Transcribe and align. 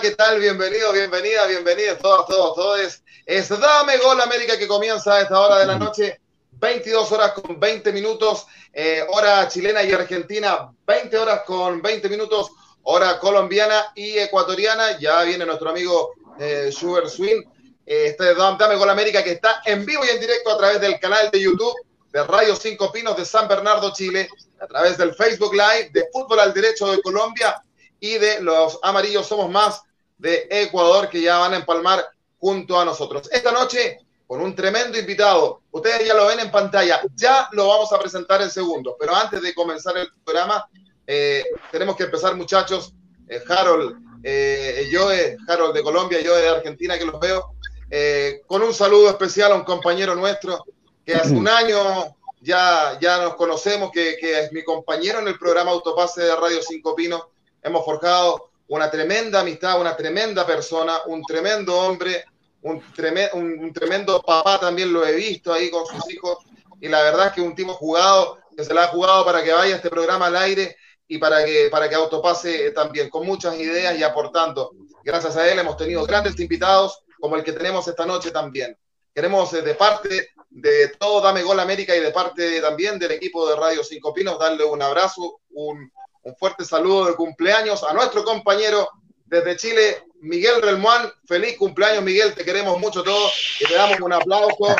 ¿Qué 0.00 0.12
tal? 0.12 0.40
Bienvenidos, 0.40 0.94
bienvenidas, 0.94 1.46
bienvenidos 1.48 1.98
todos, 1.98 2.26
todos, 2.26 2.54
todos. 2.54 3.02
Es 3.26 3.48
Dame 3.50 3.98
Gol 3.98 4.18
América 4.22 4.56
que 4.56 4.66
comienza 4.66 5.16
a 5.16 5.20
esta 5.20 5.38
hora 5.38 5.58
de 5.58 5.66
la 5.66 5.78
noche, 5.78 6.18
22 6.52 7.12
horas 7.12 7.32
con 7.32 7.60
20 7.60 7.92
minutos, 7.92 8.46
eh, 8.72 9.04
hora 9.10 9.46
chilena 9.48 9.82
y 9.82 9.92
argentina, 9.92 10.72
20 10.86 11.18
horas 11.18 11.42
con 11.44 11.82
20 11.82 12.08
minutos, 12.08 12.50
hora 12.82 13.18
colombiana 13.18 13.92
y 13.94 14.16
ecuatoriana. 14.18 14.98
Ya 14.98 15.22
viene 15.24 15.44
nuestro 15.44 15.68
amigo 15.68 16.12
eh, 16.38 16.72
Sugar 16.72 17.06
Swing. 17.10 17.42
Eh, 17.84 18.06
este 18.06 18.30
es 18.30 18.36
Dame 18.38 18.76
Gol 18.76 18.88
América 18.88 19.22
que 19.22 19.32
está 19.32 19.60
en 19.66 19.84
vivo 19.84 20.02
y 20.06 20.08
en 20.08 20.20
directo 20.20 20.52
a 20.52 20.56
través 20.56 20.80
del 20.80 20.98
canal 20.98 21.30
de 21.30 21.42
YouTube 21.42 21.74
de 22.10 22.24
Radio 22.24 22.56
Cinco 22.56 22.90
Pinos 22.90 23.18
de 23.18 23.26
San 23.26 23.48
Bernardo, 23.48 23.92
Chile, 23.92 24.30
a 24.60 24.66
través 24.66 24.96
del 24.96 25.14
Facebook 25.14 25.52
Live 25.52 25.90
de 25.92 26.08
Fútbol 26.10 26.40
al 26.40 26.54
Derecho 26.54 26.90
de 26.90 27.02
Colombia 27.02 27.62
y 28.00 28.14
de 28.14 28.40
los 28.40 28.78
amarillos 28.82 29.26
somos 29.26 29.50
más 29.50 29.82
de 30.20 30.46
Ecuador 30.50 31.08
que 31.08 31.20
ya 31.20 31.38
van 31.38 31.54
a 31.54 31.56
empalmar 31.56 32.06
junto 32.38 32.78
a 32.78 32.84
nosotros. 32.84 33.28
Esta 33.32 33.50
noche 33.52 33.98
con 34.26 34.40
un 34.40 34.54
tremendo 34.54 34.96
invitado. 34.96 35.62
Ustedes 35.72 36.06
ya 36.06 36.14
lo 36.14 36.26
ven 36.26 36.38
en 36.38 36.52
pantalla, 36.52 37.00
ya 37.16 37.48
lo 37.50 37.66
vamos 37.66 37.92
a 37.92 37.98
presentar 37.98 38.40
en 38.40 38.48
segundos, 38.48 38.94
pero 38.96 39.12
antes 39.12 39.42
de 39.42 39.52
comenzar 39.52 39.96
el 39.96 40.08
programa, 40.24 40.68
eh, 41.04 41.44
tenemos 41.72 41.96
que 41.96 42.04
empezar 42.04 42.36
muchachos. 42.36 42.94
Eh, 43.28 43.42
Harold, 43.48 43.96
eh, 44.22 44.88
Joe, 44.92 45.36
Harold 45.48 45.74
de 45.74 45.82
Colombia, 45.82 46.20
yo 46.20 46.36
de 46.36 46.48
Argentina 46.48 46.96
que 46.96 47.06
los 47.06 47.18
veo, 47.18 47.54
eh, 47.90 48.42
con 48.46 48.62
un 48.62 48.72
saludo 48.72 49.08
especial 49.08 49.50
a 49.50 49.56
un 49.56 49.64
compañero 49.64 50.14
nuestro 50.14 50.64
que 51.04 51.14
hace 51.14 51.34
un 51.34 51.48
año 51.48 52.14
ya, 52.40 52.98
ya 53.00 53.22
nos 53.22 53.34
conocemos, 53.34 53.90
que, 53.90 54.16
que 54.20 54.44
es 54.44 54.52
mi 54.52 54.62
compañero 54.62 55.18
en 55.18 55.26
el 55.26 55.38
programa 55.38 55.72
Autopase 55.72 56.22
de 56.22 56.36
Radio 56.36 56.60
Cinco 56.62 56.94
Pinos 56.94 57.22
hemos 57.62 57.84
forjado 57.84 58.49
una 58.70 58.88
tremenda 58.88 59.40
amistad, 59.40 59.80
una 59.80 59.96
tremenda 59.96 60.46
persona, 60.46 61.00
un 61.06 61.22
tremendo 61.22 61.76
hombre, 61.76 62.24
un, 62.62 62.80
tremendo, 62.92 63.36
un, 63.36 63.72
tremendo 63.72 64.22
papá 64.22 64.60
también 64.60 64.92
lo 64.92 65.04
he 65.04 65.12
visto 65.12 65.52
ahí 65.52 65.70
con 65.70 65.84
sus 65.86 66.08
hijos 66.08 66.38
y 66.80 66.88
la 66.88 67.02
verdad 67.02 67.28
es 67.28 67.32
que 67.32 67.40
un 67.40 67.56
tipo 67.56 67.74
jugado, 67.74 68.38
que 68.56 68.64
se 68.64 68.72
la 68.72 68.84
ha 68.84 68.88
jugado 68.88 69.24
para 69.24 69.42
que 69.42 69.52
vaya 69.52 69.74
este 69.74 69.90
programa 69.90 70.26
al 70.26 70.36
aire 70.36 70.76
y 71.08 71.18
para 71.18 71.44
que, 71.44 71.68
para 71.68 71.88
que 71.88 71.96
Autopase 71.96 72.70
también, 72.70 73.10
con 73.10 73.26
muchas 73.26 73.58
ideas 73.58 73.98
y 73.98 74.04
aportando. 74.04 74.70
Gracias 75.02 75.36
a 75.36 75.50
él 75.50 75.58
hemos 75.58 75.76
tenido 75.76 76.06
grandes 76.06 76.38
invitados 76.38 77.02
como 77.18 77.34
el 77.34 77.42
que 77.42 77.52
tenemos 77.52 77.88
esta 77.88 78.06
noche 78.06 78.30
también. 78.30 78.78
Queremos 79.12 79.50
de 79.50 79.74
parte 79.74 80.28
de 80.48 80.88
todo 80.96 81.20
Dame 81.20 81.42
Gol 81.42 81.58
América 81.58 81.96
y 81.96 82.00
de 82.00 82.12
parte 82.12 82.60
también 82.60 83.00
del 83.00 83.10
equipo 83.10 83.48
de 83.48 83.56
Radio 83.56 83.82
Cinco 83.82 84.14
Pinos 84.14 84.38
darle 84.38 84.62
un 84.62 84.80
abrazo, 84.80 85.40
un, 85.50 85.90
un 86.22 86.36
fuerte 86.36 86.64
saludo 86.64 87.06
de 87.06 87.14
cumpleaños 87.14 87.82
a 87.82 87.92
nuestro 87.92 88.24
compañero 88.24 88.88
desde 89.26 89.56
Chile, 89.56 90.04
Miguel 90.20 90.60
Relmuán. 90.60 91.10
Feliz 91.26 91.56
cumpleaños, 91.56 92.02
Miguel. 92.02 92.34
Te 92.34 92.44
queremos 92.44 92.78
mucho 92.78 93.02
todos 93.02 93.32
y 93.60 93.64
te 93.64 93.74
damos 93.74 94.00
un 94.00 94.12
aplauso 94.12 94.76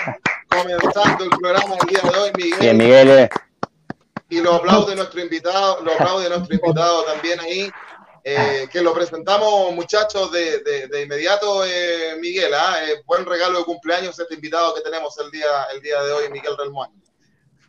comenzando 0.49 1.25
el 1.25 1.31
programa 1.31 1.77
el 1.81 1.89
día 1.89 2.11
de 2.11 2.19
hoy, 2.19 2.31
Miguel. 2.37 2.59
Bien, 2.61 2.77
Miguel. 2.77 3.29
Y 4.29 4.41
lo 4.41 4.55
aplaude 4.55 4.95
nuestro 4.95 5.21
invitado, 5.21 5.83
lo 5.83 5.93
aplaude 5.93 6.29
nuestro 6.29 6.55
invitado 6.55 7.05
también 7.05 7.41
ahí, 7.41 7.71
eh, 8.23 8.69
que 8.71 8.81
lo 8.81 8.93
presentamos, 8.95 9.75
muchachos, 9.75 10.31
de, 10.31 10.61
de, 10.61 10.87
de 10.87 11.03
inmediato, 11.03 11.65
eh, 11.65 12.17
Miguel. 12.21 12.53
¿ah? 12.55 12.77
buen 13.07 13.25
regalo 13.25 13.59
de 13.59 13.65
cumpleaños 13.65 14.19
este 14.19 14.35
invitado 14.35 14.75
que 14.75 14.83
tenemos 14.83 15.19
el 15.19 15.31
día, 15.31 15.47
el 15.75 15.81
día 15.81 16.01
de 16.03 16.13
hoy, 16.13 16.31
Miguel 16.31 16.57
Relmuán. 16.57 16.91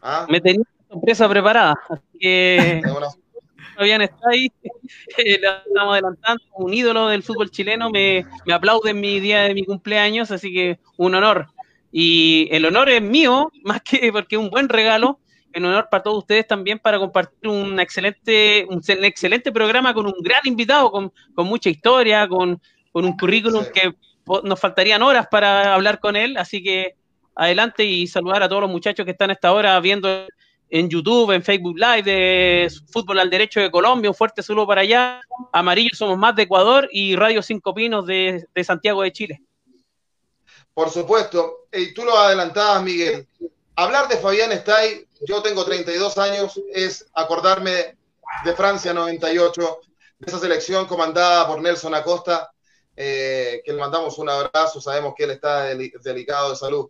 ¿Ah? 0.02 0.26
Me 0.30 0.42
tenía 0.42 0.62
una 0.62 0.94
sorpresa 0.94 1.30
preparada, 1.30 1.76
así 1.90 2.20
que 2.20 2.82
Fabián 3.82 4.04
está 4.04 4.30
ahí, 4.30 4.48
le 5.18 5.34
estamos 5.34 5.94
adelantando, 5.94 6.44
un 6.54 6.72
ídolo 6.72 7.08
del 7.08 7.24
fútbol 7.24 7.50
chileno, 7.50 7.90
me, 7.90 8.24
me 8.46 8.54
aplaude 8.54 8.92
en 8.92 9.00
mi 9.00 9.20
día 9.20 9.42
de 9.42 9.56
mi 9.56 9.66
cumpleaños, 9.66 10.30
así 10.30 10.54
que 10.54 10.78
un 10.98 11.16
honor. 11.16 11.48
Y 11.92 12.48
el 12.52 12.64
honor 12.68 12.90
es 12.90 13.02
mío, 13.02 13.52
más 13.64 13.82
que 13.82 14.12
porque 14.12 14.36
es 14.36 14.40
un 14.40 14.52
buen 14.52 14.70
regalo, 14.70 15.20
en 15.52 15.66
honor 15.66 15.88
para 15.90 16.04
todos 16.04 16.20
ustedes 16.20 16.46
también 16.46 16.78
para 16.78 17.00
compartir 17.00 17.50
un 17.50 17.80
excelente, 17.80 18.68
un, 18.70 18.84
excelente 19.04 19.52
programa 19.52 19.96
con 19.96 20.06
un 20.06 20.14
gran 20.22 20.42
invitado, 20.46 20.92
con, 20.92 21.12
con 21.34 21.48
mucha 21.48 21.72
historia, 21.72 22.28
con, 22.28 22.62
con 22.92 23.04
un 23.04 23.18
currículum 23.18 23.64
sí. 23.64 23.72
que 23.74 23.96
nos 24.44 24.60
faltarían 24.60 25.02
horas 25.02 25.26
para 25.26 25.74
hablar 25.74 26.00
con 26.00 26.16
él, 26.16 26.38
así 26.38 26.62
que 26.62 26.94
adelante 27.34 27.84
y 27.84 28.06
saludar 28.06 28.44
a 28.44 28.48
todos 28.48 28.62
los 28.62 28.72
muchachos 28.72 29.06
que 29.06 29.14
están 29.14 29.32
a 29.32 29.34
esta 29.34 29.52
hora 29.52 29.80
viendo 29.80 30.08
en 30.72 30.90
YouTube, 30.90 31.32
en 31.32 31.44
Facebook 31.44 31.78
Live 31.78 32.04
de 32.04 32.72
Fútbol 32.92 33.20
al 33.20 33.30
Derecho 33.30 33.60
de 33.60 33.70
Colombia, 33.70 34.10
un 34.10 34.16
fuerte 34.16 34.42
saludo 34.42 34.66
para 34.66 34.82
allá. 34.82 35.22
Amarillo 35.52 35.90
somos 35.94 36.18
más 36.18 36.34
de 36.36 36.44
Ecuador 36.44 36.88
y 36.92 37.16
Radio 37.18 37.44
Cinco 37.44 37.74
Pinos 37.74 38.08
de, 38.08 38.48
de 38.56 38.64
Santiago 38.64 39.02
de 39.02 39.12
Chile. 39.12 39.42
Por 40.74 40.90
supuesto, 40.90 41.68
y 41.74 41.94
tú 41.94 42.06
lo 42.06 42.18
adelantabas, 42.18 42.82
Miguel. 42.84 43.28
Hablar 43.76 44.08
de 44.08 44.18
Fabián 44.18 44.54
Estay, 44.54 45.06
yo 45.28 45.42
tengo 45.42 45.66
32 45.66 46.18
años, 46.18 46.60
es 46.74 47.06
acordarme 47.14 47.98
de 48.46 48.56
Francia 48.56 48.94
98, 48.94 49.80
de 50.20 50.26
esa 50.26 50.40
selección 50.40 50.86
comandada 50.86 51.48
por 51.48 51.62
Nelson 51.62 51.94
Acosta, 51.94 52.50
eh, 52.96 53.62
que 53.66 53.74
le 53.74 53.80
mandamos 53.80 54.18
un 54.20 54.30
abrazo, 54.30 54.80
sabemos 54.80 55.14
que 55.18 55.26
él 55.26 55.32
está 55.32 55.64
del, 55.64 55.92
delicado 56.02 56.52
de 56.52 56.56
salud 56.56 56.90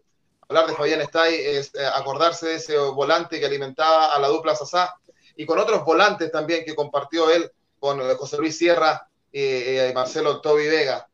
hablar 0.51 0.67
de 0.67 0.75
Fabián 0.75 0.99
Estay 0.99 1.33
es 1.33 1.73
eh, 1.75 1.85
acordarse 1.85 2.47
de 2.47 2.55
ese 2.55 2.77
volante 2.77 3.39
que 3.39 3.45
alimentaba 3.45 4.13
a 4.13 4.19
la 4.19 4.27
dupla 4.27 4.53
Sasá 4.53 4.93
y 5.37 5.45
con 5.45 5.57
otros 5.57 5.85
volantes 5.85 6.29
también 6.29 6.65
que 6.65 6.75
compartió 6.75 7.31
él 7.31 7.49
con 7.79 8.01
eh, 8.01 8.15
José 8.15 8.37
Luis 8.37 8.57
Sierra 8.57 9.07
y 9.31 9.39
eh, 9.39 9.91
Marcelo 9.95 10.41
Toby 10.41 10.67
Vega. 10.67 11.07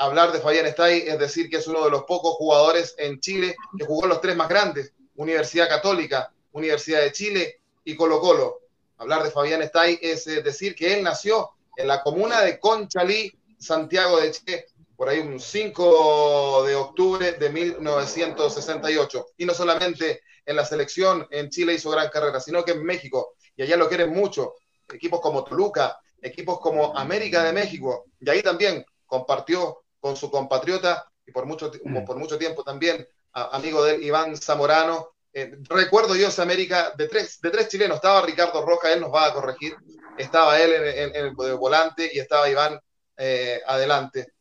Hablar 0.00 0.32
de 0.32 0.40
Fabián 0.40 0.66
Estay 0.66 1.04
es 1.06 1.18
decir 1.18 1.48
que 1.48 1.58
es 1.58 1.66
uno 1.68 1.84
de 1.84 1.90
los 1.90 2.02
pocos 2.04 2.34
jugadores 2.34 2.94
en 2.98 3.20
Chile 3.20 3.54
que 3.78 3.84
jugó 3.84 4.06
los 4.08 4.20
tres 4.20 4.34
más 4.34 4.48
grandes, 4.48 4.92
Universidad 5.14 5.68
Católica, 5.68 6.32
Universidad 6.52 7.02
de 7.02 7.12
Chile 7.12 7.60
y 7.84 7.94
Colo 7.94 8.20
Colo. 8.20 8.60
Hablar 8.98 9.22
de 9.22 9.30
Fabián 9.30 9.62
Estay 9.62 9.98
es 10.02 10.24
decir 10.24 10.74
que 10.74 10.94
él 10.94 11.04
nació 11.04 11.50
en 11.76 11.86
la 11.86 12.02
comuna 12.02 12.42
de 12.42 12.58
Conchalí, 12.58 13.32
Santiago 13.58 14.20
de 14.20 14.32
Chile, 14.32 14.66
por 15.00 15.08
ahí 15.08 15.20
un 15.20 15.40
5 15.40 16.64
de 16.66 16.74
octubre 16.74 17.32
de 17.32 17.48
1968. 17.48 19.28
Y 19.38 19.46
no 19.46 19.54
solamente 19.54 20.20
en 20.44 20.56
la 20.56 20.64
selección 20.66 21.26
en 21.30 21.48
Chile 21.48 21.72
hizo 21.72 21.88
gran 21.88 22.10
carrera, 22.10 22.38
sino 22.38 22.62
que 22.62 22.72
en 22.72 22.84
México, 22.84 23.32
y 23.56 23.62
allá 23.62 23.78
lo 23.78 23.88
quieren 23.88 24.12
mucho, 24.12 24.56
equipos 24.92 25.22
como 25.22 25.42
Toluca, 25.42 25.98
equipos 26.20 26.60
como 26.60 26.94
América 26.98 27.42
de 27.42 27.54
México, 27.54 28.04
y 28.20 28.28
ahí 28.28 28.42
también 28.42 28.84
compartió 29.06 29.84
con 29.98 30.16
su 30.16 30.30
compatriota 30.30 31.10
y 31.26 31.32
por 31.32 31.46
mucho, 31.46 31.72
por 32.04 32.18
mucho 32.18 32.36
tiempo 32.36 32.62
también 32.62 33.08
a, 33.32 33.56
amigo 33.56 33.82
de 33.82 33.94
él, 33.94 34.02
Iván 34.02 34.36
Zamorano. 34.36 35.12
Eh, 35.32 35.56
recuerdo 35.70 36.14
yo 36.14 36.28
esa 36.28 36.42
América 36.42 36.92
de 36.94 37.08
tres, 37.08 37.40
de 37.40 37.48
tres 37.48 37.68
chilenos, 37.68 37.96
estaba 37.96 38.20
Ricardo 38.20 38.66
Roja, 38.66 38.92
él 38.92 39.00
nos 39.00 39.14
va 39.14 39.28
a 39.28 39.32
corregir, 39.32 39.74
estaba 40.18 40.60
él 40.60 40.74
en, 40.74 40.86
en, 40.86 41.16
en 41.16 41.24
el 41.24 41.56
volante 41.56 42.10
y 42.12 42.18
estaba 42.18 42.50
Iván 42.50 42.78
eh, 43.16 43.62
adelante 43.66 44.34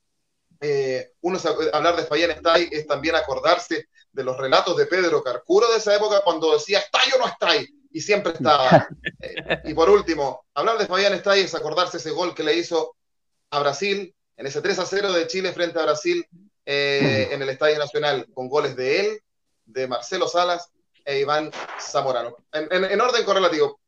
eh, 0.61 1.11
uno 1.21 1.39
hablar 1.73 1.95
de 1.95 2.05
Fabián 2.05 2.31
Estay 2.31 2.69
es 2.71 2.85
también 2.85 3.15
acordarse 3.15 3.87
de 4.11 4.23
los 4.23 4.37
relatos 4.37 4.75
de 4.75 4.85
Pedro 4.85 5.23
Carcuro 5.23 5.71
de 5.71 5.77
esa 5.77 5.95
época 5.95 6.21
cuando 6.23 6.53
decía 6.53 6.79
está 6.79 6.99
o 7.15 7.19
no 7.19 7.27
está 7.27 7.49
y 7.91 8.01
siempre 8.01 8.33
estaba. 8.33 8.87
Eh, 9.21 9.61
y 9.65 9.73
por 9.73 9.89
último, 9.89 10.45
hablar 10.53 10.77
de 10.77 10.87
Fabián 10.87 11.13
Estay 11.13 11.41
es 11.41 11.53
acordarse 11.53 11.97
ese 11.97 12.11
gol 12.11 12.33
que 12.33 12.43
le 12.43 12.55
hizo 12.55 12.95
a 13.49 13.59
Brasil 13.59 14.15
en 14.37 14.47
ese 14.47 14.61
3 14.61 14.79
a 14.79 14.85
0 14.85 15.11
de 15.11 15.27
Chile 15.27 15.51
frente 15.51 15.77
a 15.77 15.83
Brasil 15.83 16.25
eh, 16.65 17.27
en 17.31 17.41
el 17.41 17.49
Estadio 17.49 17.77
Nacional, 17.77 18.27
con 18.33 18.47
goles 18.47 18.77
de 18.77 19.01
él, 19.01 19.21
de 19.65 19.89
Marcelo 19.89 20.29
Salas 20.29 20.69
e 21.03 21.19
Iván 21.19 21.51
Zamorano. 21.81 22.37
En, 22.53 22.69
en, 22.71 22.85
en 22.85 23.01
orden 23.01 23.25
correlativo, 23.25 23.81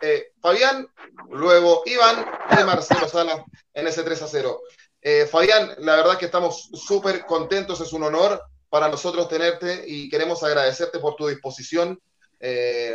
eh, 0.00 0.32
Fabián, 0.40 0.88
luego 1.30 1.82
Iván 1.86 2.24
y 2.50 2.64
Marcelo 2.64 3.08
Sala 3.08 3.44
en 3.74 3.86
ese 3.86 4.02
3 4.02 4.22
a 4.22 4.28
0. 4.28 4.60
Eh, 5.10 5.24
Fabián, 5.24 5.74
la 5.78 5.96
verdad 5.96 6.18
que 6.18 6.26
estamos 6.26 6.68
súper 6.74 7.24
contentos, 7.24 7.80
es 7.80 7.94
un 7.94 8.02
honor 8.02 8.42
para 8.68 8.90
nosotros 8.90 9.26
tenerte 9.26 9.82
y 9.86 10.10
queremos 10.10 10.42
agradecerte 10.42 10.98
por 10.98 11.16
tu 11.16 11.28
disposición, 11.28 11.98
eh, 12.38 12.94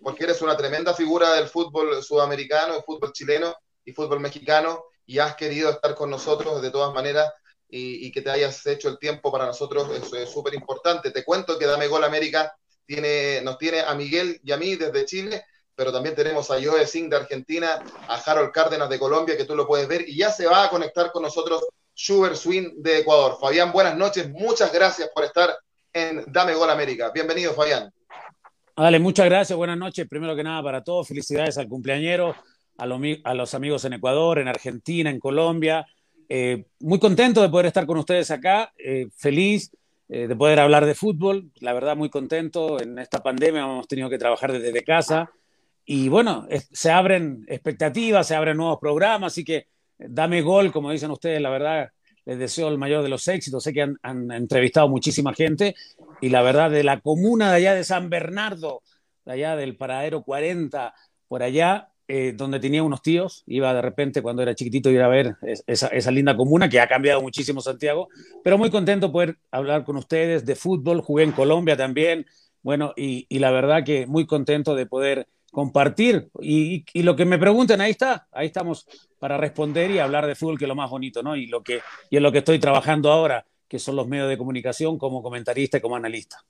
porque 0.00 0.22
eres 0.22 0.40
una 0.40 0.56
tremenda 0.56 0.94
figura 0.94 1.34
del 1.34 1.48
fútbol 1.48 2.00
sudamericano, 2.00 2.80
fútbol 2.86 3.12
chileno 3.12 3.56
y 3.84 3.90
fútbol 3.90 4.20
mexicano, 4.20 4.84
y 5.04 5.18
has 5.18 5.34
querido 5.34 5.70
estar 5.70 5.96
con 5.96 6.10
nosotros 6.10 6.62
de 6.62 6.70
todas 6.70 6.94
maneras 6.94 7.28
y, 7.68 8.12
que 8.12 8.22
te 8.22 8.30
hayas 8.30 8.64
hecho 8.64 8.88
el 8.88 9.00
tiempo 9.00 9.32
para 9.32 9.46
nosotros 9.46 9.90
es 10.14 10.30
súper 10.30 10.54
importante. 10.54 11.10
Te 11.10 11.24
cuento 11.24 11.58
que 11.58 11.66
Dame 11.66 11.88
Gol 11.88 12.04
América 12.04 12.54
tiene, 12.86 13.40
nos 13.42 13.58
tiene 13.58 13.80
a 13.80 13.96
Miguel 13.96 14.40
y 14.44 14.52
a 14.52 14.58
mí 14.58 14.76
desde 14.76 15.04
Chile, 15.06 15.44
pero 15.78 15.92
también 15.92 16.16
tenemos 16.16 16.50
a 16.50 16.60
Joe 16.60 16.84
Singh 16.84 17.08
de 17.08 17.16
Argentina, 17.18 17.80
a 18.08 18.16
Harold 18.16 18.50
Cárdenas 18.50 18.90
de 18.90 18.98
Colombia, 18.98 19.36
que 19.36 19.44
tú 19.44 19.54
lo 19.54 19.64
puedes 19.64 19.86
ver, 19.86 20.08
y 20.08 20.16
ya 20.16 20.28
se 20.28 20.44
va 20.44 20.64
a 20.64 20.70
conectar 20.70 21.12
con 21.12 21.22
nosotros 21.22 21.68
Schubert 21.96 22.34
Swing 22.34 22.82
de 22.82 22.98
Ecuador. 22.98 23.38
Fabián, 23.40 23.70
buenas 23.70 23.96
noches, 23.96 24.28
muchas 24.28 24.72
gracias 24.72 25.08
por 25.14 25.22
estar 25.22 25.56
en 25.92 26.24
Dame 26.26 26.54
Gol 26.54 26.68
América. 26.68 27.12
Bienvenido, 27.14 27.54
Fabián. 27.54 27.92
Dale, 28.76 28.98
muchas 28.98 29.26
gracias, 29.26 29.56
buenas 29.56 29.78
noches. 29.78 30.08
Primero 30.08 30.34
que 30.34 30.42
nada 30.42 30.60
para 30.64 30.82
todos, 30.82 31.06
felicidades 31.06 31.56
al 31.58 31.68
cumpleañero, 31.68 32.34
a, 32.76 32.84
a 32.84 33.34
los 33.34 33.54
amigos 33.54 33.84
en 33.84 33.92
Ecuador, 33.92 34.40
en 34.40 34.48
Argentina, 34.48 35.10
en 35.10 35.20
Colombia, 35.20 35.86
eh, 36.28 36.64
muy 36.80 36.98
contento 36.98 37.40
de 37.40 37.50
poder 37.50 37.66
estar 37.66 37.86
con 37.86 37.98
ustedes 37.98 38.32
acá, 38.32 38.72
eh, 38.76 39.06
feliz 39.16 39.70
eh, 40.08 40.26
de 40.26 40.34
poder 40.34 40.58
hablar 40.58 40.86
de 40.86 40.96
fútbol, 40.96 41.52
la 41.60 41.72
verdad 41.72 41.96
muy 41.96 42.10
contento. 42.10 42.82
En 42.82 42.98
esta 42.98 43.22
pandemia 43.22 43.60
hemos 43.60 43.86
tenido 43.86 44.10
que 44.10 44.18
trabajar 44.18 44.50
desde 44.50 44.82
casa 44.82 45.30
y 45.90 46.10
bueno, 46.10 46.46
se 46.70 46.90
abren 46.90 47.46
expectativas, 47.48 48.26
se 48.26 48.34
abren 48.34 48.58
nuevos 48.58 48.78
programas, 48.78 49.32
así 49.32 49.42
que 49.42 49.68
dame 49.96 50.42
gol, 50.42 50.70
como 50.70 50.90
dicen 50.90 51.10
ustedes, 51.10 51.40
la 51.40 51.48
verdad 51.48 51.88
les 52.26 52.38
deseo 52.38 52.68
el 52.68 52.76
mayor 52.76 53.02
de 53.02 53.08
los 53.08 53.26
éxitos. 53.26 53.64
Sé 53.64 53.72
que 53.72 53.80
han, 54.02 54.30
entrevistado 54.30 54.86
muchísima 54.90 55.32
gente 55.32 55.74
y 56.20 56.28
la 56.28 56.42
verdad 56.42 56.70
de 56.70 56.84
la 56.84 57.00
comuna 57.00 57.48
de 57.48 57.56
allá 57.56 57.74
de 57.74 57.84
San 57.84 58.10
Bernardo, 58.10 58.82
de 59.24 59.32
allá 59.32 59.56
del 59.56 59.78
paradero 59.78 60.24
40, 60.24 60.92
por 61.26 61.42
allá, 61.42 61.88
eh, 62.06 62.34
donde 62.36 62.60
tenía 62.60 62.82
unos 62.82 63.00
tíos, 63.00 63.42
iba 63.46 63.72
de 63.72 63.80
repente 63.80 64.20
cuando 64.20 64.42
era 64.42 64.54
chiquitito 64.54 64.90
ir 64.90 65.00
a 65.00 65.08
ver 65.08 65.36
esa, 65.66 66.10
linda 66.10 66.36
comuna 66.36 66.68
que 66.68 66.80
ha 66.80 66.86
cambiado 66.86 67.22
muchísimo 67.22 67.62
Santiago, 67.62 68.08
pero 68.44 68.58
muy 68.58 68.68
contento 68.68 69.10
poder 69.10 69.38
hablar 69.50 69.84
con 69.84 69.96
ustedes 69.96 70.44
de 70.44 70.54
fútbol, 70.54 71.00
jugué 71.00 71.24
en 71.24 71.32
Colombia 71.32 71.78
también, 71.78 72.26
bueno, 72.60 72.92
y 72.94 73.38
la 73.38 73.50
verdad 73.50 73.84
que 73.84 74.06
muy 74.06 74.26
contento 74.26 74.74
de 74.74 74.84
poder 74.84 75.28
compartir 75.50 76.28
y, 76.40 76.84
y, 76.92 77.02
lo 77.02 77.16
que 77.16 77.24
me 77.24 77.38
pregunten, 77.38 77.80
ahí 77.80 77.92
está, 77.92 78.28
ahí 78.32 78.46
estamos 78.46 78.86
para 79.18 79.36
responder 79.36 79.90
y 79.90 79.98
hablar 79.98 80.26
de 80.26 80.34
fútbol, 80.34 80.58
que 80.58 80.64
es 80.64 80.68
lo 80.68 80.74
más 80.74 80.90
bonito, 80.90 81.22
¿no? 81.22 81.36
Y, 81.36 81.46
lo 81.46 81.62
que, 81.62 81.80
y 82.10 82.16
en 82.16 82.22
lo 82.22 82.30
que 82.30 82.38
estoy 82.38 82.58
trabajando 82.58 83.10
ahora, 83.10 83.46
que 83.66 83.78
son 83.78 83.96
los 83.96 84.06
medios 84.06 84.28
de 84.28 84.38
comunicación 84.38 84.98
como 84.98 85.22
comentarista 85.22 85.78
y 85.78 85.80
como 85.80 85.96
analista 85.96 86.44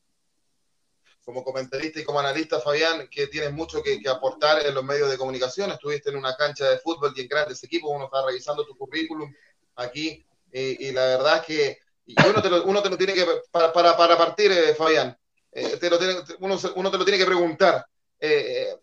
como 1.24 1.44
comentarista 1.44 2.00
y 2.00 2.04
como 2.04 2.20
analista, 2.20 2.58
Fabián, 2.58 3.06
que 3.10 3.26
tienes 3.26 3.52
mucho 3.52 3.82
que, 3.82 4.00
aportar 4.08 4.64
en 4.64 4.74
los 4.74 4.82
medios 4.82 5.10
de 5.10 5.18
comunicación. 5.18 5.70
Estuviste 5.70 6.08
en 6.08 6.16
una 6.16 6.34
cancha 6.34 6.70
de 6.70 6.78
fútbol 6.78 7.12
y 7.14 7.20
en 7.20 7.28
grandes 7.28 7.62
equipos. 7.62 7.90
Uno 7.94 8.06
está 8.06 8.24
revisando 8.24 8.64
tu 8.64 8.74
currículum 8.74 9.30
aquí 9.76 10.24
y 10.50 10.90
la 10.90 11.02
verdad 11.02 11.36
es 11.36 11.42
que 11.42 11.78
uno 12.26 12.40
te, 12.40 12.48
lo, 12.48 12.64
uno 12.64 12.82
te 12.82 12.90
lo 12.90 12.96
tiene 12.96 13.14
que, 13.14 13.26
para, 13.50 13.72
para, 13.72 13.96
para 13.96 14.16
partir, 14.16 14.50
eh, 14.50 14.74
Fabián, 14.74 15.16
eh, 15.52 15.76
te 15.76 15.90
lo 15.90 15.98
tiene, 15.98 16.14
uno, 16.40 16.58
uno, 16.76 16.90
te 16.90 16.98
lo 16.98 17.04
tiene 17.04 17.18
que 17.18 17.26
preguntar. 17.26 17.84
Eh, 18.18 18.74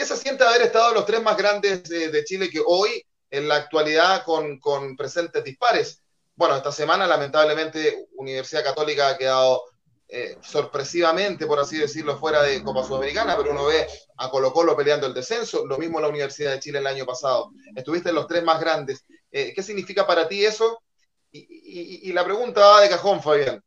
¿Qué 0.00 0.06
se 0.06 0.16
siente 0.16 0.44
haber 0.44 0.62
estado 0.62 0.94
los 0.94 1.04
tres 1.04 1.22
más 1.22 1.36
grandes 1.36 1.82
de 1.82 2.24
Chile 2.24 2.48
que 2.48 2.62
hoy, 2.64 3.04
en 3.30 3.46
la 3.46 3.56
actualidad, 3.56 4.24
con, 4.24 4.58
con 4.58 4.96
presentes 4.96 5.44
dispares? 5.44 6.02
Bueno, 6.34 6.56
esta 6.56 6.72
semana, 6.72 7.06
lamentablemente, 7.06 8.06
Universidad 8.16 8.64
Católica 8.64 9.10
ha 9.10 9.18
quedado 9.18 9.62
eh, 10.08 10.38
sorpresivamente, 10.40 11.44
por 11.44 11.60
así 11.60 11.76
decirlo, 11.76 12.16
fuera 12.18 12.42
de 12.42 12.62
Copa 12.62 12.82
Sudamericana, 12.82 13.36
pero 13.36 13.50
uno 13.50 13.66
ve 13.66 13.86
a 14.16 14.30
Colo 14.30 14.54
Colo 14.54 14.74
peleando 14.74 15.06
el 15.06 15.12
descenso, 15.12 15.66
lo 15.66 15.76
mismo 15.76 16.00
la 16.00 16.08
Universidad 16.08 16.52
de 16.52 16.60
Chile 16.60 16.78
el 16.78 16.86
año 16.86 17.04
pasado. 17.04 17.50
Estuviste 17.76 18.08
en 18.08 18.14
los 18.14 18.26
tres 18.26 18.42
más 18.42 18.58
grandes. 18.58 19.04
Eh, 19.30 19.52
¿Qué 19.54 19.62
significa 19.62 20.06
para 20.06 20.26
ti 20.26 20.46
eso? 20.46 20.82
Y, 21.30 22.10
la 22.14 22.24
pregunta 22.24 22.62
va 22.62 22.80
de 22.80 22.88
cajón, 22.88 23.22
Fabián. 23.22 23.62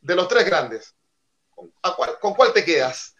De 0.00 0.16
los 0.16 0.26
tres 0.26 0.44
grandes, 0.44 0.92
¿con 2.20 2.34
cuál 2.34 2.52
te 2.52 2.64
quedas? 2.64 3.14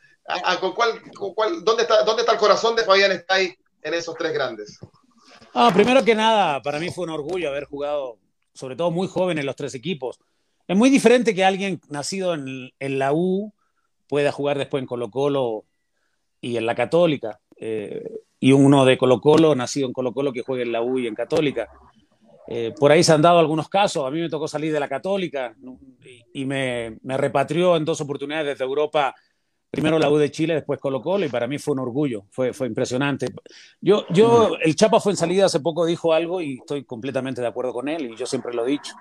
Con 0.61 0.73
cuál, 0.73 1.65
dónde, 1.65 1.83
está, 1.83 2.03
¿Dónde 2.05 2.23
está 2.23 2.33
el 2.33 2.39
corazón 2.39 2.77
de 2.77 2.85
Fabián 2.85 3.13
está 3.13 3.41
en 3.41 3.55
esos 3.83 4.15
tres 4.17 4.33
grandes? 4.33 4.79
Ah, 5.55 5.71
primero 5.73 6.05
que 6.05 6.15
nada, 6.15 6.63
para 6.63 6.79
mí 6.79 6.91
fue 6.91 7.05
un 7.05 7.11
orgullo 7.11 7.49
haber 7.49 7.65
jugado, 7.65 8.19
sobre 8.53 8.77
todo 8.77 8.91
muy 8.91 9.09
joven, 9.09 9.39
en 9.39 9.47
los 9.47 9.57
tres 9.57 9.75
equipos. 9.75 10.19
Es 10.67 10.77
muy 10.77 10.91
diferente 10.91 11.35
que 11.35 11.45
alguien 11.45 11.81
nacido 11.89 12.35
en, 12.35 12.73
la 12.79 13.13
U 13.13 13.53
pueda 14.07 14.33
jugar 14.33 14.59
después 14.59 14.83
en 14.83 14.87
Colo 14.87 15.11
Colo 15.11 15.65
y 16.41 16.59
en 16.59 16.67
la 16.67 16.75
Católica. 16.75 17.41
Eh, 17.57 18.21
y 18.39 18.53
uno 18.53 18.85
de 18.85 18.99
Colo 18.99 19.21
Colo, 19.21 19.55
nacido 19.55 19.87
en 19.87 19.93
Colo 19.93 20.13
Colo, 20.13 20.33
que 20.33 20.43
juegue 20.43 20.63
en 20.63 20.73
la 20.73 20.83
U 20.83 20.99
y 20.99 21.07
en 21.07 21.15
Católica. 21.15 21.69
Eh, 22.51 22.73
por 22.79 22.91
ahí 22.91 23.03
se 23.03 23.13
han 23.13 23.23
dado 23.23 23.39
algunos 23.39 23.69
casos. 23.69 24.07
A 24.07 24.11
mí 24.11 24.21
me 24.21 24.29
tocó 24.29 24.49
salir 24.49 24.73
de 24.73 24.81
la 24.81 24.89
Católica 24.89 25.55
y, 26.33 26.45
me, 26.45 26.99
repatrió 27.03 27.77
en 27.77 27.85
dos 27.85 28.01
oportunidades 28.01 28.47
desde 28.47 28.65
Europa. 28.65 29.15
Primero 29.71 29.99
la 29.99 30.11
U 30.11 30.17
de 30.17 30.31
Chile, 30.31 30.55
después 30.55 30.81
Colo 30.81 31.03
Colo, 31.03 31.27
y 31.27 31.29
para 31.29 31.47
mí 31.47 31.59
fue 31.59 31.73
un 31.73 31.81
orgullo, 31.81 32.25
fue, 32.31 32.53
fue 32.53 32.67
impresionante. 32.67 33.27
Yo, 33.81 34.07
yo, 34.09 34.57
el 34.63 34.75
Chapa 34.75 34.99
fue 34.99 35.13
en 35.13 35.17
salida 35.17 35.45
hace 35.45 35.61
poco, 35.61 35.85
dijo 35.85 36.15
algo 36.15 36.41
y 36.41 36.59
estoy 36.59 36.85
completamente 36.85 37.41
de 37.41 37.47
acuerdo 37.47 37.73
con 37.73 37.89
él, 37.89 38.11
y 38.13 38.17
yo 38.17 38.25
siempre 38.25 38.55
lo 38.55 38.67
he 38.67 38.71
dicho 38.71 38.95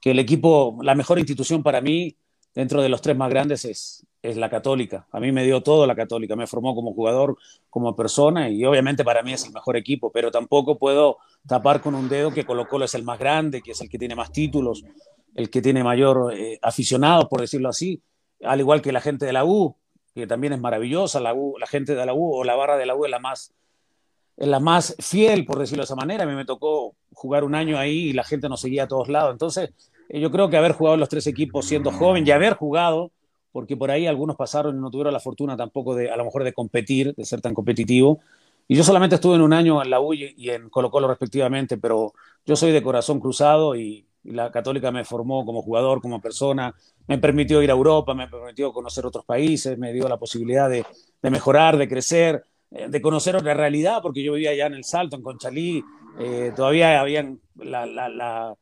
que 0.00 0.12
el 0.12 0.18
equipo, 0.18 0.78
la 0.82 0.94
mejor 0.94 1.18
institución 1.18 1.62
para 1.62 1.80
mí, 1.80 2.16
dentro 2.54 2.82
de 2.82 2.88
los 2.88 3.02
tres 3.02 3.16
más 3.16 3.30
grandes, 3.30 3.64
es, 3.64 4.06
es 4.22 4.36
la 4.36 4.48
católica. 4.48 5.06
A 5.12 5.20
mí 5.20 5.30
me 5.30 5.44
dio 5.44 5.62
todo 5.62 5.86
la 5.86 5.94
católica, 5.94 6.36
me 6.36 6.46
formó 6.46 6.74
como 6.74 6.94
jugador, 6.94 7.36
como 7.68 7.94
persona 7.94 8.48
y 8.48 8.64
obviamente 8.64 9.04
para 9.04 9.22
mí 9.22 9.32
es 9.32 9.44
el 9.44 9.52
mejor 9.52 9.76
equipo, 9.76 10.10
pero 10.10 10.30
tampoco 10.30 10.78
puedo 10.78 11.18
tapar 11.46 11.80
con 11.80 11.94
un 11.94 12.08
dedo 12.08 12.32
que 12.32 12.44
Colo 12.44 12.66
Colo 12.66 12.86
es 12.86 12.94
el 12.94 13.02
más 13.02 13.18
grande, 13.18 13.60
que 13.60 13.72
es 13.72 13.80
el 13.80 13.88
que 13.88 13.98
tiene 13.98 14.16
más 14.16 14.32
títulos, 14.32 14.84
el 15.34 15.50
que 15.50 15.62
tiene 15.62 15.84
mayor 15.84 16.34
eh, 16.34 16.58
aficionado, 16.62 17.28
por 17.28 17.40
decirlo 17.40 17.68
así, 17.68 18.00
al 18.42 18.60
igual 18.60 18.82
que 18.82 18.92
la 18.92 19.00
gente 19.00 19.26
de 19.26 19.32
la 19.32 19.44
U, 19.44 19.76
que 20.14 20.26
también 20.26 20.52
es 20.52 20.60
maravillosa, 20.60 21.20
la, 21.20 21.34
gente 21.66 21.94
de 21.94 22.06
la 22.06 22.14
U 22.14 22.34
o 22.34 22.44
la 22.44 22.56
barra 22.56 22.76
de 22.76 22.86
la 22.86 22.94
U 22.94 23.04
es 23.04 23.10
la 23.10 23.18
más 23.18 23.52
la 24.36 24.58
más 24.58 24.96
fiel, 25.00 25.44
por 25.44 25.58
decirlo 25.58 25.82
de 25.82 25.84
esa 25.84 25.96
manera. 25.96 26.24
A 26.24 26.26
mí 26.26 26.34
me 26.34 26.46
tocó 26.46 26.94
jugar 27.12 27.44
un 27.44 27.54
año 27.54 27.78
ahí 27.78 28.08
y 28.08 28.12
la 28.14 28.24
gente 28.24 28.48
nos 28.48 28.62
seguía 28.62 28.84
a 28.84 28.88
todos 28.88 29.08
lados. 29.08 29.32
Entonces, 29.32 29.70
eh, 30.08 30.18
yo 30.18 30.30
creo 30.30 30.48
que 30.48 30.56
haber 30.56 30.72
jugado 30.72 30.96
los 30.96 31.10
tres 31.10 31.26
equipos 31.26 31.66
siendo 31.66 31.92
joven 31.92 32.26
y 32.26 32.30
haber 32.30 32.54
jugado, 32.54 33.10
porque 33.52 33.76
por 33.76 33.90
ahí 33.90 34.06
algunos 34.06 34.36
pasaron 34.36 34.76
y 34.76 34.80
no 34.80 34.90
tuvieron 34.90 35.12
la 35.12 35.20
fortuna 35.20 35.58
tampoco 35.58 35.94
de, 35.94 36.10
a 36.10 36.16
lo 36.16 36.24
mejor, 36.24 36.44
de 36.44 36.54
competir, 36.54 37.14
de 37.14 37.24
ser 37.26 37.42
tan 37.42 37.52
competitivo. 37.52 38.20
Y 38.66 38.76
yo 38.76 38.82
solamente 38.82 39.16
estuve 39.16 39.34
en 39.34 39.42
un 39.42 39.52
año 39.52 39.82
en 39.82 39.90
la 39.90 40.00
U 40.00 40.14
y 40.14 40.48
en 40.48 40.70
Colo 40.70 40.90
Colo 40.90 41.06
respectivamente, 41.06 41.76
pero 41.76 42.14
yo 42.46 42.56
soy 42.56 42.72
de 42.72 42.82
corazón 42.82 43.20
cruzado 43.20 43.76
y, 43.76 44.06
la 44.24 44.50
Católica 44.50 44.90
me 44.90 45.04
formó 45.04 45.44
como 45.44 45.62
jugador, 45.62 46.00
como 46.00 46.20
persona, 46.20 46.74
me 47.06 47.18
permitió 47.18 47.62
ir 47.62 47.70
a 47.70 47.74
Europa, 47.74 48.14
me 48.14 48.28
permitió 48.28 48.72
conocer 48.72 49.06
otros 49.06 49.24
países, 49.24 49.78
me 49.78 49.92
dio 49.92 50.08
la 50.08 50.18
posibilidad 50.18 50.68
de, 50.68 50.84
mejorar, 51.22 51.76
de 51.76 51.88
crecer 51.88 52.44
eh, 52.70 52.88
de 52.88 53.02
conocer 53.02 53.34
otra 53.34 53.54
realidad, 53.54 54.00
porque 54.00 54.22
yo 54.22 54.34
vivía 54.34 54.50
allá 54.50 54.66
en 54.66 54.74
el 54.74 54.84
Salto, 54.84 55.16
en 55.16 55.22
Conchalí, 55.22 55.82
eh, 56.20 56.52
todavía 56.54 57.00
habían 57.00 57.40
la, 57.56 57.84
la, 57.84 58.08
la, 58.08 58.54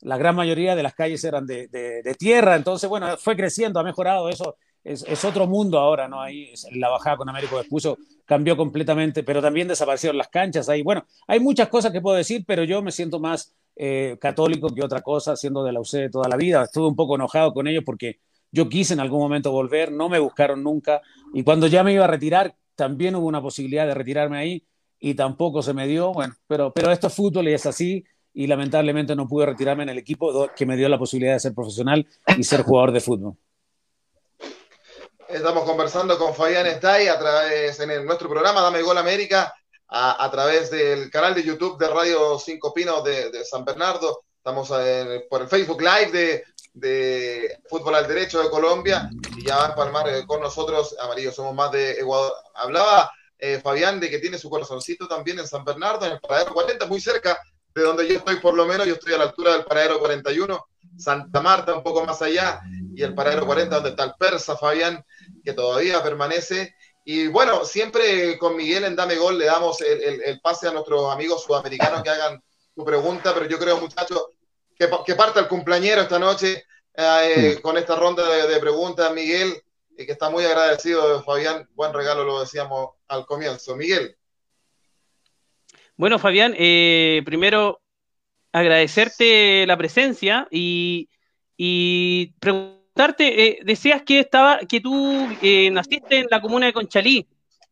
la, 0.00 0.16
gran 0.18 0.36
mayoría 0.36 0.76
de 0.76 0.82
las 0.82 0.94
calles 0.94 1.24
eran 1.24 1.46
de, 1.46 1.68
de, 1.68 2.14
tierra, 2.14 2.56
entonces, 2.56 2.90
bueno, 2.90 3.16
fue 3.16 3.36
creciendo, 3.36 3.80
ha 3.80 3.84
mejorado 3.84 4.28
eso. 4.28 4.56
Es, 4.84 5.24
otro 5.24 5.46
mundo 5.46 5.78
ahora, 5.78 6.08
¿no? 6.08 6.20
Ahí 6.20 6.52
la 6.72 6.90
bajada 6.90 7.16
con 7.16 7.28
Américo 7.28 7.56
Vespucio 7.56 7.96
cambió 8.26 8.54
completamente, 8.56 9.22
pero 9.22 9.40
también 9.40 9.66
desaparecieron 9.66 10.18
las 10.18 10.28
canchas 10.28 10.68
ahí. 10.68 10.82
Bueno, 10.82 11.06
hay 11.26 11.40
muchas 11.40 11.68
cosas 11.68 11.90
que 11.90 12.02
puedo 12.02 12.16
decir, 12.16 12.44
pero 12.46 12.64
yo 12.64 12.82
me 12.82 12.92
siento 12.92 13.18
más 13.18 13.54
eh, 13.76 14.18
católico 14.20 14.68
que 14.68 14.84
otra 14.84 15.00
cosa, 15.00 15.36
siendo 15.36 15.64
de 15.64 15.72
la 15.72 15.80
UC 15.80 16.10
toda 16.12 16.28
la 16.28 16.36
vida. 16.36 16.64
Estuve 16.64 16.86
un 16.86 16.96
poco 16.96 17.14
enojado 17.14 17.54
con 17.54 17.66
ellos 17.66 17.82
porque 17.84 18.20
yo 18.52 18.68
quise 18.68 18.92
en 18.92 19.00
algún 19.00 19.20
momento 19.20 19.50
volver, 19.50 19.90
no 19.90 20.08
me 20.08 20.18
buscaron 20.18 20.62
nunca, 20.62 21.00
y 21.32 21.42
cuando 21.42 21.66
ya 21.66 21.82
me 21.82 21.92
iba 21.92 22.04
a 22.04 22.08
retirar, 22.08 22.54
también 22.76 23.16
hubo 23.16 23.26
una 23.26 23.42
posibilidad 23.42 23.86
de 23.86 23.94
retirarme 23.94 24.38
ahí 24.38 24.64
y 25.00 25.14
tampoco 25.14 25.62
se 25.62 25.72
me 25.72 25.86
dio. 25.86 26.12
Bueno, 26.12 26.34
pero, 26.46 26.72
pero 26.72 26.92
esto 26.92 27.06
es 27.06 27.14
fútbol 27.14 27.48
y 27.48 27.54
es 27.54 27.66
así 27.66 28.04
y 28.32 28.46
lamentablemente 28.46 29.16
no 29.16 29.26
pude 29.26 29.46
retirarme 29.46 29.84
en 29.84 29.88
el 29.90 29.98
equipo 29.98 30.50
que 30.54 30.66
me 30.66 30.76
dio 30.76 30.88
la 30.88 30.98
posibilidad 30.98 31.34
de 31.34 31.40
ser 31.40 31.54
profesional 31.54 32.06
y 32.36 32.42
ser 32.42 32.62
jugador 32.62 32.92
de 32.92 33.00
fútbol. 33.00 33.36
Estamos 35.34 35.64
conversando 35.64 36.16
con 36.16 36.32
Fabián 36.32 36.64
Estay 36.64 37.08
a 37.08 37.18
través 37.18 37.80
en 37.80 38.06
nuestro 38.06 38.28
programa 38.28 38.60
Dame 38.60 38.82
Gol 38.82 38.98
América 38.98 39.52
a, 39.88 40.30
través 40.30 40.70
del 40.70 41.10
canal 41.10 41.34
de 41.34 41.42
YouTube 41.42 41.76
de 41.76 41.88
Radio 41.88 42.38
Cinco 42.38 42.72
Pinos 42.72 43.02
de, 43.02 43.44
San 43.44 43.64
Bernardo. 43.64 44.22
Estamos 44.36 44.68
por 45.28 45.42
el 45.42 45.48
Facebook 45.48 45.80
Live 45.80 46.12
de, 46.12 46.44
de 46.74 47.58
Fútbol 47.68 47.96
al 47.96 48.06
Derecho 48.06 48.44
de 48.44 48.48
Colombia 48.48 49.10
y 49.36 49.44
ya 49.44 49.56
va 49.56 49.64
a 49.64 49.68
empalmar 49.70 50.08
eh, 50.08 50.24
con 50.24 50.40
nosotros, 50.40 50.94
Amarillo, 51.00 51.32
somos 51.32 51.52
más 51.52 51.72
de 51.72 51.94
Ecuador. 51.94 52.32
Hablaba 52.54 53.10
eh, 53.36 53.58
Fabián, 53.60 53.98
de 53.98 54.10
que 54.10 54.20
tiene 54.20 54.38
su 54.38 54.48
corazoncito 54.48 55.08
también 55.08 55.40
en 55.40 55.48
San 55.48 55.64
Bernardo, 55.64 56.06
en 56.06 56.12
el 56.12 56.20
paradero 56.20 56.54
40, 56.54 56.86
muy 56.86 57.00
cerca 57.00 57.40
de 57.74 57.82
donde 57.82 58.06
yo 58.06 58.18
estoy 58.18 58.36
por 58.36 58.54
lo 58.54 58.66
menos, 58.66 58.86
yo 58.86 58.94
estoy 58.94 59.14
a 59.14 59.18
la 59.18 59.24
altura 59.24 59.54
del 59.54 59.64
paradero 59.64 59.98
41, 59.98 60.64
Santa 60.96 61.40
Marta 61.40 61.74
un 61.74 61.82
poco 61.82 62.06
más 62.06 62.22
allá, 62.22 62.60
y 62.94 63.02
el 63.02 63.16
paradero 63.16 63.46
40 63.46 63.74
donde 63.74 63.90
está 63.90 64.04
el 64.04 64.12
persa, 64.16 64.56
Fabián, 64.56 65.04
que 65.44 65.52
todavía 65.52 66.02
permanece. 66.02 66.74
Y 67.04 67.28
bueno, 67.28 67.64
siempre 67.64 68.38
con 68.38 68.56
Miguel 68.56 68.84
en 68.84 68.96
Dame 68.96 69.16
Gol 69.16 69.38
le 69.38 69.44
damos 69.44 69.80
el, 69.82 70.40
pase 70.40 70.68
a 70.68 70.72
nuestros 70.72 71.12
amigos 71.12 71.44
sudamericanos 71.44 72.02
que 72.02 72.10
hagan 72.10 72.42
su 72.74 72.84
pregunta, 72.84 73.34
pero 73.34 73.46
yo 73.46 73.58
creo, 73.58 73.78
muchachos, 73.78 74.26
que, 74.76 74.88
que 75.06 75.14
parta 75.14 75.40
el 75.40 75.48
cumpleañero 75.48 76.02
esta 76.02 76.18
noche 76.18 76.64
eh, 76.96 77.58
con 77.60 77.76
esta 77.76 77.96
ronda 77.96 78.46
de, 78.46 78.60
preguntas, 78.60 79.12
Miguel, 79.12 79.52
y 79.98 80.06
que 80.06 80.12
está 80.12 80.30
muy 80.30 80.44
agradecido, 80.44 81.22
Fabián. 81.24 81.68
Buen 81.74 81.92
regalo, 81.92 82.24
lo 82.24 82.40
decíamos 82.40 82.90
al 83.08 83.26
comienzo. 83.26 83.74
Miguel. 83.76 84.16
Bueno, 85.96 86.18
Fabián, 86.18 86.54
eh, 86.56 87.22
primero 87.24 87.80
agradecerte 88.52 89.66
la 89.66 89.76
presencia 89.76 90.46
y, 90.50 91.08
preguntarte, 92.94 93.46
eh, 93.46 93.58
decías 93.64 94.02
que 94.02 94.20
estaba, 94.20 94.58
que 94.60 94.80
tú 94.80 95.28
naciste 95.72 96.20
en 96.20 96.26
la 96.30 96.40
comuna 96.40 96.66
de 96.66 96.72
Conchalí. 96.72 97.26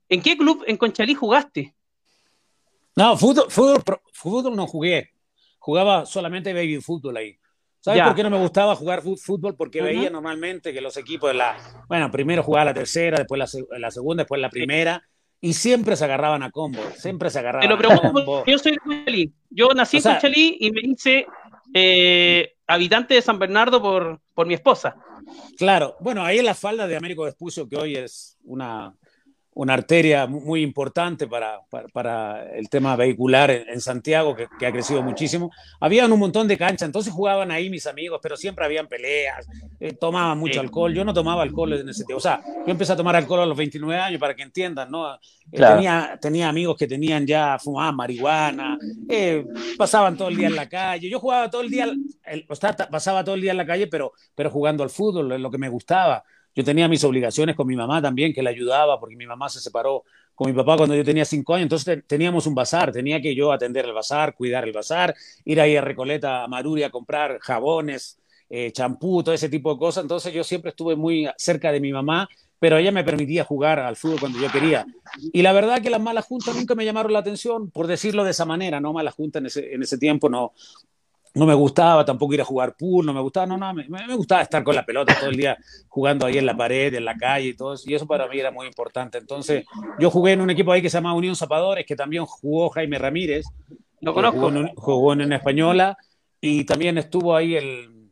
¿En 0.09 0.21
qué 0.21 0.37
club 0.37 0.64
en 0.67 0.76
Conchalí 0.76 1.14
jugaste? 1.14 1.75
No, 2.97 3.17
fútbol, 3.17 3.47
fútbol, 3.49 3.83
fútbol 4.12 4.57
no 4.57 4.67
jugué. 4.67 5.11
Jugaba 5.59 6.05
solamente 6.05 6.52
baby 6.52 6.81
fútbol 6.81 7.17
ahí. 7.17 7.38
¿Sabes 7.81 8.02
por 8.02 8.14
qué 8.14 8.23
no 8.23 8.31
me 8.31 8.38
gustaba 8.38 8.76
jugar 8.76 9.02
fútbol? 9.02 9.57
Porque 9.57 9.83
veía 9.83 10.11
normalmente 10.11 10.73
que 10.73 10.81
los 10.81 10.97
equipos 10.97 11.31
de 11.31 11.35
la. 11.35 11.57
Bueno, 11.88 12.11
primero 12.11 12.43
jugaba 12.43 12.67
la 12.67 12.75
tercera, 12.75 13.19
después 13.19 13.38
la, 13.38 13.91
segunda, 13.91 14.23
después 14.23 14.41
la 14.41 14.50
primera. 14.50 15.02
Y 15.41 15.55
siempre 15.55 15.97
se 15.97 16.05
agarraban 16.05 16.45
a 16.45 16.52
combo. 16.52 16.79
Siempre 16.97 17.29
se 17.29 17.41
agarraban 17.41 17.69
Te 17.69 17.75
lo 17.75 17.79
pregunto, 17.79 18.45
yo 18.47 18.59
soy 18.59 18.73
de 18.73 18.79
Conchalí. 18.79 19.33
Yo 19.50 19.69
nací 19.75 19.97
en 19.97 20.02
Conchalí 20.05 20.57
y 20.61 20.71
me 20.71 20.81
hice 20.83 21.26
eh, 21.75 22.55
habitante 22.67 23.14
de 23.14 23.23
San 23.23 23.38
Bernardo 23.38 23.81
por, 23.81 24.21
por 24.35 24.47
mi 24.47 24.55
esposa. 24.55 24.97
Claro, 25.57 25.97
bueno, 26.00 26.25
ahí 26.25 26.38
en 26.38 26.47
la 26.47 26.55
falda 26.55 26.87
de 26.87 26.97
Américo 26.97 27.25
Vespucio, 27.25 27.69
que 27.69 27.76
hoy 27.76 27.97
es 27.97 28.37
una, 28.45 28.95
una 29.54 29.75
arteria 29.75 30.26
muy 30.26 30.62
importante 30.62 31.26
para, 31.26 31.61
para, 31.92 32.50
el 32.54 32.71
tema 32.71 32.97
vehicular 32.97 33.50
en, 33.50 33.80
Santiago, 33.80 34.35
que, 34.35 34.66
ha 34.66 34.73
crecido 34.73 35.02
muchísimo. 35.02 35.50
Habían 35.78 36.11
un 36.12 36.21
montón 36.21 36.49
de 36.49 36.56
canchas, 36.56 36.87
entonces 36.87 37.12
jugaban 37.12 37.50
ahí 37.50 37.68
mis 37.68 37.87
amigos, 37.87 38.18
pero 38.23 38.37
siempre 38.37 38.64
habían 38.64 38.87
peleas, 38.87 39.47
eh, 39.78 39.92
tomaban 39.92 40.38
mucho 40.38 40.61
alcohol. 40.61 40.94
Yo 40.94 41.04
no 41.04 41.12
tomaba 41.12 41.42
alcohol 41.42 41.75
en 41.75 41.88
ese 41.88 42.04
tiempo. 42.04 42.18
O 42.18 42.23
sea, 42.23 42.40
yo 42.44 42.71
empecé 42.71 42.94
a 42.94 42.97
tomar 42.97 43.14
alcohol 43.14 43.40
a 43.40 43.47
los 43.47 43.56
29 43.56 44.00
años, 44.00 44.18
para 44.18 44.35
que 44.35 44.42
entiendan, 44.42 44.90
¿no? 44.90 45.14
Eh, 45.14 45.18
tenía, 45.52 46.18
tenía 46.21 46.49
amigos 46.49 46.76
que 46.78 46.87
tenían 46.87 47.26
ya, 47.26 47.59
fumaban 47.59 47.94
marihuana, 47.97 48.78
eh, 49.09 49.44
pasaban 49.76 50.16
todo 50.16 50.28
el 50.28 50.37
día 50.37 50.47
en 50.47 50.56
la 50.56 50.68
calle. 50.68 51.11
Yo 51.11 51.21
jugaba 51.21 51.50
todo 51.50 51.61
el 51.61 51.68
día, 51.68 51.92
o 52.49 52.54
sea, 52.54 52.75
pasaba 52.75 53.23
todo 53.23 53.35
el 53.35 53.42
día 53.42 53.50
en 53.50 53.59
la 53.59 53.66
calle, 53.66 53.87
pero, 53.87 54.12
pero 54.35 54.50
jugando 54.50 54.82
al 54.82 54.90
fútbol, 54.90 55.28
lo 55.28 55.50
que 55.50 55.59
me 55.59 55.68
gustaba. 55.68 56.25
Yo 56.54 56.64
tenía 56.64 56.88
mis 56.88 57.02
obligaciones 57.04 57.56
con 57.56 57.66
mi 57.66 57.76
mamá 57.76 58.02
también, 58.02 58.32
que 58.32 58.42
la 58.42 58.50
ayudaba, 58.50 59.00
porque 59.00 59.16
mi 59.16 59.26
mamá 59.26 59.49
se 59.49 59.61
separó 59.61 60.04
con 60.35 60.49
mi 60.49 60.56
papá 60.56 60.76
cuando 60.76 60.94
yo 60.94 61.04
tenía 61.04 61.25
cinco 61.25 61.54
años, 61.54 61.64
entonces 61.64 62.02
teníamos 62.06 62.47
un 62.47 62.54
bazar, 62.54 62.90
tenía 62.90 63.21
que 63.21 63.35
yo 63.35 63.52
atender 63.52 63.85
el 63.85 63.92
bazar, 63.92 64.35
cuidar 64.35 64.64
el 64.64 64.73
bazar, 64.73 65.14
ir 65.44 65.61
ahí 65.61 65.76
a 65.76 65.80
Recoleta, 65.80 66.44
a 66.44 66.49
Maruri 66.49 66.82
a 66.82 66.90
comprar 66.90 67.38
jabones, 67.40 68.18
eh, 68.49 68.73
champú, 68.73 69.23
todo 69.23 69.35
ese 69.35 69.49
tipo 69.49 69.73
de 69.73 69.78
cosas, 69.78 70.02
entonces 70.04 70.32
yo 70.32 70.42
siempre 70.44 70.71
estuve 70.71 70.97
muy 70.97 71.28
cerca 71.37 71.71
de 71.73 71.80
mi 71.80 71.92
mamá, 71.92 72.28
pero 72.59 72.76
ella 72.76 72.92
me 72.92 73.02
permitía 73.02 73.44
jugar 73.44 73.80
al 73.80 73.97
fútbol 73.97 74.21
cuando 74.21 74.38
yo 74.38 74.50
quería. 74.50 74.87
Y 75.32 75.42
la 75.42 75.52
verdad 75.52 75.82
que 75.82 75.90
las 75.90 76.00
malas 76.00 76.26
juntas 76.26 76.54
nunca 76.54 76.75
me 76.75 76.85
llamaron 76.85 77.12
la 77.12 77.18
atención, 77.18 77.71
por 77.71 77.87
decirlo 77.87 78.25
de 78.25 78.30
esa 78.30 78.44
manera, 78.44 78.80
no 78.80 78.92
malas 78.92 79.14
juntas 79.14 79.40
en 79.40 79.47
ese, 79.47 79.75
en 79.75 79.82
ese 79.82 79.99
tiempo 79.99 80.28
no, 80.28 80.52
no 81.35 81.47
me 81.47 81.55
gustaba 81.55 82.05
tampoco 82.05 82.35
ir 82.35 82.43
a 82.43 82.45
jugar 82.45 82.77
pool, 82.77 83.07
no 83.07 83.15
me 83.15 83.21
gustaba, 83.21 83.47
no, 83.47 83.57
no, 83.57 83.73
me, 83.73 83.89
me, 83.89 84.17
gustaba 84.17 84.43
estar 84.43 84.62
con 84.62 84.75
la 84.75 84.85
pelota 84.85 85.17
todo 85.19 85.31
el 85.31 85.37
día 85.37 85.57
jugando 85.89 86.27
ahí 86.27 86.37
en 86.37 86.45
la 86.45 86.57
pared, 86.57 86.93
en 86.93 87.05
la 87.05 87.17
calle 87.17 87.49
y 87.49 87.55
todo 87.55 87.75
eso, 87.75 87.89
y 87.89 87.95
eso 87.95 88.07
para 88.07 88.29
mí 88.29 88.39
era 88.39 88.51
muy 88.51 88.67
importante. 88.67 89.19
Entonces, 89.19 89.65
yo 89.99 90.11
jugué 90.11 90.33
en 90.33 90.43
un 90.43 90.51
equipo 90.51 90.73
ahí 90.73 90.83
que 90.83 90.91
se 90.91 90.99
llama 90.99 91.15
Unión 91.15 91.35
Zapadores, 91.35 91.87
que 91.87 91.97
también 91.97 92.27
jugó 92.27 92.69
Jaime 92.71 92.99
Ramírez. 92.99 93.47
Lo 94.01 94.12
conozco. 94.12 94.53
Jugó 94.77 95.12
en, 95.15 95.23
una 95.23 95.37
Española 95.37 95.97
y 96.41 96.65
también 96.65 96.99
estuvo 96.99 97.35
ahí 97.35 97.57
el, 97.57 98.11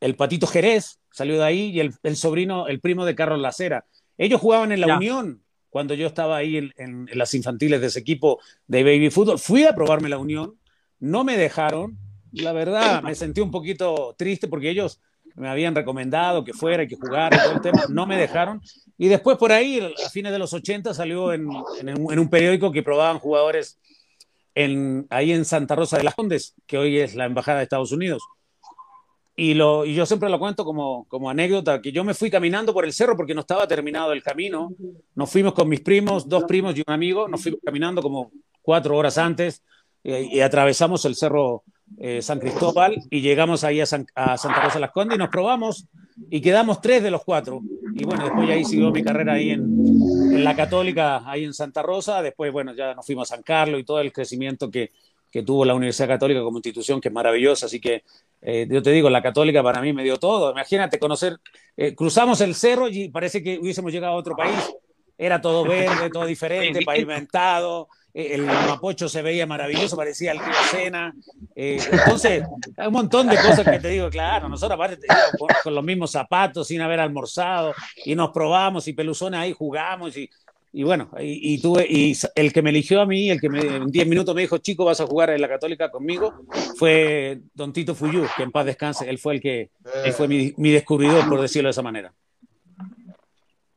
el 0.00 0.16
Patito 0.16 0.46
Jerez, 0.46 0.98
salió 1.12 1.38
de 1.38 1.44
ahí, 1.44 1.70
y 1.70 1.80
el, 1.80 1.94
el, 2.02 2.16
sobrino, 2.16 2.66
el 2.66 2.80
primo 2.80 3.04
de 3.04 3.14
Carlos 3.14 3.40
Lacera. 3.40 3.84
Ellos 4.16 4.40
jugaban 4.40 4.72
en 4.72 4.80
la 4.80 4.96
Unión 4.96 5.42
cuando 5.70 5.94
yo 5.94 6.08
estaba 6.08 6.38
ahí 6.38 6.56
en, 6.56 6.72
en 6.76 7.08
las 7.12 7.34
infantiles 7.34 7.80
de 7.80 7.86
ese 7.86 8.00
equipo 8.00 8.40
de 8.66 8.82
baby 8.82 9.10
fútbol. 9.10 9.38
Fui 9.38 9.64
a 9.64 9.74
probarme 9.74 10.08
la 10.08 10.18
Unión, 10.18 10.56
no 10.98 11.22
me 11.22 11.36
dejaron 11.36 11.98
la 12.42 12.52
verdad 12.52 13.02
me 13.02 13.14
sentí 13.14 13.40
un 13.40 13.50
poquito 13.50 14.14
triste 14.16 14.48
porque 14.48 14.70
ellos 14.70 15.00
me 15.34 15.48
habían 15.48 15.74
recomendado 15.74 16.44
que 16.44 16.52
fuera 16.52 16.82
y 16.82 16.88
que 16.88 16.96
jugara 16.96 17.52
el 17.52 17.60
tema, 17.60 17.84
no 17.88 18.06
me 18.06 18.16
dejaron. 18.16 18.60
Y 18.96 19.08
después 19.08 19.38
por 19.38 19.52
ahí, 19.52 19.80
a 20.04 20.08
fines 20.10 20.32
de 20.32 20.38
los 20.38 20.52
80, 20.52 20.92
salió 20.94 21.32
en, 21.32 21.46
un 21.46 22.28
periódico 22.28 22.72
que 22.72 22.82
probaban 22.82 23.18
jugadores 23.18 23.78
en, 24.54 25.06
ahí 25.10 25.32
en 25.32 25.44
Santa 25.44 25.76
Rosa 25.76 25.98
de 25.98 26.04
las 26.04 26.14
Condes, 26.14 26.54
que 26.66 26.78
hoy 26.78 26.98
es 26.98 27.14
la 27.14 27.26
Embajada 27.26 27.58
de 27.58 27.64
Estados 27.64 27.92
Unidos. 27.92 28.22
Y, 29.36 29.54
yo 29.54 30.04
siempre 30.04 30.28
lo 30.28 30.40
cuento 30.40 30.64
como, 30.64 31.06
como 31.06 31.30
anécdota, 31.30 31.80
que 31.80 31.92
yo 31.92 32.02
me 32.02 32.14
fui 32.14 32.28
caminando 32.28 32.74
por 32.74 32.84
el 32.84 32.92
cerro 32.92 33.16
porque 33.16 33.34
no 33.34 33.42
estaba 33.42 33.68
terminado 33.68 34.12
el 34.12 34.20
camino. 34.20 34.72
Nos 35.14 35.30
fuimos 35.30 35.54
con 35.54 35.68
mis 35.68 35.80
primos, 35.80 36.28
dos 36.28 36.42
primos 36.42 36.76
y 36.76 36.82
un 36.84 36.92
amigo, 36.92 37.28
nos 37.28 37.40
fuimos 37.40 37.60
caminando 37.64 38.02
como 38.02 38.32
cuatro 38.60 38.96
horas 38.96 39.16
antes 39.16 39.62
eh, 40.02 40.28
y 40.28 40.40
atravesamos 40.40 41.04
el 41.04 41.14
cerro 41.14 41.62
eh, 41.98 42.22
San 42.22 42.38
Cristóbal 42.38 43.02
y 43.10 43.20
llegamos 43.20 43.64
ahí 43.64 43.80
a, 43.80 43.86
Santa 43.86 44.62
Rosa 44.62 44.78
las 44.78 44.90
Condes 44.90 45.16
y 45.16 45.18
nos 45.18 45.30
probamos 45.30 45.86
y 46.30 46.40
quedamos 46.40 46.80
tres 46.80 47.02
de 47.02 47.10
los 47.10 47.24
cuatro. 47.24 47.60
Y 47.94 48.04
bueno, 48.04 48.24
después 48.24 48.48
ahí 48.50 48.64
siguió 48.64 48.90
mi 48.90 49.02
carrera 49.02 49.34
ahí 49.34 49.50
en, 49.50 50.44
la 50.44 50.54
Católica, 50.54 51.28
ahí 51.28 51.44
en 51.44 51.54
Santa 51.54 51.82
Rosa. 51.82 52.22
Después, 52.22 52.52
bueno, 52.52 52.74
ya 52.74 52.94
nos 52.94 53.04
fuimos 53.04 53.30
a 53.30 53.36
San 53.36 53.42
Carlos 53.42 53.80
y 53.80 53.84
todo 53.84 54.00
el 54.00 54.12
crecimiento 54.12 54.70
que, 54.70 54.92
que 55.30 55.42
tuvo 55.42 55.64
la 55.64 55.74
Universidad 55.74 56.08
Católica 56.08 56.42
como 56.42 56.58
institución, 56.58 57.00
que 57.00 57.08
es 57.08 57.14
maravillosa. 57.14 57.66
Así 57.66 57.80
que 57.80 58.04
eh, 58.42 58.66
yo 58.70 58.82
te 58.82 58.90
digo, 58.92 59.10
la 59.10 59.22
Católica 59.22 59.62
para 59.62 59.80
mí 59.80 59.92
me 59.92 60.04
dio 60.04 60.16
todo. 60.18 60.52
Imagínate 60.52 60.98
conocer, 60.98 61.36
eh, 61.76 61.94
cruzamos 61.94 62.40
el 62.40 62.54
cerro 62.54 62.88
y 62.88 63.08
parece 63.08 63.42
que 63.42 63.58
hubiésemos 63.58 63.92
llegado 63.92 64.14
a 64.14 64.16
otro 64.16 64.36
país. 64.36 64.58
Era 65.16 65.40
todo 65.40 65.64
verde, 65.64 66.10
todo 66.12 66.26
diferente, 66.26 66.84
pavimentado, 66.84 67.88
el 68.18 68.42
Mapocho 68.42 69.08
se 69.08 69.22
veía 69.22 69.46
maravilloso, 69.46 69.96
parecía 69.96 70.32
el 70.32 70.38
río 70.38 70.54
Sena. 70.70 71.14
Eh, 71.54 71.78
entonces, 71.90 72.42
hay 72.76 72.86
un 72.88 72.92
montón 72.92 73.28
de 73.28 73.36
cosas 73.36 73.64
que 73.64 73.78
te 73.78 73.88
digo, 73.88 74.10
claro, 74.10 74.48
nosotros 74.48 74.74
aparte 74.74 75.06
con, 75.62 75.74
los 75.74 75.84
mismos 75.84 76.10
zapatos, 76.10 76.66
sin 76.66 76.80
haber 76.80 76.98
almorzado, 76.98 77.74
y 78.04 78.16
nos 78.16 78.30
probamos, 78.30 78.88
y 78.88 78.92
peluzones 78.92 79.38
ahí 79.38 79.52
jugamos, 79.52 80.16
y, 80.16 80.28
y 80.72 80.82
bueno, 80.82 81.10
y, 81.20 81.60
tuve, 81.60 81.86
y 81.88 82.16
el 82.34 82.52
que 82.52 82.62
me 82.62 82.70
eligió 82.70 83.00
a 83.00 83.06
mí, 83.06 83.30
el 83.30 83.40
que 83.40 83.48
me, 83.48 83.60
en 83.60 83.86
10 83.86 84.08
minutos 84.08 84.34
me 84.34 84.40
dijo, 84.40 84.58
chico, 84.58 84.84
vas 84.84 85.00
a 85.00 85.06
jugar 85.06 85.30
en 85.30 85.40
la 85.40 85.48
Católica 85.48 85.88
conmigo, 85.88 86.42
fue 86.76 87.40
Don 87.54 87.72
Tito 87.72 87.94
Fuyú, 87.94 88.26
que 88.36 88.42
en 88.42 88.50
paz 88.50 88.66
descanse, 88.66 89.08
él 89.08 89.18
fue 89.18 89.34
el 89.34 89.40
que, 89.40 89.70
él 90.04 90.12
fue 90.12 90.26
mi 90.26 90.70
descubridor, 90.70 91.28
por 91.28 91.40
decirlo 91.40 91.68
de 91.68 91.72
esa 91.72 91.82
manera 91.82 92.12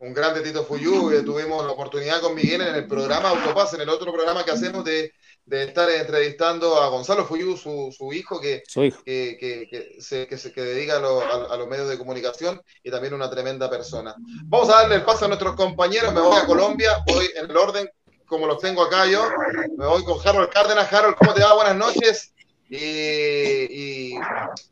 un 0.02 0.14
grande 0.14 0.42
Tito 0.42 0.64
Fuyú, 0.64 1.10
que 1.10 1.22
tuvimos 1.22 1.64
la 1.64 1.72
oportunidad 1.72 2.22
con 2.22 2.34
Miguel 2.34 2.62
en 2.62 2.76
el 2.76 2.88
programa 2.88 3.30
Autopaz, 3.30 3.74
en 3.76 3.82
el 3.82 3.90
otro 3.90 4.12
programa 4.12 4.44
que 4.44 4.52
hacemos 4.52 4.84
de, 4.84 5.14
de 5.46 5.64
estar 5.64 5.90
entrevistando 5.90 6.82
a 6.82 6.90
Gonzalo 6.90 7.24
Fuyú, 7.24 7.56
su, 7.56 7.94
su 7.96 8.12
hijo, 8.12 8.42
que, 8.42 8.64
Que, 9.06 9.38
que, 9.40 9.98
se, 10.00 10.28
que, 10.28 10.38
se, 10.38 10.52
que 10.52 10.62
dedica 10.62 10.96
a, 10.96 11.54
a, 11.54 11.58
los 11.58 11.68
medios 11.68 11.88
de 11.88 12.00
comunicación 12.00 12.60
y 12.84 12.90
también 12.90 13.14
una 13.14 13.30
tremenda 13.30 13.70
persona. 13.70 14.16
Vamos 14.46 14.70
a 14.70 14.82
darle 14.82 14.96
el 14.96 15.04
paso 15.04 15.26
a 15.26 15.28
nuestros 15.28 15.56
compañeros, 15.56 16.14
me 16.14 16.22
voy 16.22 16.36
a 16.36 16.46
Colombia, 16.46 17.04
voy 17.08 17.30
en 17.36 17.50
el 17.50 17.56
orden 17.56 17.90
como 18.26 18.48
los 18.48 18.60
tengo 18.60 18.82
acá 18.82 19.06
yo, 19.08 19.30
me 19.78 19.86
voy 19.86 20.04
con 20.06 20.18
Harold 20.26 20.50
Cárdenas. 20.50 20.92
Harold, 20.92 21.16
¿cómo 21.18 21.34
te 21.34 21.44
va? 21.44 21.54
Buenas 21.54 21.76
noches. 21.76 22.34
Y, 22.70 22.78
y 22.78 24.14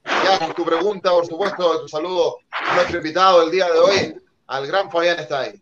ya 0.05 0.39
con 0.39 0.53
tu 0.53 0.63
pregunta, 0.63 1.11
por 1.11 1.27
supuesto, 1.27 1.81
tu 1.81 1.89
saludo 1.89 2.37
a 2.49 2.75
nuestro 2.75 2.97
invitado 2.97 3.41
del 3.41 3.51
día 3.51 3.69
de 3.69 3.77
hoy, 3.77 4.15
al 4.49 4.65
gran 4.67 4.89
Fabián 4.89 5.19
está. 5.19 5.53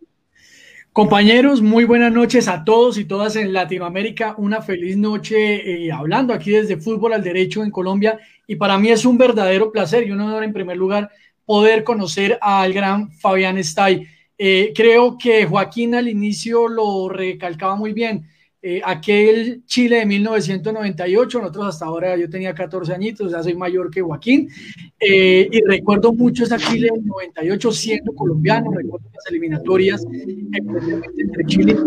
Compañeros, 0.94 1.62
muy 1.62 1.84
buenas 1.84 2.12
noches 2.12 2.48
a 2.48 2.64
todos 2.64 2.98
y 2.98 3.06
todas 3.06 3.36
en 3.36 3.54
Latinoamérica. 3.54 4.34
Una 4.38 4.62
feliz 4.62 4.98
noche 4.98 5.86
eh, 5.86 5.92
hablando 5.92 6.34
aquí 6.34 6.52
desde 6.52 6.78
Fútbol 6.78 7.14
al 7.14 7.24
Derecho 7.24 7.64
en 7.64 7.70
Colombia. 7.70 8.18
Y 8.48 8.56
para 8.56 8.80
mí 8.80 8.90
es 8.90 9.06
un 9.06 9.18
verdadero 9.18 9.72
placer 9.72 10.08
y 10.08 10.12
un 10.12 10.22
honor 10.22 10.44
en 10.44 10.54
primer 10.54 10.78
lugar 10.78 11.12
poder 11.46 11.84
conocer 11.84 12.40
al 12.42 12.74
gran 12.74 13.12
Fabián 13.12 13.58
Stay. 13.60 14.08
Eh, 14.38 14.72
creo 14.74 15.18
que 15.18 15.46
Joaquín 15.46 15.94
al 15.94 16.08
inicio 16.08 16.68
lo 16.68 17.10
recalcaba 17.10 17.76
muy 17.76 17.92
bien. 17.92 18.28
Eh, 18.70 18.82
aquel 18.84 19.64
Chile 19.66 20.00
de 20.00 20.06
1998, 20.06 21.40
nosotros 21.40 21.68
hasta 21.68 21.86
ahora 21.86 22.18
yo 22.18 22.30
tenía 22.30 22.54
14 22.54 22.94
añitos, 22.94 23.32
ya 23.32 23.42
soy 23.42 23.56
mayor 23.56 23.90
que 23.90 24.02
Joaquín, 24.02 24.50
eh, 25.00 25.48
y 25.50 25.62
recuerdo 25.62 26.12
mucho 26.12 26.44
esa 26.44 26.58
Chile 26.58 26.90
del 26.94 27.06
98 27.06 27.72
siendo 27.72 28.14
colombiano, 28.14 28.70
recuerdo 28.72 29.10
las 29.14 29.26
eliminatorias 29.28 30.06
entre 30.12 31.46
Chile 31.46 31.78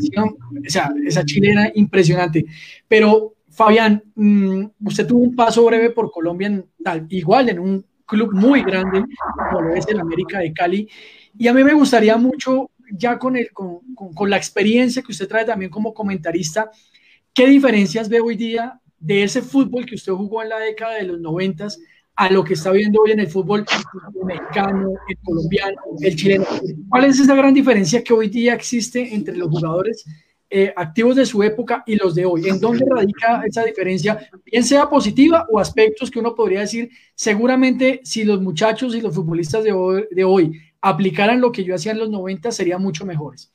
y 0.00 0.66
esa, 0.66 0.90
esa 1.04 1.22
Chile 1.22 1.50
era 1.50 1.70
impresionante, 1.74 2.46
pero 2.88 3.34
Fabián, 3.50 4.02
mm, 4.14 4.64
usted 4.86 5.06
tuvo 5.06 5.20
un 5.20 5.36
paso 5.36 5.66
breve 5.66 5.90
por 5.90 6.10
Colombia, 6.10 6.64
tal, 6.82 7.04
igual 7.10 7.50
en 7.50 7.58
un 7.58 7.84
club 8.06 8.32
muy 8.32 8.62
grande 8.62 9.04
como 9.50 9.60
lo 9.60 9.74
es 9.74 9.86
el 9.86 10.00
América 10.00 10.38
de 10.38 10.54
Cali, 10.54 10.88
y 11.36 11.46
a 11.46 11.52
mí 11.52 11.62
me 11.62 11.74
gustaría 11.74 12.16
mucho 12.16 12.70
ya 12.92 13.18
con, 13.18 13.36
el, 13.36 13.50
con, 13.52 13.80
con, 13.94 14.30
la 14.30 14.36
experiencia 14.36 15.02
que 15.02 15.12
usted 15.12 15.28
trae 15.28 15.44
también 15.44 15.70
como 15.70 15.94
comentarista, 15.94 16.70
¿qué 17.32 17.46
diferencias 17.46 18.08
ve 18.08 18.20
hoy 18.20 18.36
día 18.36 18.80
de 18.98 19.22
ese 19.22 19.42
fútbol 19.42 19.86
que 19.86 19.94
usted 19.94 20.12
jugó 20.12 20.42
en 20.42 20.50
la 20.50 20.58
década 20.58 20.94
de 20.94 21.04
los 21.04 21.20
noventas 21.20 21.80
a 22.20 22.30
lo 22.30 22.44
que 22.44 22.52
está 22.52 22.70
viendo 22.70 23.00
hoy 23.00 23.12
en 23.12 23.20
el 23.20 23.28
fútbol 23.28 23.64
mexicano, 24.26 24.92
el 25.08 25.18
colombiano, 25.24 25.80
el 26.00 26.16
chileno? 26.16 26.44
¿Cuál 26.88 27.06
es 27.06 27.18
esa 27.18 27.34
gran 27.34 27.54
diferencia 27.54 28.04
que 28.04 28.12
hoy 28.12 28.28
día 28.28 28.52
existe 28.52 29.14
entre 29.14 29.36
los 29.36 29.48
jugadores 29.48 30.04
eh, 30.50 30.72
activos 30.76 31.16
de 31.16 31.24
su 31.24 31.42
época 31.42 31.82
y 31.86 31.96
los 31.96 32.14
de 32.14 32.26
hoy? 32.26 32.46
¿En 32.46 32.60
dónde 32.60 32.84
radica 32.88 33.42
esa 33.46 33.64
diferencia, 33.64 34.28
bien 34.44 34.64
sea 34.64 34.90
positiva 34.90 35.46
o 35.50 35.58
aspectos 35.58 36.10
que 36.10 36.18
uno 36.18 36.34
podría 36.34 36.60
decir, 36.60 36.90
seguramente 37.14 38.02
si 38.04 38.24
los 38.24 38.42
muchachos 38.42 38.94
y 38.94 39.00
los 39.00 39.14
futbolistas 39.14 39.64
de 39.64 39.72
hoy, 39.72 40.04
de 40.10 40.24
hoy 40.24 40.60
aplicaran 40.80 41.40
lo 41.40 41.52
que 41.52 41.64
yo 41.64 41.74
hacía 41.74 41.92
en 41.92 41.98
los 41.98 42.10
90 42.10 42.52
serían 42.52 42.82
mucho 42.82 43.04
mejores? 43.04 43.52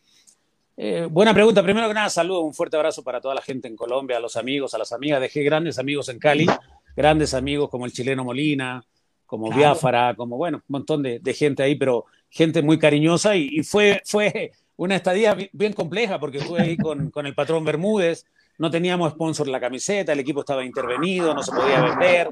Eh, 0.78 1.08
buena 1.10 1.34
pregunta. 1.34 1.64
Primero 1.64 1.88
que 1.88 1.94
nada, 1.94 2.10
saludo, 2.10 2.42
un 2.42 2.54
fuerte 2.54 2.76
abrazo 2.76 3.04
para 3.04 3.22
toda 3.22 3.34
la 3.36 3.42
gente 3.42 3.68
en 3.68 3.76
Colombia, 3.76 4.18
a 4.18 4.20
los 4.20 4.36
amigos, 4.36 4.74
a 4.74 4.78
las 4.78 4.92
amigas. 4.92 5.22
Dejé 5.22 5.44
grandes 5.44 5.80
amigos 5.80 6.10
en 6.10 6.20
Cali, 6.20 6.48
grandes 6.96 7.34
amigos 7.34 7.70
como 7.70 7.86
el 7.86 7.94
chileno 7.94 8.24
Molina, 8.24 8.84
como 9.26 9.50
Biafara, 9.52 10.16
como, 10.16 10.38
bueno, 10.38 10.58
un 10.58 10.64
montón 10.68 11.02
de, 11.02 11.34
gente 11.34 11.64
ahí, 11.64 11.76
pero 11.76 12.06
gente 12.30 12.62
muy 12.62 12.78
cariñosa 12.78 13.36
y, 13.36 13.64
fue, 13.64 14.02
fue 14.06 14.52
una 14.76 14.98
estadía 14.98 15.36
bien 15.54 15.74
compleja 15.74 16.20
porque 16.20 16.40
fue 16.40 16.62
ahí 16.62 16.78
con, 16.78 17.10
con, 17.12 17.26
el 17.26 17.34
patrón 17.34 17.64
Bermúdez. 17.64 18.26
No 18.58 18.72
teníamos 18.72 19.12
sponsor 19.12 19.50
la 19.50 19.60
camiseta, 19.60 20.14
el 20.14 20.20
equipo 20.20 20.42
estaba 20.42 20.64
intervenido, 20.64 21.34
no 21.34 21.44
se 21.44 21.52
podía 21.52 21.82
vender. 21.82 22.30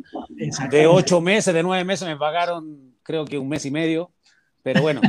De 0.70 0.88
ocho 0.88 1.20
meses, 1.20 1.54
de 1.54 1.64
nueve 1.64 1.84
meses 1.84 2.08
me 2.08 2.16
pagaron 2.16 2.94
creo 3.04 3.26
que 3.26 3.38
un 3.38 3.50
mes 3.50 3.66
y 3.66 3.72
medio 3.72 4.13
pero 4.64 4.82
bueno, 4.82 5.02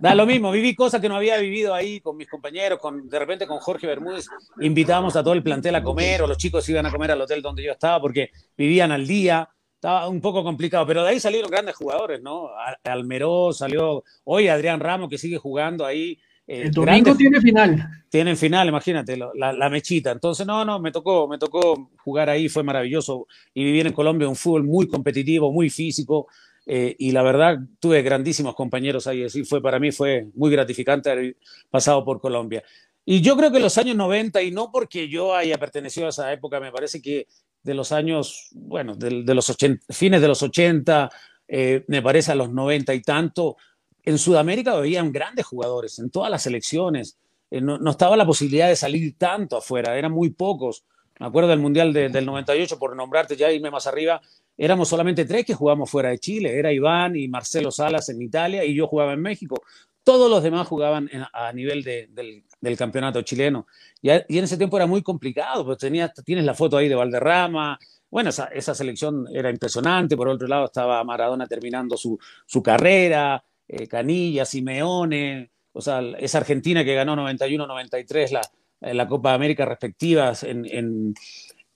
da 0.00 0.14
lo 0.16 0.26
mismo, 0.26 0.50
viví 0.50 0.74
cosas 0.74 1.00
que 1.00 1.08
no 1.08 1.16
había 1.16 1.38
vivido 1.38 1.72
ahí 1.72 2.00
con 2.00 2.16
mis 2.16 2.28
compañeros, 2.28 2.80
con, 2.80 3.08
de 3.08 3.18
repente 3.18 3.46
con 3.46 3.58
Jorge 3.58 3.86
Bermúdez 3.86 4.26
invitábamos 4.60 5.14
a 5.14 5.22
todo 5.22 5.32
el 5.32 5.44
plantel 5.44 5.76
a 5.76 5.82
comer, 5.82 6.22
o 6.22 6.26
los 6.26 6.36
chicos 6.36 6.68
iban 6.68 6.86
a 6.86 6.90
comer 6.90 7.12
al 7.12 7.20
hotel 7.20 7.40
donde 7.40 7.62
yo 7.62 7.72
estaba 7.72 8.00
porque 8.00 8.30
vivían 8.56 8.90
al 8.90 9.06
día, 9.06 9.48
estaba 9.74 10.08
un 10.08 10.20
poco 10.20 10.42
complicado, 10.42 10.84
pero 10.86 11.04
de 11.04 11.10
ahí 11.10 11.20
salieron 11.20 11.50
grandes 11.50 11.76
jugadores, 11.76 12.20
¿no? 12.20 12.48
Almeró 12.82 13.52
salió, 13.52 14.02
hoy 14.24 14.48
Adrián 14.48 14.80
Ramos 14.80 15.08
que 15.08 15.18
sigue 15.18 15.38
jugando 15.38 15.86
ahí. 15.86 16.18
Eh, 16.48 16.62
el 16.62 16.72
domingo 16.72 17.14
tiene 17.14 17.40
final. 17.40 17.88
Tienen 18.08 18.36
final, 18.36 18.68
imagínate, 18.68 19.16
la, 19.16 19.52
la, 19.52 19.68
mechita. 19.68 20.12
Entonces, 20.12 20.46
no, 20.46 20.64
no, 20.64 20.80
me 20.80 20.92
tocó, 20.92 21.28
me 21.28 21.38
tocó 21.38 21.90
jugar 21.98 22.30
ahí, 22.30 22.48
fue 22.48 22.62
maravilloso. 22.62 23.26
Y 23.52 23.64
vivir 23.64 23.86
en 23.86 23.92
Colombia 23.92 24.28
un 24.28 24.36
fútbol 24.36 24.64
muy 24.64 24.88
competitivo, 24.88 25.52
muy 25.52 25.70
físico, 25.70 26.28
eh, 26.66 26.96
y 26.98 27.12
la 27.12 27.22
verdad, 27.22 27.58
tuve 27.78 28.02
grandísimos 28.02 28.56
compañeros 28.56 29.06
ahí, 29.06 29.24
así 29.24 29.44
fue 29.44 29.62
para 29.62 29.78
mí 29.78 29.92
fue 29.92 30.26
muy 30.34 30.50
gratificante 30.50 31.10
haber 31.10 31.36
pasado 31.70 32.04
por 32.04 32.20
Colombia. 32.20 32.64
Y 33.04 33.20
yo 33.20 33.36
creo 33.36 33.52
que 33.52 33.60
los 33.60 33.78
años 33.78 33.94
90, 33.96 34.42
y 34.42 34.50
no 34.50 34.72
porque 34.72 35.08
yo 35.08 35.32
haya 35.32 35.58
pertenecido 35.58 36.06
a 36.06 36.10
esa 36.10 36.32
época, 36.32 36.58
me 36.58 36.72
parece 36.72 37.00
que 37.00 37.28
de 37.62 37.74
los 37.74 37.92
años, 37.92 38.48
bueno, 38.52 38.96
de, 38.96 39.32
los 39.32 39.56
fines 39.90 40.20
de 40.20 40.28
los 40.28 40.42
80, 40.42 41.08
eh, 41.46 41.84
me 41.86 42.02
parece 42.02 42.32
a 42.32 42.34
los 42.34 42.50
90 42.52 42.94
y 42.94 43.02
tanto, 43.02 43.56
en 44.02 44.18
Sudamérica 44.18 44.72
habían 44.72 45.12
grandes 45.12 45.46
jugadores, 45.46 46.00
en 46.00 46.10
todas 46.10 46.32
las 46.32 46.42
selecciones. 46.42 47.16
Eh, 47.48 47.60
no, 47.60 47.78
no, 47.78 47.92
estaba 47.92 48.16
la 48.16 48.26
posibilidad 48.26 48.68
de 48.68 48.76
salir 48.76 49.16
tanto 49.16 49.56
afuera, 49.56 49.96
eran 49.96 50.10
muy 50.10 50.30
pocos. 50.30 50.84
Me 51.18 51.26
acuerdo 51.26 51.48
del 51.48 51.60
Mundial 51.60 51.92
del 51.92 52.26
98, 52.26 52.78
por 52.78 52.94
nombrarte 52.94 53.36
ya, 53.36 53.50
irme 53.50 53.70
más 53.70 53.86
arriba, 53.86 54.20
éramos 54.56 54.88
solamente 54.88 55.24
tres 55.24 55.46
que 55.46 55.54
jugamos 55.54 55.90
fuera 55.90 56.10
de 56.10 56.18
Chile. 56.18 56.58
Era 56.58 56.72
Iván 56.72 57.16
y 57.16 57.28
Marcelo 57.28 57.70
Salas 57.70 58.08
en 58.10 58.20
Italia 58.20 58.64
y 58.64 58.74
yo 58.74 58.86
jugaba 58.86 59.14
en 59.14 59.22
México. 59.22 59.62
Todos 60.04 60.30
los 60.30 60.42
demás 60.42 60.68
jugaban 60.68 61.10
a 61.32 61.52
nivel 61.52 61.82
del, 61.82 62.76
campeonato 62.76 63.22
chileno. 63.22 63.66
Y, 64.00 64.10
en 64.10 64.44
ese 64.44 64.56
tiempo 64.56 64.76
era 64.76 64.86
muy 64.86 65.02
complicado, 65.02 65.64
pues 65.64 65.78
tenía, 65.78 66.12
tienes 66.24 66.44
la 66.44 66.54
foto 66.54 66.76
ahí 66.76 66.88
de 66.88 66.94
Valderrama. 66.94 67.78
Bueno, 68.10 68.30
esa, 68.30 68.74
selección 68.74 69.26
era 69.32 69.50
impresionante. 69.50 70.16
Por 70.16 70.28
otro 70.28 70.46
lado 70.46 70.66
estaba 70.66 71.02
Maradona 71.02 71.46
terminando 71.46 71.96
su, 71.96 72.18
carrera, 72.62 73.42
eh, 73.66 73.88
Canilla, 73.88 74.44
Simeone. 74.44 75.50
O 75.72 75.80
sea, 75.80 76.00
esa 76.18 76.38
Argentina 76.38 76.84
que 76.84 76.94
ganó 76.94 77.16
91-93 77.16 78.30
la, 78.30 78.42
la 78.80 79.08
Copa 79.08 79.34
América 79.34 79.64
respectivas 79.64 80.42
en 80.42 81.14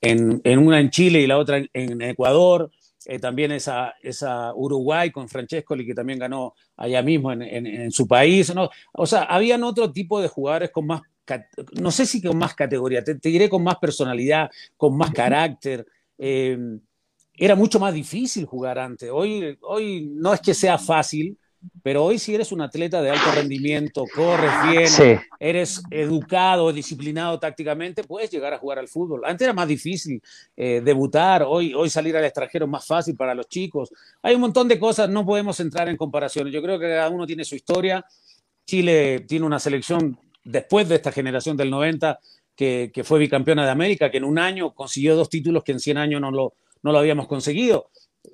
en, 0.00 0.58
una 0.58 0.80
en 0.80 0.90
Chile 0.90 1.20
y 1.20 1.26
la 1.26 1.38
otra 1.38 1.62
en, 1.72 2.02
Ecuador. 2.02 2.70
Eh, 3.06 3.18
también 3.18 3.50
esa, 3.52 3.94
esa 4.02 4.54
Uruguay 4.54 5.10
con 5.10 5.28
Francescoli 5.28 5.86
que 5.86 5.94
también 5.94 6.18
ganó 6.18 6.54
allá 6.76 7.02
mismo 7.02 7.32
en, 7.32 7.90
su 7.90 8.06
país. 8.06 8.54
¿no? 8.54 8.68
O 8.92 9.06
sea, 9.06 9.22
habían 9.22 9.64
otro 9.64 9.90
tipo 9.92 10.20
de 10.20 10.28
jugadores 10.28 10.70
con 10.70 10.86
más, 10.86 11.02
no 11.80 11.90
sé 11.90 12.06
si 12.06 12.20
con 12.20 12.36
más 12.36 12.54
categoría, 12.54 13.02
te, 13.02 13.14
diré 13.14 13.48
con 13.48 13.62
más 13.62 13.76
personalidad, 13.76 14.50
con 14.76 14.96
más 14.96 15.10
carácter. 15.12 15.86
Eh, 16.18 16.58
era 17.34 17.54
mucho 17.54 17.80
más 17.80 17.94
difícil 17.94 18.44
jugar 18.44 18.78
antes. 18.78 19.08
Hoy, 19.10 19.56
hoy 19.62 20.10
no 20.12 20.34
es 20.34 20.40
que 20.40 20.52
sea 20.52 20.76
fácil, 20.76 21.38
pero 21.82 22.04
hoy 22.04 22.18
si 22.18 22.34
eres 22.34 22.52
un 22.52 22.60
atleta 22.60 23.02
de 23.02 23.10
alto 23.10 23.30
rendimiento, 23.34 24.04
corres 24.14 24.50
bien, 24.70 25.20
eres 25.38 25.82
educado, 25.90 26.72
disciplinado 26.72 27.38
tácticamente, 27.38 28.04
puedes 28.04 28.30
llegar 28.30 28.52
a 28.54 28.58
jugar 28.58 28.78
al 28.78 28.88
fútbol. 28.88 29.22
Antes 29.24 29.44
era 29.44 29.52
más 29.52 29.68
difícil 29.68 30.22
eh, 30.56 30.80
debutar, 30.82 31.42
hoy, 31.42 31.74
hoy 31.74 31.90
salir 31.90 32.16
al 32.16 32.24
extranjero 32.24 32.64
es 32.64 32.70
más 32.70 32.86
fácil 32.86 33.16
para 33.16 33.34
los 33.34 33.48
chicos. 33.48 33.92
Hay 34.22 34.34
un 34.34 34.40
montón 34.40 34.68
de 34.68 34.78
cosas, 34.78 35.08
no 35.10 35.24
podemos 35.24 35.60
entrar 35.60 35.88
en 35.88 35.96
comparaciones. 35.96 36.52
Yo 36.52 36.62
creo 36.62 36.78
que 36.78 36.86
cada 36.86 37.08
uno 37.08 37.26
tiene 37.26 37.44
su 37.44 37.54
historia. 37.54 38.04
Chile 38.66 39.20
tiene 39.28 39.46
una 39.46 39.58
selección 39.58 40.18
después 40.44 40.88
de 40.88 40.96
esta 40.96 41.12
generación 41.12 41.56
del 41.56 41.70
90 41.70 42.18
que, 42.56 42.90
que 42.92 43.04
fue 43.04 43.18
bicampeona 43.18 43.64
de 43.64 43.70
América, 43.70 44.10
que 44.10 44.18
en 44.18 44.24
un 44.24 44.38
año 44.38 44.74
consiguió 44.74 45.16
dos 45.16 45.28
títulos 45.28 45.64
que 45.64 45.72
en 45.72 45.80
100 45.80 45.98
años 45.98 46.20
no 46.20 46.30
lo, 46.30 46.54
no 46.82 46.92
lo 46.92 46.98
habíamos 46.98 47.26
conseguido 47.26 47.90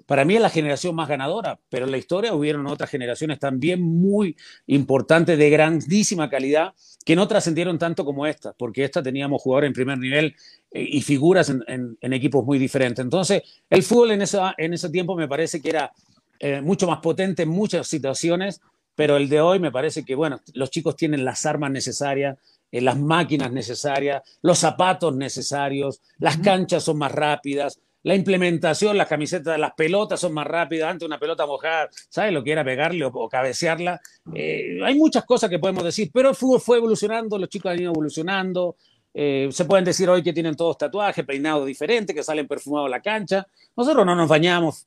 para 0.06 0.24
mí 0.24 0.36
es 0.36 0.40
la 0.40 0.50
generación 0.50 0.94
más 0.94 1.08
ganadora, 1.08 1.58
pero 1.68 1.84
en 1.84 1.90
la 1.90 1.98
historia 1.98 2.34
hubieron 2.34 2.66
otras 2.66 2.90
generaciones 2.90 3.38
también 3.38 3.82
muy 3.82 4.36
importantes, 4.66 5.38
de 5.38 5.50
grandísima 5.50 6.28
calidad, 6.28 6.74
que 7.04 7.16
no 7.16 7.28
trascendieron 7.28 7.78
tanto 7.78 8.04
como 8.04 8.26
esta, 8.26 8.52
porque 8.52 8.84
esta 8.84 9.02
teníamos 9.02 9.42
jugadores 9.42 9.68
en 9.68 9.74
primer 9.74 9.98
nivel 9.98 10.34
eh, 10.72 10.86
y 10.88 11.02
figuras 11.02 11.50
en, 11.50 11.96
equipos 12.00 12.44
muy 12.44 12.58
diferentes. 12.58 13.04
Entonces, 13.04 13.42
el 13.70 13.82
fútbol 13.82 14.12
en, 14.12 14.24
en 14.58 14.74
ese 14.74 14.90
tiempo 14.90 15.16
me 15.16 15.28
parece 15.28 15.60
que 15.60 15.70
era 15.70 15.92
eh, 16.40 16.60
mucho 16.60 16.86
más 16.86 16.98
potente 16.98 17.44
en 17.44 17.48
muchas 17.48 17.86
situaciones, 17.86 18.60
pero 18.94 19.16
el 19.16 19.28
de 19.28 19.40
hoy 19.40 19.58
me 19.60 19.70
parece 19.70 20.04
que, 20.04 20.14
bueno, 20.14 20.40
los 20.54 20.70
chicos 20.70 20.96
tienen 20.96 21.24
las 21.24 21.46
armas 21.46 21.70
necesarias, 21.70 22.38
eh, 22.72 22.80
las 22.80 22.98
máquinas 22.98 23.52
necesarias, 23.52 24.22
los 24.42 24.58
zapatos 24.58 25.14
necesarios, 25.14 26.00
las 26.18 26.38
canchas 26.38 26.82
son 26.82 26.98
más 26.98 27.12
rápidas, 27.12 27.78
la 28.06 28.14
implementación, 28.14 28.96
las 28.96 29.08
camisetas, 29.08 29.58
las 29.58 29.72
pelotas 29.72 30.20
son 30.20 30.32
más 30.32 30.46
rápidas. 30.46 30.92
Antes 30.92 31.04
una 31.04 31.18
pelota 31.18 31.44
mojada, 31.44 31.88
¿sabes 32.08 32.32
lo 32.32 32.44
que 32.44 32.52
era 32.52 32.62
pegarle 32.62 33.04
o, 33.04 33.28
cabecearla? 33.28 34.00
Eh, 34.32 34.78
hay 34.84 34.94
muchas 34.94 35.24
cosas 35.24 35.50
que 35.50 35.58
podemos 35.58 35.82
decir, 35.82 36.08
pero 36.14 36.28
el 36.30 36.36
fútbol 36.36 36.60
fue 36.60 36.76
evolucionando, 36.76 37.36
los 37.36 37.48
chicos 37.48 37.72
han 37.72 37.80
ido 37.80 37.90
evolucionando. 37.90 38.76
Eh, 39.12 39.48
se 39.50 39.64
pueden 39.64 39.84
decir 39.84 40.08
hoy 40.08 40.22
que 40.22 40.32
tienen 40.32 40.54
todos 40.54 40.78
tatuajes, 40.78 41.24
peinados 41.24 41.66
diferentes, 41.66 42.14
que 42.14 42.22
salen 42.22 42.46
perfumados 42.46 42.86
a 42.86 42.90
la 42.90 43.02
cancha. 43.02 43.44
Nosotros 43.76 44.06
no 44.06 44.14
nos 44.14 44.28
bañamos. 44.28 44.86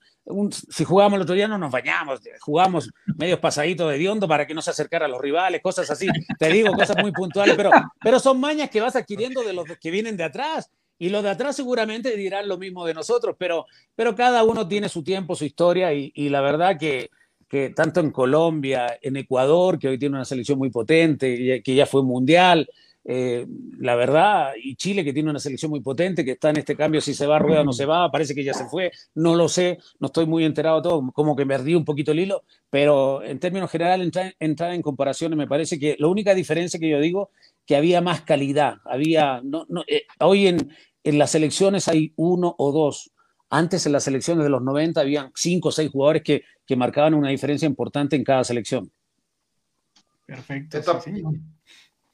si 0.70 0.86
jugamos 0.86 1.18
el 1.18 1.24
otro 1.24 1.36
día, 1.36 1.50
no 1.50 1.58
nos 1.58 1.72
bañamos. 1.72 2.22
Jugamos 2.40 2.90
medios 3.18 3.40
pasaditos 3.40 3.92
de 3.92 3.98
diondo 3.98 4.30
para 4.30 4.48
que 4.48 4.54
no 4.54 4.62
se 4.62 4.72
acercara 4.72 5.08
a 5.08 5.10
los 5.10 5.20
rivales, 5.20 5.62
cosas 5.62 5.92
así. 5.92 6.08
Te 6.40 6.48
digo, 6.48 6.72
cosas 6.72 6.96
muy 7.02 7.12
puntuales, 7.12 7.56
pero, 7.58 7.72
pero 8.02 8.18
son 8.18 8.40
mañas 8.40 8.70
que 8.70 8.80
vas 8.80 8.96
adquiriendo 8.96 9.44
de 9.44 9.52
los 9.52 9.66
que 9.78 9.92
vienen 9.92 10.16
de 10.16 10.24
atrás. 10.24 10.72
Y 11.00 11.10
los 11.10 11.24
de 11.24 11.30
atrás 11.30 11.56
seguramente 11.56 12.16
dirán 12.16 12.48
lo 12.48 12.58
mismo 12.58 12.86
de 12.86 12.94
nosotros, 12.94 13.36
pero, 13.40 13.66
pero 13.96 14.16
cada 14.16 14.44
uno 14.44 14.68
tiene 14.68 14.90
su 14.90 15.04
tiempo, 15.04 15.36
su 15.36 15.46
historia, 15.46 15.94
y, 15.94 16.30
la 16.30 16.42
verdad 16.42 16.78
que, 16.78 17.10
que, 17.48 17.70
tanto 17.70 18.02
en 18.02 18.12
Colombia, 18.12 19.00
en 19.02 19.16
Ecuador, 19.16 19.80
que 19.80 19.88
hoy 19.88 19.98
tiene 19.98 20.16
una 20.16 20.26
selección 20.26 20.60
muy 20.60 20.70
potente, 20.70 21.64
que 21.64 21.76
ya 21.76 21.86
fue 21.86 22.04
mundial, 22.04 22.70
eh, 23.06 23.48
la 23.80 23.96
verdad, 23.96 24.52
y 24.62 24.76
Chile 24.76 25.04
que 25.04 25.14
tiene 25.14 25.30
una 25.30 25.40
selección 25.40 25.72
muy 25.72 25.80
potente, 25.80 26.26
que 26.26 26.34
está 26.34 26.50
en 26.50 26.58
este 26.58 26.76
cambio, 26.76 27.02
si 27.02 27.14
se 27.14 27.26
va 27.26 27.40
rueda 27.40 27.62
o 27.62 27.64
no 27.64 27.74
se 27.74 27.86
va, 27.86 28.12
parece 28.12 28.36
que 28.36 28.44
ya 28.44 28.54
se 28.54 28.66
fue, 28.66 28.92
no 29.16 29.36
lo 29.36 29.48
sé, 29.48 29.80
no 30.00 30.08
estoy 30.08 30.26
muy 30.26 30.44
enterado 30.46 30.78
de 30.78 30.84
todo, 30.84 31.12
como 31.12 31.36
que 31.36 31.46
perdí 31.46 31.76
un 31.76 31.86
poquito 31.86 32.12
el 32.12 32.20
hilo, 32.20 32.44
pero 32.70 33.24
en 33.24 33.40
términos 33.40 33.72
generales, 33.72 34.12
entrar, 34.40 34.74
en 34.74 34.82
comparaciones, 34.82 35.38
me 35.38 35.48
parece 35.48 35.80
que 35.80 35.96
la 35.98 36.08
única 36.08 36.36
diferencia 36.36 36.80
que 36.80 36.90
yo 36.90 37.00
digo, 37.00 37.32
que 37.66 37.76
había 37.76 38.02
más 38.02 38.22
calidad, 38.22 38.76
había, 38.86 39.42
no, 39.44 39.66
no, 39.70 39.84
eh, 39.88 40.04
hoy 40.20 40.48
en, 40.48 40.70
en 41.10 41.18
las 41.18 41.32
selecciones 41.32 41.88
hay 41.88 42.14
uno 42.16 42.56
o 42.58 42.72
dos, 42.72 43.12
antes 43.50 43.86
en 43.86 43.92
las 43.94 44.04
selecciones 44.04 44.44
de 44.44 44.50
los 44.50 44.62
90 44.62 45.02
habían 45.02 45.32
cinco 45.36 45.70
o 45.70 45.72
seis 45.72 45.90
jugadores 45.92 46.24
que, 46.24 46.44
que 46.66 46.76
marcaban 46.76 47.16
una 47.16 47.30
diferencia 47.30 47.66
importante 47.66 48.16
en 48.16 48.24
cada 48.24 48.44
selección. 48.44 48.92
Perfecto. 50.26 50.78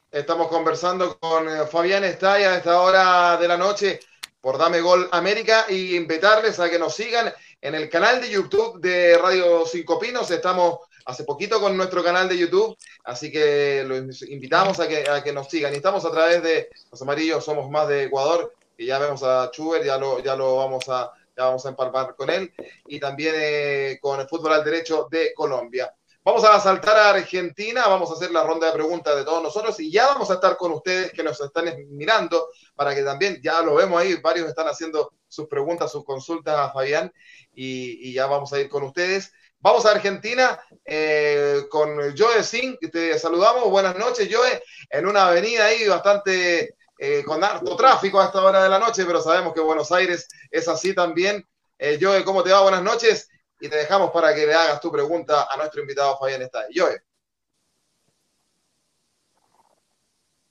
Estamos 0.09 0.47
conversando 0.47 1.19
con 1.19 1.49
eh, 1.49 1.65
Fabián 1.69 2.05
Estaya 2.05 2.53
a 2.53 2.57
esta 2.57 2.79
hora 2.79 3.37
de 3.37 3.49
la 3.49 3.57
noche 3.57 3.99
por 4.39 4.57
Dame 4.57 4.79
Gol 4.79 5.09
América 5.11 5.65
y 5.67 5.97
invitarles 5.97 6.57
a 6.61 6.69
que 6.69 6.79
nos 6.79 6.95
sigan 6.95 7.33
en 7.59 7.75
el 7.75 7.89
canal 7.89 8.21
de 8.21 8.29
YouTube 8.29 8.79
de 8.79 9.17
Radio 9.17 9.65
Cinco 9.65 9.99
Pinos. 9.99 10.31
Estamos 10.31 10.79
hace 11.05 11.25
poquito 11.25 11.59
con 11.59 11.75
nuestro 11.75 12.01
canal 12.01 12.29
de 12.29 12.37
YouTube, 12.37 12.77
así 13.03 13.29
que 13.29 13.83
los 13.85 14.21
invitamos 14.23 14.79
a 14.79 14.87
que, 14.87 15.09
a 15.09 15.21
que 15.21 15.33
nos 15.33 15.49
sigan. 15.49 15.73
Y 15.73 15.77
estamos 15.77 16.05
a 16.05 16.11
través 16.11 16.41
de 16.41 16.69
Los 16.89 17.01
Amarillos, 17.01 17.43
somos 17.43 17.69
más 17.69 17.87
de 17.89 18.05
Ecuador, 18.05 18.53
y 18.77 18.85
ya 18.87 18.99
vemos 18.99 19.23
a 19.23 19.49
Chuber, 19.51 19.83
ya 19.83 19.97
lo, 19.97 20.19
ya 20.19 20.35
lo 20.35 20.57
vamos 20.57 20.87
a, 20.89 21.11
ya 21.35 21.45
vamos 21.45 21.65
a 21.65 21.69
empalmar 21.69 22.15
con 22.15 22.29
él, 22.29 22.53
y 22.87 22.99
también 22.99 23.35
eh, 23.37 23.99
con 24.01 24.19
el 24.19 24.27
fútbol 24.27 24.53
al 24.53 24.63
derecho 24.63 25.07
de 25.09 25.33
Colombia. 25.33 25.93
Vamos 26.25 26.43
a 26.43 26.59
saltar 26.59 26.97
a 26.97 27.11
Argentina, 27.11 27.87
vamos 27.87 28.09
a 28.09 28.13
hacer 28.15 28.31
la 28.31 28.43
ronda 28.43 28.65
de 28.65 28.73
preguntas 28.73 29.15
de 29.15 29.23
todos 29.23 29.43
nosotros 29.43 29.79
y 29.79 29.91
ya 29.91 30.07
vamos 30.07 30.31
a 30.31 30.33
estar 30.33 30.57
con 30.57 30.71
ustedes 30.71 31.11
que 31.11 31.21
nos 31.21 31.39
están 31.39 31.65
mirando 31.89 32.47
para 32.73 32.95
que 32.95 33.03
también, 33.03 33.39
ya 33.43 33.61
lo 33.61 33.75
vemos 33.75 34.01
ahí, 34.01 34.15
varios 34.15 34.47
están 34.47 34.67
haciendo 34.67 35.13
sus 35.27 35.47
preguntas, 35.47 35.91
sus 35.91 36.03
consultas 36.03 36.57
a 36.57 36.71
Fabián 36.71 37.13
y, 37.53 38.11
ya 38.11 38.25
vamos 38.25 38.51
a 38.53 38.59
ir 38.59 38.69
con 38.69 38.81
ustedes. 38.81 39.31
Vamos 39.59 39.85
a 39.85 39.91
Argentina 39.91 40.59
eh, 40.83 41.61
con 41.69 42.17
Joe 42.17 42.41
Singh, 42.41 42.79
te 42.91 43.19
saludamos, 43.19 43.69
buenas 43.69 43.95
noches 43.95 44.27
Joe, 44.31 44.63
en 44.89 45.05
una 45.05 45.27
avenida 45.27 45.65
ahí 45.65 45.87
bastante 45.87 46.75
eh, 46.97 47.23
con 47.23 47.43
harto 47.43 47.75
tráfico 47.75 48.19
a 48.19 48.25
esta 48.25 48.43
hora 48.43 48.63
de 48.63 48.69
la 48.69 48.79
noche, 48.79 49.05
pero 49.05 49.21
sabemos 49.21 49.53
que 49.53 49.59
Buenos 49.59 49.91
Aires 49.91 50.27
es 50.49 50.67
así 50.67 50.93
también. 50.93 51.45
Eh, 51.77 51.97
Joe, 52.01 52.23
¿cómo 52.23 52.41
te 52.43 52.51
va? 52.51 52.61
Buenas 52.61 52.83
noches 52.83 53.29
y 53.59 53.67
te 53.67 53.75
dejamos 53.75 54.11
para 54.11 54.33
que 54.33 54.45
le 54.45 54.53
hagas 54.53 54.79
tu 54.79 54.91
pregunta 54.91 55.47
a 55.51 55.57
nuestro 55.57 55.81
invitado 55.81 56.17
Fabián 56.17 56.41
Estay. 56.41 56.67
Joe. 56.73 57.01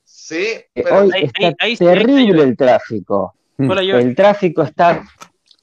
Sí, 0.03 0.65
eh, 0.75 0.85
hoy 0.91 1.11
está 1.39 1.55
terrible 1.79 2.43
el 2.43 2.57
tráfico. 2.57 3.35
el 3.59 4.15
tráfico 4.15 4.63
está. 4.63 5.05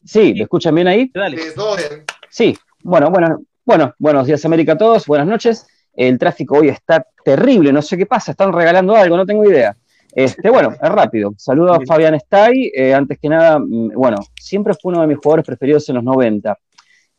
Sí, 0.04 0.34
¿me 0.34 0.44
escuchan 0.44 0.76
bien 0.76 0.88
ahí? 0.88 1.12
Sí, 1.13 1.56
todo 1.56 1.76
bien. 1.76 2.06
Sí, 2.30 2.58
bueno, 2.84 3.10
bueno, 3.10 3.41
bueno, 3.65 3.94
buenos 3.98 4.28
días 4.28 4.44
América 4.46 4.74
a 4.74 4.78
todos, 4.78 5.06
buenas 5.06 5.28
noches. 5.28 5.67
El 5.94 6.17
tráfico 6.17 6.58
hoy 6.58 6.70
está 6.70 7.06
terrible, 7.24 7.72
no 7.72 7.82
sé 7.82 7.98
qué 7.98 8.06
pasa, 8.06 8.32
están 8.32 8.54
regalando 8.54 8.96
algo, 8.96 9.17
no 9.17 9.26
tengo 9.26 9.46
idea. 9.46 9.76
Este, 10.13 10.50
bueno, 10.50 10.71
es 10.71 10.89
rápido. 10.89 11.34
Saludo 11.38 11.74
a 11.74 11.80
Fabián 11.86 12.15
Stay. 12.15 12.71
Eh, 12.76 12.93
antes 12.93 13.17
que 13.19 13.30
nada, 13.30 13.60
mm, 13.60 13.89
bueno, 13.95 14.17
siempre 14.39 14.74
fue 14.74 14.91
uno 14.91 15.02
de 15.02 15.08
mis 15.08 15.17
jugadores 15.17 15.45
preferidos 15.45 15.88
en 15.89 15.95
los 15.95 16.04
90 16.04 16.58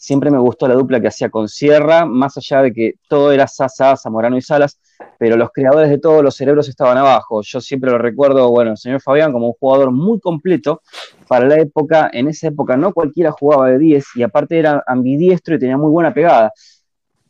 siempre 0.02 0.32
me 0.32 0.38
gustó 0.38 0.66
la 0.66 0.74
dupla 0.74 1.00
que 1.00 1.06
hacía 1.06 1.30
con 1.30 1.48
Sierra, 1.48 2.04
más 2.04 2.36
allá 2.36 2.62
de 2.62 2.72
que 2.72 2.94
todo 3.08 3.30
era 3.30 3.46
Sasa, 3.46 3.96
Zamorano 3.96 4.36
y 4.36 4.42
Salas, 4.42 4.80
pero 5.16 5.36
los 5.36 5.50
creadores 5.52 5.90
de 5.90 5.98
todos 5.98 6.24
los 6.24 6.34
cerebros 6.34 6.68
estaban 6.68 6.98
abajo. 6.98 7.40
Yo 7.42 7.60
siempre 7.60 7.88
lo 7.88 7.98
recuerdo, 7.98 8.50
bueno, 8.50 8.72
el 8.72 8.76
señor 8.76 9.00
Fabián 9.00 9.30
como 9.30 9.46
un 9.46 9.52
jugador 9.52 9.92
muy 9.92 10.18
completo 10.18 10.82
para 11.28 11.46
la 11.46 11.54
época, 11.60 12.10
en 12.12 12.26
esa 12.26 12.48
época 12.48 12.76
no 12.76 12.92
cualquiera 12.92 13.30
jugaba 13.30 13.68
de 13.68 13.78
10 13.78 14.04
y 14.16 14.24
aparte 14.24 14.58
era 14.58 14.82
ambidiestro 14.88 15.54
y 15.54 15.60
tenía 15.60 15.76
muy 15.76 15.90
buena 15.90 16.12
pegada. 16.12 16.52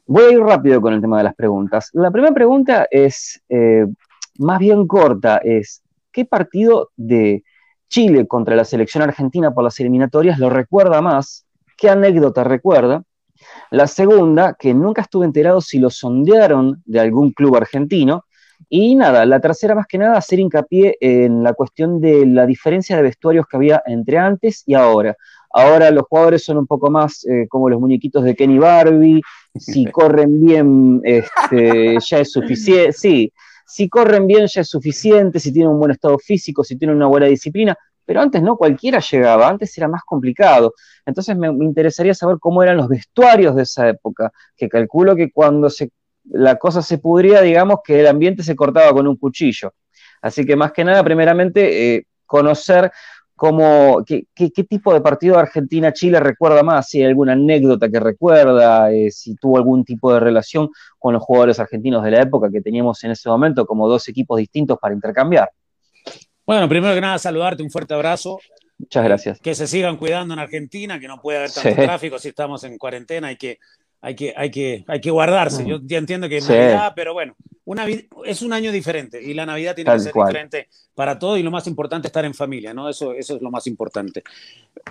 Voy 0.07 0.25
a 0.25 0.33
ir 0.33 0.41
rápido 0.41 0.81
con 0.81 0.95
el 0.95 1.03
tema 1.03 1.19
de 1.19 1.25
las 1.25 1.35
preguntas. 1.35 1.91
La 1.93 2.11
primera 2.11 2.33
pregunta 2.33 2.87
es 2.91 3.39
eh, 3.51 3.85
más 4.39 4.59
bien 4.59 4.87
corta, 4.87 5.39
es 5.39 5.83
¿qué 6.11 6.25
partido 6.25 6.91
de 6.97 7.43
Chile 7.89 8.27
contra 8.27 8.57
la 8.57 8.65
selección 8.65 9.03
argentina 9.03 9.53
por 9.53 9.65
las 9.65 9.79
eliminatorias 9.79 10.39
lo 10.39 10.49
recuerda 10.49 11.03
más 11.03 11.47
qué 11.77 11.91
anécdota 11.91 12.45
recuerda. 12.45 13.03
La 13.71 13.89
segunda, 13.89 14.55
que 14.57 14.73
nunca 14.73 15.03
estuve 15.03 15.27
enterado 15.27 15.61
si 15.61 15.81
lo 15.81 15.91
sondearon 15.91 16.81
de 16.87 17.01
algún 17.01 17.33
club 17.33 17.57
argentino. 17.57 18.25
Y 18.69 18.95
nada, 18.95 19.27
la 19.27 19.41
tercera 19.41 19.75
más 19.75 19.87
que 19.89 19.99
nada, 19.99 20.17
hacer 20.17 20.39
hincapié 20.39 20.97
en 21.01 21.43
la 21.43 21.53
cuestión 21.53 22.01
de 22.01 22.25
la 22.25 22.47
diferencia 22.47 22.95
de 22.95 23.03
vestuarios 23.03 23.47
que 23.47 23.57
había 23.57 23.83
entre 23.85 24.17
antes 24.17 24.63
y 24.65 24.75
ahora. 24.75 25.17
Ahora 25.51 25.91
los 25.91 26.05
jugadores 26.09 26.45
son 26.45 26.59
un 26.59 26.67
poco 26.69 26.89
más 26.89 27.27
eh, 27.27 27.47
como 27.49 27.69
los 27.69 27.81
muñequitos 27.81 28.23
de 28.23 28.37
Kenny 28.37 28.59
Barbie, 28.59 29.21
si 29.57 29.85
corren 29.93 30.41
bien 30.41 31.01
este, 31.03 31.99
ya 31.99 32.21
es 32.21 32.31
suficiente, 32.31 32.93
sí, 32.93 33.33
si 33.73 33.89
corren 33.89 34.27
bien 34.27 34.47
ya 34.47 34.61
es 34.61 34.69
suficiente, 34.69 35.41
si 35.41 35.51
tienen 35.51 35.71
un 35.71 35.79
buen 35.79 35.93
estado 35.93 36.19
físico, 36.19 36.63
si 36.63 36.77
tienen 36.77 36.95
una 36.95 37.07
buena 37.07 37.25
disciplina, 37.25 37.75
pero 38.05 38.21
antes 38.21 38.43
no 38.43 38.59
cualquiera 38.59 38.99
llegaba, 38.99 39.49
antes 39.49 39.79
era 39.79 39.89
más 39.89 40.03
complicado. 40.05 40.75
Entonces 41.07 41.35
me, 41.39 41.47
interesaría 41.49 42.13
saber 42.13 42.37
cómo 42.39 42.63
eran 42.63 42.77
los 42.77 42.87
vestuarios 42.87 43.57
de 43.57 43.63
esa 43.63 43.89
época, 43.89 44.31
que 44.55 44.69
calculo 44.69 45.17
que 45.17 45.33
cuando 45.33 45.71
se, 45.71 45.89
la 46.25 46.57
cosa 46.57 46.83
se 46.83 46.99
pudría, 46.99 47.41
digamos 47.41 47.79
que 47.83 48.01
el 48.01 48.09
ambiente 48.09 48.43
se 48.43 48.55
cortaba 48.55 48.93
con 48.93 49.09
un 49.09 49.17
cuchillo. 49.17 49.73
Así 50.21 50.45
que 50.45 50.55
más 50.55 50.73
que 50.73 50.85
nada, 50.85 51.03
primeramente, 51.03 51.95
eh, 51.95 52.07
conocer 52.27 52.93
cómo, 53.37 54.05
qué, 54.05 54.27
tipo 54.69 54.93
de 54.95 55.01
partido 55.01 55.39
Argentina-Chile 55.39 56.21
recuerda 56.21 56.63
más, 56.63 56.89
si 56.89 57.01
hay 57.01 57.07
alguna 57.09 57.33
anécdota 57.33 57.89
que 57.89 58.01
recuerda, 58.01 58.93
eh, 58.93 59.11
si 59.11 59.35
tuvo 59.37 59.57
algún 59.57 59.85
tipo 59.85 60.13
de 60.13 60.21
relación 60.21 60.71
con 60.99 61.15
los 61.15 61.23
jugadores 61.23 61.59
argentinos 61.59 62.05
de 62.05 62.13
la 62.13 62.23
época 62.23 62.51
que 62.51 62.61
teníamos 62.61 63.03
en 63.05 63.13
ese 63.13 63.29
momento 63.29 63.67
como 63.67 63.89
dos 63.89 64.09
equipos 64.09 64.39
distintos 64.39 64.79
para 64.79 64.95
intercambiar. 64.95 65.51
Bueno, 66.47 66.69
primero 66.69 66.95
que 66.95 67.01
nada, 67.01 67.19
saludarte, 67.19 67.63
un 67.63 67.71
fuerte 67.71 67.95
abrazo. 67.95 68.39
Muchas 68.79 69.05
gracias. 69.05 69.41
Que 69.41 69.55
se 69.55 69.67
sigan 69.67 69.97
cuidando 69.97 70.35
en 70.35 70.41
Argentina, 70.41 70.99
que 70.99 71.07
no 71.07 71.21
puede 71.21 71.39
haber 71.39 71.53
tanto 71.53 71.83
tráfico 71.83 72.19
si 72.19 72.29
estamos 72.29 72.65
en 72.65 72.79
cuarentena, 72.79 73.29
hay 73.29 73.37
que, 73.37 73.59
hay 74.03 74.17
que, 74.17 74.35
hay 74.37 74.51
que, 74.51 74.85
hay 74.89 75.01
que 75.01 75.11
guardarse. 75.11 75.65
Yo 75.65 75.79
ya 75.85 75.97
entiendo 75.97 76.29
que 76.29 76.39
es 76.39 76.49
Navidad, 76.49 76.93
pero 76.95 77.15
bueno, 77.15 77.37
una, 77.65 77.87
es 78.25 78.43
un 78.43 78.53
año 78.53 78.73
diferente 78.73 79.23
y 79.23 79.33
la 79.33 79.47
Navidad 79.47 79.77
tiene 79.77 79.93
que 79.93 80.01
ser 80.01 80.13
diferente 80.13 80.69
para 80.95 81.21
todo 81.21 81.37
y 81.37 81.45
lo 81.45 81.53
más 81.53 81.69
importante 81.69 82.09
es 82.09 82.11
estar 82.11 82.25
en 82.25 82.35
familia, 82.35 82.75
¿no? 82.75 82.89
Eso, 82.89 83.15
eso 83.15 83.37
es 83.37 83.43
lo 83.43 83.53
más 83.53 83.69
importante. 83.69 84.25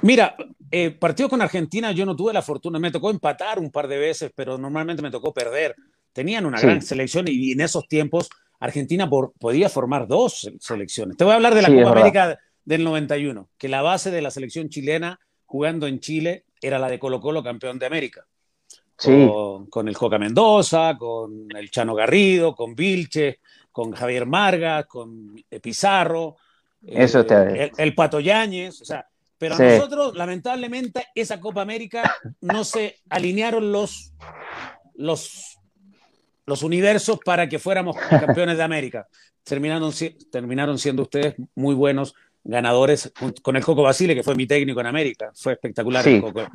Mira, 0.01 0.35
eh, 0.71 0.91
partido 0.91 1.27
con 1.27 1.41
Argentina 1.41 1.91
yo 1.91 2.05
no 2.05 2.15
tuve 2.15 2.31
la 2.31 2.41
fortuna, 2.41 2.79
me 2.79 2.89
tocó 2.89 3.11
empatar 3.11 3.59
un 3.59 3.69
par 3.69 3.89
de 3.89 3.97
veces, 3.97 4.31
pero 4.33 4.57
normalmente 4.57 5.01
me 5.01 5.11
tocó 5.11 5.33
perder. 5.33 5.75
Tenían 6.13 6.45
una 6.45 6.59
gran 6.59 6.81
selección 6.81 7.25
y 7.27 7.51
en 7.51 7.59
esos 7.59 7.87
tiempos 7.89 8.29
Argentina 8.61 9.09
podía 9.09 9.67
formar 9.67 10.07
dos 10.07 10.49
selecciones. 10.59 11.17
Te 11.17 11.25
voy 11.25 11.33
a 11.33 11.35
hablar 11.35 11.53
de 11.53 11.63
la 11.63 11.67
Copa 11.67 11.91
América 11.99 12.39
del 12.63 12.85
91, 12.85 13.49
que 13.57 13.67
la 13.67 13.81
base 13.81 14.09
de 14.09 14.21
la 14.21 14.31
selección 14.31 14.69
chilena 14.69 15.19
jugando 15.45 15.87
en 15.87 15.99
Chile 15.99 16.45
era 16.61 16.79
la 16.79 16.87
de 16.87 16.97
Colo 16.97 17.19
Colo, 17.19 17.43
campeón 17.43 17.77
de 17.77 17.87
América. 17.87 18.25
Con, 19.03 19.87
el 19.87 19.95
Joca 19.95 20.19
Mendoza, 20.19 20.95
con 20.97 21.47
el 21.55 21.71
Chano 21.71 21.95
Garrido, 21.95 22.55
con 22.55 22.75
Vilche, 22.75 23.39
con 23.71 23.91
Javier 23.91 24.25
Marga, 24.25 24.83
con 24.83 25.35
Pizarro, 25.61 26.35
Eso 26.85 27.25
eh, 27.29 27.71
el, 27.77 27.95
Pato 27.95 28.19
Yáñez, 28.19 28.81
o 28.81 28.85
sea, 28.85 29.07
pero 29.37 29.55
a 29.55 29.57
nosotros, 29.57 30.15
lamentablemente, 30.15 31.07
esa 31.15 31.39
Copa 31.39 31.61
América 31.61 32.15
no 32.41 32.63
se 32.63 32.97
alinearon 33.09 33.71
los, 33.71 34.13
los 34.95 35.57
los 36.45 36.63
universos 36.63 37.19
para 37.23 37.47
que 37.47 37.59
fuéramos 37.59 37.95
campeones 37.97 38.57
de 38.57 38.63
América. 38.63 39.07
Terminaron, 39.43 39.91
terminaron 40.31 40.77
siendo 40.77 41.03
ustedes 41.03 41.35
muy 41.55 41.73
buenos 41.73 42.13
ganadores 42.43 43.11
con 43.41 43.55
el 43.55 43.63
Coco 43.63 43.83
Basile, 43.83 44.15
que 44.15 44.23
fue 44.23 44.35
mi 44.35 44.47
técnico 44.47 44.79
en 44.81 44.87
América. 44.87 45.31
Fue 45.35 45.53
espectacular 45.53 46.07
el 46.07 46.21
Coco. 46.21 46.47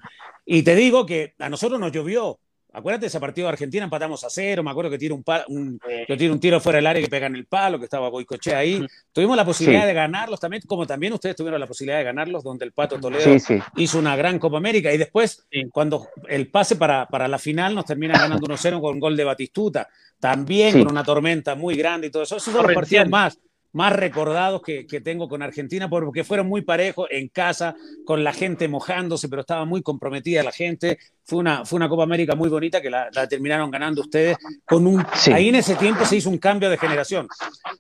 Y 0.45 0.63
te 0.63 0.75
digo 0.75 1.07
que 1.07 1.35
a 1.39 1.49
nosotros 1.49 1.79
nos 1.81 1.93
llovió. 1.93 2.39
Acuérdate 2.73 3.07
ese 3.07 3.19
partido 3.19 3.47
de 3.47 3.53
Argentina, 3.55 3.85
empatamos 3.85 4.23
a 4.23 4.29
cero. 4.29 4.63
Me 4.63 4.71
acuerdo 4.71 4.91
que 4.91 4.99
tiro 4.99 5.15
un, 5.15 5.25
un, 5.49 5.81
yo 6.07 6.15
tiro 6.15 6.35
un 6.35 6.39
tiro 6.39 6.61
fuera 6.61 6.77
del 6.77 6.87
área 6.87 7.01
que 7.01 7.09
pega 7.09 7.27
en 7.27 7.35
el 7.35 7.47
palo, 7.47 7.79
que 7.79 7.85
estaba 7.85 8.11
Boicoche 8.11 8.55
ahí. 8.55 8.87
Tuvimos 9.15 9.35
la 9.35 9.47
posibilidad 9.47 9.87
de 9.87 9.95
ganarlos 9.95 10.39
también, 10.39 10.63
como 10.67 10.87
también 10.87 11.15
ustedes 11.15 11.37
tuvieron 11.37 11.59
la 11.59 11.67
posibilidad 11.67 11.97
de 11.97 12.05
ganarlos, 12.05 12.45
donde 12.45 12.67
el 12.67 12.73
Pato 12.73 13.01
Toledo 13.01 13.35
hizo 13.77 13.99
una 13.99 14.15
gran 14.15 14.39
Copa 14.39 14.59
América. 14.59 14.93
Y 14.93 14.99
después, 14.99 15.47
cuando 15.73 16.09
el 16.29 16.51
pase 16.51 16.77
para, 16.77 17.07
para 17.09 17.29
la 17.29 17.39
final, 17.39 17.75
nos 17.75 17.87
termina 17.87 18.13
ganando 18.19 18.47
1-0 18.47 18.79
con 18.79 18.93
un 18.93 19.01
gol 19.01 19.17
de 19.17 19.25
Batistuta. 19.25 19.89
También 20.21 20.73
con 20.85 20.93
una 20.93 21.03
tormenta 21.03 21.55
muy 21.55 21.77
grande 21.77 22.09
y 22.09 22.11
todo 22.11 22.25
eso. 22.25 22.37
Esos 22.37 22.53
son 22.53 22.63
los 22.63 22.75
partidos 22.75 23.09
más 23.09 23.39
más 23.77 23.93
recordados 23.93 24.63
que, 24.63 24.85
tengo 25.05 25.29
con 25.29 25.43
Argentina, 25.43 25.91
porque 25.91 26.25
fueron 26.25 26.49
muy 26.49 26.63
parejos 26.63 27.09
en 27.11 27.29
casa, 27.29 27.77
con 28.07 28.25
la 28.25 28.33
gente 28.33 28.69
mojándose, 28.69 29.29
pero 29.29 29.43
estaba 29.43 29.67
muy 29.67 29.83
comprometida 29.83 30.43
la 30.43 30.51
gente. 30.51 30.99
Fue 31.25 31.39
una, 31.39 31.67
fue 31.67 31.77
una 31.77 31.87
Copa 31.87 32.05
América 32.05 32.35
muy 32.35 32.49
bonita 32.49 32.81
que 32.81 32.89
la, 32.89 33.11
terminaron 33.29 33.71
ganando 33.71 34.01
ustedes. 34.01 34.39
Con 34.65 34.87
un, 34.87 35.05
Ahí 35.31 35.51
en 35.51 35.57
ese 35.57 35.75
tiempo 35.75 36.07
se 36.07 36.17
hizo 36.17 36.31
un 36.31 36.39
cambio 36.39 36.71
de 36.71 36.79
generación. 36.79 37.29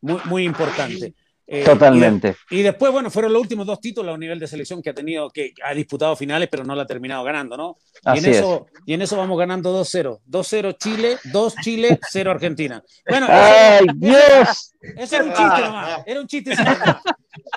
muy, 0.02 0.20
muy 0.26 0.44
importante. 0.44 1.14
Eh, 1.48 1.62
Totalmente. 1.64 2.34
Y, 2.50 2.62
después, 2.62 2.90
bueno, 2.90 3.08
fueron 3.08 3.32
los 3.32 3.40
últimos 3.40 3.66
dos 3.66 3.80
títulos 3.80 4.12
a 4.14 4.18
nivel 4.18 4.40
de 4.40 4.48
selección 4.48 4.82
que 4.82 4.90
ha 4.90 4.94
tenido, 4.94 5.30
que 5.30 5.54
ha 5.64 5.72
disputado 5.74 6.16
finales, 6.16 6.48
pero 6.50 6.64
no 6.64 6.74
la 6.74 6.82
ha 6.82 6.86
terminado 6.86 7.22
ganando, 7.22 7.56
¿no? 7.56 7.76
Y 8.14 8.18
en, 8.18 8.26
eso, 8.26 8.66
y 8.84 8.94
en 8.94 9.02
eso 9.02 9.16
vamos 9.16 9.38
ganando 9.38 9.80
2-0. 9.80 10.20
2-0 10.28 10.76
Chile, 10.76 11.16
2 11.24 11.54
Chile, 11.62 12.00
0 12.10 12.30
Argentina. 12.32 12.82
Bueno, 13.08 13.26
¡Ay, 13.30 13.86
Dios! 13.94 14.74
Eso 14.96 15.16
era 15.16 15.24
un 15.24 15.32
chiste 15.32 15.60
nomás, 15.62 16.00
era 16.06 16.20
un 16.20 16.26
chiste. 16.26 16.54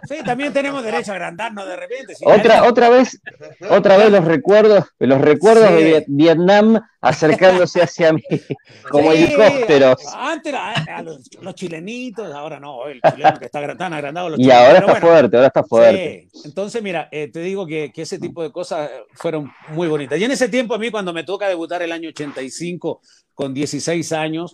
Sí, 0.07 0.15
también 0.25 0.51
tenemos 0.53 0.83
derecho 0.83 1.11
a 1.11 1.15
agrandarnos 1.15 1.67
de 1.67 1.75
repente. 1.75 2.13
otra, 2.23 2.63
otra 2.63 2.89
vez, 2.89 3.19
otra 3.69 3.97
vez 3.97 4.11
los 4.11 4.25
recuerdos, 4.25 4.85
los 4.99 5.21
recuerdos 5.21 5.71
de 5.71 6.05
Vietnam 6.07 6.79
acercándose 7.01 7.81
hacia 7.81 8.13
mí 8.13 8.23
como 8.89 9.11
helicópteros. 9.11 10.01
Antes 10.15 10.53
era, 10.53 11.01
los, 11.01 11.55
chilenitos, 11.55 12.33
ahora 12.33 12.59
no, 12.59 12.87
el 12.87 13.01
chileno 13.01 13.39
que 13.39 13.45
está 13.45 13.75
tan 13.77 13.93
agrandado. 13.93 14.35
y 14.37 14.51
ahora 14.51 14.79
está 14.79 14.95
fuerte, 14.95 15.37
ahora 15.37 15.47
está 15.47 15.63
fuerte. 15.63 16.29
Entonces, 16.43 16.81
mira, 16.83 17.07
eh, 17.11 17.29
te 17.31 17.39
digo 17.39 17.65
que, 17.65 17.91
que, 17.93 18.01
ese 18.01 18.19
tipo 18.19 18.43
de 18.43 18.51
cosas 18.51 18.89
fueron 19.13 19.51
muy 19.69 19.87
bonitas. 19.87 20.19
Y 20.19 20.23
en 20.23 20.31
ese 20.31 20.49
tiempo, 20.49 20.73
a 20.73 20.77
mí, 20.77 20.91
cuando 20.91 21.13
me 21.13 21.23
toca 21.23 21.47
debutar 21.47 21.81
el 21.81 21.91
año 21.91 22.09
85 22.09 23.01
con 23.33 23.53
16 23.53 24.11
años, 24.11 24.53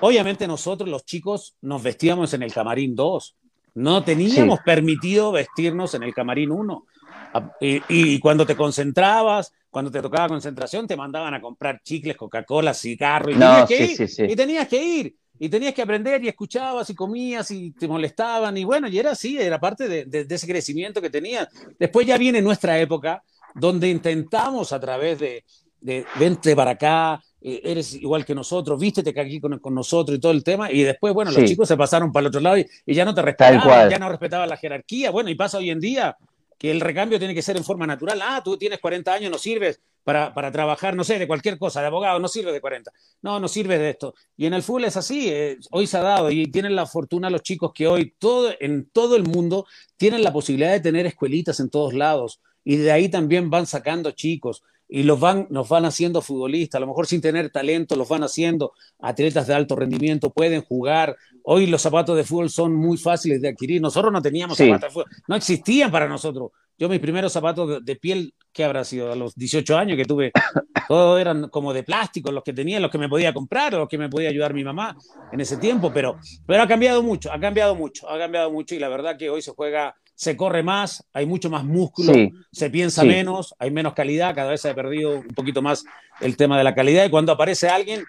obviamente 0.00 0.46
nosotros, 0.46 0.88
los 0.88 1.04
chicos, 1.04 1.54
nos 1.62 1.82
vestíamos 1.82 2.32
en 2.34 2.42
el 2.42 2.52
camarín 2.52 2.94
2. 2.94 3.34
No 3.74 4.02
teníamos 4.02 4.60
permitido 4.64 5.32
vestirnos 5.32 5.94
en 5.94 6.02
el 6.02 6.14
camarín 6.14 6.50
1. 6.50 6.86
Ah, 7.34 7.52
y, 7.60 8.18
cuando 8.18 8.46
te 8.46 8.56
concentrabas, 8.56 9.52
cuando 9.70 9.90
te 9.90 10.00
tocaba 10.00 10.28
concentración, 10.28 10.86
te 10.86 10.96
mandaban 10.96 11.34
a 11.34 11.40
comprar 11.40 11.80
chicles, 11.82 12.16
Coca-Cola, 12.16 12.74
cigarro, 12.74 13.30
y 13.30 13.34
tenías 13.34 13.68
que 13.68 13.84
ir. 13.84 14.30
y 14.30 14.36
tenías 14.36 14.68
que 14.68 14.82
ir. 14.82 15.16
Y 15.40 15.48
tenías 15.48 15.72
que 15.72 15.82
aprender 15.82 16.24
y 16.24 16.28
escuchabas 16.28 16.90
y 16.90 16.96
comías 16.96 17.50
y 17.52 17.70
te 17.70 17.86
molestaban. 17.86 18.56
Y 18.56 18.64
bueno, 18.64 18.88
y 18.88 18.98
era 18.98 19.12
así, 19.12 19.38
era 19.38 19.60
parte 19.60 19.88
de, 19.88 20.26
ese 20.28 20.46
crecimiento 20.48 21.00
que 21.00 21.10
tenías. 21.10 21.48
Después 21.78 22.06
ya 22.06 22.18
viene 22.18 22.42
nuestra 22.42 22.78
época, 22.80 23.22
donde 23.54 23.88
intentamos 23.88 24.72
a 24.72 24.80
través 24.80 25.20
de, 25.20 25.44
de 25.80 26.04
vente 26.18 26.56
para 26.56 26.72
acá, 26.72 27.22
eres 27.40 27.94
igual 27.94 28.24
que 28.24 28.34
nosotros, 28.34 28.78
vístete 28.78 29.14
que 29.14 29.20
aquí 29.20 29.40
con, 29.40 29.60
nosotros 29.74 30.16
y 30.16 30.20
todo 30.20 30.32
el 30.32 30.42
tema, 30.42 30.72
y 30.72 30.82
después, 30.82 31.14
bueno, 31.14 31.30
los 31.30 31.44
chicos 31.44 31.68
se 31.68 31.76
pasaron 31.76 32.12
para 32.12 32.22
el 32.22 32.26
otro 32.28 32.40
lado 32.40 32.58
y, 32.58 32.66
ya 32.86 33.04
no 33.04 33.14
te 33.14 33.22
respetaban, 33.22 33.90
ya 33.90 33.98
no 33.98 34.08
respetaban 34.08 34.48
la 34.48 34.56
jerarquía, 34.56 35.10
bueno, 35.10 35.30
y 35.30 35.34
pasa 35.34 35.58
hoy 35.58 35.70
en 35.70 35.80
día 35.80 36.16
que 36.58 36.72
el 36.72 36.80
recambio 36.80 37.18
tiene 37.18 37.34
que 37.34 37.42
ser 37.42 37.56
en 37.56 37.64
forma 37.64 37.86
natural, 37.86 38.20
ah, 38.22 38.42
tú 38.44 38.56
tienes 38.56 38.80
40 38.80 39.12
años, 39.12 39.30
no 39.30 39.38
sirves 39.38 39.80
para, 40.02 40.34
para 40.34 40.50
trabajar, 40.50 40.96
no 40.96 41.04
sé, 41.04 41.18
de 41.18 41.28
cualquier 41.28 41.58
cosa, 41.58 41.80
de 41.80 41.86
abogado, 41.86 42.18
no 42.18 42.26
sirve 42.26 42.50
de 42.50 42.60
40, 42.60 42.90
no, 43.22 43.38
no 43.38 43.46
sirve 43.46 43.78
de 43.78 43.90
esto, 43.90 44.14
y 44.36 44.46
en 44.46 44.54
el 44.54 44.64
fútbol 44.64 44.86
es 44.86 44.96
así, 44.96 45.28
eh, 45.28 45.58
hoy 45.70 45.86
se 45.86 45.98
ha 45.98 46.02
dado, 46.02 46.30
y 46.32 46.48
tienen 46.48 46.74
la 46.74 46.86
fortuna 46.86 47.30
los 47.30 47.42
chicos 47.42 47.70
que 47.72 47.86
hoy 47.86 48.14
todo, 48.18 48.50
en 48.58 48.88
todo 48.90 49.14
el 49.14 49.22
mundo 49.22 49.66
tienen 49.96 50.24
la 50.24 50.32
posibilidad 50.32 50.72
de 50.72 50.80
tener 50.80 51.06
escuelitas 51.06 51.60
en 51.60 51.70
todos 51.70 51.94
lados, 51.94 52.40
y 52.64 52.76
de 52.76 52.90
ahí 52.90 53.08
también 53.08 53.48
van 53.48 53.66
sacando 53.66 54.10
chicos, 54.10 54.64
y 54.88 55.02
los 55.02 55.20
van, 55.20 55.46
nos 55.50 55.68
van 55.68 55.84
haciendo 55.84 56.22
futbolistas, 56.22 56.78
a 56.78 56.80
lo 56.80 56.86
mejor 56.86 57.06
sin 57.06 57.20
tener 57.20 57.50
talento, 57.50 57.94
los 57.94 58.08
van 58.08 58.22
haciendo 58.22 58.72
atletas 58.98 59.46
de 59.46 59.54
alto 59.54 59.76
rendimiento, 59.76 60.30
pueden 60.30 60.62
jugar. 60.62 61.16
Hoy 61.42 61.66
los 61.66 61.82
zapatos 61.82 62.16
de 62.16 62.24
fútbol 62.24 62.50
son 62.50 62.74
muy 62.74 62.96
fáciles 62.96 63.40
de 63.42 63.48
adquirir. 63.48 63.80
Nosotros 63.80 64.12
no 64.12 64.22
teníamos 64.22 64.56
zapatos 64.56 64.82
de 64.82 64.90
fútbol, 64.90 65.06
no 65.28 65.36
existían 65.36 65.90
para 65.90 66.08
nosotros. 66.08 66.50
Yo 66.78 66.88
mis 66.88 67.00
primeros 67.00 67.32
zapatos 67.32 67.84
de, 67.84 67.96
piel, 67.96 68.32
¿qué 68.52 68.62
habrá 68.62 68.84
sido? 68.84 69.10
A 69.10 69.16
los 69.16 69.34
18 69.34 69.76
años 69.76 69.96
que 69.96 70.04
tuve, 70.04 70.30
todos 70.88 71.20
eran 71.20 71.48
como 71.48 71.74
de 71.74 71.82
plástico, 71.82 72.30
los 72.30 72.44
que 72.44 72.52
tenía, 72.52 72.78
los 72.78 72.90
que 72.90 72.98
me 72.98 73.08
podía 73.08 73.34
comprar 73.34 73.72
los 73.72 73.88
que 73.88 73.98
me 73.98 74.08
podía 74.08 74.28
ayudar 74.28 74.54
mi 74.54 74.62
mamá 74.62 74.96
en 75.32 75.40
ese 75.40 75.56
tiempo, 75.56 75.92
pero, 75.92 76.18
pero 76.46 76.62
ha 76.62 76.68
cambiado 76.68 77.02
mucho, 77.02 77.32
ha 77.32 77.40
cambiado 77.40 77.74
mucho, 77.74 78.08
ha 78.08 78.16
cambiado 78.16 78.52
mucho 78.52 78.76
y 78.76 78.78
la 78.78 78.88
verdad 78.88 79.16
que 79.18 79.28
hoy 79.28 79.42
se 79.42 79.50
juega 79.50 79.96
se 80.18 80.36
corre 80.36 80.64
más, 80.64 81.04
hay 81.12 81.26
mucho 81.26 81.48
más 81.48 81.64
músculo, 81.64 82.12
se 82.50 82.70
piensa 82.70 83.04
menos, 83.04 83.54
hay 83.56 83.70
menos 83.70 83.94
calidad, 83.94 84.34
cada 84.34 84.50
vez 84.50 84.60
se 84.60 84.68
ha 84.68 84.74
perdido 84.74 85.20
un 85.20 85.28
poquito 85.28 85.62
más 85.62 85.84
el 86.20 86.36
tema 86.36 86.58
de 86.58 86.64
la 86.64 86.74
calidad 86.74 87.04
y 87.04 87.08
cuando 87.10 87.30
aparece 87.30 87.68
alguien 87.68 88.02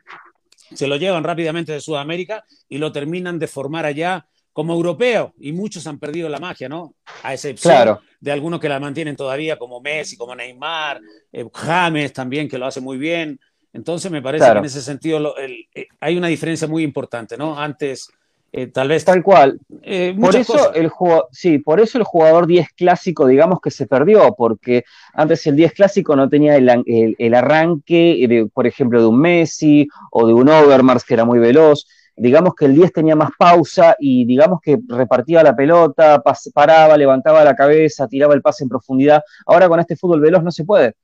se 0.74 0.88
lo 0.88 0.95
llevan 0.95 1.24
rápidamente 1.24 1.72
de 1.72 1.80
Sudamérica 1.80 2.43
y 2.67 2.80
lo 2.80 2.91
terminan 2.91 3.38
de 3.38 3.45
formar 3.45 3.86
allá 3.86 4.26
como 4.54 4.74
europeo 4.74 5.36
y 5.39 5.52
muchos 5.52 5.86
han 5.86 6.00
perdido 6.00 6.28
la 6.30 6.39
magia, 6.39 6.67
¿no? 6.67 6.95
A 7.22 7.36
excepción 7.36 8.00
de 8.19 8.32
algunos 8.32 8.60
que 8.60 8.69
la 8.69 8.80
mantienen 8.80 9.15
todavía 9.15 9.60
como 9.60 9.80
Messi, 9.80 10.17
como 10.17 10.34
Neymar, 10.34 11.00
eh, 11.32 11.45
James 11.54 12.12
también 12.12 12.50
que 12.50 12.58
lo 12.58 12.65
hace 12.65 12.82
muy 12.82 12.98
bien. 12.98 13.39
Entonces 13.72 14.12
me 14.12 14.24
parece 14.24 14.52
que 14.52 14.58
en 14.58 14.65
ese 14.65 14.82
sentido 14.82 15.36
eh, 15.38 15.88
hay 16.00 16.17
una 16.17 16.28
diferencia 16.28 16.67
muy 16.67 16.82
importante, 16.82 17.38
¿no? 17.38 17.56
Antes 17.56 18.10
eh, 18.51 18.67
tal 18.67 18.88
vez. 18.88 19.05
Tal 19.05 19.23
cual. 19.23 19.59
Eh, 19.83 20.15
por 20.19 20.35
eso 20.35 20.73
el 20.73 20.91
sí, 21.31 21.59
por 21.59 21.79
eso 21.79 21.97
el 21.97 22.03
jugador 22.03 22.47
10 22.47 22.69
clásico, 22.75 23.27
digamos 23.27 23.59
que 23.62 23.71
se 23.71 23.88
perdió, 23.88 24.33
porque 24.35 24.83
antes 25.13 25.45
el 25.47 25.55
10 25.55 25.73
clásico 25.73 26.15
no 26.15 26.29
tenía 26.29 26.55
el, 26.55 27.33
arranque, 27.33 28.47
por 28.53 28.67
ejemplo, 28.67 28.99
de 29.01 29.07
un 29.07 29.19
Messi 29.19 29.88
o 30.12 30.27
de 30.27 30.33
un 30.33 30.49
Overmars 30.49 31.03
que 31.03 31.13
era 31.13 31.25
muy 31.25 31.39
veloz. 31.39 31.88
Digamos 32.15 32.53
que 32.53 32.65
el 32.65 32.75
10 32.75 32.91
tenía 32.91 33.15
más 33.15 33.29
pausa 33.38 33.95
y 33.97 34.25
digamos 34.25 34.59
que 34.62 34.77
repartía 34.88 35.41
la 35.41 35.55
pelota, 35.55 36.21
paraba, 36.53 36.97
levantaba 36.97 37.45
la 37.45 37.55
cabeza, 37.55 38.07
tiraba 38.07 38.33
el 38.33 38.41
pase 38.41 38.63
en 38.63 38.69
profundidad. 38.69 39.23
Ahora 39.45 39.69
con 39.69 39.79
este 39.79 39.95
fútbol 39.95 40.19
veloz 40.19 40.43
no 40.43 40.51
se 40.51 40.65
puede. 40.65 40.95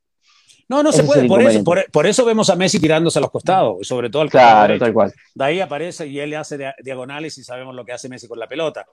No, 0.67 0.81
no 0.81 0.91
se 0.91 1.03
puede. 1.03 1.27
Por 1.27 1.41
eso, 1.41 1.63
por, 1.63 2.07
eso, 2.07 2.25
vemos 2.25 2.49
a 2.49 2.55
Messi 2.55 2.79
tirándose 2.79 3.19
a 3.19 3.21
los 3.21 3.31
costados, 3.31 3.87
sobre 3.87 4.09
todo 4.09 4.23
al 4.23 4.29
Claro, 4.29 4.77
tal 4.79 4.93
cual. 4.93 5.13
De 5.33 5.45
ahí 5.45 5.59
aparece 5.59 6.07
y 6.07 6.19
él 6.19 6.31
le 6.31 6.37
hace 6.37 6.57
diagonales 6.83 7.37
y 7.37 7.43
sabemos 7.43 7.75
lo 7.75 7.85
que 7.85 7.91
hace 7.91 8.09
Messi 8.09 8.27
con 8.27 8.39
la 8.39 8.47
pelota. 8.47 8.85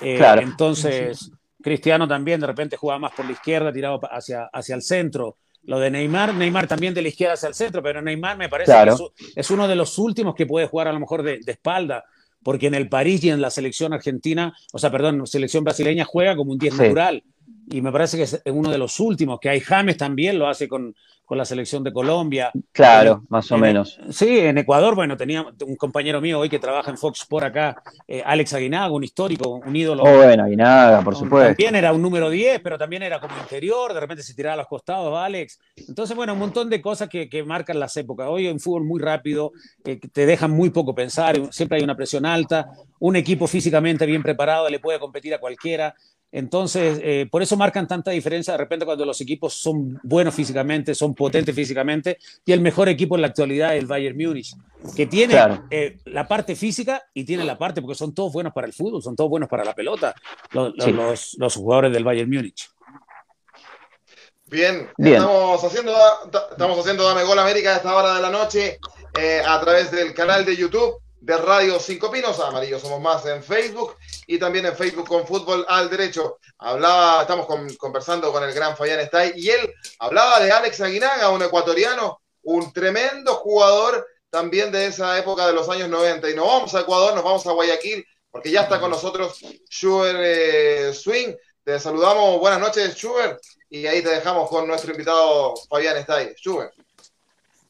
Eh, 0.00 0.16
claro. 0.18 0.42
Entonces, 0.42 1.30
Cristiano 1.62 2.06
también 2.06 2.40
de 2.40 2.46
repente 2.46 2.76
jugaba 2.76 2.98
más 2.98 3.12
por 3.12 3.24
la 3.24 3.32
izquierda, 3.32 3.72
tirado 3.72 4.00
hacia, 4.10 4.44
hacia 4.52 4.74
el 4.74 4.82
centro. 4.82 5.36
Lo 5.62 5.80
de 5.80 5.90
Neymar, 5.90 6.34
Neymar 6.34 6.68
también 6.68 6.94
de 6.94 7.02
la 7.02 7.08
izquierda 7.08 7.34
hacia 7.34 7.48
el 7.48 7.54
centro, 7.54 7.82
pero 7.82 8.00
Neymar 8.02 8.36
me 8.36 8.48
parece 8.48 8.72
que 8.72 9.40
es, 9.40 9.50
uno 9.50 9.66
de 9.66 9.74
los 9.74 9.98
últimos 9.98 10.34
que 10.34 10.46
puede 10.46 10.68
jugar 10.68 10.88
a 10.88 10.92
lo 10.92 11.00
mejor 11.00 11.22
de, 11.22 11.40
de 11.44 11.52
espalda 11.52 12.04
porque 12.46 12.68
en 12.68 12.74
el 12.74 12.88
París 12.88 13.24
y 13.24 13.30
en 13.30 13.40
la 13.40 13.50
selección 13.50 13.92
argentina, 13.92 14.54
o 14.72 14.78
sea, 14.78 14.88
perdón, 14.92 15.26
selección 15.26 15.64
brasileña 15.64 16.04
juega 16.04 16.36
como 16.36 16.52
un 16.52 16.58
10 16.58 16.76
natural 16.76 17.24
y 17.68 17.80
me 17.80 17.92
parece 17.92 18.16
que 18.16 18.22
es 18.22 18.42
uno 18.46 18.70
de 18.70 18.78
los 18.78 19.00
últimos, 19.00 19.38
que 19.40 19.48
hay 19.48 19.60
James 19.60 19.96
también 19.96 20.38
lo 20.38 20.48
hace 20.48 20.68
con, 20.68 20.94
con 21.26 21.36
la 21.36 21.44
selección 21.44 21.82
de 21.82 21.92
Colombia. 21.92 22.52
Claro, 22.70 23.24
más 23.28 23.50
o 23.50 23.58
menos. 23.58 23.98
Sí, 24.10 24.38
en 24.38 24.58
Ecuador, 24.58 24.94
bueno, 24.94 25.16
tenía 25.16 25.44
un 25.66 25.74
compañero 25.74 26.20
mío 26.20 26.38
hoy 26.38 26.48
que 26.48 26.60
trabaja 26.60 26.90
en 26.92 26.96
Fox 26.96 27.26
por 27.28 27.42
acá, 27.42 27.82
eh, 28.06 28.22
Alex 28.24 28.54
Aguinaga, 28.54 28.92
un 28.92 29.02
histórico, 29.02 29.50
un 29.50 29.74
ídolo. 29.74 30.04
Oh, 30.04 30.16
bueno, 30.16 30.44
Aguinaga, 30.44 31.02
por 31.02 31.16
supuesto. 31.16 31.48
También 31.48 31.74
era 31.74 31.92
un 31.92 32.00
número 32.00 32.30
10, 32.30 32.60
pero 32.60 32.78
también 32.78 33.02
era 33.02 33.18
como 33.18 33.36
interior, 33.38 33.92
de 33.92 33.98
repente 33.98 34.22
se 34.22 34.34
tiraba 34.34 34.54
a 34.54 34.58
los 34.58 34.68
costados, 34.68 35.18
Alex. 35.18 35.58
Entonces, 35.88 36.16
bueno, 36.16 36.34
un 36.34 36.38
montón 36.38 36.70
de 36.70 36.80
cosas 36.80 37.08
que, 37.08 37.28
que 37.28 37.42
marcan 37.42 37.80
las 37.80 37.96
épocas. 37.96 38.28
Hoy 38.30 38.46
en 38.46 38.60
fútbol 38.60 38.84
muy 38.84 39.00
rápido, 39.00 39.50
eh, 39.84 39.98
te 39.98 40.26
dejan 40.26 40.52
muy 40.52 40.70
poco 40.70 40.94
pensar, 40.94 41.36
siempre 41.50 41.78
hay 41.78 41.84
una 41.84 41.96
presión 41.96 42.24
alta, 42.24 42.70
un 43.00 43.16
equipo 43.16 43.48
físicamente 43.48 44.06
bien 44.06 44.22
preparado 44.22 44.70
le 44.70 44.78
puede 44.78 45.00
competir 45.00 45.34
a 45.34 45.40
cualquiera. 45.40 45.94
Entonces, 46.32 47.00
eh, 47.02 47.28
por 47.30 47.42
eso 47.42 47.56
marcan 47.56 47.86
tanta 47.86 48.10
diferencia 48.10 48.52
de 48.52 48.58
repente 48.58 48.84
cuando 48.84 49.06
los 49.06 49.20
equipos 49.20 49.54
son 49.54 49.98
buenos 50.02 50.34
físicamente, 50.34 50.94
son 50.94 51.14
potentes 51.14 51.54
físicamente, 51.54 52.18
y 52.44 52.52
el 52.52 52.60
mejor 52.60 52.88
equipo 52.88 53.14
en 53.14 53.22
la 53.22 53.28
actualidad 53.28 53.74
es 53.74 53.82
el 53.82 53.86
Bayern 53.86 54.16
Múnich, 54.16 54.54
que 54.94 55.06
tiene 55.06 55.36
eh, 55.70 55.98
la 56.04 56.26
parte 56.26 56.56
física 56.56 57.02
y 57.14 57.24
tiene 57.24 57.44
la 57.44 57.56
parte, 57.56 57.80
porque 57.80 57.94
son 57.94 58.12
todos 58.12 58.32
buenos 58.32 58.52
para 58.52 58.66
el 58.66 58.72
fútbol, 58.72 59.02
son 59.02 59.14
todos 59.14 59.30
buenos 59.30 59.48
para 59.48 59.64
la 59.64 59.74
pelota, 59.74 60.14
los, 60.50 61.54
jugadores 61.54 61.92
del 61.92 62.04
Bayern 62.04 62.30
Múnich. 62.30 62.70
Bien, 64.48 64.88
Estamos, 64.96 65.64
haciendo, 65.64 65.92
estamos 66.52 66.78
haciendo 66.78 67.04
Dame 67.04 67.24
Gol 67.24 67.38
América 67.38 67.74
a 67.74 67.76
esta 67.76 67.96
hora 67.96 68.14
de 68.14 68.22
la 68.22 68.30
noche 68.30 68.78
eh, 69.18 69.42
a 69.44 69.58
través 69.60 69.90
del 69.90 70.14
canal 70.14 70.44
de 70.44 70.56
YouTube 70.56 71.00
de 71.26 71.36
Radio 71.38 71.80
Cinco 71.80 72.08
Pinos, 72.08 72.38
Amarillo 72.38 72.78
Somos 72.78 73.00
Más 73.00 73.26
en 73.26 73.42
Facebook 73.42 73.96
y 74.28 74.38
también 74.38 74.64
en 74.64 74.76
Facebook 74.76 75.08
con 75.08 75.26
Fútbol 75.26 75.66
al 75.68 75.90
Derecho. 75.90 76.38
Hablaba, 76.56 77.22
estamos 77.22 77.48
conversando 77.76 78.30
con 78.30 78.44
el 78.44 78.54
gran 78.54 78.76
Fabián 78.76 79.00
Stay 79.00 79.32
y 79.34 79.50
él 79.50 79.74
hablaba 79.98 80.38
de 80.38 80.52
Alex 80.52 80.80
Aguinaga, 80.82 81.30
un 81.30 81.42
ecuatoriano, 81.42 82.20
un 82.44 82.72
tremendo 82.72 83.34
jugador 83.34 84.06
también 84.30 84.70
de 84.70 84.86
esa 84.86 85.18
época 85.18 85.48
de 85.48 85.52
los 85.52 85.68
años 85.68 85.88
90. 85.88 86.30
Y 86.30 86.36
nos 86.36 86.46
vamos 86.46 86.74
a 86.76 86.82
Ecuador, 86.82 87.12
nos 87.16 87.24
vamos 87.24 87.44
a 87.44 87.50
Guayaquil, 87.50 88.06
porque 88.30 88.52
ya 88.52 88.62
está 88.62 88.78
con 88.78 88.92
nosotros 88.92 89.40
Schubert 89.68 90.20
eh, 90.22 90.94
Swing. 90.94 91.34
Te 91.64 91.80
saludamos, 91.80 92.38
buenas 92.38 92.60
noches 92.60 92.94
Schubert, 92.94 93.40
y 93.68 93.84
ahí 93.88 94.00
te 94.00 94.10
dejamos 94.10 94.48
con 94.48 94.68
nuestro 94.68 94.92
invitado 94.92 95.54
Fabián 95.68 95.96
Stay. 95.96 96.36
Schubert. 96.36 96.72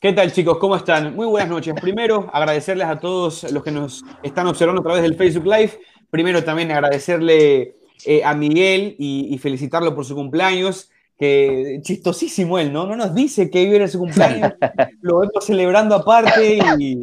¿Qué 0.07 0.13
tal 0.13 0.31
chicos? 0.31 0.59
¿Cómo 0.59 0.77
están? 0.77 1.17
Muy 1.17 1.27
buenas 1.27 1.51
noches. 1.51 1.75
Primero, 1.81 2.31
agradecerles 2.33 2.87
a 2.87 3.01
todos 3.01 3.43
los 3.51 3.65
que 3.65 3.73
nos 3.73 4.05
están 4.23 4.47
observando 4.47 4.81
a 4.81 4.85
través 4.85 5.03
del 5.03 5.17
Facebook 5.17 5.47
Live. 5.47 5.81
Primero 6.11 6.45
también 6.45 6.71
agradecerle 6.71 7.75
eh, 8.05 8.23
a 8.23 8.33
Miguel 8.33 8.95
y, 9.01 9.37
felicitarlo 9.39 9.97
por 9.97 10.05
su 10.05 10.15
cumpleaños, 10.15 10.93
que 11.19 11.81
chistosísimo 11.83 12.57
él, 12.61 12.73
¿no? 12.73 12.87
No 12.87 12.95
nos 12.95 13.17
dice 13.17 13.51
que 13.51 13.69
viene 13.69 13.89
su 13.89 13.99
cumpleaños, 13.99 14.53
lo 15.01 15.19
vemos 15.19 15.45
celebrando 15.45 15.97
aparte 15.97 16.61
y, 16.79 17.01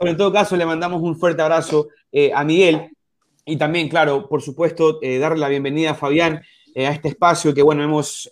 en 0.00 0.16
todo 0.16 0.32
caso 0.32 0.56
le 0.56 0.66
mandamos 0.66 1.00
un 1.02 1.16
fuerte 1.16 1.42
abrazo 1.42 1.86
eh, 2.10 2.32
a 2.34 2.42
Miguel. 2.42 2.90
y 3.44 3.58
también, 3.58 3.88
claro, 3.88 4.28
por 4.28 4.42
supuesto, 4.42 4.98
eh, 5.02 5.18
darle 5.18 5.38
la 5.38 5.48
bienvenida 5.48 5.92
a 5.92 5.94
Fabián 5.94 6.42
eh, 6.74 6.86
a 6.86 6.92
este 6.92 7.08
espacio 7.08 7.54
que, 7.54 7.62
bueno, 7.62 7.82
hemos 7.82 8.30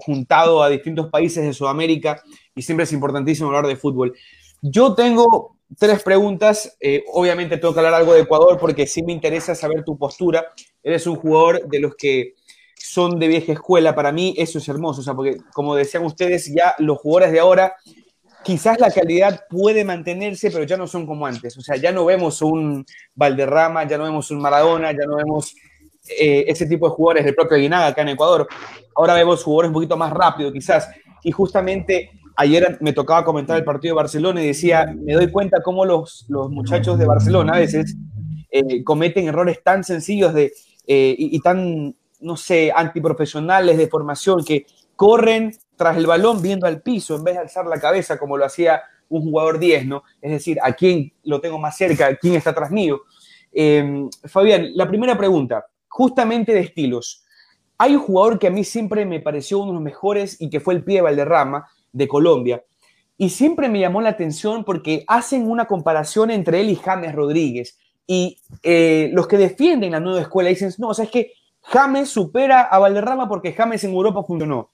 juntado 0.00 0.62
a 0.62 0.68
distintos 0.68 1.08
países 1.08 1.44
de 1.44 1.52
Sudamérica 1.52 2.22
y 2.54 2.62
siempre 2.62 2.84
es 2.84 2.92
importantísimo 2.92 3.48
hablar 3.48 3.66
de 3.66 3.76
fútbol. 3.76 4.14
Yo 4.62 4.94
tengo 4.94 5.56
tres 5.78 6.02
preguntas. 6.02 6.76
Eh, 6.80 7.04
obviamente 7.12 7.56
tengo 7.56 7.72
que 7.72 7.80
hablar 7.80 7.94
algo 7.94 8.14
de 8.14 8.20
Ecuador 8.20 8.58
porque 8.58 8.86
sí 8.86 9.02
me 9.02 9.12
interesa 9.12 9.54
saber 9.54 9.84
tu 9.84 9.96
postura. 9.96 10.46
Eres 10.82 11.06
un 11.06 11.16
jugador 11.16 11.68
de 11.68 11.80
los 11.80 11.94
que 11.96 12.34
son 12.76 13.18
de 13.18 13.28
vieja 13.28 13.52
escuela. 13.52 13.94
Para 13.94 14.12
mí 14.12 14.34
eso 14.36 14.58
es 14.58 14.68
hermoso. 14.68 15.00
O 15.00 15.04
sea, 15.04 15.14
porque 15.14 15.38
como 15.52 15.74
decían 15.74 16.04
ustedes, 16.04 16.52
ya 16.52 16.74
los 16.78 16.98
jugadores 16.98 17.32
de 17.32 17.40
ahora, 17.40 17.74
quizás 18.44 18.80
la 18.80 18.90
calidad 18.90 19.44
puede 19.48 19.84
mantenerse, 19.84 20.50
pero 20.50 20.64
ya 20.64 20.76
no 20.76 20.86
son 20.86 21.06
como 21.06 21.26
antes. 21.26 21.56
O 21.56 21.60
sea, 21.60 21.76
ya 21.76 21.92
no 21.92 22.04
vemos 22.04 22.42
un 22.42 22.84
Valderrama, 23.14 23.86
ya 23.86 23.98
no 23.98 24.04
vemos 24.04 24.30
un 24.30 24.40
Maradona, 24.40 24.92
ya 24.92 25.06
no 25.06 25.16
vemos 25.16 25.54
eh, 26.18 26.44
ese 26.48 26.66
tipo 26.66 26.88
de 26.88 26.94
jugadores 26.94 27.24
del 27.24 27.34
propio 27.34 27.56
Aguinaga 27.56 27.88
acá 27.88 28.02
en 28.02 28.08
Ecuador. 28.08 28.48
Ahora 28.94 29.14
vemos 29.14 29.42
jugadores 29.42 29.68
un 29.68 29.74
poquito 29.74 29.96
más 29.96 30.12
rápido, 30.12 30.52
quizás. 30.52 30.88
Y 31.22 31.30
justamente 31.30 32.10
ayer 32.36 32.78
me 32.80 32.92
tocaba 32.92 33.24
comentar 33.24 33.56
el 33.56 33.64
partido 33.64 33.94
de 33.94 33.96
Barcelona 33.96 34.42
y 34.42 34.48
decía, 34.48 34.94
me 34.96 35.14
doy 35.14 35.30
cuenta 35.30 35.62
cómo 35.62 35.84
los, 35.84 36.24
los 36.28 36.50
muchachos 36.50 36.98
de 36.98 37.06
Barcelona 37.06 37.54
a 37.54 37.58
veces 37.58 37.96
eh, 38.50 38.82
cometen 38.82 39.28
errores 39.28 39.62
tan 39.62 39.84
sencillos 39.84 40.34
de, 40.34 40.52
eh, 40.86 41.14
y, 41.18 41.38
tan, 41.40 41.94
no 42.20 42.36
sé, 42.36 42.72
antiprofesionales 42.74 43.76
de 43.76 43.88
formación, 43.88 44.44
que 44.44 44.66
corren 44.96 45.52
tras 45.76 45.96
el 45.96 46.06
balón 46.06 46.42
viendo 46.42 46.66
al 46.66 46.82
piso 46.82 47.16
en 47.16 47.24
vez 47.24 47.34
de 47.34 47.40
alzar 47.42 47.66
la 47.66 47.80
cabeza 47.80 48.18
como 48.18 48.36
lo 48.36 48.44
hacía 48.44 48.82
un 49.08 49.22
jugador 49.22 49.58
10, 49.58 49.86
¿no? 49.86 50.02
Es 50.20 50.30
decir, 50.30 50.58
a 50.62 50.72
quién 50.72 51.12
lo 51.24 51.40
tengo 51.40 51.58
más 51.58 51.76
cerca, 51.76 52.16
quién 52.16 52.34
está 52.34 52.54
tras 52.54 52.70
mío. 52.70 53.02
Em, 53.52 54.08
Fabián, 54.24 54.70
la 54.74 54.88
primera 54.88 55.16
pregunta, 55.16 55.66
justamente 55.90 56.54
de 56.54 56.60
estilos. 56.60 57.24
Hay 57.76 57.96
un 57.96 58.00
jugador 58.00 58.38
que 58.38 58.46
a 58.46 58.50
mí 58.50 58.64
siempre 58.64 59.04
me 59.04 59.20
pareció 59.20 59.58
uno 59.58 59.68
de 59.68 59.74
los 59.74 59.82
mejores 59.82 60.40
y 60.40 60.48
que 60.48 60.60
fue 60.60 60.74
el 60.74 60.84
pie 60.84 60.96
de 60.96 61.02
Valderrama, 61.02 61.66
de 61.92 62.08
Colombia. 62.08 62.64
Y 63.18 63.30
siempre 63.30 63.68
me 63.68 63.80
llamó 63.80 64.00
la 64.00 64.10
atención 64.10 64.64
porque 64.64 65.04
hacen 65.06 65.50
una 65.50 65.66
comparación 65.66 66.30
entre 66.30 66.60
él 66.60 66.70
y 66.70 66.76
James 66.76 67.14
Rodríguez. 67.14 67.78
Y 68.06 68.38
eh, 68.62 69.10
los 69.12 69.26
que 69.26 69.36
defienden 69.36 69.92
la 69.92 70.00
nueva 70.00 70.20
escuela 70.20 70.48
dicen, 70.48 70.72
no, 70.78 70.88
o 70.88 70.94
sea, 70.94 71.04
es 71.04 71.10
que 71.10 71.32
James 71.62 72.08
supera 72.08 72.62
a 72.62 72.78
Valderrama 72.78 73.28
porque 73.28 73.52
James 73.52 73.84
en 73.84 73.90
Europa 73.90 74.22
funcionó. 74.22 74.70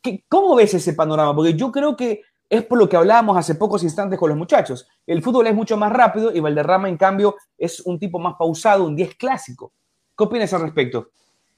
¿Qué, 0.00 0.24
¿Cómo 0.28 0.54
ves 0.54 0.74
ese 0.74 0.94
panorama? 0.94 1.34
Porque 1.34 1.54
yo 1.54 1.70
creo 1.72 1.96
que 1.96 2.22
es 2.48 2.64
por 2.64 2.78
lo 2.78 2.88
que 2.88 2.96
hablábamos 2.96 3.36
hace 3.36 3.54
pocos 3.54 3.82
instantes 3.82 4.18
con 4.18 4.30
los 4.30 4.38
muchachos. 4.38 4.86
El 5.06 5.22
fútbol 5.22 5.46
es 5.46 5.54
mucho 5.54 5.76
más 5.76 5.92
rápido 5.92 6.32
y 6.32 6.40
Valderrama, 6.40 6.88
en 6.88 6.96
cambio, 6.96 7.36
es 7.56 7.80
un 7.80 7.98
tipo 7.98 8.18
más 8.18 8.34
pausado, 8.38 8.84
un 8.84 8.96
10 8.96 9.16
clásico. 9.16 9.72
¿Qué 10.18 10.24
opinas 10.24 10.52
al 10.52 10.62
respecto? 10.62 11.12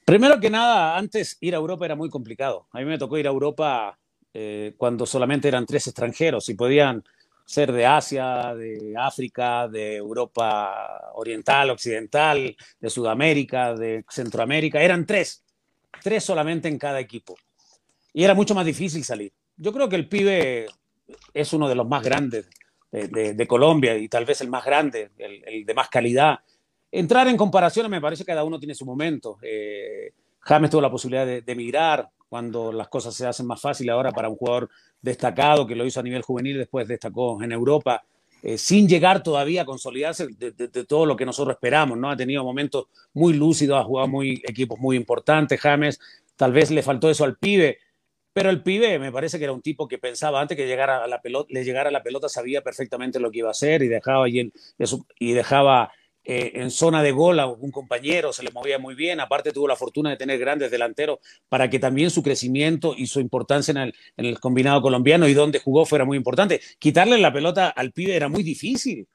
Primero 0.04 0.38
que 0.38 0.50
nada, 0.50 0.98
antes 0.98 1.38
ir 1.40 1.54
a 1.54 1.58
Europa 1.58 1.86
era 1.86 1.96
muy 1.96 2.10
complicado. 2.10 2.66
A 2.72 2.80
mí 2.80 2.84
me 2.84 2.98
tocó 2.98 3.16
ir 3.16 3.26
a 3.26 3.30
Europa 3.30 3.98
eh, 4.34 4.74
cuando 4.76 5.06
solamente 5.06 5.48
eran 5.48 5.64
tres 5.64 5.86
extranjeros 5.86 6.46
y 6.50 6.54
podían 6.54 7.02
ser 7.46 7.72
de 7.72 7.86
Asia, 7.86 8.54
de 8.54 8.94
África, 8.98 9.66
de 9.66 9.96
Europa 9.96 11.10
Oriental, 11.14 11.70
Occidental, 11.70 12.54
de 12.78 12.90
Sudamérica, 12.90 13.72
de 13.72 14.04
Centroamérica. 14.10 14.82
Eran 14.82 15.06
tres, 15.06 15.42
tres 16.02 16.22
solamente 16.22 16.68
en 16.68 16.78
cada 16.78 17.00
equipo. 17.00 17.36
Y 18.12 18.24
era 18.24 18.34
mucho 18.34 18.54
más 18.54 18.66
difícil 18.66 19.04
salir. 19.04 19.32
Yo 19.56 19.72
creo 19.72 19.88
que 19.88 19.96
el 19.96 20.06
pibe 20.06 20.66
es 21.32 21.52
uno 21.54 21.66
de 21.66 21.76
los 21.76 21.88
más 21.88 22.02
grandes 22.02 22.46
de, 22.92 23.46
Colombia 23.46 23.96
y 23.96 24.06
tal 24.10 24.26
vez 24.26 24.42
el 24.42 24.50
más 24.50 24.66
grande, 24.66 25.12
el, 25.16 25.64
de 25.64 25.74
más 25.74 25.88
calidad. 25.88 26.40
Entrar 26.92 27.28
en 27.28 27.36
comparaciones 27.36 27.90
me 27.90 28.00
parece 28.00 28.24
que 28.24 28.32
cada 28.32 28.44
uno 28.44 28.58
tiene 28.58 28.74
su 28.74 28.84
momento. 28.84 29.38
Eh, 29.42 30.12
James 30.40 30.70
tuvo 30.70 30.80
la 30.80 30.90
posibilidad 30.90 31.26
de, 31.26 31.42
de 31.42 31.52
emigrar, 31.52 32.08
cuando 32.30 32.72
las 32.72 32.88
cosas 32.88 33.12
se 33.12 33.26
hacen 33.26 33.46
más 33.46 33.60
fáciles 33.60 33.92
ahora 33.92 34.12
para 34.12 34.28
un 34.28 34.36
jugador 34.36 34.70
destacado 35.02 35.66
que 35.66 35.74
lo 35.74 35.84
hizo 35.84 35.98
a 35.98 36.02
nivel 36.04 36.22
juvenil, 36.22 36.58
después 36.58 36.86
destacó 36.86 37.42
en 37.42 37.50
Europa, 37.50 38.04
eh, 38.42 38.56
sin 38.56 38.88
llegar 38.88 39.22
todavía 39.22 39.62
a 39.62 39.64
consolidarse 39.64 40.28
de, 40.28 40.84
todo 40.84 41.06
lo 41.06 41.16
que 41.16 41.26
nosotros 41.26 41.56
esperamos, 41.56 41.98
¿no? 41.98 42.08
Ha 42.08 42.16
tenido 42.16 42.44
momentos 42.44 42.86
muy 43.14 43.34
lúcidos, 43.34 43.78
ha 43.78 43.84
jugado 43.84 44.06
muy 44.06 44.42
equipos 44.46 44.78
muy 44.78 44.96
importantes, 44.96 45.60
James, 45.60 45.98
tal 46.36 46.52
vez 46.52 46.70
le 46.70 46.84
faltó 46.84 47.10
eso 47.10 47.24
al 47.24 47.36
pibe, 47.36 47.78
pero 48.32 48.48
el 48.48 48.62
pibe 48.62 49.00
me 49.00 49.10
parece 49.10 49.38
que 49.38 49.44
era 49.44 49.52
un 49.52 49.60
tipo 49.60 49.88
que 49.88 49.98
pensaba 49.98 50.40
antes 50.40 50.56
que 50.56 50.68
llegara 50.68 51.02
a 51.02 51.08
la 51.08 51.20
pelota, 51.20 51.48
le 51.52 51.64
llegara 51.64 51.90
la 51.90 52.04
pelota, 52.04 52.28
sabía 52.28 52.62
perfectamente 52.62 53.18
lo 53.18 53.32
que 53.32 53.40
iba 53.40 53.48
a 53.48 53.50
hacer 53.50 53.82
y 53.82 53.88
dejaba, 53.88 54.28
y, 54.28 54.52
y 55.18 55.32
dejaba 55.32 55.90
eh, 56.32 56.52
en 56.62 56.70
zona 56.70 57.02
de 57.02 57.10
gol 57.10 57.40
a 57.40 57.48
un 57.48 57.72
compañero, 57.72 58.32
se 58.32 58.44
le 58.44 58.52
movía 58.52 58.78
muy 58.78 58.94
bien, 58.94 59.18
aparte 59.18 59.50
tuvo 59.50 59.66
la 59.66 59.74
fortuna 59.74 60.10
de 60.10 60.16
tener 60.16 60.38
grandes 60.38 60.70
delanteros 60.70 61.18
para 61.48 61.68
que 61.68 61.80
también 61.80 62.08
su 62.08 62.22
crecimiento 62.22 62.94
y 62.96 63.08
su 63.08 63.18
importancia 63.18 63.72
en 63.72 63.92
el, 64.16 64.38
combinado 64.38 64.80
colombiano 64.80 65.26
y 65.26 65.34
donde 65.34 65.58
jugó 65.58 65.84
fuera 65.84 66.04
muy 66.04 66.16
importante. 66.16 66.60
Quitarle 66.78 67.18
la 67.18 67.32
pelota 67.32 67.70
al 67.70 67.90
pibe 67.90 68.14
era 68.14 68.28
muy 68.28 68.44
difícil. 68.44 69.08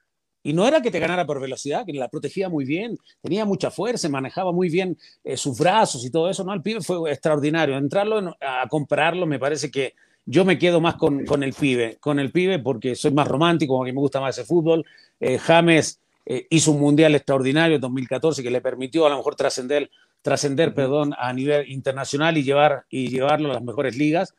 Y 0.43 0.51
no 0.51 0.67
era 0.67 0.81
que 0.81 0.91
te 0.91 0.99
ganara 0.99 1.25
por 1.25 1.39
velocidad, 1.39 1.85
que 1.85 1.93
la 1.93 2.09
protegía 2.09 2.49
muy 2.49 2.65
bien, 2.65 2.97
tenía 3.21 3.45
mucha 3.45 3.71
fuerza, 3.71 4.09
manejaba 4.09 4.51
muy 4.51 4.67
bien 4.67 4.97
eh, 5.23 5.37
sus 5.37 5.57
brazos 5.57 6.03
y 6.05 6.11
todo 6.11 6.29
eso, 6.29 6.43
¿no? 6.43 6.53
El 6.53 6.61
pibe 6.61 6.81
fue 6.81 7.09
extraordinario. 7.09 7.77
Entrarlo 7.77 8.35
a 8.41 8.67
comprarlo, 8.67 9.25
me 9.25 9.39
parece 9.39 9.71
que 9.71 9.93
yo 10.25 10.43
me 10.43 10.59
quedo 10.59 10.81
más 10.81 10.95
con, 10.95 11.23
con, 11.25 11.43
el 11.43 11.53
pibe, 11.53 11.95
con 12.01 12.19
el 12.19 12.33
pibe 12.33 12.59
porque 12.59 12.93
soy 12.93 13.11
más 13.11 13.29
romántico, 13.29 13.77
porque 13.77 13.93
me 13.93 14.01
gusta 14.01 14.19
más 14.19 14.37
ese 14.37 14.45
fútbol. 14.45 14.85
Eh, 15.21 15.37
James 15.37 16.01
eh, 16.25 16.47
hizo 16.49 16.71
un 16.71 16.79
mundial 16.79 17.13
extraordinario 17.15 17.75
en 17.75 17.81
2014 17.81 18.41
que 18.41 18.49
le 18.49 18.61
permitió 18.61 19.05
a 19.05 19.09
lo 19.09 19.17
mejor 19.17 19.35
trascender, 19.35 19.89
trascender, 20.21 20.73
perdón, 20.73 21.13
a 21.17 21.31
nivel 21.33 21.69
internacional 21.71 22.37
y, 22.37 22.43
llevar, 22.43 22.85
y 22.89 23.09
llevarlo 23.09 23.51
a 23.51 23.53
las 23.53 23.63
mejores 23.63 23.95
ligas, 23.95 24.33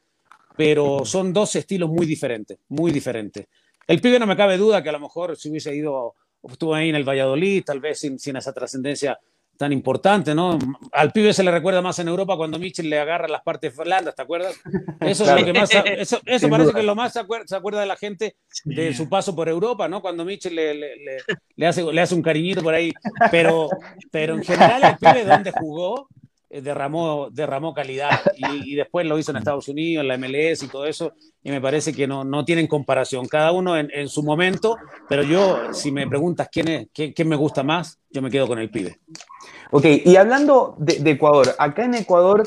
pero 0.57 1.05
son 1.05 1.33
dos 1.33 1.55
estilos 1.55 1.88
muy 1.88 2.07
diferentes, 2.07 2.59
muy 2.68 2.90
diferentes. 2.90 3.46
El 3.87 4.01
pibe 4.01 4.18
no 4.18 4.27
me 4.27 4.37
cabe 4.37 4.57
duda 4.57 4.83
que 4.83 4.88
a 4.88 4.92
lo 4.92 5.01
mejor 5.01 5.37
si 5.37 5.49
hubiese 5.49 5.75
ido, 5.75 6.14
estuvo 6.42 6.75
ahí 6.75 6.88
en 6.88 6.96
el 6.96 7.09
Valladolid, 7.09 7.62
tal 7.64 7.81
vez 7.81 8.01
sin, 8.01 8.18
sin 8.18 8.37
esa 8.37 8.53
trascendencia 8.53 9.18
tan 9.57 9.73
importante, 9.73 10.35
¿no? 10.35 10.59
Al 10.92 11.12
pibe 11.12 11.33
se 11.33 11.42
le 11.42 11.51
recuerda 11.51 11.83
más 11.83 11.99
en 11.99 12.09
Europa 12.09 12.37
cuando 12.37 12.59
Mitchell 12.59 12.88
le 12.88 12.99
agarra 12.99 13.29
las 13.29 13.42
partes 13.42 13.75
blandas, 13.77 14.14
¿te 14.14 14.23
acuerdas? 14.23 14.55
Eso 15.01 15.25
es 15.25 15.40
lo 15.40 15.45
que 15.45 15.53
más, 15.53 15.71
eso, 15.73 16.21
eso 16.27 16.49
parece 16.49 16.73
que 16.73 16.83
lo 16.83 16.95
más 16.95 17.12
se 17.12 17.21
acuerda, 17.21 17.81
de 17.81 17.87
la 17.87 17.97
gente 17.97 18.37
de 18.64 18.95
su 18.95 19.09
paso 19.09 19.35
por 19.35 19.49
Europa, 19.49 19.88
¿no? 19.88 20.01
Cuando 20.01 20.25
Mitchell 20.25 20.55
le, 20.55 20.75
le, 20.75 21.19
le, 21.57 21.66
hace, 21.66 21.83
le 21.83 22.01
hace 22.01 22.14
un 22.14 22.23
cariñito 22.23 22.62
por 22.62 22.75
ahí, 22.75 22.92
pero, 23.31 23.69
pero 24.11 24.35
en 24.35 24.45
general 24.45 24.83
el 24.85 24.97
pibe 24.99 25.25
donde 25.25 25.53
jugó 25.53 26.09
derramó, 26.62 27.29
derramó 27.31 27.75
calidad 27.75 28.21
y, 28.37 28.75
después 28.75 29.07
lo 29.07 29.19
hizo 29.19 29.31
en 29.31 29.38
Estados 29.38 29.69
Unidos, 29.69 30.03
en 30.03 30.09
la 30.09 30.19
MLS 30.19 30.62
y 30.62 30.69
todo 30.69 30.87
eso, 30.87 31.12
y 31.42 31.51
me 31.51 31.61
parece 31.61 31.92
que 31.92 32.07
no, 32.07 32.25
no 32.25 32.45
tienen 32.45 32.66
comparación, 32.66 33.27
cada 33.27 33.53
uno 33.53 33.77
en, 33.77 33.90
en, 33.92 34.09
su 34.09 34.23
momento, 34.23 34.77
pero 35.09 35.23
yo, 35.23 35.73
si 35.73 35.92
me 35.92 36.07
preguntas 36.07 36.49
quién, 36.51 36.69
es, 36.69 36.88
quién, 36.92 37.29
me 37.29 37.37
gusta 37.37 37.62
más, 37.62 37.99
yo 38.11 38.23
me 38.23 38.31
quedo 38.31 38.47
con 38.47 38.59
el 38.59 38.71
pibe. 38.71 38.99
Ok, 39.71 39.85
y 40.05 40.16
hablando 40.16 40.77
de, 40.79 40.99
de, 41.01 41.11
Ecuador, 41.12 41.55
acá 41.59 41.85
en 41.85 41.95
Ecuador 41.95 42.47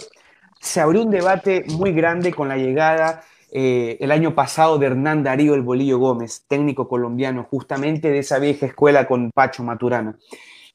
se 0.59 0.81
abrió 0.81 1.03
un 1.03 1.11
debate 1.11 1.63
muy 1.67 1.91
grande 1.93 2.33
con 2.33 2.47
la 2.47 2.57
llegada 2.57 3.23
eh, 3.51 3.97
el 3.99 4.11
año 4.11 4.35
pasado 4.35 4.77
de 4.77 4.85
Hernán 4.85 5.23
Darío 5.23 5.55
El 5.55 5.63
Bolillo 5.63 5.97
Gómez, 5.97 6.45
técnico 6.47 6.87
colombiano, 6.87 7.47
justamente 7.49 8.11
de 8.11 8.19
esa 8.19 8.37
vieja 8.37 8.67
escuela 8.67 9.07
con 9.07 9.31
Pacho 9.31 9.63
Maturana. 9.63 10.17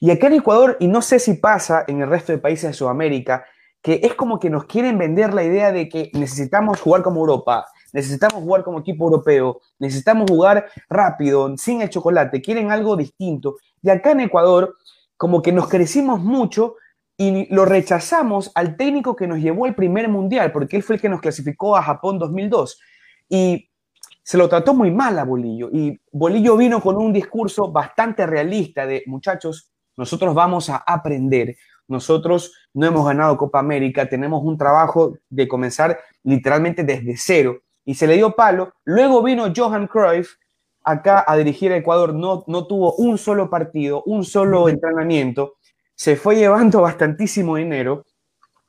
Y 0.01 0.11
acá 0.11 0.27
en 0.27 0.35
Ecuador, 0.35 0.77
y 0.81 0.89
no 0.89 1.03
sé 1.03 1.19
si 1.19 1.35
pasa 1.35 1.85
en 1.87 2.03
el 2.03 2.09
resto 2.09 2.33
de 2.33 2.39
países 2.39 2.71
de 2.71 2.75
Sudamérica, 2.75 3.45
que 3.83 4.01
es 4.03 4.15
como 4.15 4.41
que 4.41 4.51
nos 4.51 4.65
quieren 4.65 4.99
vender 4.99 5.35
la 5.35 5.45
idea 5.45 5.71
de 5.71 5.89
que 5.89 6.11
necesitamos 6.15 6.81
jugar 6.81 7.03
como 7.03 7.21
Europa, 7.21 7.67
necesitamos 7.93 8.43
jugar 8.43 8.65
como 8.65 8.81
equipo 8.81 9.05
europeo, 9.05 9.61
necesitamos 9.79 10.31
jugar 10.31 10.67
rápido, 10.89 11.57
sin 11.57 11.83
el 11.83 11.91
chocolate, 11.91 12.41
quieren 12.41 12.73
algo 12.73 12.97
distinto. 12.97 13.57
Y 13.83 13.91
acá 13.91 14.13
en 14.13 14.21
Ecuador, 14.21 14.75
como 15.17 15.43
que 15.43 15.53
nos 15.53 15.69
crecimos 15.69 16.21
mucho 16.21 16.77
y 17.17 17.53
lo 17.55 17.65
rechazamos 17.65 18.51
al 18.55 18.77
técnico 18.77 19.15
que 19.15 19.27
nos 19.27 19.39
llevó 19.39 19.67
al 19.67 19.75
primer 19.75 20.09
mundial, 20.09 20.51
porque 20.51 20.77
él 20.77 20.83
fue 20.83 20.97
el 20.97 21.03
que 21.03 21.09
nos 21.09 21.21
clasificó 21.21 21.77
a 21.77 21.83
Japón 21.83 22.19
2002. 22.19 22.81
Y 23.29 23.71
se 24.23 24.39
lo 24.39 24.49
trató 24.49 24.75
muy 24.75 24.91
mal 24.91 25.19
a 25.19 25.25
Bolillo. 25.25 25.69
Y 25.71 26.01
Bolillo 26.11 26.57
vino 26.57 26.81
con 26.81 26.97
un 26.97 27.13
discurso 27.13 27.71
bastante 27.71 28.27
realista 28.27 28.87
de, 28.87 29.03
muchachos, 29.07 29.74
nosotros 29.97 30.35
vamos 30.35 30.71
a 30.71 30.77
aprender. 30.77 31.57
Nosotros 31.87 32.53
no 32.73 32.87
hemos 32.87 33.07
ganado 33.07 33.37
Copa 33.37 33.59
América, 33.59 34.09
tenemos 34.09 34.43
un 34.43 34.57
trabajo 34.57 35.19
de 35.29 35.47
comenzar 35.47 36.01
literalmente 36.23 36.83
desde 36.83 37.17
cero. 37.17 37.61
Y 37.85 37.95
se 37.95 38.07
le 38.07 38.15
dio 38.17 38.35
palo. 38.35 38.73
Luego 38.85 39.23
vino 39.23 39.53
Johan 39.55 39.87
Cruyff 39.87 40.37
acá 40.83 41.25
a 41.27 41.37
dirigir 41.37 41.73
a 41.73 41.77
Ecuador. 41.77 42.15
No, 42.15 42.45
no 42.47 42.67
tuvo 42.67 42.95
un 42.97 43.19
solo 43.19 43.51
partido, 43.51 44.03
un 44.07 44.25
solo 44.25 44.69
entrenamiento. 44.69 45.55
Se 45.95 46.17
fue 46.17 46.37
llevando 46.37 46.81
bastantísimo 46.83 47.57
dinero, 47.57 48.05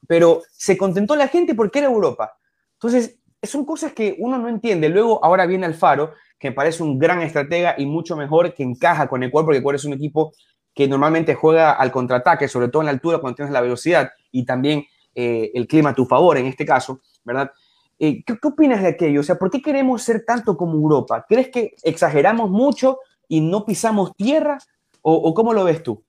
pero 0.08 0.42
se 0.52 0.78
contentó 0.78 1.16
la 1.16 1.28
gente 1.28 1.56
porque 1.56 1.80
era 1.80 1.88
Europa. 1.88 2.38
Entonces, 2.74 3.20
son 3.42 3.66
cosas 3.66 3.94
que 3.94 4.16
uno 4.20 4.38
no 4.38 4.50
entiende. 4.50 4.90
Luego, 4.90 5.24
ahora 5.24 5.46
viene 5.46 5.66
Alfaro, 5.66 6.14
que 6.38 6.50
me 6.50 6.56
parece 6.56 6.84
un 6.84 7.00
gran 7.00 7.22
estratega 7.22 7.76
y 7.78 7.86
mucho 7.86 8.18
mejor 8.18 8.54
que 8.54 8.64
encaja 8.64 9.08
con 9.08 9.24
Ecuador, 9.24 9.46
porque 9.46 9.60
Ecuador 9.60 9.76
es 9.76 9.86
un 9.86 9.94
equipo 9.94 10.34
que 10.76 10.88
normalmente 10.88 11.34
juega 11.34 11.72
al 11.72 11.92
contraataque, 11.92 12.48
sobre 12.48 12.68
todo 12.68 12.82
en 12.82 12.88
la 12.88 12.92
altura 12.92 13.20
cuando 13.20 13.38
tienes 13.38 13.54
la 13.54 13.62
velocidad 13.62 14.12
y 14.32 14.46
también 14.46 14.86
eh, 15.16 15.52
el 15.54 15.68
clima 15.68 15.92
a 15.92 15.96
tu 15.96 16.06
favor 16.06 16.38
en 16.38 16.46
este 16.46 16.66
caso, 16.66 17.00
¿verdad? 17.24 17.52
Eh, 17.98 18.24
¿qué, 18.26 18.38
opinas 18.44 18.82
de 18.82 18.90
aquello? 18.90 19.22
O 19.22 19.24
sea, 19.24 19.36
¿por 19.36 19.50
qué 19.50 19.62
queremos 19.62 20.04
ser 20.04 20.26
tanto 20.26 20.58
como 20.58 20.74
Europa? 20.74 21.26
¿Crees 21.28 21.50
que 21.50 21.76
exageramos 21.84 22.50
mucho 22.50 23.00
y 23.30 23.40
no 23.40 23.66
pisamos 23.66 24.14
tierra? 24.16 24.58
¿O, 25.02 25.34
cómo 25.34 25.54
lo 25.54 25.64
ves 25.64 25.84
tú? 25.84 26.04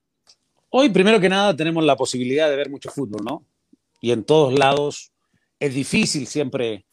Hoy, 0.69 0.89
primero 0.89 1.19
que 1.19 1.29
nada, 1.29 1.55
tenemos 1.55 1.85
la 1.85 1.95
posibilidad 1.95 2.49
de 2.49 2.55
ver 2.55 2.69
mucho 2.69 2.89
fútbol, 2.89 3.23
¿no? 3.23 3.43
Y 4.01 4.11
en 4.11 4.23
todos 4.23 4.57
lados 4.57 5.11
es 5.59 5.73
difícil 5.73 6.27
siempre 6.27 6.85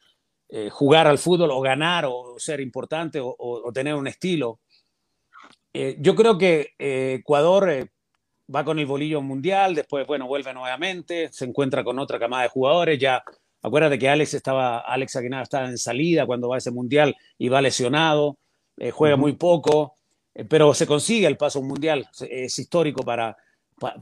eh, 0.51 0.69
jugar 0.71 1.07
al 1.07 1.19
fútbol 1.19 1.51
o 1.51 1.61
ganar 1.61 2.05
o 2.07 2.35
ser 2.39 2.61
importante 2.61 3.19
o, 3.21 3.73
tener 3.73 3.95
un 3.95 4.07
estilo. 4.07 4.61
Yo 5.75 6.15
creo 6.15 6.39
que 6.39 6.75
Ecuador 6.79 7.89
va 8.55 8.65
con 8.65 8.79
el 8.79 8.87
bolillo 8.87 9.23
mundial, 9.23 9.75
después, 9.75 10.07
bueno, 10.07 10.27
vuelve 10.27 10.53
nuevamente, 10.53 11.31
se 11.33 11.45
encuentra 11.45 11.83
con 11.83 11.99
otra 11.99 12.19
camada 12.19 12.43
de 12.45 12.49
jugadores, 12.49 12.99
ya 12.99 13.23
acuérdate 13.63 13.99
que 13.99 14.09
Alex 14.09 14.35
estaba, 14.35 14.81
Alex 14.81 15.17
Aguinaldo 15.17 15.45
estaba 15.45 15.67
en 15.67 15.79
salida 15.79 16.27
cuando 16.27 16.49
va 16.49 16.57
a 16.57 16.59
ese 16.59 16.71
mundial 16.71 17.17
y 17.39 17.49
va 17.49 17.63
lesionado, 17.63 18.37
eh, 18.77 18.91
juega 18.91 19.17
muy 19.17 19.33
poco, 19.35 19.97
eh, 20.35 20.45
pero 20.45 20.75
se 20.75 20.87
consigue 20.87 21.27
el 21.27 21.37
paso 21.37 21.63
mundial, 21.63 22.09
es 22.29 22.59
histórico 22.59 23.03
para, 23.03 23.37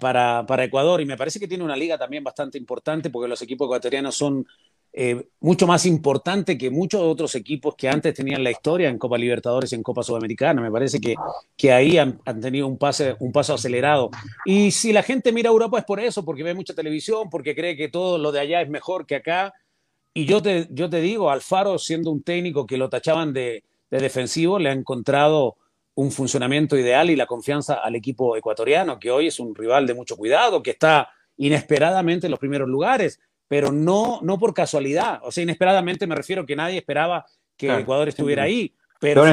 para, 0.01 0.45
para 0.47 0.65
Ecuador 0.65 1.01
y 1.01 1.07
me 1.07 1.17
parece 1.17 1.39
que 1.39 1.49
tiene 1.49 1.65
una 1.65 1.77
liga 1.77 1.97
también 1.97 2.25
bastante 2.25 2.59
importante 2.59 3.11
porque 3.11 3.29
los 3.29 3.41
equipos 3.43 3.67
ecuatorianos 3.67 4.17
son 4.17 4.47
eh, 4.95 5.29
mucho 5.41 5.67
más 5.67 5.87
importante 5.87 6.59
que 6.59 6.71
muchos 6.71 7.01
otros 7.01 7.35
equipos 7.35 7.75
que 7.77 7.89
antes 7.89 8.13
tenían 8.13 8.45
la 8.45 8.51
historia 8.51 8.91
en 8.91 8.99
Copa 8.99 9.17
Libertadores 9.17 9.73
y 9.73 9.75
en 9.75 9.83
Copa 9.83 10.03
Sudamericana. 10.03 10.61
Me 10.61 10.71
parece 10.71 11.01
que, 11.01 11.15
que 11.57 11.73
ahí 11.73 11.97
han, 11.97 12.21
tenido 12.43 12.67
un, 12.67 12.77
pase, 12.77 13.17
un 13.21 13.33
paso 13.33 13.55
acelerado. 13.55 14.11
Y 14.45 14.71
si 14.71 14.93
la 14.93 15.03
gente 15.03 15.33
mira 15.33 15.49
a 15.49 15.53
Europa 15.53 15.79
es 15.79 15.85
por 15.85 15.99
eso, 15.99 16.25
porque 16.27 16.43
ve 16.43 16.53
mucha 16.53 16.75
televisión, 16.75 17.31
porque 17.31 17.55
cree 17.55 17.75
que 17.75 17.89
todo 17.89 18.19
lo 18.19 18.33
de 18.33 18.41
allá 18.41 18.61
es 18.61 18.69
mejor 18.69 19.07
que 19.07 19.17
acá. 19.17 19.55
Y 20.13 20.27
yo 20.27 20.43
te, 20.43 20.69
yo 20.71 20.91
te 20.91 21.01
digo, 21.01 21.31
Alfaro, 21.31 21.79
siendo 21.79 22.11
un 22.11 22.23
técnico 22.23 22.67
que 22.67 22.77
lo 22.77 22.91
tachaban 22.91 23.33
de, 23.33 23.65
de 23.91 23.99
defensivo, 23.99 24.59
le 24.59 24.69
ha 24.69 24.73
encontrado 24.73 25.57
un 25.95 26.11
funcionamiento 26.11 26.77
ideal 26.77 27.09
y 27.09 27.17
la 27.17 27.27
confianza 27.27 27.75
al 27.75 27.95
equipo 27.95 28.37
ecuatoriano, 28.37 28.99
que 28.99 29.11
hoy 29.11 29.29
es 29.29 29.41
un 29.41 29.55
rival 29.55 29.87
de 29.87 29.95
mucho 29.95 30.19
cuidado, 30.19 30.63
que 30.63 30.73
está 30.73 31.09
inesperadamente 31.39 32.27
en 32.27 32.31
los 32.31 32.41
primeros 32.41 32.69
lugares 32.69 33.21
pero 33.49 33.71
no, 33.71 34.21
no 34.23 34.39
por 34.39 34.55
casualidad. 34.55 35.21
O 35.23 35.31
sea, 35.31 35.43
inesperadamente 35.43 36.07
me 36.07 36.15
refiero 36.15 36.47
que 36.47 36.57
nadie 36.57 36.79
esperaba 36.79 37.27
que 37.57 37.73
Ecuador 37.73 38.09
estuviera 38.09 38.45
ahí. 38.45 38.75
Pero 39.01 39.25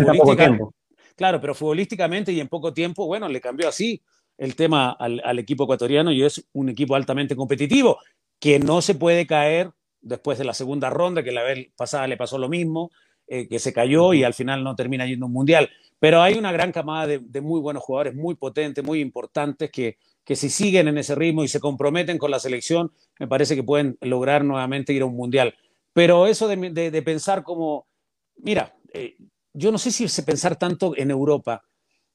claro, 1.15 1.41
pero 1.41 1.53
futbolísticamente 1.53 2.31
y 2.31 2.39
en 2.39 2.47
poco 2.47 2.73
tiempo, 2.73 3.05
bueno, 3.05 3.27
le 3.27 3.41
cambió 3.41 3.67
así 3.67 4.01
el 4.37 4.55
tema 4.55 4.91
al, 4.91 5.39
equipo 5.39 5.65
ecuatoriano 5.65 6.11
y 6.11 6.23
es 6.23 6.45
un 6.53 6.69
equipo 6.69 6.95
altamente 6.95 7.35
competitivo 7.35 7.99
que 8.39 8.57
no 8.57 8.81
se 8.81 8.95
puede 8.95 9.27
caer 9.27 9.71
después 10.01 10.37
de 10.37 10.45
la 10.45 10.53
segunda 10.53 10.89
ronda, 10.89 11.23
que 11.23 11.33
la 11.33 11.43
vez 11.43 11.69
pasada 11.75 12.07
le 12.07 12.15
pasó 12.15 12.37
lo 12.37 12.47
mismo, 12.47 12.89
eh, 13.27 13.49
que 13.49 13.59
se 13.59 13.73
cayó 13.73 14.13
y 14.13 14.23
al 14.23 14.33
final 14.33 14.63
no 14.63 14.75
termina 14.75 15.05
yendo 15.05 15.25
un 15.25 15.33
mundial. 15.33 15.69
Pero 15.99 16.21
hay 16.21 16.35
una 16.35 16.53
gran 16.53 16.71
camada 16.71 17.05
de, 17.05 17.19
de 17.19 17.41
muy 17.41 17.59
buenos 17.59 17.83
jugadores, 17.83 18.15
muy 18.15 18.35
potentes, 18.35 18.83
muy 18.83 19.01
importantes, 19.01 19.69
que, 19.69 19.97
que 20.29 20.35
si 20.35 20.51
siguen 20.51 20.87
en 20.87 20.99
ese 20.99 21.15
ritmo 21.15 21.43
y 21.43 21.47
se 21.47 21.59
comprometen 21.59 22.19
con 22.19 22.29
la 22.29 22.37
selección, 22.37 22.91
me 23.17 23.27
parece 23.27 23.55
que 23.55 23.63
pueden 23.63 23.97
lograr 23.99 24.45
nuevamente 24.45 24.93
ir 24.93 25.01
a 25.01 25.05
un 25.05 25.15
mundial. 25.15 25.55
Pero 25.91 26.27
eso 26.27 26.47
de, 26.47 27.01
pensar 27.01 27.41
como, 27.41 27.87
mira, 28.35 28.77
eh, 28.93 29.17
yo 29.53 29.71
no 29.71 29.79
sé 29.79 29.89
si 29.89 30.07
se 30.07 30.21
pensar 30.21 30.55
tanto 30.55 30.95
en 30.95 31.09
Europa. 31.09 31.63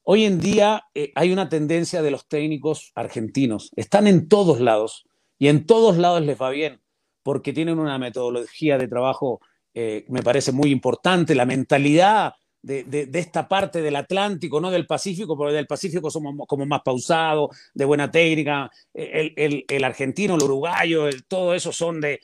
Hoy 0.03 0.23
en 0.23 0.39
día 0.39 0.85
eh, 0.93 1.11
hay 1.13 1.33
una 1.33 1.49
tendencia 1.49 2.01
de 2.01 2.11
los 2.11 2.29
técnicos 2.29 2.93
argentinos. 2.95 3.69
Están 3.75 4.07
en 4.07 4.29
todos 4.29 4.61
lados 4.61 5.03
y 5.37 5.49
en 5.49 5.65
todos 5.65 5.97
lados 5.97 6.21
les 6.21 6.41
va 6.41 6.51
bien 6.51 6.79
porque 7.21 7.51
tienen 7.51 7.79
una 7.79 7.97
metodología 7.97 8.77
de 8.77 8.87
trabajo, 8.87 9.41
eh, 9.73 10.05
me 10.07 10.23
parece 10.23 10.53
muy 10.53 10.71
importante, 10.71 11.35
la 11.35 11.45
mentalidad 11.45 12.35
de, 12.65 13.09
esta 13.13 13.47
parte 13.47 13.81
del 13.81 13.95
Atlántico, 13.95 14.59
no 14.59 14.71
del 14.71 14.87
Pacífico, 14.87 15.37
porque 15.37 15.53
del 15.53 15.67
Pacífico 15.67 16.09
somos 16.09 16.47
como 16.47 16.65
más 16.65 16.81
pausados, 16.83 17.55
de 17.73 17.85
buena 17.85 18.09
técnica. 18.09 18.71
El, 18.93 19.83
argentino, 19.83 20.35
el 20.35 20.43
uruguayo, 20.43 21.07
todo 21.27 21.53
eso 21.53 21.71
son 21.71 22.01
de, 22.01 22.19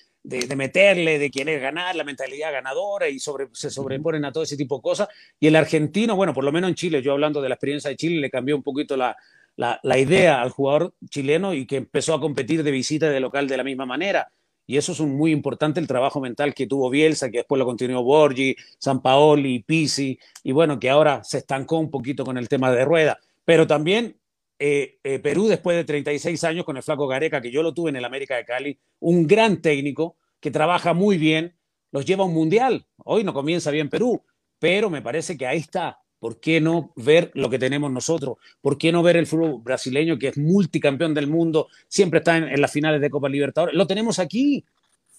meterle, 0.56 1.20
de 1.20 1.30
querer 1.30 1.60
ganar, 1.60 1.96
la 1.96 2.04
mentalidad 2.04 2.52
ganadora 2.52 3.08
y 3.08 3.20
sobre, 3.20 3.48
se 3.54 3.70
sobreponen 3.70 4.26
a 4.26 4.32
todo 4.32 4.44
ese 4.44 4.58
tipo 4.58 4.78
de 4.78 4.82
cosas. 4.82 5.10
Y 5.40 5.48
el 5.48 5.56
argentino, 5.56 6.16
bueno, 6.16 6.34
por 6.34 6.44
lo 6.44 6.52
menos 6.52 6.70
en 6.70 6.76
Chile, 6.76 7.02
yo 7.04 7.12
hablando 7.12 7.42
de 7.42 7.50
la 7.50 7.56
experiencia 7.56 7.90
de 7.90 7.98
Chile, 7.98 8.20
le 8.20 8.32
cambió 8.32 8.56
un 8.56 8.64
poquito 8.64 8.98
la, 8.98 9.16
la 9.56 9.98
idea 10.00 10.42
al 10.42 10.50
jugador 10.50 10.96
chileno 11.08 11.54
y 11.54 11.68
que 11.68 11.78
empezó 11.78 12.16
a 12.16 12.20
competir 12.20 12.64
de 12.64 12.72
visita 12.72 13.08
y 13.08 13.14
de 13.14 13.20
local 13.20 13.48
de 13.48 13.58
la 13.58 13.64
misma 13.64 13.86
manera 13.86 14.32
y 14.72 14.78
eso 14.78 14.94
es 14.94 15.02
muy 15.02 15.34
importante 15.34 15.82
el 15.82 15.88
trabajo 15.88 16.22
mental 16.22 16.54
que 16.54 16.66
tuvo 16.66 16.90
Bielsa, 16.90 17.30
que 17.30 17.40
después 17.40 17.60
lo 17.60 17.66
continuó 17.66 18.04
Borgi, 18.04 18.56
San 18.78 19.02
Paoli, 19.02 19.60
Pisi, 19.64 20.18
y 20.46 20.54
bueno, 20.54 20.80
que 20.80 20.90
ahora 20.90 21.26
se 21.26 21.40
estancó 21.40 21.78
un 21.78 21.92
poquito 21.92 22.24
con 22.24 22.38
el 22.38 22.48
tema 22.48 22.72
de 22.72 22.86
rueda. 22.86 23.20
Pero 23.44 23.68
también 23.68 24.18
eh, 24.60 24.98
eh, 25.04 25.20
Perú, 25.20 25.50
después 25.50 25.76
de 25.76 25.84
36 25.84 26.42
años 26.46 26.64
con 26.64 26.78
el 26.78 26.84
flaco 26.84 27.06
Gareca, 27.06 27.42
que 27.42 27.52
yo 27.52 27.62
lo 27.64 27.74
tuve 27.74 27.90
en 27.90 27.98
el 27.98 28.06
América 28.06 28.38
de 28.38 28.46
Cali, 28.46 28.80
un 29.02 29.28
gran 29.28 29.62
técnico 29.62 30.16
que 30.40 30.52
trabaja 30.52 30.94
muy 30.94 31.18
bien, 31.18 31.54
los 31.92 32.06
lleva 32.06 32.24
a 32.24 32.28
un 32.28 32.34
mundial. 32.34 32.88
Hoy 33.04 33.26
no 33.26 33.34
comienza 33.34 33.72
bien 33.72 33.90
Perú, 33.90 34.24
pero 34.58 34.90
me 34.90 35.02
parece 35.02 35.38
que 35.38 35.48
ahí 35.48 35.58
está 35.58 36.01
¿Por 36.22 36.40
qué 36.40 36.62
no 36.62 36.94
ver 36.96 37.32
lo 37.34 37.50
que 37.50 37.58
tenemos 37.58 37.92
nosotros? 37.92 38.38
¿Por 38.62 38.78
qué 38.78 38.92
no 38.92 39.02
ver 39.02 39.18
el 39.18 39.26
fútbol 39.26 39.60
brasileño 39.64 40.20
que 40.20 40.28
es 40.28 40.38
multicampeón 40.38 41.16
del 41.16 41.26
mundo, 41.26 41.68
siempre 41.88 42.20
está 42.20 42.38
en, 42.38 42.62
las 42.62 42.72
finales 42.72 43.02
de 43.02 43.10
Copa 43.10 43.28
Libertadores? 43.28 43.76
Lo 43.76 43.88
tenemos 43.88 44.20
aquí. 44.20 44.64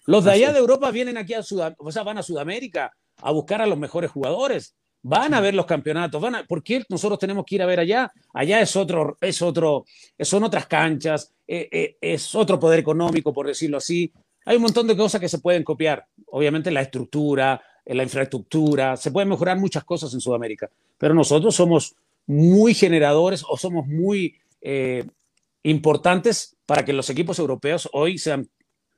Los 0.06 0.22
de 0.22 0.30
allá 0.30 0.52
de 0.52 0.60
Europa 0.60 0.92
vienen 0.92 1.18
aquí 1.18 1.34
a 1.34 1.42
Sudamérica, 1.42 1.82
o 1.84 1.90
sea, 1.90 2.04
van 2.04 2.18
a 2.18 2.22
Sudamérica 2.22 2.92
a 3.16 3.32
buscar 3.32 3.60
a 3.60 3.66
los 3.66 3.76
mejores 3.76 4.12
jugadores. 4.12 4.76
Van 5.02 5.34
a 5.34 5.40
ver 5.40 5.56
los 5.56 5.66
campeonatos, 5.66 6.22
van 6.22 6.36
a, 6.36 6.44
¿por 6.46 6.62
qué 6.62 6.84
nosotros 6.88 7.18
tenemos 7.18 7.44
que 7.46 7.56
ir 7.56 7.62
a 7.62 7.66
ver 7.66 7.80
allá? 7.80 8.12
Allá 8.32 8.60
es 8.60 8.76
otro, 8.76 9.18
es 9.20 9.42
otro, 9.42 9.84
son 10.20 10.44
otras 10.44 10.66
canchas, 10.68 11.32
eh, 11.48 11.68
eh, 11.72 11.96
es 12.00 12.32
otro 12.36 12.60
poder 12.60 12.78
económico, 12.78 13.32
por 13.32 13.48
decirlo 13.48 13.78
así. 13.78 14.12
Hay 14.44 14.54
un 14.54 14.62
montón 14.62 14.86
de 14.86 14.96
cosas 14.96 15.20
que 15.20 15.28
se 15.28 15.40
pueden 15.40 15.64
copiar. 15.64 16.06
Obviamente 16.26 16.70
la 16.70 16.82
estructura, 16.82 17.60
en 17.84 17.96
la 17.96 18.02
infraestructura, 18.02 18.96
se 18.96 19.10
pueden 19.10 19.28
mejorar 19.28 19.58
muchas 19.58 19.84
cosas 19.84 20.12
en 20.14 20.20
Sudamérica, 20.20 20.70
pero 20.98 21.14
nosotros 21.14 21.54
somos 21.54 21.96
muy 22.26 22.74
generadores 22.74 23.44
o 23.48 23.56
somos 23.56 23.86
muy 23.86 24.36
eh, 24.60 25.04
importantes 25.64 26.56
para 26.66 26.84
que 26.84 26.92
los 26.92 27.10
equipos 27.10 27.38
europeos 27.38 27.88
hoy 27.92 28.18
sean 28.18 28.48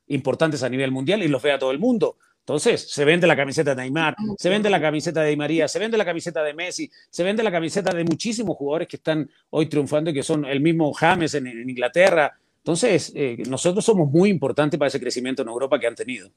importantes 0.07 0.63
a 0.63 0.69
nivel 0.69 0.91
mundial 0.91 1.23
y 1.23 1.27
los 1.27 1.41
vea 1.41 1.57
todo 1.57 1.71
el 1.71 1.79
mundo. 1.79 2.17
Entonces, 2.45 2.91
se 2.91 3.03
vende 3.05 3.25
la 3.25 3.35
camiseta 3.35 3.73
de 3.73 3.81
Neymar, 3.81 4.15
se 4.37 4.49
vende 4.49 4.69
la 4.69 4.79
camiseta 4.79 5.21
de 5.23 5.31
Di 5.31 5.35
María, 5.35 5.67
se 5.67 5.79
vende 5.79 5.97
la 5.97 6.05
camiseta 6.05 6.43
de 6.43 6.53
Messi, 6.53 6.91
se 7.09 7.23
vende 7.23 7.41
la 7.41 7.51
camiseta 7.51 7.91
de 7.91 8.03
muchísimos 8.03 8.55
jugadores 8.55 8.87
que 8.87 8.97
están 8.97 9.27
hoy 9.49 9.65
triunfando 9.65 10.11
y 10.11 10.13
que 10.13 10.21
son 10.21 10.45
el 10.45 10.61
mismo 10.61 10.93
James 10.93 11.33
en, 11.33 11.47
Inglaterra. 11.47 12.37
Entonces, 12.57 13.11
eh, 13.15 13.41
nosotros 13.49 13.83
somos 13.83 14.11
muy 14.11 14.29
importantes 14.29 14.77
para 14.77 14.89
ese 14.89 14.99
crecimiento 14.99 15.41
en 15.41 15.47
Europa 15.47 15.79
que 15.79 15.87
han 15.87 15.95
tenido. 15.95 16.29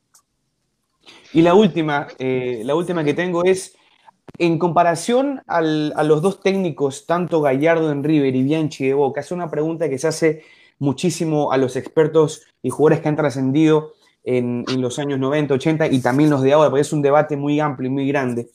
Y 1.32 1.42
la 1.42 1.54
última, 1.54 2.08
eh, 2.18 2.62
la 2.64 2.74
última 2.74 3.04
que 3.04 3.14
tengo 3.14 3.44
es, 3.44 3.76
en 4.38 4.58
comparación 4.58 5.42
a 5.46 5.60
los 5.60 6.22
dos 6.22 6.40
técnicos, 6.40 7.06
tanto 7.06 7.40
Gallardo 7.40 7.90
en 7.90 8.04
River 8.04 8.34
y 8.34 8.42
Bianchi 8.42 8.86
de 8.86 8.94
Boca, 8.94 9.20
es 9.20 9.32
una 9.32 9.50
pregunta 9.50 9.88
que 9.88 9.98
se 9.98 10.08
hace 10.08 10.42
muchísimo 10.78 11.50
a 11.50 11.56
los 11.56 11.76
expertos 11.76 12.42
y 12.62 12.70
jugadores 12.70 13.00
que 13.00 13.08
han 13.08 13.16
trascendido 13.16 13.92
en, 14.24 14.64
los 14.80 14.98
años 14.98 15.18
90, 15.18 15.54
80 15.54 15.86
y 15.88 16.00
también 16.00 16.30
los 16.30 16.42
de 16.42 16.52
ahora, 16.52 16.70
porque 16.70 16.82
es 16.82 16.92
un 16.92 17.02
debate 17.02 17.36
muy 17.36 17.58
amplio 17.60 17.88
y 17.88 17.92
muy 17.92 18.08
grande. 18.08 18.48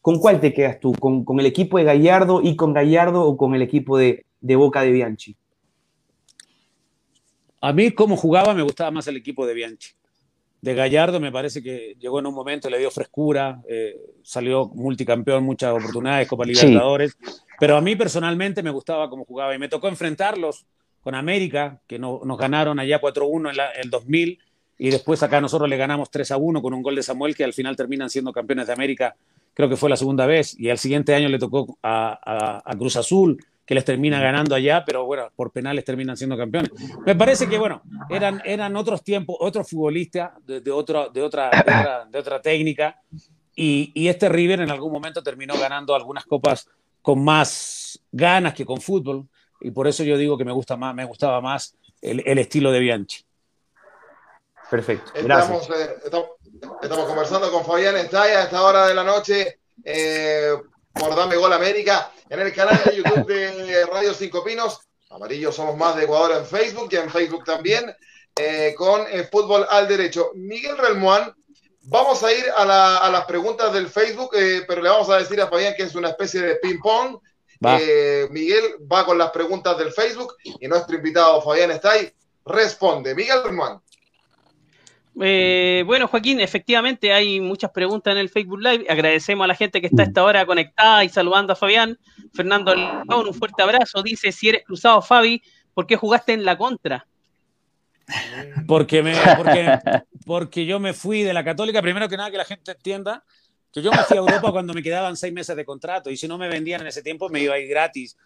¿Con 0.00 0.18
cuál 0.18 0.40
te 0.40 0.52
quedas 0.52 0.80
tú? 0.80 0.92
¿Con, 0.92 1.24
el 1.38 1.46
equipo 1.46 1.78
de 1.78 1.84
Gallardo 1.84 2.40
y 2.42 2.56
con 2.56 2.72
Gallardo 2.72 3.22
o 3.22 3.36
con 3.36 3.54
el 3.54 3.62
equipo 3.62 3.96
de, 3.96 4.24
de 4.40 4.56
Boca 4.56 4.82
de 4.82 4.90
Bianchi? 4.90 5.36
A 7.60 7.72
mí, 7.72 7.92
como 7.92 8.16
jugaba, 8.16 8.52
me 8.54 8.62
gustaba 8.62 8.90
más 8.90 9.06
el 9.06 9.16
equipo 9.16 9.46
de 9.46 9.54
Bianchi 9.54 9.92
de 10.62 10.74
Gallardo 10.74 11.18
me 11.18 11.32
parece 11.32 11.60
que 11.60 11.96
llegó 11.98 12.20
en 12.20 12.26
un 12.26 12.34
momento, 12.34 12.70
le 12.70 12.78
dio 12.78 12.90
frescura, 12.90 13.60
eh, 13.68 13.96
salió 14.22 14.68
multicampeón, 14.68 15.42
muchas 15.44 15.72
oportunidades, 15.72 16.28
Copa 16.28 16.44
Libertadores, 16.44 17.18
pero 17.58 17.76
a 17.76 17.80
mí 17.80 17.96
personalmente 17.96 18.62
me 18.62 18.70
gustaba 18.70 19.10
cómo 19.10 19.24
jugaba 19.24 19.54
y 19.54 19.58
me 19.58 19.68
tocó 19.68 19.88
enfrentarlos 19.88 20.64
con 21.02 21.16
América, 21.16 21.80
que 21.88 21.98
no, 21.98 22.20
nos 22.24 22.38
ganaron 22.38 22.78
allá 22.78 23.00
4-1 23.00 23.50
en 23.50 23.60
el 23.82 23.90
2000 23.90 24.38
y 24.78 24.90
después 24.90 25.20
acá 25.24 25.40
nosotros 25.40 25.68
le 25.68 25.76
ganamos 25.76 26.12
3-1 26.12 26.62
con 26.62 26.72
un 26.72 26.82
gol 26.82 26.94
de 26.94 27.02
Samuel 27.02 27.34
que 27.34 27.42
al 27.42 27.52
final 27.52 27.74
terminan 27.76 28.08
siendo 28.08 28.32
campeones 28.32 28.68
de 28.68 28.72
América, 28.72 29.16
creo 29.54 29.68
que 29.68 29.76
fue 29.76 29.90
la 29.90 29.96
segunda 29.96 30.26
vez 30.26 30.58
y 30.58 30.70
al 30.70 30.78
siguiente 30.78 31.12
año 31.12 31.28
le 31.28 31.40
tocó 31.40 31.76
a 31.82 32.74
Cruz 32.78 32.94
Azul 32.94 33.44
que 33.64 33.74
les 33.74 33.84
termina 33.84 34.20
ganando 34.20 34.54
allá, 34.54 34.84
pero 34.84 35.04
bueno, 35.04 35.30
por 35.36 35.52
penales 35.52 35.84
terminan 35.84 36.16
siendo 36.16 36.36
campeones. 36.36 36.72
Me 37.06 37.14
parece 37.14 37.48
que, 37.48 37.58
bueno, 37.58 37.82
eran, 38.10 38.42
eran 38.44 38.74
otros 38.76 39.02
tiempos, 39.02 39.36
otros 39.40 39.68
futbolistas 39.70 40.32
de, 40.44 40.60
de, 40.60 40.70
otra, 40.70 41.08
de, 41.08 41.22
otra, 41.22 41.50
de, 42.10 42.18
otra, 42.18 42.42
técnica, 42.42 43.00
y, 43.54 43.92
y, 43.94 44.08
este 44.08 44.28
River 44.28 44.62
en 44.62 44.70
algún 44.70 44.92
momento 44.92 45.22
terminó 45.22 45.54
ganando 45.58 45.94
algunas 45.94 46.24
copas 46.24 46.68
con 47.02 47.22
más 47.22 48.00
ganas 48.10 48.54
que 48.54 48.64
con 48.64 48.80
fútbol. 48.80 49.28
y 49.60 49.70
por 49.70 49.86
eso 49.86 50.02
yo 50.04 50.16
digo 50.16 50.38
que 50.38 50.44
me 50.44 50.52
gusta 50.52 50.76
más, 50.76 50.94
me 50.94 51.04
gustaba 51.04 51.40
más 51.40 51.76
el, 52.00 52.22
el 52.26 52.38
estilo 52.38 52.72
de 52.72 52.80
Bianchi. 52.80 53.24
Perfecto. 54.70 55.12
Estamos, 55.14 55.68
eh, 55.68 55.96
estamos, 56.82 57.06
conversando 57.06 57.52
con 57.52 57.62
Fabián 57.62 57.94
Estaya 57.96 58.40
a 58.40 58.42
esta 58.44 58.62
hora 58.62 58.86
de 58.86 58.94
la 58.94 59.04
noche 59.04 59.58
eh, 59.84 60.54
por 60.92 61.14
Dame 61.14 61.36
Gol 61.36 61.52
América 61.52 62.12
en 62.28 62.40
el 62.40 62.52
canal 62.52 62.80
de 62.84 62.96
YouTube 62.96 63.26
de 63.26 63.86
Radio 63.86 64.14
Cinco 64.14 64.44
Pinos. 64.44 64.80
Amarillo 65.10 65.52
somos 65.52 65.76
más 65.76 65.96
de 65.96 66.04
Ecuador 66.04 66.36
en 66.36 66.46
Facebook 66.46 66.88
y 66.90 66.96
en 66.96 67.10
Facebook 67.10 67.44
también 67.44 67.94
eh, 68.36 68.74
con 68.76 69.04
Fútbol 69.30 69.66
al 69.68 69.86
Derecho. 69.88 70.30
Miguel 70.34 70.78
Relmuán, 70.78 71.34
vamos 71.82 72.22
a 72.22 72.32
ir 72.32 72.44
a, 72.56 73.10
las 73.10 73.24
preguntas 73.26 73.72
del 73.72 73.88
Facebook, 73.88 74.30
pero 74.66 74.82
le 74.82 74.88
vamos 74.88 75.10
a 75.10 75.18
decir 75.18 75.40
a 75.40 75.48
Fabián 75.48 75.74
que 75.76 75.82
es 75.82 75.94
una 75.94 76.10
especie 76.10 76.40
de 76.40 76.56
ping-pong. 76.56 77.18
Miguel 78.30 78.76
va 78.90 79.04
con 79.04 79.18
las 79.18 79.30
preguntas 79.30 79.76
del 79.76 79.92
Facebook 79.92 80.34
y 80.42 80.66
nuestro 80.66 80.96
invitado 80.96 81.42
Fabián 81.42 81.70
está 81.70 81.92
ahí. 81.92 82.10
Responde. 82.46 83.14
Miguel 83.14 83.42
Relmuán. 83.44 83.80
Eh, 85.20 85.82
bueno, 85.86 86.08
Joaquín, 86.08 86.40
efectivamente 86.40 87.12
hay 87.12 87.40
muchas 87.40 87.70
preguntas 87.70 88.12
en 88.12 88.18
el 88.18 88.28
Facebook 88.28 88.60
Live. 88.60 88.86
Agradecemos 88.88 89.44
a 89.44 89.48
la 89.48 89.54
gente 89.54 89.80
que 89.80 89.88
está 89.88 90.02
a 90.02 90.06
esta 90.06 90.24
hora 90.24 90.46
conectada 90.46 91.04
y 91.04 91.08
saludando 91.08 91.52
a 91.52 91.56
Fabián. 91.56 91.98
Fernando 92.32 92.74
León, 92.74 93.04
un 93.08 93.34
fuerte 93.34 93.62
abrazo. 93.62 94.02
Dice, 94.02 94.32
si 94.32 94.48
eres 94.48 94.64
cruzado, 94.64 95.02
Fabi, 95.02 95.42
¿por 95.74 95.86
qué 95.86 95.96
jugaste 95.96 96.32
en 96.32 96.44
la 96.44 96.56
contra? 96.56 97.06
Porque, 98.66 99.02
me, 99.02 99.14
porque, 100.26 100.66
yo 100.66 100.80
me 100.80 100.92
fui 100.92 101.22
de 101.22 101.32
la 101.32 101.44
católica, 101.44 101.80
primero 101.82 102.08
que 102.08 102.16
nada 102.16 102.30
que 102.30 102.36
la 102.36 102.44
gente 102.44 102.72
entienda 102.72 103.24
que 103.72 103.80
yo 103.80 103.90
me 103.90 103.98
fui 103.98 104.16
a 104.16 104.20
Europa 104.20 104.52
cuando 104.52 104.74
me 104.74 104.82
quedaban 104.82 105.16
seis 105.16 105.32
meses 105.32 105.56
de 105.56 105.64
contrato 105.64 106.10
y 106.10 106.16
si 106.16 106.28
no 106.28 106.36
me 106.36 106.48
vendían 106.48 106.82
en 106.82 106.88
ese 106.88 107.02
tiempo 107.02 107.30
me 107.30 107.40
iba 107.40 107.54
a 107.54 107.58
ir 107.58 107.68
gratis. 107.68 108.18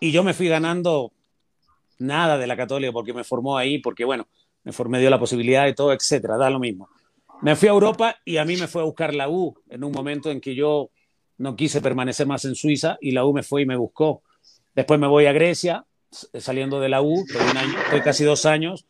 Y 0.00 0.12
yo 0.12 0.22
me 0.22 0.32
fui 0.32 0.48
ganando 0.48 1.12
nada 1.98 2.38
de 2.38 2.46
la 2.46 2.56
católica 2.56 2.92
porque 2.92 3.12
me 3.12 3.24
formó 3.24 3.58
ahí, 3.58 3.78
porque 3.78 4.04
bueno, 4.04 4.28
me, 4.88 5.00
dio 5.00 5.10
la 5.10 5.18
posibilidad 5.18 5.64
de 5.64 5.74
todo, 5.74 5.92
etcétera, 5.92 6.36
da 6.36 6.50
lo 6.50 6.58
mismo. 6.58 6.88
Me 7.42 7.54
fui 7.54 7.68
a 7.68 7.72
Europa 7.72 8.16
y 8.24 8.38
a 8.38 8.44
mí 8.44 8.56
me 8.56 8.66
fue 8.66 8.82
a 8.82 8.84
buscar 8.84 9.14
la 9.14 9.28
U 9.28 9.56
en 9.68 9.84
un 9.84 9.92
momento 9.92 10.30
en 10.30 10.40
que 10.40 10.54
yo 10.54 10.90
no 11.38 11.54
quise 11.54 11.80
permanecer 11.80 12.26
más 12.26 12.44
en 12.46 12.54
Suiza 12.54 12.96
y 13.00 13.12
la 13.12 13.24
U 13.24 13.32
me 13.32 13.42
fue 13.42 13.62
y 13.62 13.66
me 13.66 13.76
buscó. 13.76 14.22
Después 14.74 14.98
me 14.98 15.06
voy 15.06 15.26
a 15.26 15.32
Grecia, 15.32 15.84
saliendo 16.10 16.80
de 16.80 16.88
la 16.88 17.02
U, 17.02 17.24
estoy, 17.24 18.00
casi 18.00 18.24
dos 18.24 18.46
años, 18.46 18.86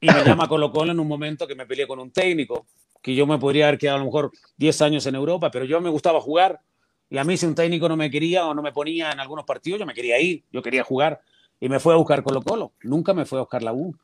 y 0.00 0.06
me 0.06 0.24
llama 0.24 0.48
Colo 0.48 0.72
Colo 0.72 0.92
en 0.92 1.00
un 1.00 1.08
momento 1.08 1.46
que 1.46 1.54
me 1.54 1.66
peleé 1.66 1.86
con 1.86 1.98
un 1.98 2.10
técnico, 2.10 2.66
que 3.02 3.14
yo 3.14 3.26
me 3.26 3.38
podría 3.38 3.68
haber 3.68 3.78
quedado 3.78 3.96
a 3.96 4.00
lo 4.00 4.06
mejor 4.06 4.32
10 4.56 4.82
años 4.82 5.06
en 5.06 5.14
Europa, 5.14 5.50
pero 5.50 5.64
yo 5.64 5.80
me 5.80 5.90
gustaba 5.90 6.20
jugar, 6.20 6.60
y 7.08 7.18
a 7.18 7.24
mí 7.24 7.36
si 7.36 7.46
un 7.46 7.54
técnico 7.54 7.88
no 7.88 7.96
me 7.96 8.10
quería 8.10 8.46
o 8.46 8.54
no 8.54 8.62
me 8.62 8.72
ponía 8.72 9.12
en 9.12 9.20
algunos 9.20 9.44
partidos, 9.44 9.80
yo 9.80 9.86
me 9.86 9.94
quería 9.94 10.18
ir, 10.20 10.44
yo 10.52 10.62
quería 10.62 10.84
jugar, 10.84 11.20
y 11.60 11.68
me 11.68 11.80
fue 11.80 11.94
a 11.94 11.96
buscar 11.96 12.22
Colo 12.22 12.42
Colo, 12.42 12.72
nunca 12.82 13.14
me 13.14 13.24
fue 13.24 13.38
a 13.38 13.42
buscar 13.42 13.62
la 13.62 13.72
U 13.72 13.94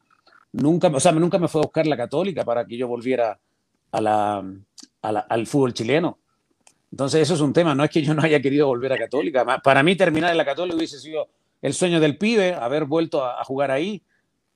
nunca, 0.57 0.89
o 0.89 1.01
sea, 1.01 1.13
nunca 1.13 1.39
me 1.39 1.49
fue 1.49 1.61
a 1.61 1.65
buscar 1.65 1.87
la 1.87 1.97
católica 1.97 2.45
para 2.45 2.67
que 2.67 2.77
yo 2.77 2.89
volviera 2.89 3.39
a 3.93 4.01
la, 4.01 4.45
al 5.03 5.47
fútbol 5.47 5.75
chileno. 5.75 6.19
Entonces 6.91 7.23
eso 7.23 7.35
es 7.35 7.41
un 7.41 7.53
tema, 7.53 7.75
no 7.75 7.85
es 7.85 7.91
que 7.91 8.03
yo 8.03 8.15
no 8.15 8.23
haya 8.23 8.41
querido 8.41 8.67
volver 8.67 8.93
a 8.93 8.99
católica. 8.99 9.45
Para 9.63 9.83
mí 9.83 9.97
terminar 9.97 10.31
en 10.31 10.37
la 10.37 10.45
católica 10.45 10.77
hubiese 10.77 10.99
sido 10.99 11.29
el 11.63 11.75
sueño 11.75 12.01
del 12.01 12.17
pibe, 12.17 12.55
haber 12.55 12.85
vuelto 12.85 13.25
a, 13.25 13.43
jugar 13.45 13.71
ahí. 13.71 14.03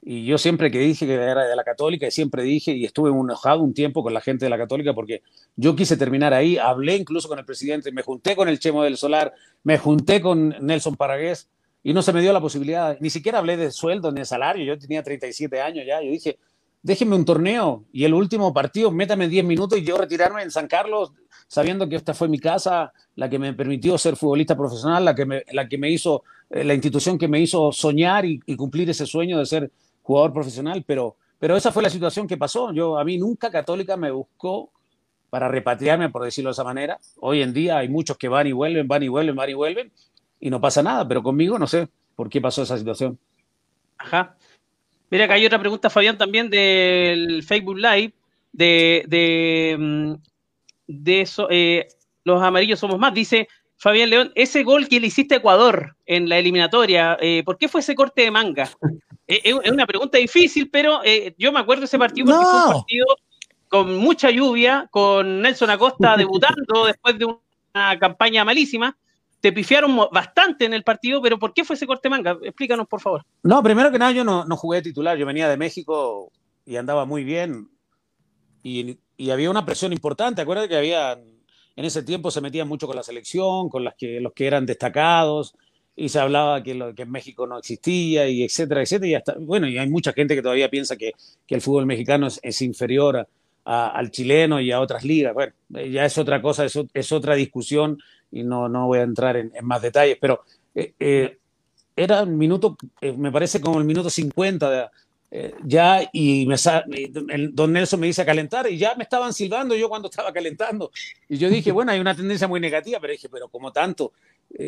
Y 0.02 0.24
yo 0.24 0.38
siempre 0.38 0.70
que 0.70 0.78
dije 0.78 1.06
que 1.06 1.12
era 1.12 1.44
de 1.44 1.54
la 1.54 1.64
católica, 1.64 2.06
y 2.06 2.10
siempre 2.10 2.42
dije, 2.42 2.72
y 2.72 2.86
estuve 2.86 3.10
enojado 3.10 3.60
un 3.60 3.74
tiempo 3.74 4.02
con 4.02 4.14
la 4.14 4.22
gente 4.22 4.46
de 4.46 4.50
la 4.50 4.56
católica 4.56 4.94
porque 4.94 5.22
yo 5.56 5.76
quise 5.76 5.98
terminar 5.98 6.32
ahí, 6.32 6.56
hablé 6.56 6.96
incluso 6.96 7.28
con 7.28 7.38
el 7.38 7.44
presidente, 7.44 7.92
me 7.92 8.02
junté 8.02 8.34
con 8.34 8.48
el 8.48 8.58
Chemo 8.58 8.82
del 8.82 8.96
Solar, 8.96 9.34
me 9.62 9.76
junté 9.76 10.22
con 10.22 10.54
Nelson 10.60 10.96
Paragués, 10.96 11.50
y 11.82 11.92
no 11.92 12.02
se 12.02 12.12
me 12.12 12.20
dio 12.20 12.32
la 12.32 12.40
posibilidad, 12.40 12.96
ni 13.00 13.10
siquiera 13.10 13.38
hablé 13.38 13.56
de 13.56 13.70
sueldo 13.70 14.12
ni 14.12 14.20
de 14.20 14.26
salario, 14.26 14.64
yo 14.64 14.78
tenía 14.78 15.02
37 15.02 15.60
años 15.60 15.84
ya, 15.86 16.02
yo 16.02 16.10
dije, 16.10 16.38
déjenme 16.82 17.16
un 17.16 17.24
torneo 17.24 17.84
y 17.92 18.04
el 18.04 18.14
último 18.14 18.52
partido, 18.52 18.90
métame 18.90 19.28
10 19.28 19.44
minutos 19.44 19.78
y 19.78 19.84
yo 19.84 19.98
retirarme 19.98 20.42
en 20.42 20.50
San 20.50 20.66
Carlos, 20.66 21.12
sabiendo 21.46 21.88
que 21.88 21.96
esta 21.96 22.14
fue 22.14 22.28
mi 22.28 22.38
casa, 22.38 22.92
la 23.16 23.28
que 23.28 23.38
me 23.38 23.52
permitió 23.54 23.98
ser 23.98 24.16
futbolista 24.16 24.56
profesional, 24.56 25.04
la 25.04 25.14
que 25.14 25.26
me, 25.26 25.44
la 25.52 25.68
que 25.68 25.78
me 25.78 25.90
hizo, 25.90 26.22
eh, 26.48 26.64
la 26.64 26.74
institución 26.74 27.18
que 27.18 27.28
me 27.28 27.40
hizo 27.40 27.72
soñar 27.72 28.24
y, 28.24 28.40
cumplir 28.56 28.88
ese 28.90 29.06
sueño 29.06 29.38
de 29.38 29.46
ser 29.46 29.70
jugador 30.02 30.32
profesional, 30.32 30.84
pero, 30.86 31.16
pero 31.38 31.56
esa 31.56 31.72
fue 31.72 31.82
la 31.82 31.90
situación 31.90 32.26
que 32.26 32.36
pasó. 32.36 32.72
Yo, 32.72 32.98
a 32.98 33.04
mí 33.04 33.18
nunca 33.18 33.50
Católica 33.50 33.96
me 33.96 34.10
buscó 34.10 34.70
para 35.28 35.48
repatriarme, 35.48 36.10
por 36.10 36.24
decirlo 36.24 36.50
de 36.50 36.52
esa 36.52 36.64
manera. 36.64 36.98
Hoy 37.20 37.42
en 37.42 37.52
día 37.52 37.78
hay 37.78 37.88
muchos 37.88 38.16
que 38.16 38.28
van 38.28 38.46
y 38.46 38.52
vuelven, 38.52 38.88
van 38.88 39.02
y 39.02 39.08
vuelven, 39.08 39.36
van 39.36 39.50
y 39.50 39.54
vuelven, 39.54 39.92
y 40.40 40.50
no 40.50 40.60
pasa 40.60 40.82
nada, 40.82 41.06
pero 41.06 41.22
conmigo 41.22 41.58
no 41.58 41.66
sé 41.66 41.88
por 42.16 42.28
qué 42.28 42.40
pasó 42.40 42.62
esa 42.62 42.78
situación. 42.78 43.18
Ajá. 43.98 44.36
Mira, 45.10 45.24
acá 45.26 45.34
hay 45.34 45.46
otra 45.46 45.58
pregunta, 45.58 45.90
Fabián, 45.90 46.16
también 46.16 46.48
del 46.48 47.42
Facebook 47.42 47.76
Live, 47.76 48.14
de, 48.52 49.04
de, 49.08 49.76
mm, 49.78 50.14
de 50.86 51.20
eso, 51.20 51.48
eh, 51.50 51.88
los 52.24 52.42
amarillos 52.42 52.78
somos 52.78 52.98
más. 52.98 53.12
Dice 53.12 53.48
Fabián 53.76 54.10
León, 54.10 54.32
ese 54.34 54.62
gol 54.62 54.88
que 54.88 55.00
le 55.00 55.08
hiciste 55.08 55.34
a 55.34 55.38
Ecuador 55.38 55.96
en 56.06 56.28
la 56.28 56.38
eliminatoria, 56.38 57.18
eh, 57.20 57.42
¿por 57.44 57.58
qué 57.58 57.68
fue 57.68 57.80
ese 57.80 57.94
corte 57.94 58.22
de 58.22 58.30
manga? 58.30 58.70
Eh, 59.26 59.40
es 59.44 59.70
una 59.70 59.86
pregunta 59.86 60.18
difícil, 60.18 60.70
pero 60.70 61.00
yo 61.38 61.52
me 61.52 61.60
acuerdo 61.60 61.82
de 61.82 61.86
ese 61.86 61.98
partido 61.98 62.26
porque 62.26 62.44
fue 62.44 62.66
un 62.66 62.72
partido 62.72 63.06
con 63.68 63.96
mucha 63.96 64.30
lluvia, 64.30 64.88
con 64.90 65.42
Nelson 65.42 65.70
Acosta 65.70 66.16
debutando 66.16 66.86
después 66.86 67.16
de 67.18 67.26
una 67.26 67.98
campaña 68.00 68.44
malísima 68.44 68.96
te 69.40 69.52
pifiaron 69.52 69.96
bastante 70.12 70.66
en 70.66 70.74
el 70.74 70.84
partido, 70.84 71.22
pero 71.22 71.38
¿por 71.38 71.54
qué 71.54 71.64
fue 71.64 71.74
ese 71.74 71.86
corte 71.86 72.10
manga? 72.10 72.36
Explícanos, 72.42 72.86
por 72.86 73.00
favor. 73.00 73.24
No, 73.42 73.62
primero 73.62 73.90
que 73.90 73.98
nada, 73.98 74.12
yo 74.12 74.22
no, 74.22 74.44
no 74.44 74.56
jugué 74.56 74.82
titular. 74.82 75.16
Yo 75.16 75.24
venía 75.24 75.48
de 75.48 75.56
México 75.56 76.30
y 76.66 76.76
andaba 76.76 77.06
muy 77.06 77.24
bien. 77.24 77.68
Y, 78.62 78.98
había 79.30 79.50
una 79.50 79.64
presión 79.64 79.92
importante. 79.92 80.42
Acuérdate 80.42 80.68
que 80.68 80.76
había, 80.76 81.12
en 81.12 81.84
ese 81.84 82.02
tiempo 82.02 82.30
se 82.30 82.40
metían 82.40 82.68
mucho 82.68 82.86
con 82.86 82.96
la 82.96 83.02
selección, 83.02 83.68
con 83.68 83.84
las 83.84 83.94
que, 83.94 84.20
los 84.20 84.32
que 84.32 84.46
eran 84.46 84.66
destacados, 84.66 85.54
y 85.96 86.08
se 86.08 86.18
hablaba 86.18 86.62
que, 86.62 86.74
lo, 86.74 86.94
que 86.94 87.02
en 87.02 87.10
México 87.10 87.46
no 87.46 87.58
existía, 87.58 88.28
y 88.28 88.42
etcétera, 88.42 88.82
etcétera. 88.82 89.08
Y 89.08 89.14
hasta, 89.14 89.34
bueno, 89.38 89.68
y 89.68 89.78
hay 89.78 89.88
mucha 89.88 90.12
gente 90.12 90.34
que 90.34 90.42
todavía 90.42 90.70
piensa 90.70 90.96
que, 90.96 91.12
que 91.46 91.54
el 91.54 91.60
fútbol 91.60 91.86
mexicano 91.86 92.28
es, 92.42 92.62
inferior 92.62 93.26
al 93.64 94.10
chileno 94.10 94.60
y 94.60 94.72
a 94.72 94.80
otras 94.80 95.04
ligas. 95.04 95.32
Bueno, 95.32 95.52
ya 95.68 96.04
es 96.04 96.16
otra 96.18 96.40
cosa, 96.42 96.64
es, 96.64 96.78
es 96.92 97.12
otra 97.12 97.34
discusión 97.34 97.98
y 98.30 98.42
no, 98.42 98.68
no 98.68 98.86
voy 98.86 98.98
a 98.98 99.02
entrar 99.02 99.36
en, 99.36 99.52
más 99.62 99.82
detalles, 99.82 100.18
pero 100.20 100.42
eh, 100.74 100.94
eh, 100.98 101.38
era 101.96 102.22
un 102.22 102.38
minuto, 102.38 102.76
eh, 103.00 103.12
me 103.12 103.32
parece 103.32 103.60
como 103.60 103.78
el 103.78 103.84
minuto 103.84 104.10
50 104.10 104.90
ya, 105.62 106.10
y 106.12 106.44
me, 106.46 106.56
el, 107.28 107.54
don 107.54 107.72
Nelson 107.72 108.00
me 108.00 108.08
dice 108.08 108.22
a 108.22 108.26
calentar 108.26 108.68
y 108.68 108.76
ya 108.76 108.96
me 108.96 109.04
estaban 109.04 109.32
silbando 109.32 109.76
yo 109.76 109.88
cuando 109.88 110.08
estaba 110.08 110.32
calentando. 110.32 110.90
Y 111.28 111.38
yo 111.38 111.48
dije, 111.48 111.70
bueno, 111.70 111.92
hay 111.92 112.00
una 112.00 112.16
tendencia 112.16 112.48
muy 112.48 112.58
negativa, 112.58 112.98
pero 112.98 113.12
dije, 113.12 113.28
pero 113.28 113.48
como 113.48 113.70
tanto, 113.70 114.12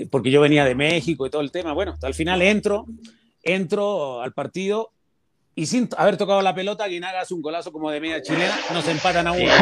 porque 0.08 0.30
yo 0.30 0.40
venía 0.40 0.64
de 0.64 0.76
México 0.76 1.26
y 1.26 1.30
todo 1.30 1.42
el 1.42 1.50
tema. 1.50 1.72
Bueno, 1.72 1.98
al 2.00 2.14
final 2.14 2.42
entro, 2.42 2.86
entro 3.42 4.22
al 4.22 4.32
partido 4.34 4.92
y 5.54 5.66
sin 5.66 5.88
haber 5.96 6.16
tocado 6.16 6.40
la 6.42 6.54
pelota, 6.54 6.86
Guinaga 6.86 7.20
hace 7.20 7.34
un 7.34 7.42
golazo 7.42 7.72
como 7.72 7.90
de 7.90 8.00
media 8.00 8.22
chilena, 8.22 8.56
nos 8.72 8.86
empatan 8.88 9.26
a 9.26 9.32
uno. 9.32 9.52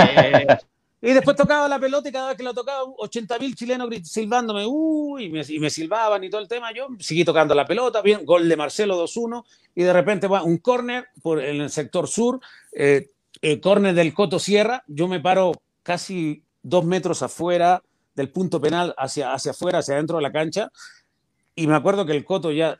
Y 1.03 1.12
después 1.12 1.34
tocaba 1.36 1.66
la 1.66 1.78
pelota 1.78 2.09
y 2.09 2.12
cada 2.12 2.28
vez 2.28 2.36
que 2.36 2.42
la 2.42 2.53
tocaba, 2.53 2.84
80.000 2.84 3.55
chilenos 3.55 3.88
silbándome, 4.05 4.66
uy, 4.66 5.24
y 5.24 5.30
me, 5.30 5.42
y 5.48 5.59
me, 5.59 5.70
silbaban 5.70 6.22
y 6.24 6.28
todo 6.28 6.42
el 6.42 6.48
tema. 6.48 6.72
Yo 6.74 6.88
seguí 6.98 7.24
tocando 7.24 7.55
la 7.55 7.64
pelota, 7.64 8.03
bien, 8.03 8.24
gol 8.26 8.48
de 8.48 8.57
Marcelo 8.57 9.03
2-1, 9.03 9.44
y 9.74 9.82
de 9.82 9.92
repente 9.94 10.26
va 10.26 10.42
un 10.42 10.59
córner 10.59 11.07
por 11.22 11.42
en 11.42 11.62
el 11.62 11.70
sector 11.70 12.07
sur, 12.07 12.40
eh, 12.72 13.09
el 13.40 13.61
córner 13.61 13.94
del 13.94 14.12
Coto 14.12 14.38
Sierra. 14.38 14.84
Yo 14.88 15.09
me 15.09 15.20
paro 15.20 15.53
casi 15.82 16.44
dos 16.62 16.84
metros 16.84 17.22
afuera 17.22 17.82
del 18.14 18.30
punto 18.30 18.61
penal, 18.61 18.94
hacia, 18.98 19.32
hacia 19.32 19.53
afuera, 19.53 19.78
hacia 19.78 19.94
adentro 19.94 20.16
de 20.16 20.22
la 20.22 20.32
cancha. 20.32 20.70
Y 21.55 21.66
me 21.66 21.76
acuerdo 21.76 22.05
que 22.05 22.12
el 22.12 22.26
Coto 22.26 22.53
ya 22.53 22.76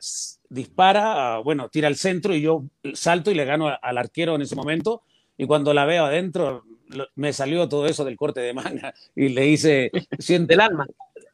dispara, 0.49 1.39
bueno, 1.39 1.69
tira 1.69 1.87
al 1.87 1.95
centro 1.95 2.35
y 2.35 2.41
yo 2.41 2.65
salto 2.93 3.31
y 3.31 3.33
le 3.33 3.45
gano 3.45 3.75
al 3.81 3.97
arquero 3.97 4.35
en 4.35 4.43
ese 4.43 4.55
momento. 4.55 5.01
Y 5.41 5.47
cuando 5.47 5.73
la 5.73 5.85
veo 5.85 6.05
adentro, 6.05 6.65
me 7.15 7.33
salió 7.33 7.67
todo 7.67 7.87
eso 7.87 8.05
del 8.05 8.15
corte 8.15 8.41
de 8.41 8.53
manga 8.53 8.93
y 9.15 9.29
le 9.29 9.47
hice, 9.47 9.89
siente 10.19 10.53
el 10.53 10.59
alma. 10.59 10.85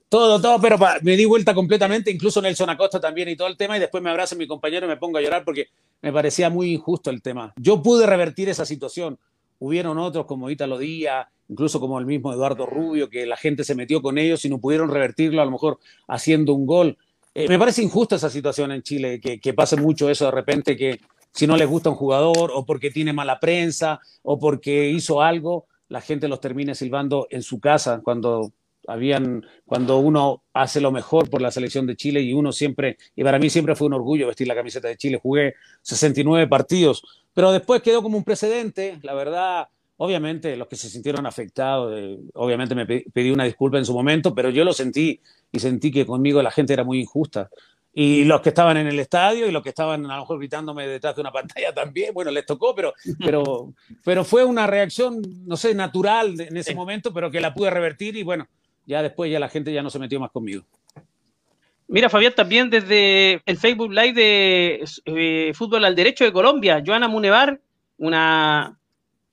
Todo, 0.07 0.39
todo, 0.39 0.61
pero 0.61 0.77
me 1.01 1.17
di 1.17 1.25
vuelta 1.25 1.53
completamente, 1.53 2.09
incluso 2.09 2.41
Nelson 2.41 2.69
Acosta 2.69 3.01
también 3.01 3.27
y 3.27 3.35
todo 3.35 3.49
el 3.49 3.57
tema, 3.57 3.75
y 3.75 3.81
después 3.81 4.01
me 4.01 4.09
abraza 4.09 4.37
mi 4.37 4.47
compañero 4.47 4.85
y 4.85 4.89
me 4.89 4.95
pongo 4.95 5.17
a 5.17 5.21
llorar 5.21 5.43
porque 5.43 5.67
me 6.01 6.13
parecía 6.13 6.49
muy 6.49 6.71
injusto 6.71 7.09
el 7.09 7.21
tema. 7.21 7.53
Yo 7.57 7.83
pude 7.83 8.07
revertir 8.07 8.47
esa 8.47 8.65
situación. 8.65 9.19
Hubieron 9.59 9.97
otros 9.97 10.25
como 10.25 10.49
Ítalo 10.49 10.77
Díaz, 10.77 11.27
incluso 11.49 11.81
como 11.81 11.99
el 11.99 12.05
mismo 12.05 12.31
Eduardo 12.31 12.65
Rubio, 12.65 13.09
que 13.09 13.25
la 13.25 13.35
gente 13.35 13.65
se 13.65 13.75
metió 13.75 14.01
con 14.01 14.17
ellos 14.17 14.45
y 14.45 14.49
no 14.49 14.59
pudieron 14.59 14.89
revertirlo, 14.89 15.41
a 15.41 15.45
lo 15.45 15.51
mejor 15.51 15.79
haciendo 16.07 16.53
un 16.53 16.65
gol. 16.65 16.97
Eh, 17.35 17.49
me 17.49 17.59
parece 17.59 17.83
injusta 17.83 18.15
esa 18.15 18.29
situación 18.29 18.71
en 18.71 18.83
Chile, 18.83 19.19
que 19.19 19.53
pase 19.53 19.75
mucho 19.75 20.09
eso 20.09 20.23
de 20.23 20.31
repente, 20.31 20.77
que, 20.77 20.97
si 21.37 21.45
no 21.45 21.55
les 21.55 21.69
gusta 21.69 21.91
un 21.91 21.95
jugador 21.95 22.51
o 22.51 22.65
porque 22.65 22.89
tiene 22.89 23.13
mala 23.13 23.39
prensa 23.39 23.99
o 24.23 24.39
porque 24.39 24.89
hizo 24.89 25.21
algo, 25.21 25.67
la 25.87 26.01
gente 26.01 26.27
los 26.27 26.41
termina 26.41 26.73
silbando 26.73 27.27
en 27.29 27.43
su 27.43 27.59
casa 27.59 28.01
cuando 28.03 28.51
Habían, 28.89 29.45
cuando 29.65 29.97
uno 29.97 30.43
hace 30.53 30.79
lo 30.79 30.93
mejor 30.93 31.29
por 31.29 31.41
la 31.41 31.51
selección 31.51 31.85
de 31.85 31.97
Chile 31.97 32.21
y 32.21 32.31
uno 32.31 32.53
siempre, 32.53 32.97
y 33.17 33.23
para 33.23 33.37
mí 33.37 33.49
siempre 33.49 33.75
fue 33.75 33.87
un 33.87 33.93
orgullo 33.93 34.27
vestir 34.27 34.47
la 34.47 34.55
camiseta 34.55 34.87
de 34.87 34.95
Chile, 34.95 35.19
jugué 35.21 35.55
69 35.81 36.47
partidos, 36.47 37.03
pero 37.33 37.51
después 37.51 37.81
quedó 37.81 38.01
como 38.01 38.17
un 38.17 38.23
precedente, 38.23 38.97
la 39.03 39.13
verdad, 39.13 39.67
obviamente 39.97 40.55
los 40.55 40.69
que 40.69 40.77
se 40.77 40.89
sintieron 40.89 41.25
afectados, 41.25 41.93
eh, 41.97 42.17
obviamente 42.35 42.75
me 42.75 42.85
pedí 42.85 43.29
una 43.29 43.43
disculpa 43.43 43.77
en 43.77 43.83
su 43.83 43.93
momento, 43.93 44.33
pero 44.33 44.51
yo 44.51 44.63
lo 44.63 44.71
sentí 44.71 45.19
y 45.51 45.59
sentí 45.59 45.91
que 45.91 46.05
conmigo 46.05 46.41
la 46.41 46.51
gente 46.51 46.71
era 46.71 46.85
muy 46.85 47.01
injusta 47.01 47.49
y 47.99 48.25
los 48.25 48.41
que 48.41 48.49
estaban 48.49 48.77
en 48.77 48.85
el 48.85 48.99
estadio 48.99 49.47
y 49.47 49.51
los 49.51 49.63
que 49.63 49.69
estaban 49.69 50.05
a 50.05 50.17
lo 50.17 50.21
mejor 50.21 50.37
gritándome 50.37 50.85
detrás 50.87 51.15
de 51.15 51.21
una 51.21 51.31
pantalla 51.33 51.73
también, 51.73 52.13
bueno, 52.13 52.29
les 52.29 52.45
tocó, 52.45 52.75
pero, 52.75 52.93
pero, 53.17 53.73
pero 54.03 54.23
fue 54.23 54.45
una 54.45 54.67
reacción, 54.67 55.19
no 55.47 55.57
sé, 55.57 55.73
natural 55.73 56.39
en 56.39 56.55
ese 56.57 56.75
momento, 56.75 57.11
pero 57.11 57.31
que 57.31 57.41
la 57.41 57.55
pude 57.55 57.71
revertir 57.71 58.15
y 58.15 58.21
bueno, 58.21 58.47
ya 58.85 59.01
después 59.01 59.31
ya 59.31 59.39
la 59.39 59.49
gente 59.49 59.73
ya 59.73 59.81
no 59.81 59.89
se 59.89 59.97
metió 59.97 60.19
más 60.19 60.29
conmigo. 60.29 60.63
Mira, 61.87 62.07
Fabián, 62.07 62.33
también 62.35 62.69
desde 62.69 63.41
el 63.43 63.57
Facebook 63.57 63.91
Live 63.91 64.13
de 64.13 64.85
eh, 65.05 65.51
Fútbol 65.55 65.83
al 65.83 65.95
Derecho 65.95 66.23
de 66.23 66.31
Colombia, 66.31 66.83
Joana 66.85 67.07
Munevar, 67.07 67.59
una 67.97 68.77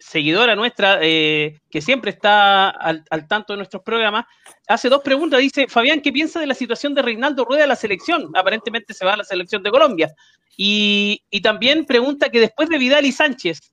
seguidora 0.05 0.55
nuestra 0.55 0.99
eh, 1.01 1.61
que 1.71 1.81
siempre 1.81 2.11
está 2.11 2.69
al, 2.69 3.05
tanto 3.27 3.55
de 3.55 3.57
nuestros 3.57 3.83
programas, 3.83 4.27
hace 4.69 4.89
dos 4.91 5.03
preguntas. 5.03 5.41
Dice, 5.41 5.67
Fabián, 5.67 6.03
¿qué 6.03 6.13
piensa 6.13 6.41
de 6.41 6.47
la 6.47 6.55
situación 6.55 6.95
de 6.95 7.01
Reinaldo 7.03 7.45
Rueda 7.45 7.65
a 7.65 7.67
la 7.67 7.77
selección? 7.77 8.31
Aparentemente 8.35 8.93
se 8.93 9.05
va 9.05 9.15
a 9.15 9.17
la 9.17 9.25
selección 9.25 9.63
de 9.63 9.71
Colombia. 9.71 10.15
Y, 10.57 11.23
también 11.43 11.87
pregunta 11.87 12.29
que 12.29 12.39
después 12.39 12.69
de 12.69 12.79
Vidal 12.79 13.07
y 13.07 13.13
Sánchez, 13.13 13.73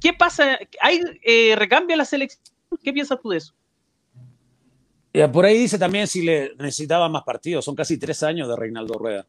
¿qué 0.00 0.14
pasa? 0.14 0.58
¿Hay 0.80 1.00
eh, 1.22 1.54
recambio 1.54 1.94
a 1.94 1.98
la 1.98 2.04
selección? 2.06 2.42
¿Qué 2.82 2.92
piensas 2.92 3.18
tú 3.20 3.30
de 3.30 3.38
eso? 3.38 3.54
por 5.32 5.44
ahí 5.44 5.58
dice 5.58 5.78
también 5.80 6.06
si 6.06 6.22
le 6.22 6.54
necesitaba 6.56 7.08
más 7.08 7.24
partidos. 7.24 7.64
Son 7.64 7.74
casi 7.74 7.98
tres 7.98 8.22
años 8.22 8.48
de 8.48 8.56
Reinaldo 8.56 8.94
Rueda. 8.94 9.26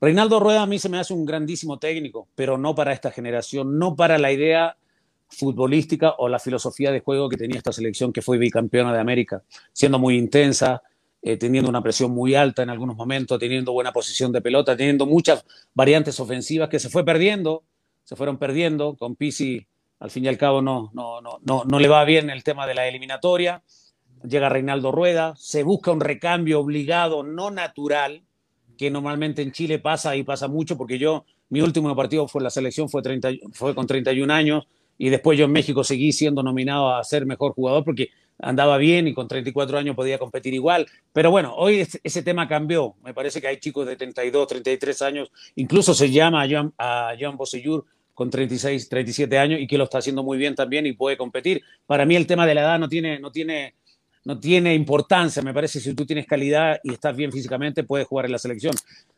Reinaldo 0.00 0.40
Rueda 0.40 0.62
a 0.62 0.66
mí 0.66 0.78
se 0.78 0.88
me 0.88 0.98
hace 0.98 1.14
un 1.14 1.24
grandísimo 1.24 1.78
técnico, 1.78 2.28
pero 2.34 2.58
no 2.58 2.74
para 2.74 2.92
esta 2.92 3.10
generación, 3.10 3.78
no 3.78 3.96
para 3.96 4.18
la 4.18 4.32
idea 4.32 4.76
futbolística 5.28 6.14
o 6.18 6.28
la 6.28 6.38
filosofía 6.38 6.90
de 6.90 7.00
juego 7.00 7.28
que 7.28 7.36
tenía 7.36 7.58
esta 7.58 7.72
selección 7.72 8.12
que 8.12 8.22
fue 8.22 8.38
bicampeona 8.38 8.92
de 8.92 9.00
América, 9.00 9.42
siendo 9.72 9.98
muy 9.98 10.16
intensa, 10.16 10.82
eh, 11.20 11.36
teniendo 11.36 11.68
una 11.68 11.82
presión 11.82 12.12
muy 12.12 12.34
alta 12.34 12.62
en 12.62 12.70
algunos 12.70 12.96
momentos, 12.96 13.38
teniendo 13.38 13.72
buena 13.72 13.92
posición 13.92 14.32
de 14.32 14.40
pelota, 14.40 14.76
teniendo 14.76 15.06
muchas 15.06 15.44
variantes 15.74 16.18
ofensivas 16.20 16.68
que 16.68 16.78
se 16.78 16.88
fue 16.88 17.04
perdiendo, 17.04 17.64
se 18.04 18.16
fueron 18.16 18.38
perdiendo, 18.38 18.96
con 18.96 19.16
Pisi 19.16 19.66
al 20.00 20.10
fin 20.10 20.24
y 20.24 20.28
al 20.28 20.38
cabo 20.38 20.62
no, 20.62 20.90
no, 20.94 21.20
no, 21.20 21.40
no, 21.42 21.64
no 21.64 21.78
le 21.80 21.88
va 21.88 22.04
bien 22.04 22.30
el 22.30 22.44
tema 22.44 22.66
de 22.66 22.74
la 22.74 22.86
eliminatoria, 22.86 23.62
llega 24.22 24.48
Reinaldo 24.48 24.92
Rueda, 24.92 25.34
se 25.36 25.62
busca 25.62 25.90
un 25.90 26.00
recambio 26.00 26.60
obligado, 26.60 27.22
no 27.22 27.50
natural, 27.50 28.22
que 28.76 28.90
normalmente 28.90 29.42
en 29.42 29.52
Chile 29.52 29.78
pasa 29.78 30.16
y 30.16 30.22
pasa 30.22 30.48
mucho, 30.48 30.78
porque 30.78 30.98
yo, 30.98 31.24
mi 31.48 31.60
último 31.60 31.94
partido 31.96 32.28
fue 32.28 32.42
la 32.42 32.50
selección, 32.50 32.88
fue, 32.88 33.02
30, 33.02 33.30
fue 33.52 33.74
con 33.74 33.86
31 33.86 34.32
años, 34.32 34.66
y 34.98 35.08
después 35.08 35.38
yo 35.38 35.44
en 35.44 35.52
México 35.52 35.84
seguí 35.84 36.12
siendo 36.12 36.42
nominado 36.42 36.94
a 36.94 37.02
ser 37.04 37.24
mejor 37.24 37.52
jugador 37.52 37.84
porque 37.84 38.10
andaba 38.40 38.76
bien 38.78 39.08
y 39.08 39.14
con 39.14 39.28
34 39.28 39.78
años 39.78 39.96
podía 39.96 40.18
competir 40.18 40.54
igual. 40.54 40.86
Pero 41.12 41.30
bueno, 41.30 41.54
hoy 41.56 41.86
ese 42.02 42.22
tema 42.22 42.46
cambió. 42.48 42.94
Me 43.04 43.14
parece 43.14 43.40
que 43.40 43.48
hay 43.48 43.58
chicos 43.58 43.86
de 43.86 43.96
32, 43.96 44.46
33 44.46 45.02
años, 45.02 45.32
incluso 45.56 45.94
se 45.94 46.10
llama 46.10 46.42
a 46.42 46.48
Joan, 46.48 46.72
a 46.78 47.14
con 48.14 48.30
36, 48.30 48.88
37 48.88 49.38
años 49.38 49.60
y 49.60 49.68
que 49.68 49.78
lo 49.78 49.84
está 49.84 49.98
haciendo 49.98 50.24
muy 50.24 50.38
bien 50.38 50.56
también 50.56 50.86
y 50.86 50.92
puede 50.92 51.16
competir. 51.16 51.62
Para 51.86 52.04
mí 52.04 52.16
el 52.16 52.26
tema 52.26 52.46
de 52.46 52.54
la 52.56 52.62
edad 52.62 52.78
no 52.80 52.88
tiene, 52.88 53.20
no 53.20 53.30
tiene, 53.30 53.76
no 54.24 54.40
tiene 54.40 54.74
importancia. 54.74 55.40
Me 55.40 55.54
parece 55.54 55.78
si 55.78 55.94
tú 55.94 56.04
tienes 56.04 56.26
calidad 56.26 56.80
y 56.82 56.94
estás 56.94 57.14
bien 57.14 57.30
físicamente, 57.30 57.84
puedes 57.84 58.08
jugar 58.08 58.26
en 58.26 58.32
la 58.32 58.38
selección. 58.38 58.74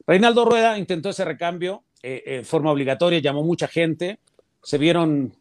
Reinaldo 0.06 0.44
Rueda 0.44 0.78
intentó 0.78 1.08
ese 1.08 1.24
recambio 1.24 1.82
eh, 2.02 2.22
en 2.26 2.44
forma 2.44 2.70
obligatoria, 2.70 3.20
llamó 3.20 3.42
mucha 3.42 3.68
gente. 3.68 4.18
Se 4.62 4.76
vieron 4.76 5.32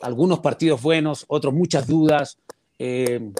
algunos 0.00 0.40
partidos 0.40 0.82
buenos, 0.82 1.24
otros 1.28 1.54
muchas 1.54 1.86
dudas. 1.86 2.38
Eh, 2.78 3.30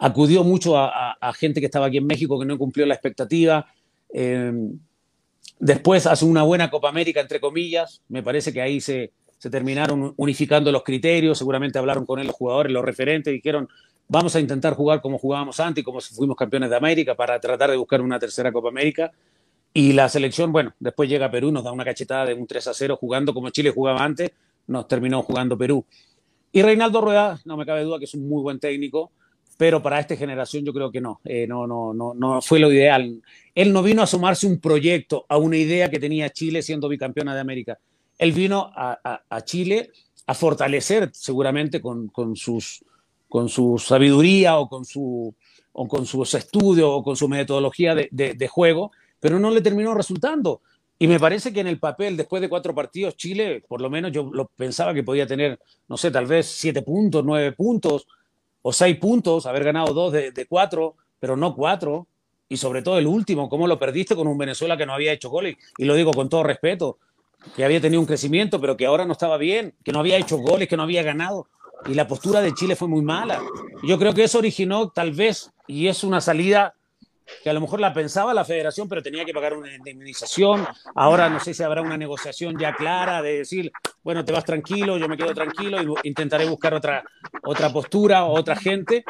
acudió 0.00 0.44
mucho 0.44 0.76
a, 0.76 1.32
gente 1.34 1.60
que 1.60 1.66
estaba 1.66 1.86
aquí 1.86 1.98
en 1.98 2.06
México 2.06 2.38
que 2.38 2.46
no 2.46 2.58
cumplió 2.58 2.86
la 2.86 2.94
expectativa. 2.94 3.66
Eh, 4.12 4.52
después 5.58 6.06
hace 6.06 6.24
una 6.24 6.42
buena 6.42 6.70
Copa 6.70 6.88
América, 6.88 7.20
entre 7.20 7.40
comillas. 7.40 8.02
Me 8.08 8.22
parece 8.22 8.52
que 8.52 8.60
ahí 8.60 8.80
se, 8.80 9.12
terminaron 9.50 10.14
unificando 10.16 10.72
los 10.72 10.82
criterios. 10.82 11.38
Seguramente 11.38 11.78
hablaron 11.78 12.04
con 12.04 12.18
él 12.18 12.26
los 12.26 12.36
jugadores, 12.36 12.72
los 12.72 12.84
referentes, 12.84 13.32
dijeron, 13.32 13.68
vamos 14.08 14.34
a 14.36 14.40
intentar 14.40 14.74
jugar 14.74 15.00
como 15.00 15.18
jugábamos 15.18 15.58
antes 15.60 15.82
y 15.82 15.84
como 15.84 16.00
fuimos 16.00 16.36
campeones 16.36 16.70
de 16.70 16.76
América 16.76 17.14
para 17.14 17.40
tratar 17.40 17.70
de 17.70 17.76
buscar 17.76 18.00
una 18.00 18.18
tercera 18.18 18.52
Copa 18.52 18.68
América. 18.68 19.12
Y 19.74 19.94
la 19.94 20.08
selección, 20.08 20.52
bueno, 20.52 20.74
después 20.80 21.08
llega 21.08 21.30
Perú, 21.30 21.50
nos 21.50 21.64
da 21.64 21.72
una 21.72 21.84
cachetada 21.84 22.26
de 22.26 22.34
un 22.34 22.46
3 22.46 22.66
a 22.68 22.74
0 22.74 22.98
jugando 23.00 23.32
como 23.32 23.48
Chile 23.50 23.70
jugaba 23.70 24.04
antes, 24.04 24.32
nos 24.66 24.88
terminó 24.88 25.22
jugando 25.22 25.56
Perú. 25.56 25.84
Y 26.52 26.62
Reinaldo 26.62 27.00
Rueda, 27.00 27.40
no 27.44 27.56
me 27.56 27.64
cabe 27.64 27.82
duda 27.82 27.98
que 27.98 28.04
es 28.04 28.14
un 28.14 28.28
muy 28.28 28.42
buen 28.42 28.58
técnico, 28.60 29.10
pero 29.56 29.82
para 29.82 30.00
esta 30.00 30.16
generación 30.16 30.64
yo 30.64 30.72
creo 30.72 30.90
que 30.90 31.00
no, 31.00 31.20
eh, 31.24 31.46
no, 31.46 31.66
no, 31.66 31.94
no, 31.94 32.14
no 32.14 32.42
fue 32.42 32.58
lo 32.58 32.70
ideal. 32.72 33.22
Él 33.54 33.72
no 33.72 33.82
vino 33.82 34.02
a 34.02 34.06
sumarse 34.06 34.46
un 34.46 34.60
proyecto, 34.60 35.24
a 35.28 35.38
una 35.38 35.56
idea 35.56 35.90
que 35.90 35.98
tenía 35.98 36.30
Chile 36.30 36.62
siendo 36.62 36.88
bicampeona 36.88 37.34
de 37.34 37.40
América. 37.40 37.78
Él 38.18 38.32
vino 38.32 38.70
a, 38.74 39.20
Chile 39.44 39.90
a 40.26 40.34
fortalecer 40.34 41.10
seguramente 41.12 41.80
con, 41.80 42.10
sus, 42.34 42.84
con 43.28 43.48
su 43.48 43.78
sabiduría 43.78 44.58
o 44.58 44.68
con, 44.68 44.84
su, 44.84 45.34
o 45.72 45.88
con 45.88 46.06
sus 46.06 46.34
estudios 46.34 46.88
o 46.90 47.02
con 47.02 47.16
su 47.16 47.28
metodología 47.28 47.94
de 47.94 48.48
juego, 48.48 48.92
pero 49.18 49.38
no 49.38 49.50
le 49.50 49.60
terminó 49.60 49.94
resultando. 49.94 50.60
Y 51.02 51.08
me 51.08 51.18
parece 51.18 51.52
que 51.52 51.58
en 51.58 51.66
el 51.66 51.80
papel, 51.80 52.16
después 52.16 52.40
de 52.40 52.48
cuatro 52.48 52.76
partidos, 52.76 53.16
Chile, 53.16 53.60
por 53.66 53.80
lo 53.80 53.90
menos 53.90 54.12
yo 54.12 54.30
lo 54.32 54.46
pensaba 54.46 54.94
que 54.94 55.02
podía 55.02 55.26
tener, 55.26 55.58
no 55.88 55.96
sé, 55.96 56.12
tal 56.12 56.26
vez 56.26 56.46
siete 56.46 56.80
puntos, 56.82 57.24
nueve 57.24 57.50
puntos 57.50 58.06
o 58.62 58.72
seis 58.72 58.98
puntos, 58.98 59.46
haber 59.46 59.64
ganado 59.64 59.92
dos 59.94 60.12
de, 60.12 60.46
cuatro, 60.48 60.94
pero 61.18 61.36
no 61.36 61.56
cuatro. 61.56 62.06
Y 62.48 62.56
sobre 62.56 62.82
todo 62.82 62.98
el 62.98 63.08
último, 63.08 63.48
cómo 63.48 63.66
lo 63.66 63.80
perdiste 63.80 64.14
con 64.14 64.28
un 64.28 64.38
Venezuela 64.38 64.76
que 64.76 64.86
no 64.86 64.94
había 64.94 65.12
hecho 65.12 65.28
goles. 65.28 65.56
Y 65.76 65.86
lo 65.86 65.96
digo 65.96 66.12
con 66.12 66.28
todo 66.28 66.44
respeto, 66.44 66.98
que 67.56 67.64
había 67.64 67.80
tenido 67.80 68.00
un 68.00 68.06
crecimiento, 68.06 68.60
pero 68.60 68.76
que 68.76 68.86
ahora 68.86 69.04
no 69.04 69.14
estaba 69.14 69.38
bien, 69.38 69.74
que 69.82 69.90
no 69.90 69.98
había 69.98 70.18
hecho 70.18 70.38
goles, 70.38 70.68
que 70.68 70.76
no 70.76 70.84
había 70.84 71.02
ganado. 71.02 71.48
Y 71.86 71.94
la 71.94 72.06
postura 72.06 72.40
de 72.40 72.54
Chile 72.54 72.76
fue 72.76 72.86
muy 72.86 73.02
mala. 73.02 73.42
Yo 73.82 73.98
creo 73.98 74.14
que 74.14 74.22
eso 74.22 74.38
originó 74.38 74.90
tal 74.90 75.10
vez, 75.10 75.50
y 75.66 75.88
es 75.88 76.04
una 76.04 76.20
salida 76.20 76.76
que 77.42 77.50
a 77.50 77.52
lo 77.52 77.60
mejor 77.60 77.80
la 77.80 77.92
pensaba 77.92 78.34
la 78.34 78.44
federación, 78.44 78.88
pero 78.88 79.02
tenía 79.02 79.24
que 79.24 79.32
pagar 79.32 79.54
una 79.54 79.74
indemnización. 79.74 80.66
Ahora 80.94 81.28
no 81.28 81.40
sé 81.40 81.54
si 81.54 81.62
habrá 81.62 81.82
una 81.82 81.96
negociación 81.96 82.58
ya 82.58 82.74
clara 82.74 83.22
de 83.22 83.38
decir, 83.38 83.72
bueno, 84.02 84.24
te 84.24 84.32
vas 84.32 84.44
tranquilo, 84.44 84.98
yo 84.98 85.08
me 85.08 85.16
quedo 85.16 85.34
tranquilo 85.34 85.82
y 85.82 86.08
intentaré 86.08 86.48
buscar 86.48 86.74
otra, 86.74 87.04
otra 87.42 87.72
postura 87.72 88.24
o 88.24 88.38
otra 88.38 88.56
gente. 88.56 89.04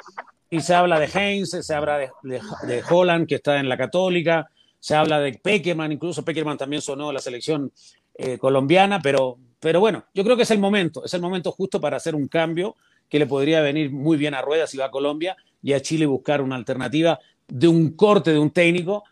Y 0.51 0.61
se 0.61 0.75
habla 0.75 1.01
de 1.01 1.07
Heinz, 1.07 1.51
se 1.51 1.75
habla 1.75 1.99
de, 1.99 2.11
de, 2.23 2.83
Holland, 2.89 3.27
que 3.27 3.37
está 3.37 3.59
en 3.59 3.69
la 3.69 3.79
Católica, 3.79 4.51
se 4.79 4.95
habla 4.95 5.19
de 5.21 5.33
Peckerman, 5.33 5.93
incluso 5.93 6.25
Peckerman 6.25 6.59
también 6.59 6.83
sonó 6.83 7.09
a 7.09 7.13
la 7.13 7.21
selección 7.21 7.73
eh, 8.15 8.37
colombiana, 8.37 9.01
pero, 9.01 9.39
pero 9.59 9.81
bueno, 9.81 10.05
yo 10.13 10.25
creo 10.25 10.37
que 10.37 10.43
es 10.43 10.51
el 10.51 10.59
momento, 10.59 11.05
es 11.05 11.15
el 11.15 11.23
momento 11.23 11.53
justo 11.53 11.81
para 11.81 11.97
hacer 11.97 12.15
un 12.15 12.29
cambio 12.29 12.77
que 13.09 13.19
le 13.19 13.27
podría 13.27 13.63
venir 13.63 13.91
muy 13.91 14.17
bien 14.17 14.35
a 14.35 14.43
Rueda 14.43 14.67
si 14.67 14.77
va 14.77 14.87
a 14.87 14.91
Colombia 14.91 15.37
y 15.63 15.73
a 15.73 15.81
Chile 15.81 16.05
buscar 16.05 16.43
una 16.43 16.57
alternativa 16.57 17.19
de 17.53 17.69
un 17.69 17.91
corte 17.91 18.33
de 18.33 18.39
un 18.39 18.51
técnico, 18.51 19.05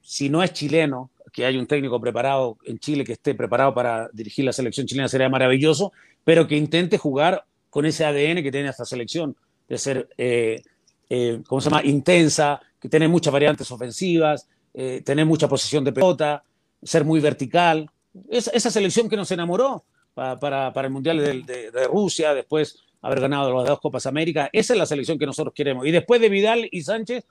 si 0.00 0.30
no 0.30 0.40
es 0.44 0.52
chileno, 0.52 1.10
que 1.32 1.44
hay 1.44 1.56
un 1.56 1.66
técnico 1.66 2.00
preparado 2.00 2.56
en 2.64 2.78
Chile 2.78 3.04
que 3.04 3.14
esté 3.14 3.34
preparado 3.34 3.74
para 3.74 4.08
dirigir 4.12 4.44
la 4.44 4.52
selección 4.52 4.86
chilena 4.86 5.08
sería 5.08 5.28
maravilloso, 5.28 5.92
pero 6.22 6.46
que 6.46 6.56
intente 6.56 6.96
jugar 6.96 7.44
con 7.70 7.86
ese 7.86 8.04
ADN 8.04 8.42
que 8.42 8.52
tiene 8.52 8.68
esta 8.68 8.84
selección, 8.84 9.36
de 9.68 9.78
ser, 9.78 10.08
eh, 10.16 10.62
eh, 11.10 11.42
¿cómo 11.48 11.60
se 11.60 11.70
llama?, 11.70 11.84
intensa, 11.84 12.60
que 12.80 12.88
tiene 12.88 13.08
muchas 13.08 13.32
variantes 13.32 13.68
ofensivas, 13.72 14.46
eh, 14.74 15.02
tener 15.04 15.26
mucha 15.26 15.48
posesión 15.48 15.82
de 15.82 15.92
pelota, 15.92 16.44
ser 16.80 17.04
muy 17.04 17.18
vertical. 17.18 17.90
esa 18.30 18.70
selección 18.70 19.08
que 19.08 19.16
nos 19.16 19.30
enamoró 19.32 19.84
para, 20.14 20.38
para, 20.72 20.86
el 20.86 20.92
Mundial 20.92 21.18
de, 21.18 21.70
de, 21.72 21.86
Rusia, 21.88 22.32
después 22.32 22.78
haber 23.02 23.20
ganado 23.20 23.52
las 23.56 23.66
dos 23.66 23.80
Copas 23.80 24.06
América, 24.06 24.48
esa 24.52 24.72
es 24.74 24.78
la 24.78 24.86
selección 24.86 25.18
que 25.18 25.26
nosotros 25.26 25.52
queremos. 25.52 25.84
Y 25.84 25.90
después 25.90 26.20
de 26.20 26.28
Vidal 26.28 26.68
y 26.70 26.82
Sánchez, 26.82 27.24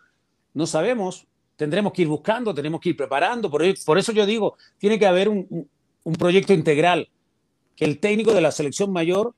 no 0.53 0.65
sabemos, 0.65 1.27
tendremos 1.55 1.91
que 1.91 2.03
ir 2.03 2.07
buscando, 2.07 2.53
tenemos 2.53 2.79
que 2.79 2.89
ir 2.89 2.97
preparando. 2.97 3.49
Por, 3.49 3.63
eso 3.65 4.11
yo 4.13 4.25
digo, 4.25 4.57
tiene 4.77 4.97
que 4.97 5.07
haber 5.07 5.27
un, 5.27 5.69
proyecto 6.17 6.53
integral, 6.53 7.09
que 7.75 7.83
el 7.83 7.99
técnico 7.99 8.33
de 8.33 8.41
la 8.41 8.51
selección 8.51 8.93
mayor 8.93 9.35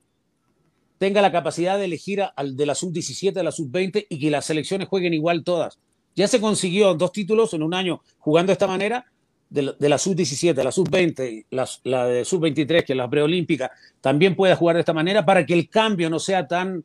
tenga 0.99 1.21
la 1.21 1.31
capacidad 1.31 1.79
de 1.79 1.85
elegir 1.85 2.23
al 2.35 2.55
de 2.55 2.65
la 2.65 2.75
sub-17, 2.75 3.33
de 3.33 3.43
la 3.43 3.51
sub-20 3.51 4.05
y 4.09 4.19
que 4.19 4.29
las 4.29 4.45
selecciones 4.45 4.87
jueguen 4.87 5.13
igual 5.13 5.43
todas. 5.43 5.79
Ya 6.15 6.27
se 6.27 6.41
consiguió 6.41 6.93
dos 6.93 7.11
títulos 7.11 7.53
en 7.53 7.63
un 7.63 7.73
año 7.73 8.01
jugando 8.19 8.51
de 8.51 8.53
esta 8.53 8.67
manera, 8.67 9.05
de 9.49 9.89
la, 9.89 9.97
sub-17, 9.97 10.63
la 10.63 10.71
sub-20, 10.71 11.45
la, 11.49 11.67
la, 11.83 12.05
de 12.05 12.23
sub-23, 12.23 12.85
que 12.85 12.93
es 12.93 12.97
la 12.97 13.09
preolímpica, 13.09 13.71
también 13.99 14.35
pueda 14.35 14.55
jugar 14.55 14.75
de 14.75 14.81
esta 14.81 14.93
manera 14.93 15.25
para 15.25 15.43
que 15.45 15.53
el 15.55 15.69
cambio 15.69 16.09
no 16.09 16.19
sea 16.19 16.47
tan, 16.47 16.83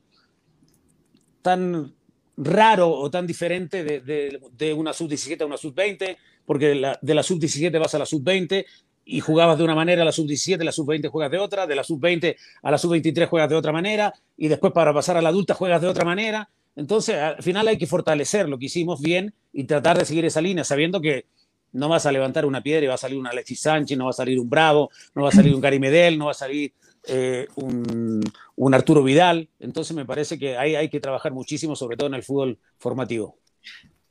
tan 1.42 1.92
raro 2.36 2.90
o 2.90 3.10
tan 3.10 3.26
diferente 3.26 3.84
de, 3.84 4.74
una 4.74 4.92
sub-17 4.92 5.42
a 5.42 5.46
una 5.46 5.56
sub-20, 5.56 6.16
porque 6.44 6.68
de 6.68 6.74
la, 6.76 6.98
de 7.00 7.14
la 7.14 7.22
sub-17 7.22 7.78
vas 7.78 7.94
a 7.94 7.98
la 7.98 8.06
sub-20 8.06 8.64
y 9.06 9.20
jugabas 9.20 9.58
de 9.58 9.64
una 9.64 9.74
manera, 9.74 10.04
la 10.04 10.12
sub-17, 10.12 10.62
la 10.62 10.72
sub-20 10.72 11.08
juegas 11.08 11.30
de 11.30 11.38
otra, 11.38 11.66
de 11.66 11.74
la 11.74 11.84
sub-20 11.84 12.36
a 12.62 12.70
la 12.70 12.78
sub-23 12.78 13.28
juegas 13.28 13.50
de 13.50 13.56
otra 13.56 13.72
manera, 13.72 14.14
y 14.36 14.48
después 14.48 14.72
para 14.72 14.92
pasar 14.94 15.16
a 15.16 15.22
la 15.22 15.28
adulta 15.28 15.54
juegas 15.54 15.80
de 15.80 15.88
otra 15.88 16.04
manera. 16.04 16.48
Entonces, 16.76 17.16
al 17.16 17.42
final 17.42 17.68
hay 17.68 17.78
que 17.78 17.86
fortalecer 17.86 18.48
lo 18.48 18.58
que 18.58 18.66
hicimos 18.66 19.00
bien 19.00 19.34
y 19.52 19.64
tratar 19.64 19.98
de 19.98 20.04
seguir 20.04 20.24
esa 20.24 20.40
línea, 20.40 20.64
sabiendo 20.64 21.00
que 21.00 21.26
no 21.72 21.88
vas 21.88 22.06
a 22.06 22.12
levantar 22.12 22.46
una 22.46 22.62
piedra 22.62 22.84
y 22.84 22.88
va 22.88 22.94
a 22.94 22.98
salir 22.98 23.18
un 23.18 23.26
Alexis 23.26 23.60
Sánchez, 23.60 23.98
no 23.98 24.04
va 24.04 24.10
a 24.10 24.14
salir 24.14 24.40
un 24.40 24.48
Bravo, 24.48 24.90
no 25.14 25.22
va 25.22 25.28
a 25.28 25.32
salir 25.32 25.54
un 25.54 25.60
Gary 25.60 25.78
Medel, 25.78 26.18
no 26.18 26.26
va 26.26 26.30
a 26.30 26.34
salir 26.34 26.72
eh, 27.06 27.46
un, 27.56 28.74
Arturo 28.74 29.02
Vidal. 29.02 29.48
Entonces 29.60 29.94
me 29.96 30.04
parece 30.04 30.38
que 30.38 30.56
hay, 30.56 30.74
hay 30.74 30.88
que 30.88 31.00
trabajar 31.00 31.32
muchísimo, 31.32 31.76
sobre 31.76 31.96
todo 31.96 32.08
en 32.08 32.14
el 32.14 32.22
fútbol 32.22 32.58
formativo. 32.78 33.36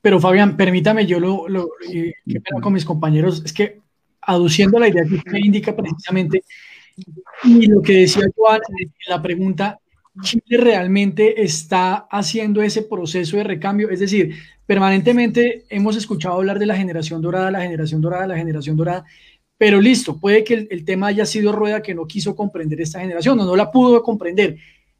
Pero 0.01 0.19
Fabián, 0.19 0.57
permítame, 0.57 1.05
yo 1.05 1.19
lo, 1.19 1.45
con 2.61 2.73
mis 2.73 2.83
compañeros, 2.83 3.41
es 3.45 3.53
que 3.53 3.79
aduciendo 4.21 4.77
la 4.79 4.89
idea 4.89 5.05
que 5.05 5.15
usted 5.15 5.35
indica 5.35 5.75
precisamente, 5.75 6.43
y 7.43 7.67
lo 7.67 7.81
que 7.81 7.99
decía 7.99 8.23
Juan 8.35 8.61
en 8.79 8.91
la 9.07 9.21
pregunta, 9.21 9.79
Chile 10.21 10.57
realmente 10.57 11.41
está 11.41 12.07
haciendo 12.11 12.61
ese 12.61 12.83
proceso 12.83 13.37
de 13.37 13.43
recambio, 13.43 13.89
es 13.89 13.99
decir, 13.99 14.35
permanentemente 14.65 15.65
hemos 15.69 15.95
escuchado 15.95 16.35
hablar 16.35 16.59
de 16.59 16.67
la 16.67 16.75
generación 16.75 17.21
dorada, 17.21 17.49
la 17.49 17.61
generación 17.61 18.01
dorada, 18.01 18.27
la 18.27 18.37
generación 18.37 18.75
dorada, 18.75 19.05
pero 19.63 19.79
listo, 19.79 20.19
puede 20.19 20.43
que 20.43 20.67
el, 20.69 20.83
tema 20.83 21.07
haya 21.07 21.25
sido 21.25 21.53
Rueda 21.53 21.81
que 21.81 21.95
no 21.95 22.05
quiso 22.05 22.35
comprender 22.35 22.81
esta 22.81 22.99
generación, 22.99 23.37
no, 23.37 23.45
no 23.45 23.55
la 23.55 23.71
pudo 23.71 24.03
comprender. 24.03 24.57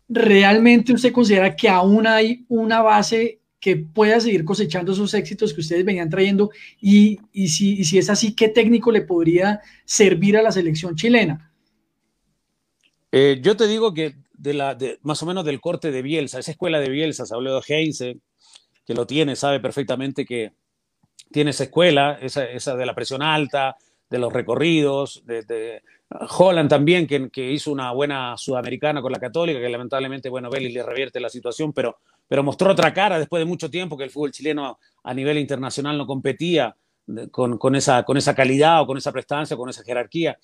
¿Realmente 0.07 0.93
usted 0.93 1.11
considera 1.11 1.53
que 1.53 1.67
aún 1.67 2.07
hay 2.07 2.45
una 2.47 2.81
base 2.81 3.41
que 3.59 3.75
pueda 3.75 4.21
seguir 4.21 4.45
cosechando 4.45 4.93
esos 4.93 5.13
éxitos 5.15 5.53
que 5.53 5.59
ustedes 5.59 5.83
venían 5.83 6.09
trayendo? 6.09 6.49
Y, 6.79 7.19
si, 7.45 7.97
es 7.97 8.09
así, 8.09 8.33
¿qué 8.33 8.47
técnico 8.47 8.89
le 8.89 9.01
podría 9.01 9.59
servir 9.83 10.37
a 10.37 10.41
la 10.41 10.53
selección 10.53 10.95
chilena? 10.95 11.51
Eh, 13.11 13.41
yo 13.41 13.57
te 13.57 13.67
digo 13.67 13.93
que 13.93 14.15
más 15.01 15.21
o 15.23 15.25
menos 15.25 15.43
del 15.43 15.59
corte 15.59 15.91
de 15.91 16.01
Bielsa, 16.01 16.39
esa 16.39 16.51
escuela 16.51 16.79
de 16.79 16.89
Bielsa, 16.89 17.25
se 17.25 17.35
habló 17.35 17.53
de 17.53 17.63
Heinze, 17.67 18.17
que 18.85 18.93
lo 18.93 19.05
tiene, 19.05 19.35
sabe 19.35 19.59
perfectamente 19.59 20.23
que 20.23 20.53
tiene 21.33 21.51
esa 21.51 21.65
escuela, 21.65 22.17
esa 22.21 22.77
de 22.77 22.85
la 22.85 22.95
presión 22.95 23.21
alta, 23.21 23.75
de 24.13 24.19
los 24.19 24.31
recorridos, 24.31 25.23
de, 25.25 25.81
Holland 26.37 26.69
también, 26.69 27.07
que, 27.07 27.31
que, 27.31 27.51
hizo 27.51 27.71
una 27.71 27.91
buena 27.91 28.37
sudamericana 28.37 29.01
con 29.01 29.11
la 29.11 29.19
Católica, 29.19 29.59
que 29.59 29.67
lamentablemente, 29.67 30.29
bueno, 30.29 30.51
Vélez 30.51 30.71
le 30.71 30.83
revierte 30.83 31.19
la 31.19 31.29
situación, 31.29 31.73
pero, 31.73 31.97
pero 32.27 32.43
mostró 32.43 32.71
otra 32.71 32.93
cara 32.93 33.17
después 33.17 33.41
de 33.41 33.45
mucho 33.45 33.71
tiempo 33.71 33.97
que 33.97 34.03
el 34.03 34.11
fútbol 34.11 34.31
chileno 34.31 34.77
a 35.03 35.13
nivel 35.15 35.39
internacional 35.39 35.97
no 35.97 36.05
competía 36.05 36.75
con, 37.31 37.57
con, 37.57 37.75
esa, 37.75 38.03
con 38.03 38.15
esa 38.15 38.35
calidad 38.35 38.81
o 38.81 38.85
con 38.85 38.99
esa 38.99 39.11
prestancia, 39.11 39.57
con 39.57 39.69
esa 39.69 39.83
jerarquía. 39.83 40.37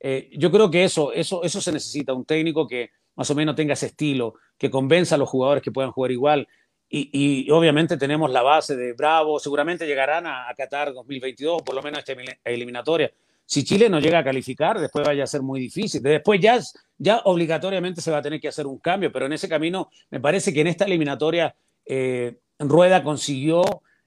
Eh, 0.00 0.30
yo 0.38 0.50
creo 0.50 0.70
que 0.70 0.84
eso, 0.84 1.12
eso, 1.12 1.42
eso 1.42 1.60
se 1.60 1.72
necesita, 1.72 2.14
un 2.14 2.24
técnico 2.24 2.66
que 2.66 2.88
más 3.16 3.30
o 3.30 3.34
menos 3.34 3.54
tenga 3.54 3.74
ese 3.74 3.86
estilo, 3.86 4.36
que 4.56 4.70
convenza 4.70 5.16
a 5.16 5.18
los 5.18 5.28
jugadores 5.28 5.62
que 5.62 5.72
puedan 5.72 5.92
jugar 5.92 6.10
igual. 6.10 6.48
Y, 6.92 7.48
obviamente 7.52 7.96
tenemos 7.96 8.30
la 8.32 8.42
base 8.42 8.74
de 8.74 8.94
Bravo, 8.94 9.38
seguramente 9.38 9.86
llegarán 9.86 10.26
a, 10.26 10.48
a 10.48 10.54
Qatar 10.54 10.92
2022, 10.92 11.62
por 11.62 11.76
lo 11.76 11.82
menos 11.82 12.00
esta 12.00 12.14
eliminatoria. 12.44 13.12
Si 13.50 13.64
Chile 13.64 13.88
no 13.88 14.00
llega 14.00 14.20
a 14.20 14.24
calificar, 14.24 14.80
después 14.80 15.04
vaya 15.04 15.24
a 15.24 15.26
ser 15.26 15.42
muy 15.42 15.58
difícil. 15.58 16.02
Después 16.02 16.40
ya, 16.40 16.60
ya 16.98 17.18
obligatoriamente 17.24 18.00
se 18.00 18.10
va 18.10 18.18
a 18.18 18.22
tener 18.22 18.40
que 18.40 18.48
hacer 18.48 18.66
un 18.66 18.78
cambio, 18.78 19.10
pero 19.10 19.26
en 19.26 19.32
ese 19.32 19.48
camino 19.48 19.90
me 20.10 20.20
parece 20.20 20.52
que 20.52 20.60
en 20.60 20.68
esta 20.68 20.84
eliminatoria 20.84 21.54
eh, 21.84 22.38
Rueda 22.60 23.02
consiguió 23.02 23.62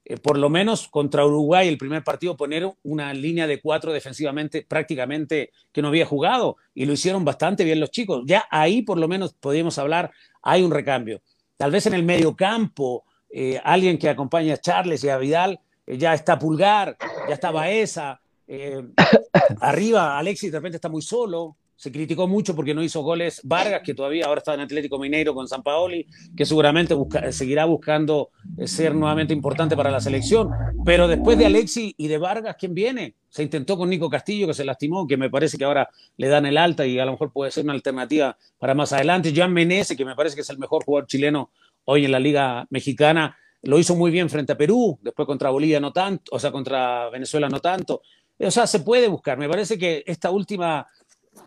eh, 0.06 0.18
por 0.18 0.38
lo 0.38 0.50
menos 0.50 0.88
contra 0.88 1.26
Uruguay, 1.26 1.68
el 1.68 1.78
primer 1.78 2.04
partido, 2.04 2.38
poner 2.38 2.70
una 2.84 3.14
línea 3.14 3.48
de 3.48 3.62
cuatro 3.62 3.94
defensivamente 3.94 4.66
prácticamente 4.68 5.52
que 5.72 5.82
no 5.82 5.90
había 5.90 6.06
jugado 6.06 6.58
y 6.74 6.86
lo 6.86 6.94
hicieron 6.94 7.24
bastante 7.26 7.64
bien 7.64 7.80
los 7.80 7.92
chicos. 7.92 8.24
Ya 8.26 8.46
ahí 8.50 8.82
por 8.82 8.98
lo 8.98 9.08
menos 9.08 9.34
podemos 9.34 9.78
hablar, 9.78 10.12
hay 10.42 10.62
un 10.62 10.72
recambio. 10.72 11.22
Tal 11.64 11.72
vez 11.72 11.86
en 11.86 11.94
el 11.94 12.04
medio 12.04 12.36
campo, 12.36 13.06
eh, 13.30 13.58
alguien 13.64 13.98
que 13.98 14.10
acompaña 14.10 14.56
a 14.56 14.58
Charles 14.58 15.02
y 15.06 15.08
a 15.08 15.16
Vidal, 15.16 15.62
eh, 15.88 15.98
ya 15.98 16.14
está 16.14 16.38
Pulgar, 16.38 16.98
ya 17.30 17.34
está 17.34 17.52
Baeza, 17.52 18.20
arriba 19.62 20.18
Alexis 20.18 20.52
de 20.52 20.58
repente 20.58 20.76
está 20.76 20.90
muy 20.90 21.02
solo, 21.02 21.56
se 21.84 21.92
criticó 21.92 22.30
mucho 22.30 22.56
porque 22.56 22.74
no 22.74 22.82
hizo 22.82 23.02
goles 23.02 23.42
Vargas, 23.44 23.82
que 23.84 23.94
todavía 23.94 24.28
ahora 24.28 24.40
está 24.40 24.54
en 24.54 24.62
Atlético 24.62 24.98
Mineiro 24.98 25.36
con 25.36 25.50
San 25.50 25.64
Paoli, 25.64 26.08
que 26.34 26.46
seguramente 26.46 26.96
seguirá 27.32 27.66
buscando 27.66 28.30
eh, 28.58 28.68
ser 28.68 28.96
nuevamente 28.96 29.34
importante 29.34 29.76
para 29.76 29.92
la 29.92 30.00
selección. 30.00 30.50
Pero 30.86 31.10
después 31.10 31.38
de 31.38 31.46
Alexi 31.46 31.94
y 31.98 32.08
de 32.08 32.18
Vargas, 32.18 32.56
¿quién 32.58 32.74
viene? 32.74 33.16
Se 33.28 33.44
intentó 33.44 33.78
con 33.78 33.90
Nico 33.90 34.10
Castillo, 34.10 34.48
que 34.48 34.54
se 34.54 34.64
lastimó, 34.64 35.06
que 35.06 35.18
me 35.18 35.30
parece 35.30 35.58
que 35.58 35.66
ahora 35.66 35.90
le 36.16 36.30
dan 36.30 36.46
el 36.46 36.58
alta 36.58 36.86
y 36.86 36.98
a 37.00 37.04
lo 37.04 37.12
mejor 37.12 37.34
puede 37.34 37.52
ser 37.52 37.66
una 37.66 37.74
alternativa 37.74 38.38
para 38.60 38.74
más 38.74 38.94
adelante. 38.94 39.34
Jan 39.36 39.52
Menezes, 39.52 39.98
que 39.98 40.06
me 40.06 40.16
parece 40.16 40.36
que 40.36 40.42
es 40.42 40.50
el 40.52 40.60
mejor 40.60 40.86
jugador 40.86 41.06
chileno 41.08 41.52
hoy 41.84 42.06
en 42.06 42.14
la 42.14 42.20
Liga 42.22 42.66
Mexicana, 42.70 43.36
lo 43.62 43.78
hizo 43.78 43.94
muy 43.94 44.10
bien 44.10 44.30
frente 44.30 44.54
a 44.54 44.58
Perú, 44.58 44.98
después 45.02 45.26
contra 45.26 45.50
Bolivia 45.50 45.82
no 45.82 45.92
tanto, 45.92 46.32
o 46.34 46.40
sea, 46.40 46.50
contra 46.50 47.10
Venezuela 47.10 47.50
no 47.50 47.60
tanto. 47.60 48.04
O 48.40 48.52
sea, 48.52 48.68
se 48.68 48.80
puede 48.80 49.08
buscar. 49.08 49.38
Me 49.38 49.48
parece 49.48 49.78
que 49.78 50.04
esta 50.06 50.32
última 50.32 50.88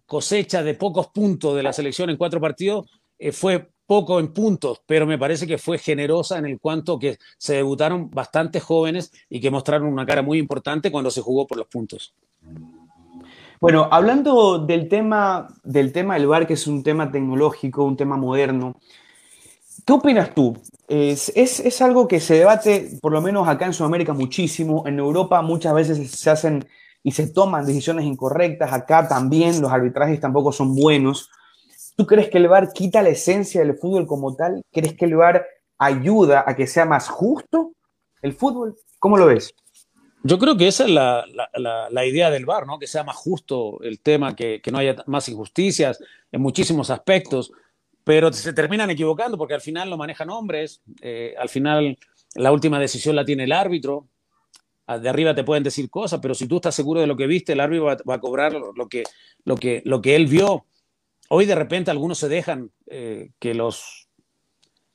cosecha 0.07 0.63
de 0.63 0.75
pocos 0.75 1.09
puntos 1.09 1.57
de 1.57 1.63
la 1.63 1.73
selección 1.73 2.11
en 2.11 2.17
cuatro 2.17 2.41
partidos 2.41 2.89
eh, 3.19 3.33
fue 3.33 3.71
poco 3.87 4.19
en 4.19 4.33
puntos, 4.33 4.83
pero 4.85 5.07
me 5.07 5.19
parece 5.19 5.47
que 5.47 5.59
fue 5.59 5.79
generosa 5.79 6.39
en 6.39 6.47
el 6.47 6.59
cuanto 6.59 6.99
que 6.99 7.19
se 7.39 7.55
debutaron 7.55 8.11
bastantes 8.11 8.63
jóvenes 8.63 9.13
y 9.29 9.41
que 9.41 9.51
mostraron 9.51 9.89
una 9.89 10.05
cara 10.05 10.23
muy 10.23 10.39
importante 10.39 10.91
cuando 10.91 11.11
se 11.11 11.21
jugó 11.21 11.47
por 11.47 11.59
los 11.59 11.69
puntos. 11.69 12.15
Bueno, 13.61 13.89
hablando 13.91 14.59
del 14.59 14.89
tema 14.89 15.49
del 15.63 15.93
tema 15.93 16.15
del 16.15 16.27
bar, 16.27 16.47
que 16.47 16.55
es 16.55 16.67
un 16.67 16.83
tema 16.83 17.11
tecnológico, 17.11 17.85
un 17.85 17.97
tema 17.97 18.17
moderno, 18.17 18.77
¿qué 19.87 19.93
opinas 19.93 20.35
tú? 20.35 20.57
Es, 20.89 21.33
es, 21.35 21.61
es 21.61 21.81
algo 21.81 22.07
que 22.07 22.21
se 22.21 22.35
debate, 22.35 22.99
por 23.01 23.13
lo 23.13 23.23
menos 23.23 23.49
acá 23.49 23.67
en 23.67 23.73
Sudamérica, 23.73 24.13
muchísimo. 24.13 24.87
En 24.87 24.99
Europa 24.99 25.41
muchas 25.43 25.75
veces 25.75 26.11
se 26.11 26.29
hacen 26.29 26.67
y 27.07 27.13
se 27.13 27.29
toman 27.29 27.65
decisiones 27.65 28.05
incorrectas. 28.05 28.73
Acá 28.73 29.07
también 29.07 29.63
los 29.63 29.71
arbitrajes 29.71 30.19
tampoco 30.19 30.51
son 30.51 30.75
buenos. 30.75 31.31
¿Tú 31.95 32.05
crees 32.05 32.29
que 32.29 32.39
el 32.39 32.49
VAR 32.49 32.73
quita 32.73 33.01
la 33.01 33.11
esencia 33.11 33.61
del 33.61 33.79
fútbol 33.79 34.09
como 34.09 34.35
tal? 34.35 34.61
¿Crees 34.73 34.95
que 34.95 35.05
el 35.05 35.15
VAR 35.15 35.47
ayuda 35.79 36.43
a 36.45 36.57
que 36.57 36.67
sea 36.67 36.85
más 36.85 37.09
justo 37.09 37.75
el 38.23 38.33
fútbol? 38.33 38.75
¿Cómo 38.99 39.17
lo 39.17 39.27
ves? 39.27 39.55
Yo 40.25 40.37
creo 40.41 40.57
que 40.57 40.67
esa 40.67 40.83
es 40.83 40.91
la, 40.91 41.25
la, 41.93 42.05
idea 42.05 42.29
del 42.29 42.45
VAR, 42.45 42.67
¿no? 42.67 42.81
Que 42.81 42.89
sea 42.89 43.05
más 43.05 43.15
justo 43.15 43.81
el 43.83 44.01
tema, 44.01 44.35
que, 44.35 44.61
que, 44.61 44.73
no 44.73 44.79
haya 44.79 44.97
más 45.07 45.29
injusticias 45.29 46.01
en 46.33 46.41
muchísimos 46.41 46.91
aspectos, 46.91 47.53
pero 48.03 48.33
se 48.33 48.53
terminan 48.53 48.91
equivocando 48.91 49.39
porque 49.39 49.55
al 49.55 49.61
final 49.61 49.91
lo 49.91 49.97
manejan 49.97 50.31
hombres, 50.31 50.83
eh, 51.03 51.37
al 51.39 51.51
final 51.51 51.97
la 52.35 52.51
última 52.51 52.81
decisión 52.81 53.15
la 53.15 53.25
tiene 53.25 53.45
el 53.45 53.53
árbitro, 53.53 54.09
de 54.87 55.09
arriba 55.09 55.35
te 55.35 55.45
pueden 55.45 55.65
decir 55.65 55.91
cosas, 55.91 56.21
pero 56.21 56.35
si 56.35 56.47
tú 56.47 56.57
estás 56.57 56.75
seguro 56.75 57.01
de 57.01 57.07
lo 57.07 57.17
que 57.17 57.27
viste, 57.27 57.53
el 57.53 57.61
árbitro 57.61 57.87
va, 57.87 58.15
a 58.15 58.21
cobrar 58.21 58.53
lo 58.53 58.89
que, 58.89 59.03
lo, 59.45 59.57
que, 59.57 59.83
lo 59.85 60.01
que 60.01 60.15
él 60.15 60.27
vio. 60.27 60.67
Hoy 61.29 61.45
de 61.45 61.57
repente 61.57 61.91
algunos 61.91 62.19
se 62.19 62.29
dejan 62.29 62.71
eh, 62.87 63.31
que 63.41 63.55
los 63.55 64.09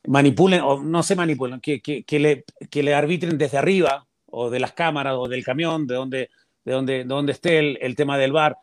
manipulen, 0.08 0.62
o 0.62 0.82
no 0.82 1.04
se 1.04 1.16
manipulen, 1.16 1.60
que, 1.60 1.82
que, 1.82 2.20
le, 2.20 2.46
que 2.70 2.84
le 2.84 2.94
arbitren 2.94 3.38
desde 3.38 3.58
arriba, 3.58 4.08
o 4.28 4.50
de 4.50 4.62
las 4.62 4.72
cámaras, 4.72 5.16
o 5.18 5.28
del 5.28 5.44
camión, 5.44 5.86
de 5.88 5.96
donde, 5.96 6.30
de 6.64 6.72
donde, 6.72 6.94
de 7.00 7.04
donde 7.04 7.34
esté 7.34 7.60
el, 7.60 7.78
el 7.82 7.96
tema 7.98 8.18
del 8.18 8.32
bar. 8.32 8.58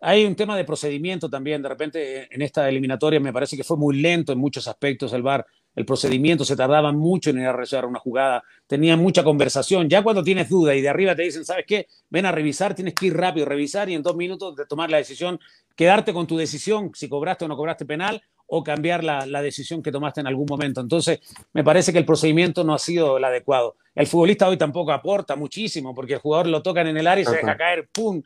Hay 0.00 0.24
un 0.24 0.34
tema 0.34 0.56
de 0.56 0.64
procedimiento 0.64 1.28
también. 1.28 1.60
De 1.60 1.68
repente, 1.68 2.34
en 2.34 2.40
esta 2.40 2.66
eliminatoria 2.68 3.20
me 3.20 3.34
parece 3.34 3.54
que 3.54 3.64
fue 3.64 3.76
muy 3.76 4.00
lento 4.00 4.32
en 4.32 4.38
muchos 4.38 4.66
aspectos 4.66 5.12
el 5.12 5.22
VAR 5.22 5.46
el 5.76 5.84
procedimiento, 5.86 6.44
se 6.44 6.56
tardaba 6.56 6.92
mucho 6.92 7.30
en 7.30 7.38
ir 7.38 7.46
a 7.46 7.52
revisar 7.52 7.86
una 7.86 7.98
jugada, 7.98 8.42
tenían 8.66 9.00
mucha 9.00 9.22
conversación. 9.22 9.88
Ya 9.88 10.02
cuando 10.02 10.22
tienes 10.22 10.48
duda 10.48 10.74
y 10.74 10.80
de 10.80 10.88
arriba 10.88 11.14
te 11.14 11.22
dicen, 11.22 11.44
¿sabes 11.44 11.64
qué? 11.66 11.86
Ven 12.08 12.26
a 12.26 12.32
revisar, 12.32 12.74
tienes 12.74 12.94
que 12.94 13.06
ir 13.06 13.16
rápido, 13.16 13.46
revisar 13.46 13.88
y 13.88 13.94
en 13.94 14.02
dos 14.02 14.16
minutos 14.16 14.56
de 14.56 14.66
tomar 14.66 14.90
la 14.90 14.98
decisión, 14.98 15.38
quedarte 15.76 16.12
con 16.12 16.26
tu 16.26 16.36
decisión, 16.36 16.90
si 16.94 17.08
cobraste 17.08 17.44
o 17.44 17.48
no 17.48 17.56
cobraste 17.56 17.84
penal, 17.84 18.22
o 18.52 18.64
cambiar 18.64 19.04
la, 19.04 19.42
decisión 19.42 19.80
que 19.80 19.92
tomaste 19.92 20.20
en 20.20 20.26
algún 20.26 20.46
momento. 20.48 20.80
Entonces, 20.80 21.20
me 21.52 21.62
parece 21.62 21.92
que 21.92 21.98
el 21.98 22.04
procedimiento 22.04 22.64
no 22.64 22.74
ha 22.74 22.78
sido 22.80 23.16
el 23.16 23.24
adecuado. 23.24 23.76
El 23.94 24.08
futbolista 24.08 24.48
hoy 24.48 24.56
tampoco 24.56 24.90
aporta 24.90 25.36
muchísimo, 25.36 25.94
porque 25.94 26.14
el 26.14 26.18
jugador 26.18 26.48
lo 26.48 26.60
tocan 26.60 26.88
en 26.88 26.96
el 26.96 27.06
área 27.06 27.22
y 27.22 27.26
se 27.26 27.36
deja 27.36 27.56
caer, 27.56 27.88
¡pum! 27.92 28.20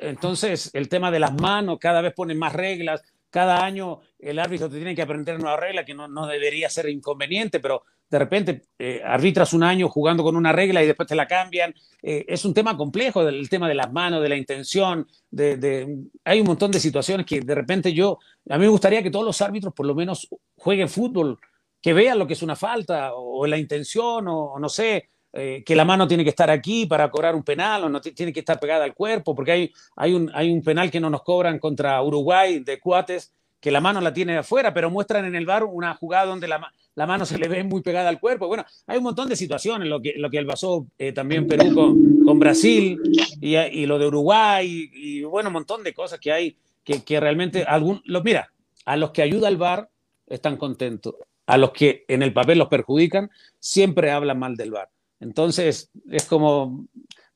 Entonces, 0.00 0.70
el 0.74 0.88
tema 0.88 1.10
de 1.10 1.18
las 1.18 1.34
manos, 1.34 1.78
cada 1.80 2.00
vez 2.00 2.14
ponen 2.14 2.38
más 2.38 2.52
reglas, 2.52 3.02
cada 3.30 3.64
año 3.64 4.00
el 4.18 4.38
árbitro 4.38 4.68
te 4.68 4.76
tiene 4.76 4.94
que 4.94 5.02
aprender 5.02 5.36
una 5.36 5.56
regla 5.56 5.84
que 5.84 5.94
no, 5.94 6.26
debería 6.26 6.68
ser 6.68 6.88
inconveniente, 6.88 7.60
pero 7.60 7.84
de 8.10 8.18
repente 8.18 8.62
eh, 8.78 9.00
arbitras 9.04 9.52
un 9.52 9.62
año 9.62 9.88
jugando 9.88 10.22
con 10.22 10.34
una 10.34 10.52
regla 10.52 10.82
y 10.82 10.86
después 10.86 11.08
te 11.08 11.14
la 11.14 11.26
cambian. 11.26 11.74
Eh, 12.02 12.24
es 12.26 12.44
un 12.44 12.54
tema 12.54 12.76
complejo, 12.76 13.26
el 13.28 13.48
tema 13.48 13.68
de 13.68 13.74
las 13.74 13.92
manos, 13.92 14.22
de 14.22 14.28
la 14.28 14.36
intención, 14.36 15.06
de, 15.30 15.86
hay 16.24 16.40
un 16.40 16.46
montón 16.46 16.70
de 16.70 16.80
situaciones 16.80 17.26
que 17.26 17.40
de 17.40 17.54
repente 17.54 17.92
yo, 17.92 18.18
a 18.48 18.56
mí 18.56 18.62
me 18.62 18.70
gustaría 18.70 19.02
que 19.02 19.10
todos 19.10 19.26
los 19.26 19.40
árbitros 19.40 19.74
por 19.74 19.86
lo 19.86 19.94
menos 19.94 20.28
jueguen 20.56 20.88
fútbol 20.88 21.38
que 21.80 21.92
vean 21.92 22.18
lo 22.18 22.26
que 22.26 22.32
es 22.32 22.42
una 22.42 22.56
falta 22.56 23.14
o, 23.14 23.46
la 23.46 23.56
intención 23.56 24.26
o, 24.28 24.58
no 24.58 24.68
sé, 24.68 25.10
eh, 25.32 25.62
que 25.64 25.76
la 25.76 25.84
mano 25.84 26.08
tiene 26.08 26.24
que 26.24 26.30
estar 26.30 26.50
aquí 26.50 26.86
para 26.86 27.10
cobrar 27.10 27.36
un 27.36 27.44
penal 27.44 27.84
o 27.84 27.88
no 27.88 28.00
tiene 28.00 28.32
que 28.32 28.40
estar 28.40 28.58
pegada 28.58 28.84
al 28.84 28.94
cuerpo, 28.94 29.34
porque 29.34 29.52
hay, 29.52 29.72
hay, 29.94 30.14
un, 30.14 30.30
hay 30.34 30.50
un 30.50 30.62
penal 30.62 30.90
que 30.90 31.00
no 31.00 31.10
nos 31.10 31.22
cobran 31.22 31.58
contra 31.58 32.02
Uruguay 32.02 32.60
de 32.60 32.80
Cuates, 32.80 33.32
que 33.60 33.70
la 33.70 33.80
mano 33.80 34.00
la 34.00 34.12
tiene 34.12 34.36
afuera, 34.36 34.72
pero 34.72 34.90
muestran 34.90 35.24
en 35.24 35.34
el 35.34 35.46
bar 35.46 35.64
una 35.64 35.94
jugada 35.94 36.26
donde 36.26 36.48
la, 36.48 36.72
la 36.94 37.06
mano 37.06 37.26
se 37.26 37.38
le 37.38 37.48
ve 37.48 37.64
muy 37.64 37.82
pegada 37.82 38.08
al 38.08 38.20
cuerpo. 38.20 38.46
Bueno, 38.46 38.64
hay 38.86 38.98
un 38.98 39.04
montón 39.04 39.28
de 39.28 39.36
situaciones, 39.36 39.88
lo 39.88 40.00
que, 40.00 40.14
lo 40.16 40.30
que 40.30 40.44
pasó 40.44 40.86
eh, 40.98 41.12
también 41.12 41.46
Perú 41.46 41.74
con, 41.74 42.24
con 42.24 42.38
Brasil 42.38 43.00
y, 43.40 43.56
y, 43.56 43.86
lo 43.86 43.98
de 43.98 44.06
Uruguay 44.06 44.90
y, 44.92 45.22
bueno, 45.22 45.48
un 45.48 45.54
montón 45.54 45.82
de 45.82 45.94
cosas 45.94 46.20
que 46.20 46.32
hay 46.32 46.56
que, 46.84 47.02
que 47.02 47.20
realmente 47.20 47.64
algún, 47.64 48.00
los, 48.04 48.22
mira, 48.24 48.52
a 48.84 48.96
los 48.96 49.10
que 49.10 49.22
ayuda 49.22 49.48
el 49.48 49.56
bar 49.56 49.90
están 50.26 50.56
contentos, 50.56 51.14
a 51.46 51.58
los 51.58 51.72
que 51.72 52.04
en 52.08 52.22
el 52.22 52.32
papel 52.32 52.58
los 52.58 52.68
perjudican 52.68 53.30
siempre 53.58 54.10
hablan 54.10 54.38
mal 54.38 54.56
del 54.56 54.70
bar. 54.70 54.88
Entonces, 55.20 55.90
es 56.10 56.24
como, 56.26 56.86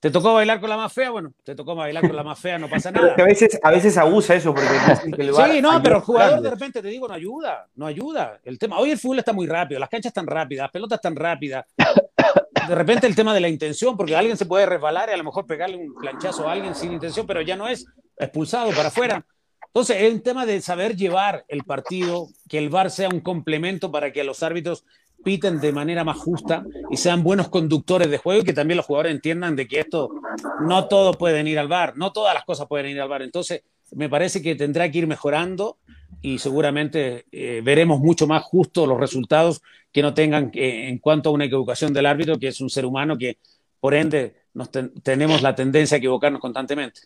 ¿te 0.02 0.10
tocó 0.10 0.34
bailar 0.34 0.60
con 0.60 0.68
la 0.68 0.76
más 0.76 0.92
fea? 0.92 1.10
Bueno, 1.10 1.32
te 1.44 1.54
tocó 1.54 1.76
bailar 1.76 2.04
con 2.04 2.16
la 2.16 2.24
más 2.24 2.36
fea, 2.36 2.58
no 2.58 2.68
pasa 2.68 2.90
nada. 2.90 3.14
a 3.16 3.22
veces, 3.22 3.56
a 3.62 3.70
veces 3.70 3.96
abusa 3.96 4.34
eso 4.34 4.52
porque 4.52 4.68
Sí, 5.46 5.62
no, 5.62 5.80
pero 5.80 5.96
el 5.96 6.02
jugador 6.02 6.40
de 6.40 6.50
repente 6.50 6.82
te 6.82 6.88
digo, 6.88 7.06
no 7.06 7.14
ayuda, 7.14 7.68
no 7.76 7.86
ayuda. 7.86 8.40
El 8.42 8.58
tema, 8.58 8.80
hoy 8.80 8.90
el 8.90 8.98
fútbol 8.98 9.20
está 9.20 9.32
muy 9.32 9.46
rápido, 9.46 9.78
las 9.78 9.88
canchas 9.88 10.10
están 10.10 10.26
rápidas, 10.26 10.64
las 10.64 10.72
pelotas 10.72 10.96
están 10.96 11.14
rápidas. 11.14 11.64
De 12.68 12.74
repente 12.74 13.06
el 13.06 13.14
tema 13.14 13.32
de 13.32 13.40
la 13.40 13.48
intención, 13.48 13.96
porque 13.96 14.16
alguien 14.16 14.36
se 14.36 14.46
puede 14.46 14.66
resbalar 14.66 15.08
y 15.08 15.12
a 15.12 15.16
lo 15.16 15.24
mejor 15.24 15.46
pegarle 15.46 15.76
un 15.76 15.94
planchazo 15.94 16.48
a 16.48 16.52
alguien 16.52 16.74
sin 16.74 16.92
intención, 16.92 17.24
pero 17.24 17.40
ya 17.40 17.54
no 17.54 17.68
es 17.68 17.86
expulsado 18.18 18.70
para 18.72 18.88
afuera. 18.88 19.24
Entonces, 19.66 20.02
es 20.02 20.12
un 20.12 20.20
tema 20.20 20.44
de 20.44 20.60
saber 20.60 20.96
llevar 20.96 21.44
el 21.48 21.62
partido, 21.62 22.28
que 22.48 22.58
el 22.58 22.68
VAR 22.68 22.90
sea 22.90 23.08
un 23.08 23.20
complemento 23.20 23.90
para 23.90 24.12
que 24.12 24.22
los 24.22 24.42
árbitros 24.42 24.84
piten 25.22 25.60
de 25.60 25.72
manera 25.72 26.04
más 26.04 26.18
justa 26.18 26.64
y 26.90 26.96
sean 26.96 27.22
buenos 27.22 27.48
conductores 27.48 28.10
de 28.10 28.18
juego 28.18 28.42
y 28.42 28.44
que 28.44 28.52
también 28.52 28.76
los 28.76 28.86
jugadores 28.86 29.12
entiendan 29.12 29.56
de 29.56 29.66
que 29.66 29.80
esto 29.80 30.10
no 30.66 30.88
todo 30.88 31.14
pueden 31.14 31.46
ir 31.46 31.58
al 31.58 31.68
bar, 31.68 31.96
no 31.96 32.12
todas 32.12 32.34
las 32.34 32.44
cosas 32.44 32.66
pueden 32.66 32.86
ir 32.86 33.00
al 33.00 33.08
bar. 33.08 33.22
Entonces, 33.22 33.62
me 33.92 34.08
parece 34.08 34.42
que 34.42 34.54
tendrá 34.54 34.90
que 34.90 34.98
ir 34.98 35.06
mejorando 35.06 35.78
y 36.20 36.38
seguramente 36.38 37.26
eh, 37.32 37.60
veremos 37.64 38.00
mucho 38.00 38.26
más 38.26 38.42
justos 38.42 38.88
los 38.88 38.98
resultados 38.98 39.62
que 39.92 40.02
no 40.02 40.14
tengan 40.14 40.50
eh, 40.54 40.88
en 40.88 40.98
cuanto 40.98 41.28
a 41.28 41.32
una 41.32 41.44
equivocación 41.44 41.92
del 41.92 42.06
árbitro, 42.06 42.38
que 42.38 42.48
es 42.48 42.60
un 42.60 42.70
ser 42.70 42.86
humano 42.86 43.18
que, 43.18 43.38
por 43.80 43.94
ende, 43.94 44.34
nos 44.54 44.70
tenemos 44.70 45.42
la 45.42 45.54
tendencia 45.54 45.96
a 45.96 45.98
equivocarnos 45.98 46.40
constantemente. 46.40 47.02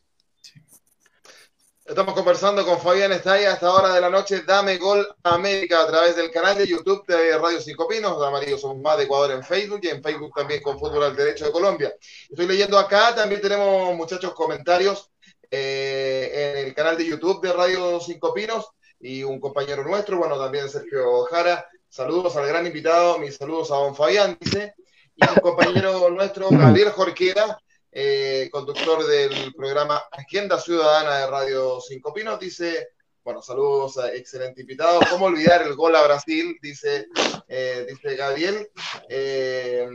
Estamos 1.89 2.15
conversando 2.15 2.67
con 2.67 2.81
Fabián 2.81 3.13
Estay 3.13 3.45
a 3.45 3.53
esta 3.53 3.73
hora 3.73 3.95
de 3.95 4.01
la 4.01 4.11
noche. 4.11 4.43
Dame 4.43 4.77
Gol 4.77 5.07
América 5.23 5.83
a 5.83 5.87
través 5.87 6.17
del 6.17 6.33
canal 6.33 6.59
de 6.59 6.67
YouTube 6.67 7.07
de 7.07 7.39
Radio 7.39 7.61
Cinco 7.61 7.87
Pinos. 7.87 8.21
Amarillo 8.21 8.59
somos 8.59 8.79
más 8.83 8.99
de 8.99 9.05
Ecuador 9.05 9.31
en 9.31 9.45
Facebook 9.45 9.79
y 9.85 9.89
en 9.91 10.03
Facebook 10.03 10.33
también 10.35 10.61
con 10.63 10.81
Fútbol 10.81 11.05
al 11.05 11.15
Derecho 11.15 11.45
de 11.45 11.53
Colombia. 11.53 11.95
Estoy 12.29 12.49
leyendo 12.49 12.77
acá, 12.77 13.15
también 13.15 13.41
tenemos 13.41 13.95
muchachos 13.95 14.35
comentarios 14.35 15.13
eh, 15.49 16.57
en 16.59 16.67
el 16.67 16.75
canal 16.75 16.99
de 16.99 17.07
YouTube 17.07 17.41
de 17.41 17.53
Radio 17.53 18.01
Cinco 18.01 18.35
Pinos 18.35 18.67
y 18.99 19.23
un 19.23 19.39
compañero 19.39 19.85
nuestro, 19.85 20.19
bueno, 20.19 20.37
también 20.41 20.69
Sergio 20.69 21.23
Jara. 21.31 21.69
Saludos 21.89 22.37
al 22.37 22.49
gran 22.49 22.67
invitado, 22.67 23.17
mis 23.21 23.37
saludos 23.37 23.71
a 23.71 23.77
don 23.77 23.95
Fabián, 23.95 24.37
dice. 24.41 24.75
Y 25.15 25.25
un 25.29 25.37
compañero 25.37 26.11
nuestro, 26.11 26.49
Gabriel 26.51 26.91
Jorquera, 26.91 27.59
eh, 27.99 28.51
conductor 28.53 29.07
del 29.07 29.55
programa 29.55 30.03
Agenda 30.13 30.61
Ciudadana 30.61 31.17
de 31.17 31.27
Radio 31.29 31.81
Cinco 31.81 32.13
Pinos, 32.13 32.39
dice, 32.39 32.91
bueno, 33.25 33.41
saludos 33.41 33.97
a 33.97 34.13
excelente 34.13 34.61
invitado, 34.61 35.01
¿cómo 35.09 35.25
olvidar 35.25 35.63
el 35.63 35.75
gol 35.75 35.97
a 35.97 36.03
Brasil? 36.03 36.59
Dice, 36.61 37.07
eh, 37.49 37.87
dice 37.89 38.15
Gabriel. 38.17 38.69
Eh, 39.09 39.89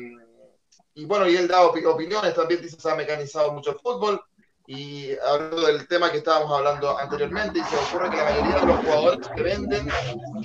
y 0.95 1.05
bueno, 1.05 1.29
y 1.29 1.35
él 1.35 1.47
da 1.47 1.61
opiniones, 1.61 2.33
también 2.33 2.63
dice, 2.63 2.81
se 2.81 2.89
ha 2.89 2.95
mecanizado 2.95 3.51
mucho 3.51 3.69
el 3.69 3.77
fútbol. 3.77 4.19
Y 4.65 5.11
hablando 5.23 5.67
del 5.67 5.87
tema 5.87 6.11
que 6.11 6.17
estábamos 6.17 6.57
hablando 6.57 6.97
anteriormente, 6.97 7.59
y 7.59 7.63
se 7.63 7.75
ocurre 7.75 8.09
que 8.09 8.17
la 8.17 8.23
mayoría 8.23 8.59
de 8.61 8.65
los 8.65 8.79
jugadores 8.79 9.27
que 9.27 9.43
venden 9.43 9.87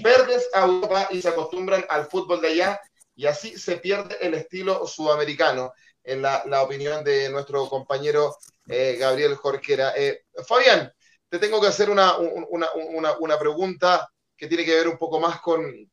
verdes 0.03 0.47
a 0.53 0.67
Europa 0.67 1.09
y 1.11 1.23
se 1.23 1.31
acostumbran 1.31 1.87
al 1.89 2.05
fútbol 2.05 2.43
de 2.43 2.49
allá, 2.49 2.81
y 3.15 3.25
así 3.25 3.57
se 3.57 3.79
pierde 3.79 4.15
el 4.21 4.35
estilo 4.35 4.87
sudamericano 4.87 5.73
en 6.07 6.23
la, 6.23 6.63
opinión 6.63 7.05
de 7.05 7.29
nuestro 7.29 7.69
compañero 7.69 8.37
eh, 8.69 8.97
Gabriel 8.99 9.35
Jorquera. 9.35 9.93
Eh, 9.97 10.25
Fabián, 10.47 10.93
te 11.29 11.39
tengo 11.39 11.61
que 11.61 11.67
hacer 11.67 11.91
una, 11.91 12.17
una, 12.19 13.39
pregunta 13.39 14.09
que 14.37 14.47
tiene 14.47 14.65
que 14.65 14.75
ver 14.75 14.89
un 14.89 14.99
poco 14.99 15.19
más 15.19 15.41
con, 15.41 15.91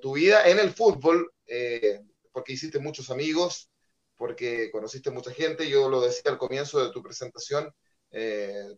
tu 0.00 0.12
vida 0.12 0.46
en 0.46 0.58
el 0.58 0.72
fútbol, 0.74 1.32
eh, 1.46 2.00
porque 2.30 2.52
hiciste 2.52 2.78
muchos 2.78 3.10
amigos, 3.10 3.70
porque 4.16 4.70
conociste 4.70 5.10
mucha 5.10 5.32
gente, 5.32 5.68
yo 5.68 5.88
lo 5.88 6.02
decía 6.02 6.30
al 6.30 6.38
comienzo 6.38 6.84
de 6.84 6.92
tu 6.92 7.02
presentación, 7.02 7.72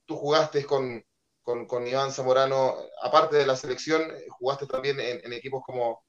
tú 0.07 0.17
jugaste 0.17 0.65
con, 0.65 1.05
con, 1.43 1.87
Iván 1.87 2.13
Zamorano, 2.13 2.77
aparte 3.03 3.37
de 3.37 3.47
la 3.47 3.57
selección, 3.57 4.13
jugaste 4.31 4.67
también 4.67 5.01
en, 5.01 5.33
equipos 5.33 5.63
como 5.67 6.05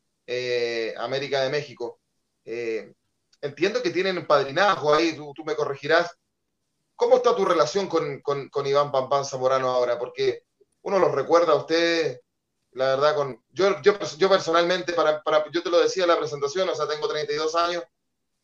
América 0.98 1.42
de 1.42 1.50
México 1.50 2.00
entiendo 3.42 3.82
que 3.82 3.92
tienen 3.92 4.26
padrinazgo 4.26 4.94
ahí, 4.94 5.16
tú, 5.16 5.34
me 5.46 5.56
corregirás. 5.56 6.16
¿Cómo 6.96 7.18
está 7.18 7.36
tu 7.36 7.46
relación 7.46 7.88
con, 7.88 8.22
con, 8.22 8.66
Iván 8.66 8.92
Pampán 8.92 9.26
Zamorano 9.26 9.70
ahora? 9.70 10.00
Porque 10.00 10.44
uno 10.82 11.00
lo 11.00 11.10
recuerda 11.10 11.54
a 11.54 11.58
usted, 11.58 12.20
la 12.72 12.96
verdad, 12.96 13.16
con 13.16 13.44
yo, 13.50 13.82
yo, 13.82 13.98
yo 14.18 14.30
personalmente, 14.30 14.94
para, 14.94 15.22
para, 15.22 15.50
yo 15.52 15.62
te 15.62 15.70
lo 15.70 15.80
decía 15.80 16.04
en 16.04 16.10
la 16.10 16.18
presentación, 16.18 16.68
o 16.70 16.76
sea, 16.76 16.88
tengo 16.88 17.08
32 17.08 17.56
años, 17.56 17.84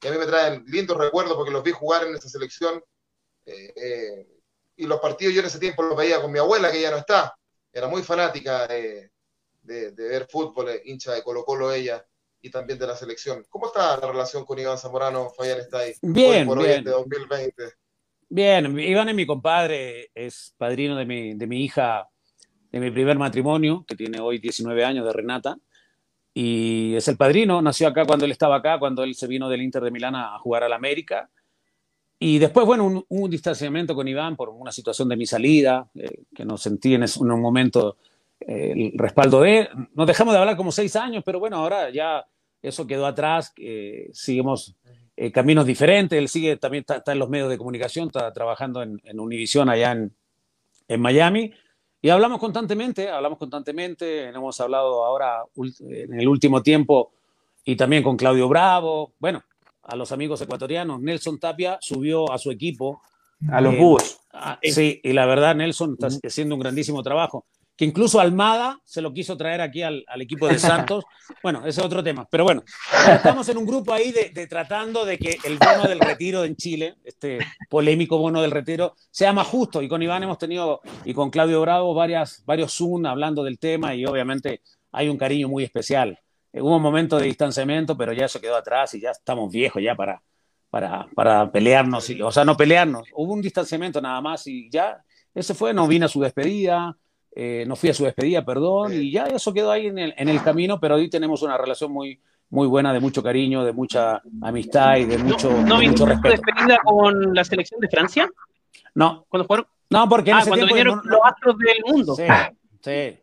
y 0.02 0.08
a 0.08 0.12
mí 0.12 0.18
me 0.18 0.28
traen 0.28 0.64
lindos 0.68 0.98
recuerdos 0.98 1.36
porque 1.36 1.52
los 1.52 1.64
vi 1.64 1.72
jugar 1.72 2.06
en 2.06 2.16
esa 2.16 2.30
selección. 2.30 2.84
Eh, 3.46 3.74
eh, 3.76 4.28
y 4.76 4.86
los 4.86 5.00
partidos 5.00 5.34
yo 5.34 5.42
en 5.42 5.48
ese 5.48 5.60
tiempo 5.60 5.84
los 5.84 5.98
veía 5.98 6.22
con 6.22 6.32
mi 6.32 6.40
abuela, 6.40 6.72
que 6.72 6.82
ya 6.82 6.92
no 6.92 6.98
está. 6.98 7.36
Era 7.72 7.88
muy 7.88 8.04
fanática 8.04 8.68
de, 8.68 9.12
de 9.62 9.92
ver 9.92 10.28
fútbol, 10.30 10.70
eh, 10.70 10.82
hincha 10.86 11.14
de 11.14 11.24
Colo 11.24 11.44
Colo 11.44 11.72
ella 11.72 12.06
y 12.44 12.52
también 12.52 12.78
de 12.78 12.86
la 12.86 12.96
selección. 12.96 13.46
¿Cómo 13.50 13.68
está 13.68 13.98
la 13.98 14.08
relación 14.12 14.46
con 14.46 14.60
Iván 14.60 14.78
Zamorano? 14.78 15.30
Fabián 15.30 15.60
está 15.60 15.80
ahí. 15.80 15.94
Bien, 16.02 16.46
por 16.46 16.62
bien. 16.62 16.84
de 16.84 16.92
2020. 16.92 17.64
Bien, 18.28 18.80
Iván 18.80 19.08
es 19.10 19.16
mi 19.16 19.26
compadre, 19.26 20.12
es 20.14 20.54
padrino 20.58 20.98
de 20.98 21.06
mi, 21.06 21.36
de 21.36 21.48
mi 21.48 21.64
hija, 21.64 22.10
de 22.70 22.80
mi 22.82 22.92
primer 22.92 23.18
matrimonio, 23.18 23.86
que 23.88 23.96
tiene 23.96 24.20
hoy 24.20 24.40
19 24.40 24.84
años, 24.84 25.06
de 25.06 25.14
Renata. 25.14 25.58
Y 26.34 26.94
es 26.96 27.08
el 27.08 27.16
padrino, 27.16 27.62
nació 27.62 27.88
acá 27.88 28.06
cuando 28.06 28.26
él 28.26 28.32
estaba 28.32 28.58
acá, 28.58 28.78
cuando 28.78 29.04
él 29.04 29.16
se 29.16 29.28
vino 29.28 29.48
del 29.48 29.62
Inter 29.62 29.82
de 29.82 29.92
Milán 29.92 30.16
a 30.16 30.38
jugar 30.40 30.64
al 30.64 30.74
América. 30.74 31.30
Y 32.20 32.40
después, 32.40 32.66
bueno, 32.66 32.86
un, 32.86 33.06
un 33.08 33.30
distanciamiento 33.32 33.96
con 33.96 34.08
Iván 34.10 34.36
por 34.36 34.50
una 34.50 34.72
situación 34.74 35.08
de 35.08 35.16
mi 35.16 35.26
salida, 35.26 35.88
eh, 35.96 36.24
que 36.36 36.44
no 36.44 36.58
sentí 36.58 36.94
en, 36.94 37.06
un 37.20 37.42
momento 37.42 37.96
eh, 38.42 38.74
el 38.76 38.98
respaldo 38.98 39.42
de... 39.42 39.70
Nos 39.94 40.08
dejamos 40.08 40.34
de 40.34 40.40
hablar 40.42 40.58
como 40.58 40.74
seis 40.74 40.96
años, 40.98 41.24
pero 41.26 41.40
bueno, 41.40 41.58
ahora 41.58 41.90
ya 41.90 42.26
eso 42.64 42.88
quedó 42.88 43.06
atrás, 43.06 43.54
eh, 43.58 44.10
seguimos 44.14 44.76
eh, 45.18 45.32
caminos 45.32 45.66
diferentes, 45.66 46.18
él 46.18 46.30
sigue, 46.30 46.56
también 46.58 46.86
está, 46.88 47.12
en 47.12 47.20
los 47.20 47.30
medios 47.30 47.50
de 47.50 47.58
comunicación, 47.58 48.08
está 48.08 48.32
trabajando 48.32 48.82
en, 48.82 49.00
en 49.04 49.20
Univision 49.20 49.70
allá 49.70 49.92
en, 49.92 50.16
en, 50.88 51.02
Miami, 51.02 51.52
y 52.02 52.10
hablamos 52.10 52.40
constantemente, 52.40 53.10
hablamos 53.10 53.38
constantemente, 53.38 54.30
hemos 54.30 54.60
hablado 54.62 55.04
ahora 55.04 55.44
en 55.56 56.20
el 56.20 56.28
último 56.28 56.64
tiempo 56.64 57.12
y 57.66 57.76
también 57.76 58.02
con 58.02 58.18
Claudio 58.18 58.48
Bravo, 58.48 59.14
bueno, 59.20 59.44
a 59.84 59.96
los 59.98 60.14
amigos 60.14 60.42
ecuatorianos, 60.42 61.02
Nelson 61.02 61.40
Tapia 61.40 61.78
subió 61.82 62.32
a 62.32 62.38
su 62.38 62.50
equipo. 62.50 63.02
A 63.52 63.60
los 63.60 63.78
búhos. 63.78 64.22
sí, 64.62 65.02
y 65.04 65.12
la 65.12 65.26
verdad 65.26 65.54
Nelson 65.54 65.98
está 66.00 66.08
haciendo 66.26 66.56
un 66.56 66.62
grandísimo 66.62 67.04
trabajo 67.04 67.46
que 67.76 67.86
incluso 67.86 68.20
Almada 68.20 68.80
se 68.84 69.02
lo 69.02 69.14
quiso 69.14 69.36
traer 69.36 69.62
aquí 69.62 69.82
al, 69.82 70.04
equipo 70.20 70.48
de 70.48 70.60
Santos. 70.60 71.06
Bueno, 71.42 71.60
ese 71.60 71.80
es 71.80 71.86
otro 71.86 72.04
tema. 72.04 72.28
Pero 72.30 72.44
bueno, 72.44 72.64
estamos 73.10 73.48
en 73.48 73.58
un 73.58 73.66
grupo 73.66 73.94
ahí 73.94 74.12
de, 74.12 74.48
tratando 74.48 75.06
de 75.06 75.18
que 75.18 75.38
el 75.46 75.58
bono 75.58 75.88
del 75.88 76.00
retiro 76.00 76.44
en 76.44 76.56
Chile, 76.56 76.96
este 77.04 77.40
polémico 77.70 78.18
bono 78.18 78.42
del 78.42 78.52
retiro, 78.52 78.96
sea 79.10 79.32
más 79.32 79.48
justo. 79.48 79.82
Y 79.82 79.88
con 79.88 80.02
Iván 80.02 80.24
hemos 80.24 80.38
tenido, 80.38 80.82
y 81.06 81.14
con 81.14 81.30
Claudio 81.30 81.62
Bravo, 81.62 81.94
varias, 81.94 82.44
varios 82.46 82.74
Zoom 82.74 83.06
hablando 83.06 83.44
del 83.44 83.58
tema 83.58 83.96
y 83.96 84.06
obviamente 84.06 84.62
hay 84.92 85.08
un 85.08 85.18
cariño 85.18 85.48
muy 85.48 85.64
especial. 85.64 86.20
Hubo 86.52 86.76
un 86.76 86.84
momento 86.84 87.18
de 87.18 87.26
distanciamiento, 87.26 87.98
pero 87.98 88.14
ya 88.14 88.26
eso 88.26 88.40
quedó 88.40 88.58
atrás 88.58 88.94
y 88.94 89.02
ya 89.02 89.12
estamos 89.12 89.52
viejos 89.52 89.82
ya 89.82 89.96
para, 89.96 90.22
para, 90.70 91.08
para 91.16 91.52
pelearnos. 91.52 92.10
o 92.22 92.32
sea, 92.32 92.44
no 92.44 92.58
pelearnos. 92.58 93.08
Hubo 93.14 93.34
un 93.34 93.42
distanciamiento 93.42 94.02
nada 94.02 94.20
más 94.22 94.46
y 94.46 94.70
ya, 94.70 95.04
ese 95.34 95.54
fue, 95.54 95.74
no 95.74 95.88
vino 95.88 96.06
a 96.06 96.10
su 96.10 96.22
despedida 96.22 96.98
eh, 97.36 97.66
no 97.68 97.76
fui 97.76 97.90
a 97.90 97.94
su 97.94 98.04
despedida, 98.04 98.46
perdón, 98.46 98.94
y 98.94 99.12
ya 99.12 99.26
eso 99.26 99.54
quedó 99.54 99.72
ahí 99.72 99.88
en 99.88 99.98
el, 99.98 100.14
en 100.18 100.30
el 100.30 100.44
camino, 100.44 100.80
pero 100.80 100.96
hoy 100.96 101.10
tenemos 101.10 101.42
una 101.42 101.58
relación 101.58 101.92
muy, 101.92 102.20
muy 102.50 102.68
buena, 102.68 102.94
de 102.94 103.00
mucho 103.00 103.24
cariño, 103.24 103.64
de 103.64 103.74
mucha 103.74 104.22
amistad 104.42 104.98
y 104.98 105.06
de 105.06 105.18
mucho, 105.18 105.52
¿No, 105.52 105.80
de 105.80 105.90
mucho 105.90 106.06
respeto. 106.06 106.36
despedida 106.36 106.80
con 106.84 107.34
la 107.34 107.44
selección 107.44 107.80
de 107.80 107.90
Francia? 107.90 108.30
No. 108.94 109.26
¿Cuándo 109.28 109.48
fueron? 109.48 109.66
No, 109.90 110.08
porque 110.08 110.32
en 110.32 110.38
ah, 110.38 110.44
cuando 110.48 110.68
vinieron 110.68 111.02
los 111.04 111.20
astros 111.24 111.56
del 111.58 111.84
mundo. 111.86 112.16
Sí, 112.16 112.24
sí. 112.82 113.20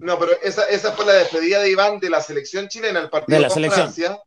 No, 0.00 0.18
pero 0.18 0.32
esa, 0.42 0.66
esa 0.68 0.92
fue 0.92 1.04
la 1.04 1.12
despedida 1.12 1.60
de 1.60 1.70
Iván 1.70 2.00
de 2.00 2.08
la 2.08 2.22
selección 2.22 2.68
chilena, 2.68 3.00
el 3.00 3.10
partido 3.10 3.36
de 3.36 3.42
la 3.42 3.50
selección. 3.50 3.92
Francia. 3.92 4.18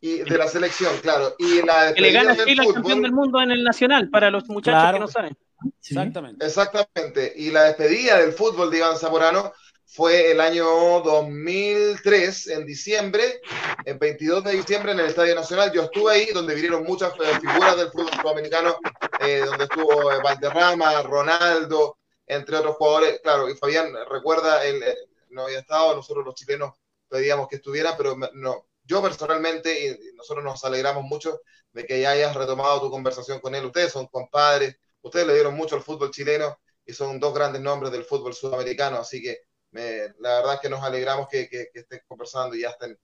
Y 0.00 0.18
de 0.18 0.38
la 0.38 0.48
selección, 0.48 0.92
claro. 1.02 1.34
Y 1.38 1.62
la 1.62 1.94
que 1.94 2.00
le 2.00 2.12
gana 2.12 2.36
Chile 2.36 2.62
al 2.66 2.74
campeón 2.74 3.02
del 3.02 3.12
mundo 3.12 3.40
en 3.40 3.50
el 3.50 3.64
Nacional, 3.64 4.10
para 4.10 4.30
los 4.30 4.48
muchachos 4.48 4.92
que 4.92 5.00
no 5.00 5.08
saben. 5.08 5.36
Exactamente. 5.80 6.44
Exactamente. 6.44 7.32
Y 7.36 7.50
la 7.50 7.64
despedida 7.64 8.18
del 8.18 8.32
fútbol 8.32 8.70
de 8.70 8.78
Iván 8.78 8.98
Zamorano 8.98 9.52
fue 9.86 10.32
el 10.32 10.40
año 10.40 10.66
2003, 11.00 12.48
en 12.48 12.66
diciembre, 12.66 13.40
el 13.84 13.96
22 13.98 14.44
de 14.44 14.52
diciembre 14.52 14.92
en 14.92 15.00
el 15.00 15.06
Estadio 15.06 15.34
Nacional. 15.34 15.72
Yo 15.72 15.84
estuve 15.84 16.12
ahí, 16.12 16.26
donde 16.32 16.54
vinieron 16.54 16.82
muchas 16.84 17.12
eh, 17.14 17.40
figuras 17.40 17.76
del 17.76 17.90
fútbol 17.90 18.10
sudamericano, 18.20 18.76
eh, 19.20 19.42
donde 19.46 19.64
estuvo 19.64 20.12
eh, 20.12 20.18
Valderrama, 20.22 21.02
Ronaldo, 21.02 21.98
entre 22.26 22.56
otros 22.56 22.76
jugadores. 22.76 23.20
Claro, 23.22 23.48
y 23.48 23.54
Fabián 23.54 23.92
recuerda, 24.10 24.64
él 24.64 24.82
no 25.30 25.44
había 25.44 25.60
estado, 25.60 25.94
nosotros 25.94 26.24
los 26.24 26.34
chilenos 26.34 26.74
pedíamos 27.08 27.48
que 27.48 27.56
estuviera, 27.56 27.96
pero 27.96 28.16
no, 28.34 28.66
yo 28.86 29.02
personalmente, 29.02 29.86
y 29.86 30.14
nosotros 30.14 30.44
nos 30.44 30.64
alegramos 30.64 31.04
mucho 31.04 31.40
de 31.72 31.84
que 31.84 32.00
ya 32.00 32.12
hayas 32.12 32.34
retomado 32.34 32.80
tu 32.80 32.90
conversación 32.90 33.40
con 33.40 33.54
él. 33.54 33.64
Ustedes 33.66 33.92
son 33.92 34.06
compadres, 34.06 34.76
ustedes 35.02 35.26
le 35.26 35.34
dieron 35.34 35.54
mucho 35.54 35.76
al 35.76 35.82
fútbol 35.82 36.10
chileno 36.10 36.58
y 36.84 36.92
son 36.92 37.20
dos 37.20 37.34
grandes 37.34 37.60
nombres 37.60 37.92
del 37.92 38.04
fútbol 38.04 38.34
sudamericano, 38.34 38.98
así 38.98 39.22
que 39.22 39.40
la 39.72 40.36
verdad 40.36 40.54
es 40.54 40.60
que 40.60 40.70
nos 40.70 40.82
alegramos 40.82 41.28
que, 41.28 41.48
que, 41.48 41.68
estén 41.74 42.00
conversando 42.06 42.56
y 42.56 42.62
ya 42.62 42.70
estén, 42.70 42.98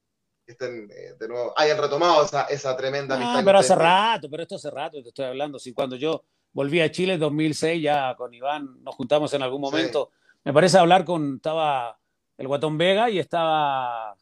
estén 0.46 0.90
eh, 0.90 1.14
de 1.18 1.28
nuevo, 1.28 1.52
hayan 1.56 1.78
retomado 1.78 2.24
esa, 2.24 2.44
esa 2.44 2.76
tremenda 2.76 3.16
amistad. 3.16 3.44
pero 3.44 3.58
hace 3.58 3.74
rato, 3.74 4.28
pero 4.30 4.42
esto 4.42 4.54
hace 4.56 4.70
rato 4.70 5.02
te 5.02 5.08
estoy 5.08 5.26
hablando. 5.26 5.58
Si 5.58 5.72
cuando 5.72 5.96
yo 5.96 6.24
volví 6.52 6.80
a 6.80 6.90
Chile 6.90 7.14
en 7.14 7.20
2006, 7.20 7.82
ya 7.82 8.14
con 8.16 8.32
Iván 8.32 8.82
nos 8.82 8.94
juntamos 8.94 9.32
en 9.34 9.42
algún 9.42 9.60
momento. 9.60 10.10
Me 10.44 10.52
parece 10.52 10.78
hablar 10.78 11.04
con, 11.04 11.36
estaba 11.36 11.98
el 12.36 12.48
Guatón 12.48 12.78
Vega 12.78 13.10
y 13.10 13.18
estaba 13.18 14.16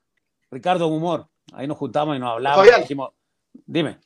Ricardo 0.50 0.88
Humor. 0.88 1.28
Ahí 1.52 1.66
nos 1.66 1.76
juntamos 1.78 2.16
y 2.16 2.18
nos 2.18 2.30
hablamos. 2.30 2.66
Dijimos, 2.78 3.10
dime. 3.52 3.98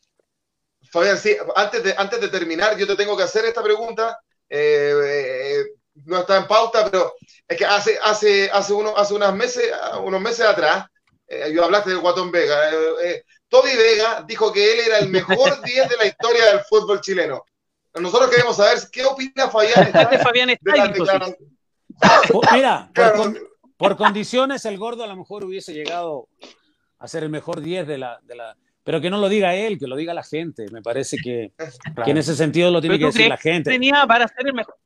Fabián, 0.91 1.19
sí, 1.19 1.37
antes 1.57 1.83
de, 1.83 1.95
antes 1.97 2.21
de 2.21 2.29
terminar, 2.29 2.77
yo 2.77 2.87
te 2.87 2.97
tengo 2.97 3.17
que 3.17 3.25
hacer 3.25 3.45
esta 3.45 3.63
pregunta. 3.63 4.19
Eh, 4.49 4.93
eh, 5.05 5.65
no 6.07 6.19
está 6.19 6.37
en 6.37 6.47
pauta, 6.47 6.89
pero 6.91 7.15
es 7.47 7.57
que 7.57 7.65
hace, 7.65 7.99
hace, 8.03 8.51
hace, 8.51 8.73
uno, 8.73 8.97
hace 8.97 9.15
unos, 9.15 9.35
meses, 9.35 9.73
unos 10.03 10.21
meses 10.21 10.47
atrás, 10.47 10.87
eh, 11.27 11.53
yo 11.55 11.65
hablaste 11.65 11.91
de 11.91 11.97
Guatón 11.97 12.31
Vega, 12.31 12.71
eh, 12.71 12.77
eh, 13.05 13.25
Toby 13.49 13.77
Vega 13.77 14.25
dijo 14.27 14.53
que 14.53 14.73
él 14.73 14.81
era 14.87 14.99
el 14.99 15.09
mejor 15.09 15.63
10 15.65 15.89
de 15.89 15.97
la 15.97 16.07
historia 16.07 16.47
del 16.47 16.61
fútbol 16.61 17.01
chileno. 17.01 17.45
Nosotros 17.95 18.29
queremos 18.29 18.57
saber 18.57 18.79
qué 18.91 19.05
opina 19.05 19.49
Fabián. 19.49 19.93
Fabián 20.23 20.51
está 20.51 20.73
Mira, 22.53 22.91
por, 23.77 23.97
condiciones 23.97 24.65
el 24.65 24.79
gordo 24.79 25.05
a 25.05 25.07
lo 25.07 25.15
mejor 25.15 25.45
hubiese 25.45 25.73
llegado 25.73 26.29
a 27.05 27.09
ser 27.09 27.23
el 27.23 27.31
mejor 27.31 27.61
10 27.61 27.87
de 27.87 27.99
la, 27.99 28.21
de 28.23 28.35
la... 28.35 28.57
Pero 28.83 29.01
que 29.01 29.11
no 29.11 29.19
lo 29.19 29.29
diga 29.29 29.55
él, 29.55 29.79
que 29.79 29.87
lo 29.87 29.97
diga 29.97 30.13
la 30.13 30.23
gente. 30.23 30.67
Me 30.71 30.83
parece 30.83 31.17
que, 31.17 31.53
que 32.05 32.11
en 32.11 32.19
ese 32.19 32.35
sentido 32.35 32.71
lo 32.71 32.81
tiene 32.81 32.99
que 32.99 33.07
decir 33.07 33.29
la 33.29 33.37
gente. 33.37 33.71
Tenía 33.71 34.07
para 34.07 34.29
ser 34.29 34.47
el 34.47 34.55
mejor 34.55 34.77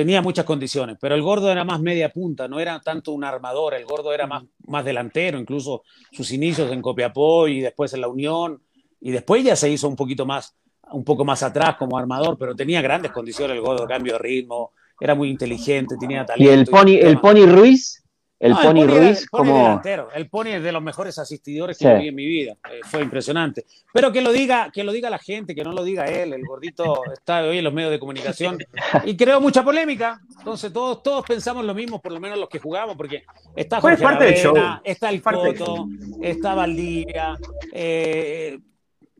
tenía 0.00 0.22
muchas 0.22 0.46
condiciones, 0.46 0.96
pero 0.98 1.14
el 1.14 1.20
gordo 1.20 1.52
era 1.52 1.62
más 1.62 1.78
media 1.78 2.10
punta, 2.10 2.48
no 2.48 2.58
era 2.58 2.80
tanto 2.80 3.12
un 3.12 3.22
armador, 3.22 3.74
el 3.74 3.84
gordo 3.84 4.14
era 4.14 4.26
más, 4.26 4.44
más 4.66 4.82
delantero, 4.82 5.38
incluso 5.38 5.82
sus 6.10 6.32
inicios 6.32 6.72
en 6.72 6.80
Copiapó 6.80 7.48
y 7.48 7.60
después 7.60 7.92
en 7.92 8.00
la 8.00 8.08
Unión, 8.08 8.62
y 8.98 9.10
después 9.10 9.44
ya 9.44 9.56
se 9.56 9.68
hizo 9.68 9.88
un 9.88 9.96
poquito 9.96 10.24
más, 10.24 10.56
un 10.92 11.04
poco 11.04 11.26
más 11.26 11.42
atrás 11.42 11.76
como 11.76 11.98
armador, 11.98 12.38
pero 12.38 12.54
tenía 12.54 12.80
grandes 12.80 13.12
condiciones 13.12 13.56
el 13.56 13.62
gordo, 13.62 13.86
cambio 13.86 14.14
de 14.14 14.20
ritmo, 14.20 14.72
era 14.98 15.14
muy 15.14 15.28
inteligente, 15.28 15.96
tenía 16.00 16.24
talento. 16.24 16.50
¿Y 16.50 16.54
el 16.54 16.66
Pony, 16.66 16.96
el 16.98 17.20
Pony 17.20 17.46
Ruiz? 17.46 17.99
El 18.40 18.54
Pony 18.54 18.86
Ruiz, 18.86 19.28
como. 19.28 19.82
El 20.14 20.30
Pony 20.30 20.46
es 20.46 20.62
de 20.62 20.72
los 20.72 20.82
mejores 20.82 21.18
asistidores 21.18 21.76
que 21.76 21.94
vi 21.98 22.08
en 22.08 22.14
mi 22.14 22.24
vida. 22.24 22.56
Eh, 22.70 22.80
fue 22.84 23.02
impresionante. 23.02 23.66
Pero 23.92 24.10
que 24.10 24.22
lo 24.22 24.32
diga, 24.32 24.70
que 24.72 24.82
lo 24.82 24.92
diga 24.92 25.10
la 25.10 25.18
gente, 25.18 25.54
que 25.54 25.62
no 25.62 25.72
lo 25.72 25.84
diga 25.84 26.06
él. 26.06 26.32
El 26.32 26.46
gordito 26.46 27.02
está 27.12 27.42
hoy 27.42 27.58
en 27.58 27.64
los 27.64 27.74
medios 27.74 27.90
de 27.90 28.00
comunicación 28.00 28.56
y 29.04 29.14
creó 29.14 29.42
mucha 29.42 29.62
polémica. 29.62 30.22
Entonces 30.38 30.72
todos, 30.72 31.02
todos 31.02 31.22
pensamos 31.26 31.66
lo 31.66 31.74
mismo, 31.74 32.00
por 32.00 32.12
lo 32.12 32.20
menos 32.20 32.38
los 32.38 32.48
que 32.48 32.58
jugamos, 32.58 32.96
porque 32.96 33.24
está 33.54 33.78
Jorge 33.78 34.02
Avena, 34.02 34.80
está 34.84 35.10
el 35.10 35.20
Coto, 35.20 35.86
está 36.22 36.54
Valdivia, 36.54 37.36
eh, 37.74 38.58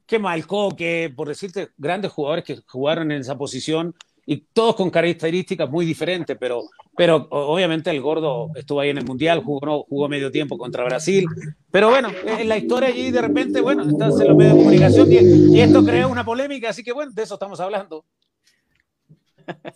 qué 0.07 0.19
mal 0.19 0.47
Coque, 0.47 1.13
por 1.15 1.29
decirte, 1.29 1.69
grandes 1.77 2.11
jugadores 2.11 2.45
que 2.45 2.57
jugaron 2.67 3.13
en 3.13 3.21
esa 3.21 3.37
posición 3.37 3.95
y 4.33 4.47
todos 4.53 4.77
con 4.77 4.91
características 4.91 5.69
muy 5.69 5.85
diferentes, 5.85 6.37
pero, 6.39 6.63
pero 6.97 7.27
obviamente 7.31 7.91
el 7.91 8.01
gordo 8.01 8.49
estuvo 8.55 8.79
ahí 8.79 8.91
en 8.91 8.99
el 8.99 9.05
Mundial, 9.05 9.43
jugó, 9.43 9.85
jugó 9.89 10.09
medio 10.09 10.31
tiempo 10.31 10.57
contra 10.57 10.85
Brasil, 10.85 11.27
pero 11.69 11.91
bueno, 11.91 12.11
en 12.25 12.49
la 12.49 12.57
historia 12.57 12.91
allí 12.91 13.11
de 13.11 13.23
repente, 13.23 13.61
bueno, 13.61 13.83
estás 13.83 14.21
en 14.21 14.29
los 14.29 14.37
medios 14.37 14.55
de 14.55 14.61
comunicación 14.61 15.09
y, 15.11 15.61
esto 15.61 15.85
crea 15.85 16.07
una 16.07 16.25
polémica, 16.25 16.69
así 16.69 16.85
que 16.85 16.93
bueno, 16.93 17.11
de 17.13 17.25
eso 17.25 17.35
estamos 17.35 17.59
hablando. 17.59 18.05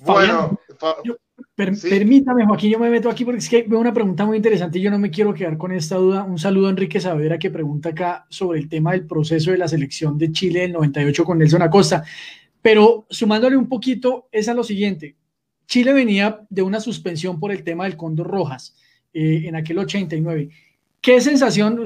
Bueno, 0.02 0.60
permítame, 1.56 2.46
Joaquín, 2.46 2.70
yo 2.70 2.78
me 2.78 2.90
meto 2.90 3.10
aquí 3.10 3.24
porque 3.24 3.40
es 3.40 3.48
que 3.48 3.64
veo 3.64 3.80
una 3.80 3.92
pregunta 3.92 4.24
muy 4.24 4.36
interesante 4.36 4.78
y 4.78 4.82
yo 4.82 4.90
no 4.92 5.00
me 5.00 5.10
quiero 5.10 5.34
quedar 5.34 5.58
con 5.58 5.72
esta 5.72 5.96
duda. 5.96 6.22
Un 6.22 6.38
saludo 6.38 6.68
a 6.68 6.70
Enrique 6.70 7.00
Savera 7.00 7.40
que 7.40 7.50
pregunta 7.50 7.88
acá 7.88 8.24
sobre 8.28 8.60
el 8.60 8.68
tema 8.68 8.92
del 8.92 9.04
proceso 9.04 9.50
de 9.50 9.58
la 9.58 9.66
selección 9.66 10.16
de 10.16 10.30
Chile 10.30 10.60
del 10.60 10.74
98 10.74 11.24
con 11.24 11.38
Nelson 11.38 11.62
Acosta. 11.62 12.04
Pero 12.64 13.04
sumándole 13.10 13.58
un 13.58 13.68
poquito, 13.68 14.26
es 14.32 14.48
a 14.48 14.54
lo 14.54 14.64
siguiente. 14.64 15.16
Chile 15.66 15.92
venía 15.92 16.46
de 16.48 16.62
una 16.62 16.80
suspensión 16.80 17.38
por 17.38 17.52
el 17.52 17.62
tema 17.62 17.84
del 17.84 17.94
Cóndor 17.94 18.26
Rojas 18.26 18.74
eh, 19.12 19.42
en 19.44 19.54
aquel 19.54 19.76
89. 19.76 20.48
¿Qué 20.98 21.20
sensación, 21.20 21.78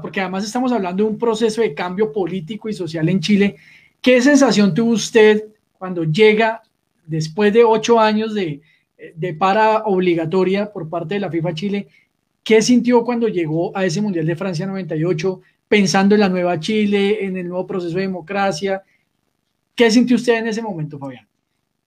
porque 0.00 0.22
además 0.22 0.42
estamos 0.46 0.72
hablando 0.72 1.04
de 1.04 1.10
un 1.10 1.18
proceso 1.18 1.60
de 1.60 1.74
cambio 1.74 2.14
político 2.14 2.70
y 2.70 2.72
social 2.72 3.06
en 3.10 3.20
Chile, 3.20 3.56
qué 4.00 4.22
sensación 4.22 4.72
tuvo 4.72 4.92
usted 4.92 5.48
cuando 5.76 6.04
llega 6.04 6.62
después 7.04 7.52
de 7.52 7.64
ocho 7.64 8.00
años 8.00 8.32
de, 8.32 8.62
de 9.14 9.34
para 9.34 9.84
obligatoria 9.84 10.72
por 10.72 10.88
parte 10.88 11.16
de 11.16 11.20
la 11.20 11.30
FIFA 11.30 11.52
Chile? 11.52 11.88
¿Qué 12.42 12.62
sintió 12.62 13.04
cuando 13.04 13.28
llegó 13.28 13.76
a 13.76 13.84
ese 13.84 14.00
Mundial 14.00 14.24
de 14.24 14.34
Francia 14.34 14.64
98, 14.64 15.42
pensando 15.68 16.14
en 16.14 16.22
la 16.22 16.30
nueva 16.30 16.58
Chile, 16.58 17.22
en 17.22 17.36
el 17.36 17.48
nuevo 17.48 17.66
proceso 17.66 17.96
de 17.96 18.00
democracia? 18.00 18.82
¿Qué 19.76 19.90
sintió 19.90 20.16
usted 20.16 20.38
en 20.38 20.48
ese 20.48 20.62
momento, 20.62 20.98
Fabián? 20.98 21.28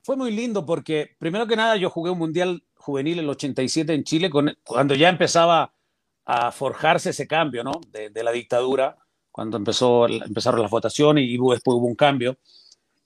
Fue 0.04 0.16
muy 0.16 0.32
lindo 0.32 0.64
porque, 0.64 1.16
primero 1.18 1.48
que 1.48 1.56
nada, 1.56 1.76
yo 1.76 1.90
jugué 1.90 2.12
un 2.12 2.20
mundial 2.20 2.64
juvenil 2.76 3.18
en 3.18 3.26
el 3.26 3.30
87 3.32 3.94
en 3.94 4.04
Chile, 4.04 4.30
cuando 4.64 4.94
ya 4.94 5.10
empezaba 5.10 5.74
a 6.24 6.52
forjarse 6.52 7.10
ese 7.10 7.28
cambio 7.28 7.64
¿no? 7.64 7.82
de, 7.90 8.24
la 8.24 8.32
dictadura, 8.32 8.96
cuando 9.32 9.58
empezó, 9.58 10.08
empezaron 10.08 10.62
las 10.62 10.70
votaciones 10.70 11.24
y 11.24 11.32
después 11.32 11.76
hubo 11.76 11.88
un 11.88 11.96
cambio. 11.96 12.38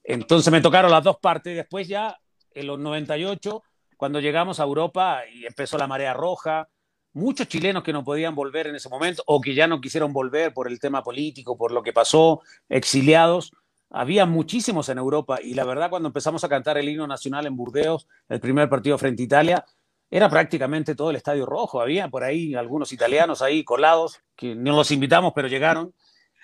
Entonces 0.04 0.52
me 0.52 0.60
tocaron 0.60 0.92
las 0.92 1.04
dos 1.04 1.18
partes. 1.18 1.56
Después 1.56 1.88
ya, 1.88 2.20
en 2.54 2.68
los 2.68 2.78
98, 2.78 3.64
cuando 3.96 4.20
llegamos 4.20 4.60
a 4.60 4.64
Europa 4.64 5.22
y 5.34 5.46
empezó 5.46 5.78
la 5.78 5.88
marea 5.88 6.14
roja, 6.14 6.68
muchos 7.14 7.48
chilenos 7.48 7.84
que 7.84 7.94
no 7.94 8.04
podían 8.04 8.36
volver 8.36 8.68
en 8.68 8.76
ese 8.76 8.90
momento 8.90 9.24
o 9.28 9.40
que 9.40 9.56
ya 9.56 9.68
no 9.68 9.80
quisieron 9.80 10.12
volver 10.12 10.54
por 10.54 10.68
el 10.68 10.80
tema 10.80 11.02
político, 11.02 11.58
por 11.58 11.72
lo 11.72 11.82
que 11.84 11.94
pasó, 11.94 12.42
exiliados, 12.68 13.54
había 13.94 14.26
muchísimos 14.26 14.90
en 14.90 14.98
Europa 14.98 15.40
y 15.42 15.54
la 15.54 15.64
verdad 15.64 15.90
cuando 15.90 16.10
empezamos 16.10 16.44
a 16.44 16.50
cantar 16.50 16.78
el 16.78 16.90
himno 16.90 17.08
nacional 17.08 17.46
en 17.46 17.56
Burdeos, 17.56 18.08
el 18.28 18.40
primer 18.40 18.68
partido 18.68 18.98
frente 18.98 19.22
a 19.22 19.26
Italia, 19.26 19.66
era 20.10 20.30
prácticamente 20.30 20.96
todo 20.96 21.12
el 21.12 21.16
estadio 21.16 21.46
rojo. 21.46 21.80
Había 21.80 22.08
por 22.10 22.24
ahí 22.24 22.56
algunos 22.56 22.92
italianos 22.92 23.42
ahí 23.42 23.64
colados, 23.64 24.20
que 24.36 24.56
no 24.56 24.76
los 24.76 24.92
invitamos, 24.92 25.32
pero 25.34 25.48
llegaron. 25.48 25.94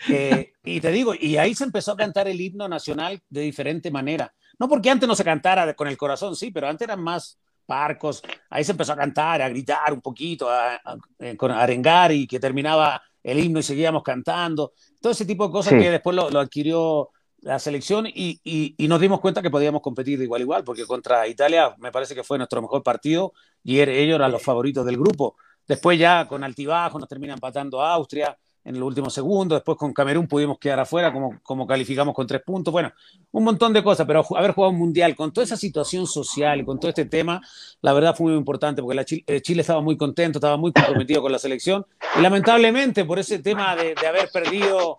Eh, 0.07 0.53
y 0.63 0.79
te 0.79 0.91
digo, 0.91 1.13
y 1.13 1.37
ahí 1.37 1.53
se 1.53 1.65
empezó 1.65 1.91
a 1.91 1.97
cantar 1.97 2.27
el 2.27 2.39
himno 2.39 2.67
nacional 2.67 3.21
de 3.29 3.41
diferente 3.41 3.91
manera. 3.91 4.33
No 4.57 4.67
porque 4.67 4.89
antes 4.89 5.07
no 5.07 5.15
se 5.15 5.23
cantara 5.23 5.73
con 5.73 5.87
el 5.87 5.97
corazón, 5.97 6.35
sí, 6.35 6.51
pero 6.51 6.67
antes 6.67 6.87
eran 6.87 7.01
más 7.01 7.39
parcos. 7.65 8.23
Ahí 8.49 8.63
se 8.63 8.71
empezó 8.71 8.93
a 8.93 8.97
cantar, 8.97 9.41
a 9.41 9.49
gritar 9.49 9.93
un 9.93 10.01
poquito, 10.01 10.49
a, 10.49 10.75
a, 10.75 10.97
eh, 11.19 11.37
arengar 11.53 12.11
y 12.11 12.25
que 12.25 12.39
terminaba 12.39 13.01
el 13.21 13.39
himno 13.39 13.59
y 13.59 13.63
seguíamos 13.63 14.03
cantando. 14.03 14.73
Todo 15.01 15.11
ese 15.11 15.25
tipo 15.25 15.45
de 15.45 15.51
cosas 15.51 15.73
que 15.73 15.91
después 15.91 16.15
lo, 16.15 16.29
lo 16.29 16.39
adquirió 16.39 17.09
la 17.41 17.59
selección 17.59 18.05
y, 18.07 18.39
y, 18.43 18.87
nos 18.87 18.99
dimos 18.99 19.19
cuenta 19.19 19.41
que 19.41 19.49
podíamos 19.49 19.81
competir 19.81 20.17
de 20.17 20.25
igual 20.25 20.41
a 20.41 20.43
igual, 20.43 20.63
porque 20.63 20.85
contra 20.85 21.27
Italia 21.27 21.75
me 21.77 21.91
parece 21.91 22.15
que 22.15 22.23
fue 22.23 22.37
nuestro 22.37 22.61
mejor 22.61 22.83
partido 22.83 23.33
y 23.63 23.79
er, 23.79 23.89
ellos 23.89 24.15
eran 24.15 24.31
los 24.31 24.43
favoritos 24.43 24.85
del 24.85 24.97
grupo. 24.97 25.35
Después 25.67 25.99
ya 25.99 26.27
con 26.27 26.43
altibajo 26.43 26.99
nos 26.99 27.07
termina 27.07 27.33
empatando 27.33 27.81
a 27.81 27.93
Austria, 27.93 28.37
en 28.69 28.75
el 28.75 28.83
último 28.83 29.09
segundo, 29.09 29.55
después 29.55 29.77
con 29.77 29.93
Camerún 29.93 30.27
pudimos 30.27 30.59
quedar 30.59 30.79
afuera, 30.79 31.13
como, 31.13 31.39
como 31.43 31.65
calificamos 31.65 32.13
con 32.13 32.27
tres 32.27 32.41
puntos, 32.45 32.71
bueno, 32.71 32.91
un 33.31 33.43
montón 33.43 33.73
de 33.73 33.83
cosas, 33.83 34.05
pero 34.05 34.23
haber 34.35 34.51
jugado 34.51 34.71
un 34.71 34.79
mundial 34.79 35.15
con 35.15 35.31
toda 35.31 35.45
esa 35.45 35.57
situación 35.57 36.05
social 36.05 36.63
con 36.65 36.79
todo 36.79 36.89
este 36.89 37.05
tema, 37.05 37.41
la 37.81 37.93
verdad 37.93 38.15
fue 38.15 38.27
muy 38.27 38.37
importante, 38.37 38.81
porque 38.81 38.95
la 38.95 39.05
eh, 39.09 39.41
Chile, 39.41 39.61
estaba 39.61 39.81
muy 39.81 39.97
contento, 39.97 40.39
estaba 40.39 40.57
muy 40.57 40.71
comprometido 40.73 41.21
con 41.21 41.31
la 41.31 41.39
selección, 41.39 41.85
y 42.17 42.21
lamentablemente 42.21 43.05
por 43.05 43.19
ese 43.19 43.39
tema 43.39 43.75
de, 43.75 43.95
haber 44.07 44.29
perdido 44.31 44.97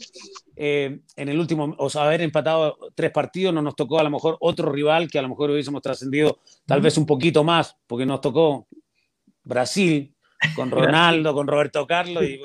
eh, 0.57 1.01
en 1.17 1.29
el 1.29 1.39
último, 1.39 1.75
o 1.79 1.91
sea, 1.91 2.05
haber 2.05 2.21
empatado 2.21 2.79
tres 2.95 3.11
partidos, 3.11 3.53
no 3.53 3.63
nos 3.63 3.75
tocó 3.75 3.99
a 3.99 4.05
lo 4.05 4.11
mejor 4.11 4.37
otro 4.41 4.71
rival 4.71 5.11
que 5.11 5.19
a 5.19 5.23
lo 5.23 5.29
mejor 5.29 5.51
hubiésemos 5.51 5.83
trascendido 5.83 6.39
tal 6.67 6.81
vez 6.81 6.97
un 6.99 7.07
poquito 7.07 7.43
más, 7.43 7.77
porque 7.87 8.07
nos 8.07 8.21
tocó 8.21 8.67
Brasil, 9.43 10.15
con 10.55 10.71
Ronaldo, 10.71 11.35
con 11.35 11.47
Roberto 11.47 11.87
Carlos, 11.87 12.25
y 12.25 12.41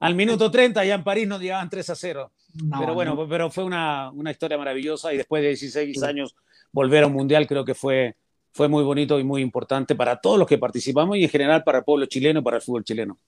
al, 0.00 0.14
minuto 0.14 0.50
30 0.50 0.84
ya 0.84 0.94
en 0.94 1.04
París 1.04 1.26
nos 1.26 1.40
llevaban 1.40 1.70
3 1.70 1.90
a 1.90 1.94
0. 1.94 2.32
pero 2.78 2.94
bueno, 2.94 3.28
pero 3.28 3.50
fue 3.50 3.64
una, 3.64 4.10
una, 4.10 4.30
historia 4.30 4.58
maravillosa 4.58 5.12
y 5.12 5.16
después 5.16 5.42
de 5.42 5.48
16 5.48 6.02
años 6.02 6.34
volver 6.72 7.04
a 7.04 7.06
un 7.06 7.14
mundial 7.14 7.46
creo 7.46 7.64
que 7.64 7.74
fue, 7.74 8.16
fue 8.52 8.68
muy 8.68 8.82
bonito 8.82 9.18
y 9.18 9.24
muy 9.24 9.40
importante 9.40 9.94
para 9.94 10.20
todos 10.20 10.38
los 10.38 10.48
que 10.48 10.58
participamos 10.58 11.16
y 11.16 11.24
en 11.24 11.30
general 11.30 11.62
para 11.64 11.78
el 11.78 11.84
pueblo 11.84 12.06
chileno 12.06 12.40
y 12.40 12.42
para 12.42 12.56
el 12.56 12.62
fútbol 12.62 12.84
chileno. 12.84 13.18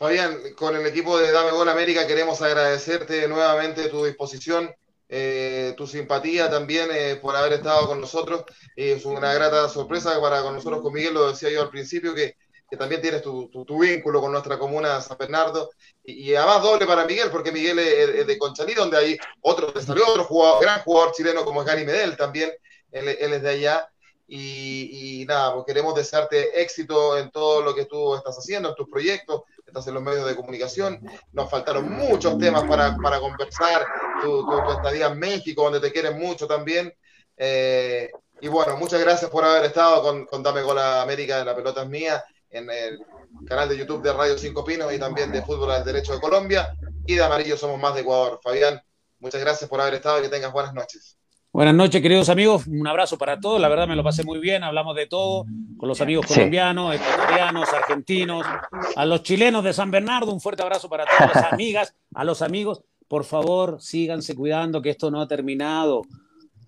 Fabián, 0.00 0.54
con 0.56 0.74
el 0.74 0.86
equipo 0.86 1.18
de 1.18 1.30
Dame 1.30 1.50
Gol 1.50 1.68
América 1.68 2.06
queremos 2.06 2.40
agradecerte 2.40 3.28
nuevamente 3.28 3.90
tu 3.90 4.06
disposición 4.06 4.74
eh, 5.10 5.74
tu 5.76 5.86
simpatía 5.86 6.48
también 6.48 6.88
eh, 6.90 7.16
por 7.16 7.36
haber 7.36 7.52
estado 7.52 7.86
con 7.86 8.00
nosotros. 8.00 8.44
es 8.74 9.04
una 9.04 9.34
grata 9.34 9.68
sorpresa 9.68 10.18
para 10.18 10.40
con 10.40 10.54
nosotros, 10.54 10.80
con 10.80 10.94
Miguel, 10.94 11.12
lo 11.12 11.28
decía 11.28 11.50
yo 11.50 11.60
al 11.60 11.68
principio, 11.68 12.14
que, 12.14 12.34
también 12.78 13.02
tienes 13.02 13.20
tu, 13.20 13.78
vínculo 13.78 14.22
con 14.22 14.32
nuestra 14.32 14.58
comuna 14.58 15.02
San 15.02 15.18
Bernardo. 15.18 15.68
Y, 16.02 16.34
además 16.34 16.62
doble 16.62 16.86
para 16.86 17.04
Miguel, 17.04 17.30
porque 17.30 17.52
Miguel 17.52 17.78
es, 17.80 18.26
de 18.26 18.38
Conchaní, 18.38 18.72
donde 18.72 18.96
hay 18.96 19.18
otro, 19.42 19.70
salió 19.82 20.06
otro 20.08 20.24
jugador, 20.24 20.62
gran 20.62 20.80
jugador 20.80 21.12
chileno 21.12 21.44
como 21.44 21.60
es 21.60 21.66
Gary 21.66 21.84
Medel 21.84 22.16
también, 22.16 22.50
él, 22.90 23.06
es 23.06 23.42
de 23.42 23.50
allá. 23.50 23.86
Y, 24.26 25.20
y, 25.20 25.26
nada, 25.26 25.52
pues 25.52 25.66
queremos 25.66 25.94
desearte 25.94 26.62
éxito 26.62 27.18
en 27.18 27.30
todo 27.30 27.60
lo 27.60 27.74
que 27.74 27.84
tú 27.84 28.14
estás 28.14 28.38
haciendo, 28.38 28.70
en 28.70 28.76
tus 28.76 28.88
proyectos, 28.88 29.42
estás 29.70 29.86
en 29.86 29.94
los 29.94 30.02
medios 30.02 30.26
de 30.26 30.36
comunicación. 30.36 31.00
Nos 31.32 31.48
faltaron 31.48 31.90
muchos 31.90 32.36
temas 32.38 32.64
para, 32.64 32.96
para 32.96 33.18
conversar, 33.20 33.86
tu, 34.22 34.44
tu, 34.44 34.70
estadía 34.72 35.06
en 35.06 35.18
México, 35.18 35.64
donde 35.64 35.80
te 35.80 35.92
quieren 35.92 36.18
mucho 36.18 36.46
también. 36.46 36.92
Eh, 37.36 38.10
y 38.40 38.48
bueno, 38.48 38.76
muchas 38.76 39.00
gracias 39.00 39.30
por 39.30 39.44
haber 39.44 39.64
estado 39.66 40.02
con, 40.02 40.26
con 40.26 40.42
Dame 40.42 40.62
Gol 40.62 40.78
América 40.78 41.38
de 41.38 41.44
la 41.44 41.54
Pelota 41.54 41.84
Mía 41.84 42.22
en 42.50 42.68
el 42.68 42.98
canal 43.46 43.68
de 43.68 43.76
YouTube 43.76 44.02
de 44.02 44.12
Radio 44.12 44.36
Cinco 44.36 44.64
Pinos 44.64 44.92
y 44.92 44.98
también 44.98 45.30
de 45.30 45.42
Fútbol 45.42 45.70
al 45.70 45.84
Derecho 45.84 46.14
de 46.14 46.20
Colombia. 46.20 46.74
Y 47.06 47.14
de 47.14 47.22
Amarillo 47.22 47.56
Somos 47.56 47.80
Más 47.80 47.94
de 47.94 48.00
Ecuador. 48.02 48.40
Fabián, 48.42 48.82
muchas 49.18 49.40
gracias 49.40 49.70
por 49.70 49.80
haber 49.80 49.94
estado 49.94 50.18
y 50.18 50.22
que 50.22 50.28
tengas 50.28 50.52
buenas 50.52 50.74
noches. 50.74 51.19
Buenas 51.52 51.74
noches, 51.74 52.00
queridos 52.00 52.28
amigos. 52.28 52.68
Un 52.68 52.86
abrazo 52.86 53.18
para 53.18 53.40
todos. 53.40 53.60
La 53.60 53.68
verdad 53.68 53.88
me 53.88 53.96
lo 53.96 54.04
pasé 54.04 54.22
muy 54.22 54.38
bien. 54.38 54.62
Hablamos 54.62 54.94
de 54.94 55.08
todo 55.08 55.46
con 55.78 55.88
los 55.88 56.00
amigos 56.00 56.26
colombianos, 56.26 56.94
ecuatorianos, 56.94 57.72
argentinos, 57.72 58.46
a 58.94 59.04
los 59.04 59.24
chilenos 59.24 59.64
de 59.64 59.72
San 59.72 59.90
Bernardo. 59.90 60.32
Un 60.32 60.40
fuerte 60.40 60.62
abrazo 60.62 60.88
para 60.88 61.06
todas 61.06 61.34
las 61.34 61.52
amigas, 61.52 61.92
a 62.14 62.22
los 62.22 62.42
amigos. 62.42 62.82
Por 63.08 63.24
favor, 63.24 63.78
síganse 63.80 64.36
cuidando 64.36 64.80
que 64.80 64.90
esto 64.90 65.10
no 65.10 65.20
ha 65.20 65.26
terminado. 65.26 66.02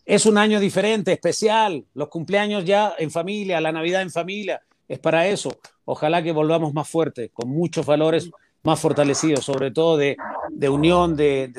Es 0.04 0.26
un 0.26 0.36
año 0.36 0.58
diferente, 0.58 1.12
especial. 1.12 1.84
Los 1.94 2.08
cumpleaños 2.08 2.64
ya 2.64 2.92
en 2.98 3.12
familia, 3.12 3.60
la 3.60 3.70
Navidad 3.70 4.02
en 4.02 4.10
familia. 4.10 4.62
Es 4.88 4.98
para 4.98 5.28
eso. 5.28 5.60
Ojalá 5.84 6.24
que 6.24 6.32
volvamos 6.32 6.74
más 6.74 6.88
fuertes, 6.88 7.30
con 7.32 7.48
muchos 7.48 7.86
valores 7.86 8.32
más 8.64 8.80
fortalecidos, 8.80 9.44
sobre 9.44 9.70
todo 9.70 9.96
de, 9.96 10.16
unión, 10.68 11.14
de 11.14 11.52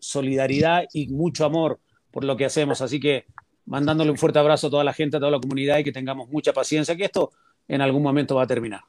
solidaridad 0.00 0.84
y 0.92 1.08
mucho 1.08 1.46
amor 1.46 1.80
por 2.10 2.24
lo 2.24 2.36
que 2.36 2.44
hacemos. 2.44 2.80
Así 2.80 3.00
que 3.00 3.26
mandándole 3.66 4.10
un 4.10 4.18
fuerte 4.18 4.38
abrazo 4.38 4.68
a 4.68 4.70
toda 4.70 4.84
la 4.84 4.92
gente, 4.92 5.16
a 5.16 5.20
toda 5.20 5.32
la 5.32 5.40
comunidad 5.40 5.78
y 5.78 5.84
que 5.84 5.92
tengamos 5.92 6.28
mucha 6.28 6.52
paciencia, 6.52 6.96
que 6.96 7.04
esto 7.04 7.32
en 7.68 7.80
algún 7.82 8.02
momento 8.02 8.36
va 8.36 8.42
a 8.44 8.46
terminar. 8.46 8.80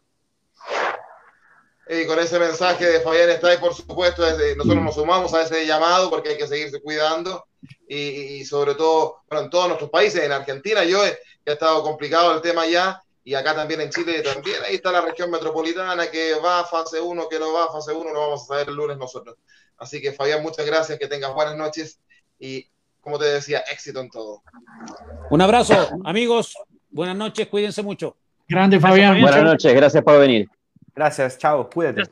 Y 1.92 2.06
con 2.06 2.20
ese 2.20 2.38
mensaje 2.38 2.86
de 2.86 3.02
Fabián 3.02 3.32
está 3.32 3.60
por 3.60 3.74
supuesto, 3.74 4.22
nosotros 4.22 4.84
nos 4.84 4.94
sumamos 4.94 5.34
a 5.34 5.42
ese 5.42 5.66
llamado 5.66 6.12
porque 6.12 6.30
hay 6.30 6.38
que 6.38 6.48
seguirse 6.48 6.80
cuidando 6.82 7.48
y, 7.88 8.46
sobre 8.46 8.76
todo, 8.76 9.24
bueno, 9.28 9.46
en 9.46 9.50
todos 9.50 9.68
nuestros 9.68 9.90
países, 9.90 10.24
en 10.24 10.32
Argentina, 10.32 10.84
yo 10.84 11.04
he, 11.04 11.18
que 11.44 11.50
ha 11.50 11.54
estado 11.54 11.82
complicado 11.82 12.32
el 12.36 12.42
tema 12.42 12.68
ya, 12.68 13.02
y 13.24 13.34
acá 13.34 13.56
también 13.56 13.82
en 13.82 13.90
Chile 13.90 14.22
también, 14.22 14.58
ahí 14.64 14.76
está 14.76 14.92
la 14.92 15.02
región 15.02 15.32
metropolitana 15.32 16.12
que 16.12 16.36
va 16.36 16.60
a 16.60 16.64
fase 16.64 17.02
1, 17.02 17.28
que 17.28 17.40
no 17.40 17.54
va 17.54 17.66
a 17.66 17.72
fase 17.72 17.92
1, 17.92 18.14
lo 18.14 18.20
vamos 18.20 18.44
a 18.44 18.46
saber 18.46 18.70
el 18.70 18.76
lunes 18.76 18.98
nosotros. 18.98 19.38
Así 19.78 20.00
que 20.00 20.14
Fabián, 20.14 20.44
muchas 20.44 20.68
gracias, 20.68 21.00
que 21.00 21.08
tengas 21.08 21.34
buenas 21.34 21.58
noches 21.58 22.00
y 22.38 22.70
como 23.02 23.18
te 23.18 23.26
decía, 23.26 23.60
éxito 23.72 24.00
en 24.00 24.10
todo. 24.10 24.44
Un 25.30 25.42
abrazo, 25.42 25.90
amigos. 26.06 26.56
Buenas 26.90 27.16
noches, 27.16 27.48
cuídense 27.48 27.84
mucho. 27.84 28.16
Grande, 28.48 28.80
Fabián. 28.80 29.22
Buenas 29.22 29.44
noches, 29.44 29.74
gracias 29.74 30.04
por 30.04 30.20
venir. 30.20 30.50
Gracias, 30.96 31.38
chao, 31.38 31.70
cuídate. 31.70 32.04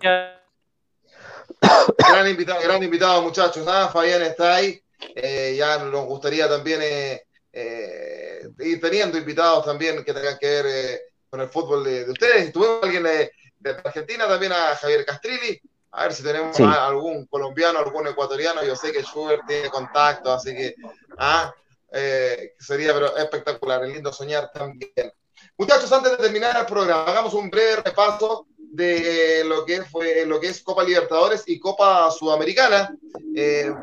Gran 1.97 2.27
invitado, 2.29 2.61
gran 2.61 2.83
invitado, 2.83 3.21
muchachos. 3.21 3.65
Nada, 3.65 3.89
Fabián 3.89 4.21
está 4.21 4.55
ahí. 4.55 4.79
Eh, 5.15 5.55
ya 5.57 5.77
nos 5.79 6.05
gustaría 6.05 6.47
también 6.47 6.79
eh, 6.83 7.23
eh, 7.51 8.41
ir 8.59 8.81
teniendo 8.81 9.17
invitados 9.17 9.65
también 9.65 10.03
que 10.03 10.13
tengan 10.13 10.37
que 10.37 10.47
ver 10.47 11.01
con 11.29 11.41
el 11.41 11.49
fútbol 11.49 11.83
de, 11.83 12.09
ustedes. 12.09 12.51
Tuvimos 12.51 12.83
alguien 12.83 13.03
de, 13.03 13.31
de, 13.59 13.69
Argentina 13.83 14.27
también, 14.27 14.51
a 14.51 14.75
Javier 14.75 15.05
Castrilli, 15.05 15.59
a 15.97 16.03
ver 16.03 16.13
si 16.13 16.21
tenemos 16.21 16.59
algún 16.59 17.25
colombiano, 17.25 17.79
algún 17.79 18.07
ecuatoriano. 18.07 18.63
Yo 18.63 18.75
sé 18.75 18.91
que 18.91 19.01
Schubert 19.01 19.47
tiene 19.47 19.67
contacto, 19.69 20.31
así 20.31 20.55
que 20.55 20.75
ah, 21.17 21.51
eh, 21.91 22.53
sería 22.59 22.93
pero 22.93 23.17
espectacular, 23.17 23.83
es 23.83 23.93
lindo 23.93 24.13
soñar 24.13 24.51
también. 24.51 25.11
Muchachos, 25.57 25.91
antes 25.91 26.11
de 26.11 26.17
terminar 26.17 26.55
el 26.55 26.67
programa, 26.67 27.05
hagamos 27.05 27.33
un 27.33 27.49
breve 27.49 27.77
repaso 27.77 28.45
de 28.57 29.43
lo 29.45 29.65
que 29.65 29.81
fue 29.85 30.23
lo 30.27 30.39
que 30.39 30.49
es 30.49 30.61
Copa 30.61 30.83
Libertadores 30.83 31.43
y 31.47 31.57
Copa 31.57 32.11
Sudamericana. 32.11 32.95
Eh, 33.35 33.73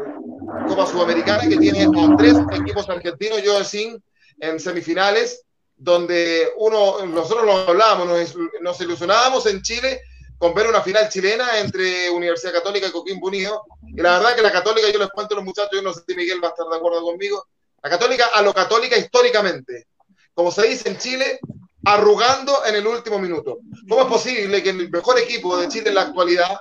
Copa 0.69 0.87
Sudamericana 0.87 1.49
que 1.49 1.57
tiene 1.57 1.83
a 1.83 2.17
tres 2.17 2.37
equipos 2.53 2.89
argentinos, 2.89 3.43
yo 3.43 3.65
sin 3.65 4.01
en 4.39 4.61
semifinales, 4.61 5.43
donde 5.77 6.49
uno, 6.59 7.05
nosotros 7.07 7.45
lo 7.45 7.57
hablábamos, 7.71 8.07
nos, 8.07 8.37
nos 8.61 8.81
ilusionábamos 8.81 9.47
en 9.47 9.63
Chile 9.63 10.01
con 10.39 10.55
ver 10.55 10.67
una 10.67 10.83
final 10.83 11.09
chilena 11.09 11.59
entre 11.59 12.11
Universidad 12.11 12.53
Católica 12.53 12.89
y 12.89 12.91
Coquimbo 12.91 13.29
Unido. 13.29 13.65
Y 13.87 14.01
la 14.01 14.19
verdad 14.19 14.35
que 14.35 14.43
la 14.43 14.53
Católica, 14.53 14.91
yo 14.91 14.99
les 14.99 15.09
cuento 15.09 15.35
a 15.35 15.37
los 15.37 15.45
muchachos, 15.45 15.71
yo 15.73 15.83
no 15.83 15.93
sé 15.93 16.03
si 16.07 16.15
Miguel 16.15 16.43
va 16.43 16.49
a 16.49 16.51
estar 16.51 16.67
de 16.67 16.77
acuerdo 16.77 17.03
conmigo, 17.03 17.47
la 17.83 17.91
Católica 17.91 18.27
a 18.33 18.43
lo 18.43 18.53
Católica 18.55 18.97
históricamente, 18.97 19.87
como 20.33 20.51
se 20.51 20.67
dice 20.67 20.89
en 20.89 20.99
Chile, 20.99 21.39
arrugando 21.85 22.65
en 22.65 22.77
el 22.77 22.87
último 22.87 23.19
minuto. 23.19 23.59
¿Cómo 23.89 24.03
es 24.03 24.09
posible 24.09 24.63
que 24.63 24.71
el 24.71 24.91
mejor 24.91 25.19
equipo 25.19 25.57
de 25.57 25.69
Chile 25.69 25.91
en 25.91 25.97
la 25.97 26.03
actualidad 26.03 26.59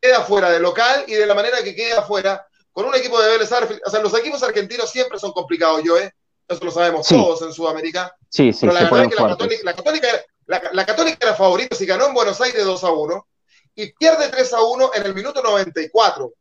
quede 0.00 0.14
afuera 0.14 0.50
de 0.50 0.60
local 0.60 1.04
y 1.06 1.14
de 1.14 1.26
la 1.26 1.34
manera 1.34 1.62
que 1.62 1.74
quede 1.74 1.92
afuera 1.92 2.46
con 2.72 2.86
un 2.86 2.94
equipo 2.94 3.20
de 3.20 3.30
Vélez 3.30 3.50
O 3.86 3.90
sea, 3.90 4.00
los 4.00 4.14
equipos 4.18 4.42
argentinos 4.42 4.90
siempre 4.90 5.18
son 5.18 5.32
complicados, 5.32 5.82
yo, 5.84 5.96
¿eh? 5.96 6.12
Eso 6.46 6.64
lo 6.64 6.70
sabemos 6.70 7.06
todos 7.06 7.40
en 7.42 7.52
Sudamérica. 7.52 8.14
Sí, 8.28 8.52
sí, 8.52 8.60
Pero 8.62 8.72
la 8.72 8.80
verdad 8.80 9.04
es 9.04 9.08
que 9.08 9.22
la 9.22 9.28
Católica, 9.28 9.62
la 9.64 9.74
Católica, 9.74 10.08
la, 10.46 10.86
Católica 10.86 11.18
era 11.20 11.34
favorito 11.34 11.74
si 11.74 11.86
ganó 11.86 12.06
en 12.06 12.14
Buenos 12.14 12.40
Aires 12.40 12.64
2 12.64 12.84
a 12.84 12.90
1 12.90 13.26
y 13.76 13.92
pierde 13.92 14.28
3 14.28 14.52
a 14.52 14.62
1 14.62 14.90
en 14.94 15.06
el 15.06 15.14
minuto 15.14 15.42
94. 15.42 16.32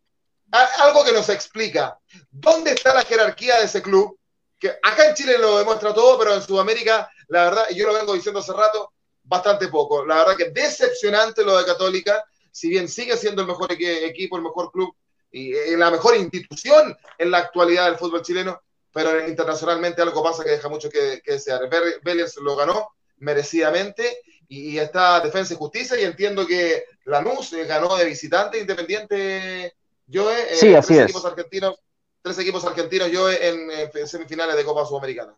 Algo 0.52 1.04
que 1.04 1.12
nos 1.12 1.30
explica 1.30 1.98
dónde 2.30 2.72
está 2.72 2.94
la 2.94 3.04
jerarquía 3.04 3.58
de 3.60 3.66
ese 3.66 3.82
club, 3.82 4.20
que 4.60 4.70
acá 4.70 5.08
en 5.08 5.16
Chile 5.16 5.38
lo 5.40 5.58
demuestra 5.58 5.94
todo, 5.94 6.18
pero 6.20 6.36
en 6.36 6.44
Sudamérica, 6.44 7.10
la 7.30 7.46
verdad, 7.46 7.66
y 7.70 7.76
yo 7.76 7.88
lo 7.88 7.94
vengo 7.94 8.14
diciendo 8.14 8.40
hace 8.40 8.54
rato, 8.54 8.94
bastante 9.24 9.68
poco. 9.70 10.06
La 10.06 10.18
verdad 10.18 10.38
que 10.38 10.52
decepcionante 10.52 11.44
lo 11.44 11.58
de 11.58 11.66
Católica, 11.66 12.24
si 12.52 12.70
bien 12.70 12.88
sigue 12.88 13.18
siendo 13.18 13.42
el 13.42 13.48
mejor 13.48 13.72
equipo, 13.72 14.38
el 14.38 14.44
mejor 14.44 14.72
club 14.72 14.96
y 15.32 15.56
eh, 15.56 15.76
la 15.76 15.90
mejor 15.90 16.16
institución 16.16 16.96
en 17.18 17.32
la 17.32 17.40
actualidad 17.40 17.86
del 17.86 17.98
fútbol 17.98 18.22
chileno, 18.22 18.62
pero 18.92 19.28
internacionalmente 19.28 20.04
algo 20.04 20.24
pasa 20.24 20.44
que 20.44 20.52
deja 20.52 20.70
mucho 20.70 20.90
que, 20.90 21.22
que 21.24 21.34
desear. 21.34 21.68
Vélez 22.04 22.36
lo 22.38 22.56
ganó, 22.56 22.90
merecidamente 23.24 24.04
y, 24.48 24.78
está 24.78 25.20
Defensa 25.22 25.54
y 25.54 25.58
Justicia 25.58 26.00
y 26.00 26.04
entiendo 26.04 26.46
que 26.46 26.84
Lanús 27.06 27.54
eh, 27.54 27.66
ganó 27.66 27.96
de 27.96 28.06
visitante 28.06 28.60
independiente 28.60 29.74
yo 30.06 30.30
eh, 30.32 30.48
sí, 30.54 30.76
así 30.76 30.94
tres 30.94 31.10
equipos 31.10 31.26
argentinos 31.26 31.80
tres 32.22 32.40
equipos 32.40 32.66
argentinos 32.66 33.12
yo 33.12 33.30
en, 33.30 33.70
semifinales 34.06 34.56
de 34.56 34.64
Copa 34.64 34.86
Sudamericana. 34.86 35.34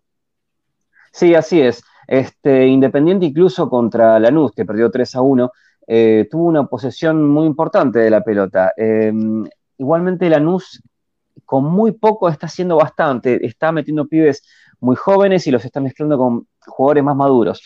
Sí 1.12 1.34
así 1.34 1.62
es. 1.62 1.82
Este 2.08 2.68
Independiente 2.68 3.26
incluso 3.26 3.70
contra 3.70 4.20
Lanús 4.20 4.52
que 4.52 4.66
perdió 4.66 4.92
3 4.92 5.16
a 5.16 5.22
1 5.22 5.52
eh, 5.88 6.28
tuvo 6.30 6.46
una 6.46 6.68
posesión 6.68 7.28
muy 7.28 7.46
importante 7.46 8.00
de 8.00 8.10
la 8.10 8.24
pelota. 8.24 8.74
Em, 8.76 9.48
igualmente 9.78 10.30
Lanús 10.30 10.82
con 11.46 11.64
muy 11.64 11.92
poco 11.92 12.30
está 12.30 12.48
haciendo 12.48 12.76
bastante. 12.78 13.46
Está 13.46 13.72
metiendo 13.72 14.08
pibes 14.08 14.44
muy 14.80 14.96
jóvenes 14.96 15.48
y 15.48 15.52
los 15.52 15.66
está 15.66 15.80
mezclando 15.80 16.18
con 16.18 16.48
jugadores 16.66 17.04
más 17.04 17.16
maduros. 17.16 17.62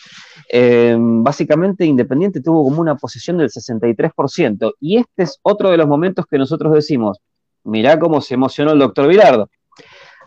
Eh, 0.50 0.96
básicamente, 0.98 1.84
Independiente 1.84 2.40
tuvo 2.40 2.64
como 2.64 2.80
una 2.80 2.96
posesión 2.96 3.38
del 3.38 3.50
63%, 3.50 4.74
y 4.80 4.98
este 4.98 5.22
es 5.24 5.38
otro 5.42 5.70
de 5.70 5.76
los 5.76 5.86
momentos 5.86 6.26
que 6.26 6.38
nosotros 6.38 6.72
decimos, 6.72 7.18
mirá 7.64 7.98
cómo 7.98 8.20
se 8.20 8.34
emocionó 8.34 8.72
el 8.72 8.78
doctor 8.78 9.06
Vilardo. 9.08 9.48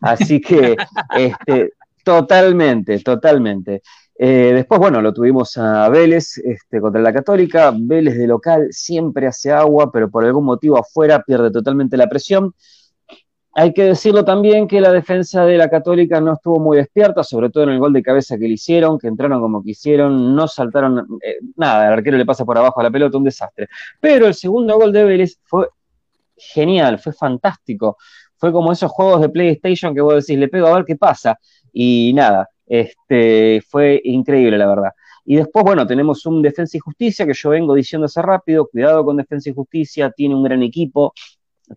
Así 0.01 0.41
que, 0.41 0.75
este, 1.17 1.73
totalmente, 2.03 2.99
totalmente. 2.99 3.81
Eh, 4.15 4.51
después, 4.53 4.79
bueno, 4.79 5.01
lo 5.01 5.13
tuvimos 5.13 5.57
a 5.57 5.89
Vélez 5.89 6.37
este, 6.37 6.79
contra 6.79 7.01
la 7.01 7.13
Católica. 7.13 7.73
Vélez 7.75 8.17
de 8.17 8.27
local 8.27 8.67
siempre 8.71 9.27
hace 9.27 9.51
agua, 9.51 9.91
pero 9.91 10.09
por 10.09 10.23
algún 10.23 10.45
motivo 10.45 10.77
afuera 10.77 11.23
pierde 11.23 11.51
totalmente 11.51 11.97
la 11.97 12.07
presión. 12.07 12.53
Hay 13.55 13.71
que 13.73 13.83
decirlo 13.83 14.25
también 14.25 14.67
que 14.67 14.81
la 14.81 14.91
defensa 14.91 15.45
de 15.45 15.57
la 15.57 15.69
Católica 15.69 16.19
no 16.19 16.33
estuvo 16.33 16.59
muy 16.59 16.77
despierta, 16.77 17.23
sobre 17.23 17.49
todo 17.51 17.65
en 17.65 17.69
el 17.71 17.79
gol 17.79 17.93
de 17.93 18.01
cabeza 18.01 18.37
que 18.37 18.47
le 18.47 18.55
hicieron, 18.55 18.97
que 18.97 19.07
entraron 19.07 19.39
como 19.41 19.61
quisieron, 19.61 20.35
no 20.35 20.47
saltaron, 20.47 21.19
eh, 21.21 21.37
nada, 21.55 21.87
el 21.87 21.93
arquero 21.93 22.17
le 22.17 22.25
pasa 22.25 22.45
por 22.45 22.57
abajo 22.57 22.79
a 22.79 22.83
la 22.83 22.91
pelota, 22.91 23.17
un 23.17 23.23
desastre. 23.25 23.67
Pero 23.99 24.25
el 24.25 24.33
segundo 24.33 24.75
gol 24.77 24.91
de 24.91 25.03
Vélez 25.03 25.39
fue 25.43 25.67
genial, 26.35 26.97
fue 26.99 27.13
fantástico. 27.13 27.97
Fue 28.37 28.51
como 28.51 28.71
esos 28.71 28.91
juegos 28.91 29.21
de 29.21 29.29
PlayStation 29.29 29.93
que 29.93 30.01
vos 30.01 30.15
decís, 30.15 30.37
le 30.39 30.47
pego 30.47 30.67
a 30.67 30.75
ver 30.75 30.85
qué 30.85 30.95
pasa. 30.95 31.39
Y 31.71 32.11
nada, 32.13 32.49
este, 32.65 33.61
fue 33.69 34.01
increíble, 34.03 34.57
la 34.57 34.67
verdad. 34.67 34.91
Y 35.25 35.35
después, 35.35 35.63
bueno, 35.63 35.87
tenemos 35.87 36.25
un 36.25 36.41
Defensa 36.41 36.75
y 36.77 36.79
Justicia 36.79 37.25
que 37.25 37.33
yo 37.33 37.51
vengo 37.51 37.73
diciendo 37.75 38.05
hace 38.05 38.21
rápido, 38.21 38.67
cuidado 38.67 39.05
con 39.05 39.15
Defensa 39.17 39.49
y 39.49 39.53
Justicia, 39.53 40.11
tiene 40.11 40.35
un 40.35 40.43
gran 40.43 40.61
equipo, 40.63 41.13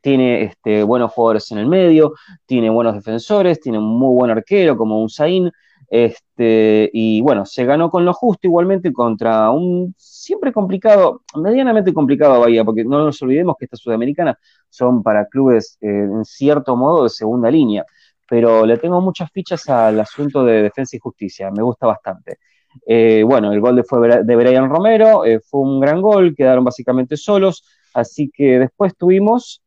tiene 0.02 0.42
este, 0.44 0.82
buenos 0.82 1.12
jugadores 1.12 1.50
en 1.52 1.58
el 1.58 1.66
medio, 1.66 2.14
tiene 2.46 2.70
buenos 2.70 2.94
defensores, 2.94 3.60
tiene 3.60 3.78
un 3.78 3.98
muy 3.98 4.14
buen 4.14 4.30
arquero 4.30 4.76
como 4.76 5.00
un 5.00 5.08
Zain, 5.08 5.50
este, 5.88 6.90
y 6.92 7.20
bueno, 7.20 7.46
se 7.46 7.64
ganó 7.64 7.90
con 7.90 8.04
lo 8.04 8.12
justo 8.12 8.46
igualmente 8.46 8.92
contra 8.92 9.50
un 9.50 9.94
siempre 9.96 10.52
complicado, 10.52 11.22
medianamente 11.36 11.92
complicado 11.92 12.40
Bahía, 12.40 12.64
porque 12.64 12.84
no 12.84 13.04
nos 13.04 13.22
olvidemos 13.22 13.56
que 13.58 13.66
estas 13.66 13.80
sudamericanas 13.80 14.36
son 14.68 15.02
para 15.02 15.26
clubes 15.26 15.78
eh, 15.80 15.86
en 15.88 16.24
cierto 16.24 16.76
modo 16.76 17.04
de 17.04 17.10
segunda 17.10 17.50
línea, 17.50 17.84
pero 18.28 18.66
le 18.66 18.78
tengo 18.78 19.00
muchas 19.00 19.30
fichas 19.30 19.68
al 19.68 20.00
asunto 20.00 20.44
de 20.44 20.62
defensa 20.62 20.96
y 20.96 21.00
justicia, 21.00 21.50
me 21.50 21.62
gusta 21.62 21.86
bastante. 21.86 22.38
Eh, 22.84 23.22
bueno, 23.24 23.52
el 23.52 23.60
gol 23.60 23.76
de, 23.76 24.24
de 24.24 24.36
Brian 24.36 24.68
Romero 24.68 25.24
eh, 25.24 25.40
fue 25.40 25.60
un 25.60 25.80
gran 25.80 26.02
gol, 26.02 26.34
quedaron 26.36 26.64
básicamente 26.64 27.16
solos, 27.16 27.64
así 27.94 28.30
que 28.32 28.58
después 28.58 28.96
tuvimos 28.96 29.62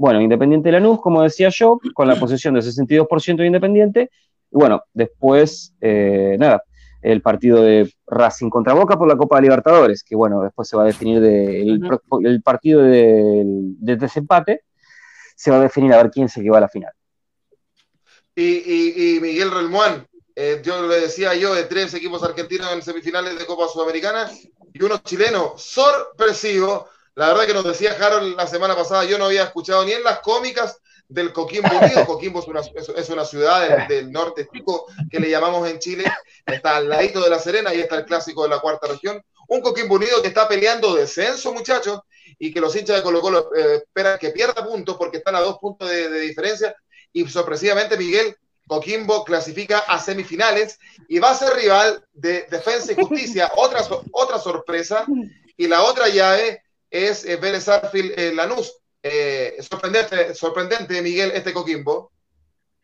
bueno, 0.00 0.18
Independiente 0.22 0.72
Lanús, 0.72 0.98
como 1.02 1.22
decía 1.22 1.50
yo, 1.50 1.78
con 1.92 2.08
la 2.08 2.18
posesión 2.18 2.54
del 2.54 2.62
62% 2.62 3.36
de 3.36 3.46
Independiente. 3.46 4.10
Y 4.50 4.56
bueno, 4.56 4.82
después, 4.94 5.74
eh, 5.78 6.36
nada, 6.38 6.64
el 7.02 7.20
partido 7.20 7.62
de 7.62 7.92
Racing 8.06 8.48
contra 8.48 8.72
Boca 8.72 8.98
por 8.98 9.06
la 9.06 9.18
Copa 9.18 9.36
de 9.36 9.42
Libertadores, 9.42 10.02
que 10.02 10.16
bueno, 10.16 10.42
después 10.42 10.66
se 10.66 10.76
va 10.78 10.84
a 10.84 10.86
definir 10.86 11.20
de, 11.20 11.60
el, 11.60 12.42
partido 12.42 12.80
de, 12.80 13.44
desempate, 13.78 14.64
se 15.36 15.50
va 15.50 15.58
a 15.58 15.62
definir 15.64 15.92
a 15.92 15.98
ver 15.98 16.10
quién 16.10 16.30
se 16.30 16.40
lleva 16.40 16.56
a 16.56 16.62
la 16.62 16.68
final. 16.70 16.94
Y, 18.34 19.18
Miguel 19.20 19.50
Relmuán, 19.50 20.06
eh, 20.34 20.62
yo 20.64 20.80
le 20.88 20.98
decía 20.98 21.34
yo, 21.34 21.54
de 21.54 21.64
tres 21.64 21.92
equipos 21.92 22.22
argentinos 22.22 22.72
en 22.72 22.80
semifinales 22.80 23.38
de 23.38 23.44
Copa 23.44 23.68
Sudamericana 23.68 24.30
y 24.72 24.82
uno 24.82 24.96
chileno 25.04 25.52
sorpresivo 25.58 26.88
la 27.20 27.28
verdad 27.28 27.44
que 27.44 27.52
nos 27.52 27.64
decía 27.64 27.94
Harold 28.00 28.34
la 28.34 28.46
semana 28.46 28.74
pasada, 28.74 29.04
yo 29.04 29.18
no 29.18 29.26
había 29.26 29.42
escuchado 29.42 29.84
ni 29.84 29.92
en 29.92 30.02
las 30.02 30.20
cómicas 30.20 30.80
del 31.06 31.34
Coquimbo 31.34 31.68
Unido. 31.68 32.06
Coquimbo 32.06 32.40
es 32.40 32.48
una, 32.48 32.62
es 32.96 33.10
una 33.10 33.26
ciudad 33.26 33.86
del, 33.86 34.10
norte 34.10 34.48
chico 34.50 34.86
que 35.10 35.20
le 35.20 35.28
llamamos 35.28 35.68
en 35.68 35.78
Chile. 35.78 36.04
Está 36.46 36.76
al 36.76 36.88
ladito 36.88 37.20
de 37.20 37.28
La 37.28 37.38
Serena 37.38 37.74
y 37.74 37.80
está 37.80 37.96
el 37.96 38.06
clásico 38.06 38.44
de 38.44 38.48
la 38.48 38.60
cuarta 38.60 38.86
región. 38.86 39.22
Un 39.48 39.60
Coquimbo 39.60 39.96
Unido 39.96 40.22
que 40.22 40.28
está 40.28 40.48
peleando 40.48 40.94
descenso, 40.94 41.52
muchachos, 41.52 42.00
y 42.38 42.54
que 42.54 42.60
los 42.62 42.74
hinchas 42.74 42.96
de 42.96 43.02
Colo 43.02 43.20
Colo 43.20 43.50
eh, 43.54 43.82
esperan 43.84 44.18
que 44.18 44.30
pierda 44.30 44.66
puntos 44.66 44.96
porque 44.96 45.18
están 45.18 45.34
a 45.34 45.40
dos 45.40 45.58
puntos 45.58 45.90
de, 45.90 46.20
diferencia. 46.20 46.74
Y 47.12 47.28
sorpresivamente, 47.28 47.98
Miguel, 47.98 48.34
Coquimbo 48.66 49.24
clasifica 49.24 49.80
a 49.80 50.00
semifinales 50.00 50.78
y 51.06 51.18
va 51.18 51.32
a 51.32 51.34
ser 51.34 51.52
rival 51.52 52.02
de 52.14 52.46
Defensa 52.50 52.92
y 52.92 52.94
Justicia. 52.94 53.52
Otra, 53.56 53.86
otra 54.12 54.38
sorpresa. 54.38 55.04
Y 55.58 55.68
la 55.68 55.82
otra 55.82 56.08
llave 56.08 56.62
es 56.90 57.24
eh, 57.24 57.36
Vélez 57.36 57.66
eh, 57.68 58.32
Lanús. 58.34 58.76
Eh, 59.02 59.56
sorprendente, 59.60 60.34
sorprendente, 60.34 61.00
Miguel, 61.00 61.30
este 61.34 61.52
Coquimbo. 61.52 62.12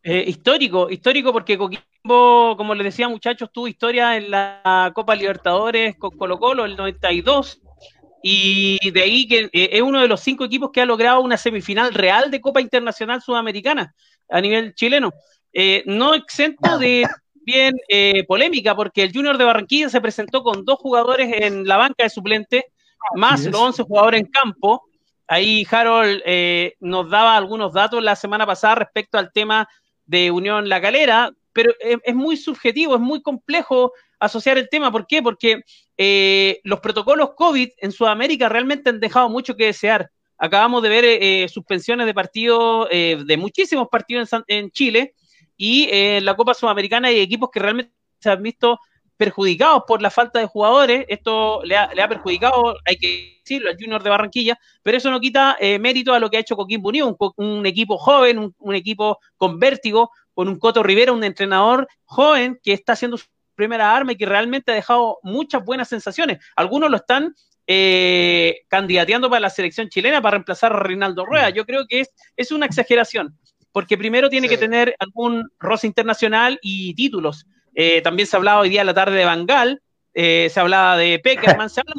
Histórico, 0.02 0.88
histórico 0.88 1.32
porque 1.32 1.58
Coquimbo, 1.58 2.56
como 2.56 2.76
les 2.76 2.84
decía 2.84 3.08
muchachos, 3.08 3.50
tuvo 3.52 3.66
historia 3.66 4.16
en 4.16 4.30
la 4.30 4.92
Copa 4.94 5.16
Libertadores 5.16 5.96
con 5.96 6.16
Colo 6.16 6.38
Colo 6.38 6.64
el 6.64 6.76
92 6.76 7.60
y 8.22 8.90
de 8.92 9.02
ahí 9.02 9.26
que 9.26 9.50
es 9.52 9.82
uno 9.82 10.00
de 10.00 10.06
los 10.06 10.20
cinco 10.20 10.44
equipos 10.44 10.70
que 10.72 10.80
ha 10.80 10.86
logrado 10.86 11.20
una 11.22 11.36
semifinal 11.36 11.92
real 11.92 12.30
de 12.30 12.40
Copa 12.40 12.60
Internacional 12.60 13.20
Sudamericana 13.20 13.96
a 14.28 14.40
nivel 14.40 14.76
chileno. 14.76 15.12
no 15.86 16.14
exento 16.14 16.78
de 16.78 17.04
bien 17.34 17.74
polémica 18.28 18.76
porque 18.76 19.02
el 19.02 19.12
Junior 19.12 19.36
de 19.36 19.44
Barranquilla 19.44 19.88
se 19.88 20.00
presentó 20.00 20.44
con 20.44 20.64
dos 20.64 20.78
jugadores 20.78 21.32
en 21.42 21.66
la 21.66 21.78
banca 21.78 22.04
de 22.04 22.10
suplente 22.10 22.66
más 23.14 23.44
los 23.44 23.60
11 23.60 23.82
jugadores 23.82 24.20
en 24.20 24.26
campo. 24.26 24.82
Ahí 25.28 25.66
Harold 25.70 26.22
eh, 26.24 26.74
nos 26.80 27.10
daba 27.10 27.36
algunos 27.36 27.72
datos 27.72 28.02
la 28.02 28.16
semana 28.16 28.46
pasada 28.46 28.76
respecto 28.76 29.18
al 29.18 29.32
tema 29.32 29.68
de 30.04 30.30
Unión 30.30 30.68
La 30.68 30.80
Calera, 30.80 31.32
pero 31.52 31.72
es, 31.80 32.14
muy 32.14 32.36
subjetivo, 32.36 32.94
es 32.94 33.00
muy 33.00 33.22
complejo 33.22 33.92
asociar 34.20 34.58
el 34.58 34.68
tema. 34.68 34.92
¿Por 34.92 35.06
qué? 35.06 35.22
Porque 35.22 35.62
eh, 35.96 36.60
los 36.62 36.80
protocolos 36.80 37.30
COVID 37.34 37.68
en 37.78 37.92
Sudamérica 37.92 38.48
realmente 38.48 38.90
han 38.90 39.00
dejado 39.00 39.28
mucho 39.28 39.56
que 39.56 39.66
desear. 39.66 40.10
Acabamos 40.38 40.82
de 40.82 40.88
ver 40.90 41.04
eh, 41.04 41.48
suspensiones 41.48 42.06
de 42.06 42.14
partidos, 42.14 42.88
de 42.90 43.36
muchísimos 43.38 43.88
partidos 43.88 44.32
en, 44.32 44.44
en 44.48 44.70
Chile, 44.70 45.14
y 45.56 45.88
en 45.90 46.24
la 46.24 46.36
Copa 46.36 46.52
Sudamericana 46.52 47.08
hay 47.08 47.20
equipos 47.20 47.48
que 47.50 47.58
realmente 47.58 47.92
se 48.20 48.30
han 48.30 48.42
visto 48.42 48.78
perjudicados 49.16 49.84
por 49.86 50.02
la 50.02 50.10
falta 50.10 50.38
de 50.38 50.46
jugadores. 50.46 51.04
Esto 51.08 51.62
le 51.64 51.76
ha, 51.76 52.08
perjudicado, 52.08 52.76
hay 52.84 52.96
que 52.96 53.40
decirlo, 53.44 53.70
al 53.70 53.76
Junior 53.78 54.02
de 54.02 54.10
Barranquilla, 54.10 54.58
pero 54.82 54.96
eso 54.96 55.10
no 55.10 55.20
quita 55.20 55.56
eh, 55.60 55.78
mérito 55.78 56.12
a 56.14 56.20
lo 56.20 56.30
que 56.30 56.36
ha 56.36 56.40
hecho 56.40 56.56
Coquimbo 56.56 56.88
Unido, 56.88 57.16
un, 57.36 57.66
equipo 57.66 57.96
joven, 57.98 58.52
un, 58.58 58.74
equipo 58.74 59.18
con 59.36 59.58
vértigo, 59.58 60.10
con 60.34 60.48
un 60.48 60.58
Coto 60.58 60.82
Rivera, 60.82 61.12
un 61.12 61.24
entrenador 61.24 61.88
joven 62.04 62.58
que 62.62 62.72
está 62.72 62.92
haciendo 62.92 63.16
su 63.16 63.26
primera 63.54 63.94
arma 63.96 64.12
y 64.12 64.16
que 64.16 64.26
realmente 64.26 64.70
ha 64.70 64.74
dejado 64.74 65.18
muchas 65.22 65.64
buenas 65.64 65.88
sensaciones. 65.88 66.38
Algunos 66.54 66.90
lo 66.90 66.98
están 66.98 67.34
eh, 67.66 68.60
candidateando 68.68 69.30
para 69.30 69.40
la 69.40 69.50
selección 69.50 69.88
chilena 69.88 70.20
para 70.20 70.32
reemplazar 70.32 70.72
a 70.72 70.78
Reinaldo 70.78 71.24
Rueda. 71.24 71.50
Yo 71.50 71.64
creo 71.64 71.86
que 71.88 72.00
es, 72.00 72.10
es 72.36 72.52
una 72.52 72.66
exageración, 72.66 73.38
porque 73.72 73.96
primero 73.96 74.28
tiene 74.28 74.48
que 74.48 74.58
tener 74.58 74.94
algún 74.98 75.50
roce 75.58 75.86
internacional 75.86 76.58
y 76.62 76.94
títulos 76.94 77.46
eh, 77.78 78.00
también 78.00 78.26
se 78.26 78.34
hablaba 78.34 78.60
hoy 78.60 78.70
día 78.70 78.80
en 78.80 78.86
la 78.86 78.94
tarde 78.94 79.18
de 79.18 79.26
Bangal, 79.26 79.82
eh, 80.14 80.48
se 80.50 80.60
hablaba 80.60 80.96
de 80.96 81.18
Peckerman, 81.18 81.68
se 81.70 81.82
habla 81.82 81.92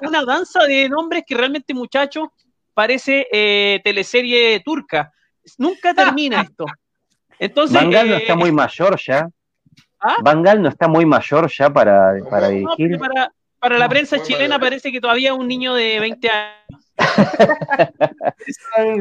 una, 0.00 0.24
danza 0.24 0.62
de 0.66 0.88
nombres 0.88 1.24
que 1.26 1.34
realmente, 1.34 1.74
muchachos, 1.74 2.28
parece 2.72 3.26
eh, 3.32 3.80
teleserie 3.82 4.60
turca. 4.60 5.12
Nunca 5.58 5.92
termina 5.94 6.42
esto. 6.42 6.64
Entonces, 7.40 7.74
Bangal 7.74 8.08
no 8.08 8.16
está 8.16 8.36
muy 8.36 8.52
mayor 8.52 9.00
ya. 9.04 9.28
¿Ah? 9.98 10.16
Bangal 10.22 10.62
no 10.62 10.68
está 10.68 10.86
muy 10.86 11.04
mayor 11.04 11.50
ya 11.50 11.70
para, 11.70 12.14
para 12.30 12.48
dirigir. 12.48 12.96
para, 13.58 13.78
la 13.78 13.88
prensa 13.88 14.22
chilena 14.22 14.60
parece 14.60 14.92
que 14.92 15.00
todavía 15.00 15.32
es 15.32 15.36
un 15.36 15.48
niño 15.48 15.74
de 15.74 15.98
20 15.98 16.30
años. 16.30 16.84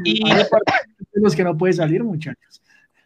y 0.03 0.23
los 1.13 1.35
que 1.35 1.43
no 1.43 1.55
puede 1.55 1.73
salir, 1.73 2.03
muchachos. 2.03 2.63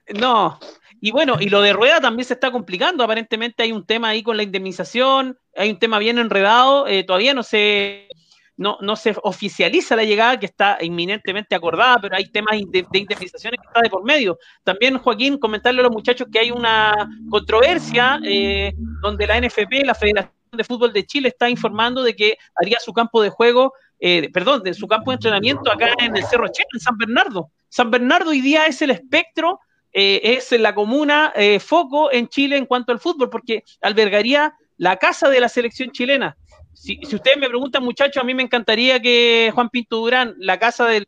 No, 0.08 0.58
y 1.02 1.12
bueno, 1.12 1.38
y 1.40 1.50
lo 1.50 1.62
de 1.62 1.74
Rueda 1.74 2.02
también 2.02 2.26
se 2.26 2.34
está 2.34 2.52
complicando. 2.52 3.04
Aparentemente 3.04 3.64
hay 3.64 3.72
un 3.72 3.86
tema 3.86 4.10
ahí 4.10 4.22
con 4.22 4.36
la 4.36 4.44
indemnización, 4.44 5.38
hay 5.56 5.70
un 5.70 5.80
tema 5.80 6.00
bien 6.00 6.18
enredado. 6.18 6.88
Eh, 6.88 7.04
todavía 7.04 7.34
no 7.34 7.44
se, 7.44 8.10
no, 8.58 8.78
no 8.82 8.98
se 8.98 9.16
oficializa 9.24 9.96
la 9.96 10.04
llegada, 10.04 10.38
que 10.38 10.46
está 10.46 10.78
inminentemente 10.82 11.56
acordada, 11.56 12.00
pero 12.02 12.18
hay 12.18 12.26
temas 12.26 12.60
de, 12.70 12.86
indemnizaciones 12.92 13.60
que 13.62 13.68
está 13.68 13.82
de 13.82 13.90
por 13.90 14.04
medio. 14.04 14.38
También, 14.66 14.98
Joaquín, 14.98 15.38
comentarle 15.38 15.80
a 15.80 15.84
los 15.84 15.94
muchachos 15.94 16.28
que 16.30 16.40
hay 16.40 16.52
una 16.52 17.10
controversia 17.30 18.20
eh, 18.26 18.74
donde 19.02 19.26
la 19.26 19.40
NFP, 19.40 19.86
la 19.86 19.96
Federación 19.96 20.34
de 20.52 20.64
Fútbol 20.66 20.92
de 20.92 21.06
Chile, 21.06 21.30
está 21.30 21.50
informando 21.50 22.04
de 22.04 22.14
que 22.14 22.38
haría 22.56 22.78
su 22.82 22.92
campo 22.92 23.22
de 23.22 23.30
juego, 23.30 23.72
eh, 24.02 24.30
perdón, 24.34 24.64
de 24.64 24.74
su 24.74 24.86
campo 24.88 25.12
de 25.12 25.16
entrenamiento 25.16 25.72
acá 25.72 25.94
en 25.98 26.18
el 26.18 26.26
Cerro 26.26 26.50
Chile, 26.50 26.68
en 26.74 26.80
San 26.82 26.98
Bernardo. 26.98 27.52
San 27.70 27.90
Bernardo 27.90 28.32
hoy 28.32 28.42
día 28.42 28.66
es 28.66 28.82
el 28.82 28.90
espectro 28.90 29.62
eh, 29.91 30.22
es 30.24 30.52
la 30.52 30.76
comuna 30.76 31.34
eh, 31.36 31.60
foco 31.60 32.11
en 32.11 32.28
Chile 32.28 32.57
en 32.57 32.66
cuanto 32.66 32.91
al 32.91 32.99
fútbol, 32.99 33.30
porque 33.30 33.64
albergaría 33.82 34.53
la 34.78 34.98
casa 34.98 35.30
de 35.30 35.40
la 35.40 35.49
selección 35.49 35.91
chilena. 35.91 36.38
Si, 36.74 36.99
ustedes 37.03 37.38
me 37.38 37.49
preguntan, 37.49 37.84
muchachos, 37.84 38.22
a 38.22 38.26
mí 38.26 38.34
me 38.34 38.44
encantaría 38.44 39.02
que 39.02 39.52
Juan 39.53 39.70
Pinto 39.70 39.98
Durán, 39.98 40.36
la 40.38 40.57
casa 40.57 40.86
del, 40.86 41.07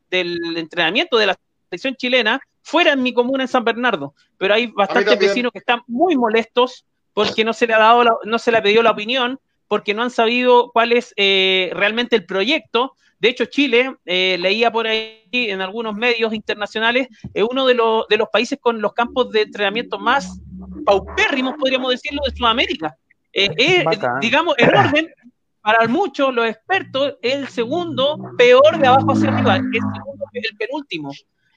entrenamiento 0.58 1.18
de 1.18 1.28
la 1.28 1.38
selección 1.70 1.96
chilena, 1.96 2.42
fuera 2.62 2.94
en 2.94 3.02
mi 3.02 3.14
comuna 3.14 3.44
en 3.44 3.48
San 3.48 3.64
Bernardo. 3.64 4.14
Pero 4.38 4.54
hay 4.54 4.68
bastantes 4.68 5.18
vecinos 5.18 5.52
que 5.52 5.60
están 5.60 5.82
muy 5.88 6.18
molestos 6.18 6.86
porque 7.14 7.46
no 7.46 7.54
se 7.54 7.68
le 7.68 7.74
ha 7.74 7.80
dado, 7.80 8.20
no 8.24 8.40
se 8.40 8.52
le 8.52 8.58
ha 8.58 8.62
pedido 8.62 8.84
la 8.84 8.92
opinión, 8.92 9.40
porque 9.72 9.94
no 9.94 10.04
han 10.04 10.12
sabido 10.12 10.70
cuál 10.74 10.92
es 10.92 11.14
eh, 11.16 11.72
realmente 11.74 12.18
el 12.18 12.26
proyecto 12.26 12.98
de 13.22 13.30
hecho, 13.30 13.46
Chile, 13.46 13.96
eh, 14.06 14.36
leía 14.40 14.72
por 14.72 14.88
ahí 14.88 15.22
en 15.32 15.62
algunos 15.62 15.96
medios 15.96 16.34
internacionales, 16.34 17.08
es 17.36 17.46
uno 17.50 17.68
de, 17.68 17.76
los, 17.76 18.08
de 18.08 18.18
los 18.18 18.28
países 18.30 18.58
con 18.60 18.82
los 18.82 18.94
campos 18.94 19.30
de 19.30 19.44
entrenamiento 19.44 20.00
más 20.00 20.42
paupérrimos, 20.84 21.54
podríamos 21.60 21.92
decirlo, 21.92 22.20
de 22.26 22.36
Sudamérica. 22.36 22.98
Eh, 23.32 23.86
digamos, 24.22 24.56
en 24.58 24.76
orden, 24.76 25.14
para 25.62 25.88
muchos, 25.88 26.34
los 26.34 26.48
expertos, 26.48 27.14
es 27.22 27.36
el 27.36 27.48
segundo 27.50 28.18
peor 28.40 28.80
de 28.80 28.88
abajo 28.88 29.12
hacia 29.12 29.30
arriba, 29.30 29.58
el, 29.58 29.72
segundo, 29.72 30.26
el 30.34 30.58
penúltimo. 30.58 31.12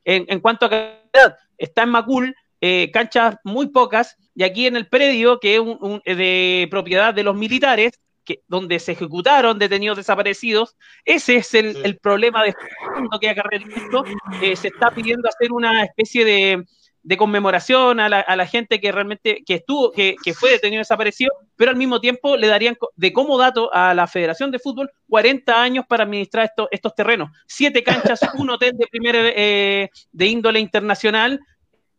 en, 0.05 0.41
cuanto 0.41 0.67
a 0.67 0.71
calidad. 0.71 1.39
Está 1.57 1.85
en 1.85 1.89
Macul, 1.89 2.37
eh, 2.61 2.91
canchas 2.93 3.37
muy 3.43 3.69
pocas, 3.69 4.19
y 4.35 4.43
aquí 4.43 4.67
en 4.67 4.77
el 4.77 4.87
predio, 4.87 5.41
que 5.41 5.57
es 6.05 6.17
de 6.19 6.69
propiedad 6.71 7.15
de 7.15 7.23
los 7.23 7.35
militares, 7.35 7.99
que, 8.25 8.43
donde 8.49 8.79
se 8.79 8.93
ejecutaron 8.93 9.59
detenidos 9.59 9.97
desaparecidos, 9.97 10.77
ese 11.05 11.37
es 11.37 11.55
el, 11.55 11.99
problema 11.99 12.43
de 12.43 12.55
fondo 12.95 13.19
que 13.21 13.29
acarrea 13.29 13.61
esto. 13.61 14.05
Eh, 14.43 14.57
se 14.57 14.69
está 14.69 14.91
pidiendo 14.91 15.29
hacer 15.29 15.53
una 15.53 15.85
especie 15.85 16.25
de, 16.25 16.65
de 17.05 17.17
conmemoración 17.19 18.01
a 18.01 18.09
la, 18.09 18.21
a 18.21 18.35
la, 18.35 18.47
gente 18.47 18.81
que 18.81 18.91
realmente 18.91 19.43
que 19.47 19.55
estuvo, 19.55 19.93
que, 19.93 20.17
que, 20.25 20.33
fue 20.33 20.51
detenido 20.51 20.81
desaparecido, 20.81 21.31
pero 21.55 21.71
al 21.71 21.77
mismo 21.77 22.01
tiempo 22.01 22.37
le 22.37 22.49
darían 22.49 22.77
de 22.97 23.13
como 23.13 23.39
dato 23.39 23.73
a 23.75 23.93
la 23.93 24.07
Federación 24.07 24.51
de 24.51 24.59
Fútbol 24.59 24.91
40 25.11 25.63
años 25.63 25.85
para 25.87 26.05
administrar 26.05 26.51
estos 26.71 26.95
terrenos. 26.95 27.31
Siete 27.47 27.85
canchas, 27.85 28.21
un 28.39 28.51
hotel 28.51 28.73
de 28.77 28.87
primer 28.87 29.17
eh, 29.19 29.91
de 30.13 30.27
índole 30.27 30.61
internacional 30.61 31.39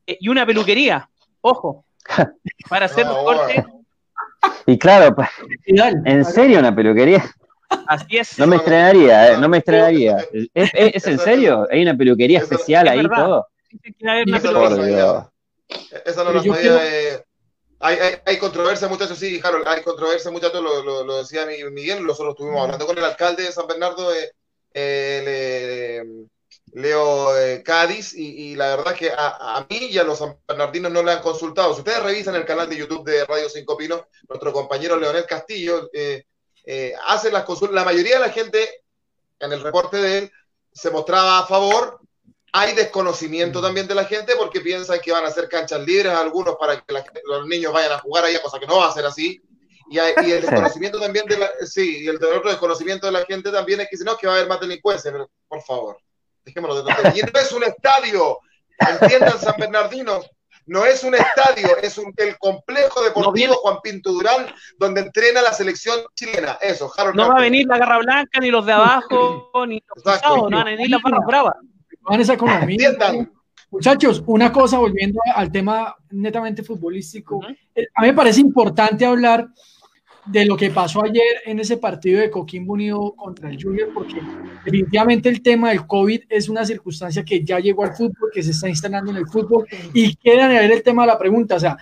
eh, 0.08 0.18
y 0.20 0.28
una 0.28 0.46
peluquería. 0.46 1.08
Ojo, 1.42 1.86
para 2.70 2.88
hacer 2.88 3.06
los 3.06 3.18
cortes. 3.18 3.64
Y 4.68 4.78
claro, 4.78 5.16
pues, 5.16 5.30
¿en 5.66 6.26
serio 6.26 6.60
una 6.60 6.76
peluquería? 6.76 7.24
Así 7.88 8.18
es. 8.18 8.38
No 8.40 8.48
me 8.48 8.58
estrenaría, 8.58 9.34
eh, 9.34 9.38
no 9.38 9.50
me 9.50 9.58
estrenaría. 9.60 10.18
¿Es, 10.54 10.72
es, 10.74 11.08
en 11.08 11.20
serio? 11.20 11.68
¿Hay 11.72 11.82
una 11.82 11.96
peluquería 11.96 12.40
especial 12.40 12.88
ahí 12.88 13.08
todo? 13.08 13.48
Esa 16.06 16.24
no 16.24 16.32
lo 16.32 16.44
sabía. 16.44 17.24
hay, 17.80 17.98
hay, 17.98 18.16
hay, 18.26 18.38
controversia, 18.38 18.88
muchachos, 18.88 19.18
sí, 19.18 19.40
Harold, 19.44 19.68
hay 19.68 19.82
controversia, 19.82 20.32
muchachos, 20.32 20.64
lo, 20.64 20.84
lo, 20.84 21.04
lo, 21.04 21.18
decía 21.20 21.46
Miguel, 21.72 22.06
nosotros 22.06 22.34
estuvimos 22.34 22.62
hablando 22.62 22.86
con 22.86 22.98
el 22.98 23.04
alcalde 23.04 23.44
de 23.44 23.52
San 23.52 23.68
Bernardo, 23.68 24.14
eh, 24.14 24.32
eh, 24.74 26.04
Leo 26.76 27.38
eh, 27.38 27.64
Cádiz, 27.64 28.14
y, 28.14 28.52
y, 28.52 28.56
la 28.56 28.76
verdad 28.76 28.92
es 28.92 29.00
que 29.00 29.10
a, 29.10 29.56
a, 29.56 29.66
mí 29.70 29.78
y 29.78 29.98
a 29.98 30.04
los 30.04 30.20
San 30.20 30.38
Bernardinos 30.46 30.92
no 30.92 31.04
le 31.04 31.14
han 31.14 31.22
consultado. 31.22 31.74
Si 31.74 31.80
ustedes 31.80 32.04
revisan 32.04 32.36
el 32.36 32.44
canal 32.44 32.68
de 32.68 32.76
YouTube 32.76 33.06
de 33.06 33.24
Radio 33.24 33.48
Cinco 33.48 33.78
Pinos, 33.78 34.02
nuestro 34.28 34.52
compañero 34.52 34.98
Leonel 34.98 35.26
Castillo 35.26 35.90
eh, 35.94 36.26
eh, 36.66 36.94
hace 37.08 37.32
las 37.32 37.46
consultas, 37.46 37.76
la 37.76 37.86
mayoría 37.86 38.16
de 38.16 38.28
la 38.28 38.34
gente 38.34 38.84
en 39.40 39.54
el 39.54 39.62
reporte 39.62 39.96
de 39.96 40.18
él 40.18 40.32
se 40.74 40.92
mostraba 40.92 41.40
a 41.40 41.48
favor, 41.48 42.02
hay 42.52 42.76
desconocimiento 42.76 43.62
también 43.62 43.88
de 43.88 43.96
la 43.96 44.04
gente 44.04 44.36
porque 44.36 44.60
piensan 44.60 45.00
que 45.00 45.14
van 45.14 45.24
a 45.24 45.32
ser 45.32 45.48
canchas 45.48 45.80
libres 45.80 46.12
algunos 46.12 46.58
para 46.58 46.82
que 46.82 46.94
los 47.24 47.48
niños 47.48 47.72
vayan 47.72 47.94
a 47.94 48.00
jugar 48.00 48.26
ahí, 48.26 48.38
cosa 48.44 48.60
que 48.60 48.68
no 48.68 48.80
va 48.80 48.90
a 48.90 48.94
ser 48.94 49.06
así. 49.06 49.42
Y, 49.90 49.98
y 49.98 50.32
el 50.32 50.42
desconocimiento 50.42 51.00
también 51.00 51.26
de 51.26 51.38
la, 51.38 51.50
sí, 51.66 52.04
y 52.04 52.08
el 52.10 52.18
otro 52.18 52.50
desconocimiento 52.50 53.06
de 53.06 53.14
la 53.14 53.24
gente 53.24 53.50
también 53.50 53.80
es 53.80 53.88
que 53.90 53.96
si 53.96 54.04
no, 54.04 54.18
que 54.18 54.28
va 54.28 54.34
a 54.34 54.36
haber 54.36 54.50
más 54.50 54.60
delincuencia, 54.60 55.14
por 55.48 55.62
favor, 55.62 55.98
dejémoslo 56.46 56.84
de 56.84 56.94
Y 57.16 57.22
no 57.22 57.40
es 57.40 57.52
un 57.52 57.64
estadio, 57.64 58.40
entiendan 58.80 59.40
San 59.40 59.56
Bernardino, 59.58 60.22
no 60.68 60.86
es 60.86 61.04
un 61.04 61.14
estadio, 61.14 61.78
es 61.82 61.98
un, 61.98 62.14
el 62.18 62.38
complejo 62.38 63.04
deportivo 63.04 63.56
Juan 63.56 63.78
Pinto 63.84 64.12
Durán, 64.12 64.48
donde 64.78 65.02
entrena 65.02 65.42
la 65.42 65.54
selección 65.54 66.00
chilena. 66.16 66.58
Eso, 66.62 66.92
Harold 66.98 67.16
No 67.16 67.30
va 67.30 67.38
a 67.38 67.42
venir 67.42 67.68
la 67.68 67.78
Garra 67.78 68.00
Blanca, 68.00 68.40
ni 68.40 68.50
los 68.50 68.66
de 68.66 68.74
abajo, 68.74 69.52
ni 69.68 69.84
los 69.96 70.04
pisados, 70.04 70.50
no 70.50 70.58
van 70.58 70.68
a 70.68 70.72
venir 70.72 70.90
las 70.90 71.02
barras 71.02 71.26
bravas 71.28 71.56
esa 72.20 72.34
economía. 72.34 72.96
Muchachos, 73.72 74.24
una 74.28 74.52
cosa, 74.52 74.78
volviendo 74.78 75.20
al 75.36 75.52
tema 75.52 75.96
netamente 76.12 76.64
futbolístico, 76.64 77.42
eh, 77.74 77.88
a 77.94 78.02
mí 78.02 78.08
me 78.08 78.14
parece 78.14 78.40
importante 78.40 79.06
hablar 79.06 79.48
de 80.26 80.46
lo 80.46 80.58
que 80.58 80.72
pasó 80.72 81.04
ayer 81.04 81.42
en 81.46 81.60
ese 81.60 81.78
partido 81.78 82.20
de 82.20 82.32
Coquimbo 82.32 82.74
Unido 82.74 83.14
contra 83.16 83.50
el 83.50 83.62
Junior, 83.62 83.90
porque 83.94 84.20
definitivamente 84.64 85.30
el 85.30 85.42
tema 85.42 85.70
del 85.70 85.86
COVID 85.86 86.22
es 86.30 86.50
una 86.50 86.66
circunstancia 86.66 87.24
que 87.24 87.44
ya 87.44 87.60
llegó 87.60 87.84
al 87.84 87.96
fútbol, 87.96 88.32
que 88.34 88.42
se 88.42 88.52
está 88.52 88.68
instalando 88.68 89.12
en 89.12 89.18
el 89.18 89.28
fútbol, 89.28 89.68
y 89.94 90.16
queda 90.16 90.48
ver 90.48 90.72
el 90.72 90.84
tema 90.84 91.04
de 91.04 91.08
la 91.08 91.20
pregunta, 91.20 91.56
o 91.56 91.60
sea, 91.60 91.78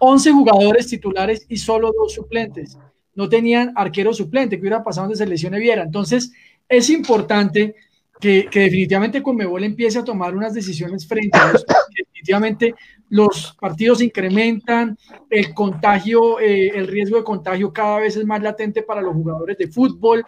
11 0.00 0.32
jugadores 0.32 0.86
titulares 0.88 1.46
y 1.48 1.56
solo 1.56 1.92
dos 1.92 2.14
suplentes, 2.14 2.76
no 3.14 3.28
tenían 3.28 3.72
arquero 3.76 4.12
suplente, 4.12 4.56
que 4.56 4.62
hubiera 4.62 4.82
pasado 4.82 5.06
donde 5.06 5.18
se 5.18 5.26
lesione 5.26 5.58
Viera, 5.58 5.82
entonces 5.82 6.32
es 6.68 6.90
importante 6.90 7.76
que, 8.20 8.48
definitivamente 8.52 9.22
Conmebol 9.22 9.62
empiece 9.62 9.98
a 9.98 10.04
tomar 10.04 10.34
unas 10.34 10.52
decisiones 10.52 11.06
frente 11.06 11.38
a 11.38 11.52
los 11.52 11.64
definitivamente 11.96 12.74
los 13.10 13.56
partidos 13.60 14.02
incrementan, 14.02 14.98
el 15.30 15.54
contagio, 15.54 16.38
eh, 16.40 16.68
el 16.74 16.86
riesgo 16.86 17.16
de 17.16 17.24
contagio 17.24 17.72
cada 17.72 18.00
vez 18.00 18.16
es 18.16 18.24
más 18.24 18.42
latente 18.42 18.82
para 18.82 19.00
los 19.00 19.14
jugadores 19.14 19.56
de 19.56 19.68
fútbol 19.68 20.24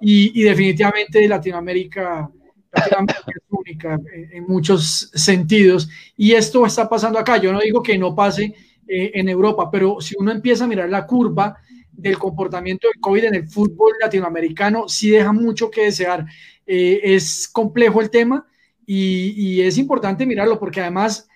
y, 0.00 0.42
definitivamente 0.42 1.28
Latinoamérica, 1.28 2.30
es 2.72 3.42
única 3.50 3.98
en 4.32 4.44
muchos 4.48 5.10
sentidos 5.14 5.88
y 6.16 6.32
esto 6.32 6.64
está 6.66 6.88
pasando 6.88 7.18
acá. 7.18 7.36
Yo 7.36 7.52
no 7.52 7.60
digo 7.60 7.82
que 7.82 7.98
no 7.98 8.14
pase 8.14 8.54
eh, 8.88 9.12
en 9.14 9.28
Europa, 9.28 9.70
pero 9.70 10.00
si 10.00 10.14
uno 10.18 10.32
empieza 10.32 10.64
a 10.64 10.68
mirar 10.68 10.88
la 10.88 11.06
curva 11.06 11.56
del 11.92 12.18
comportamiento 12.18 12.88
del 12.88 13.00
COVID 13.00 13.24
en 13.24 13.34
el 13.34 13.48
fútbol 13.48 13.92
latinoamericano, 14.00 14.88
sí 14.88 15.10
deja 15.10 15.32
mucho 15.32 15.70
que 15.70 15.84
desear. 15.84 16.26
Eh, 16.66 17.00
es 17.02 17.48
complejo 17.48 18.00
el 18.00 18.10
tema 18.10 18.46
y, 18.86 19.60
es 19.60 19.78
importante 19.78 20.26
mirarlo 20.26 20.58
porque 20.58 20.80
además 20.80 21.28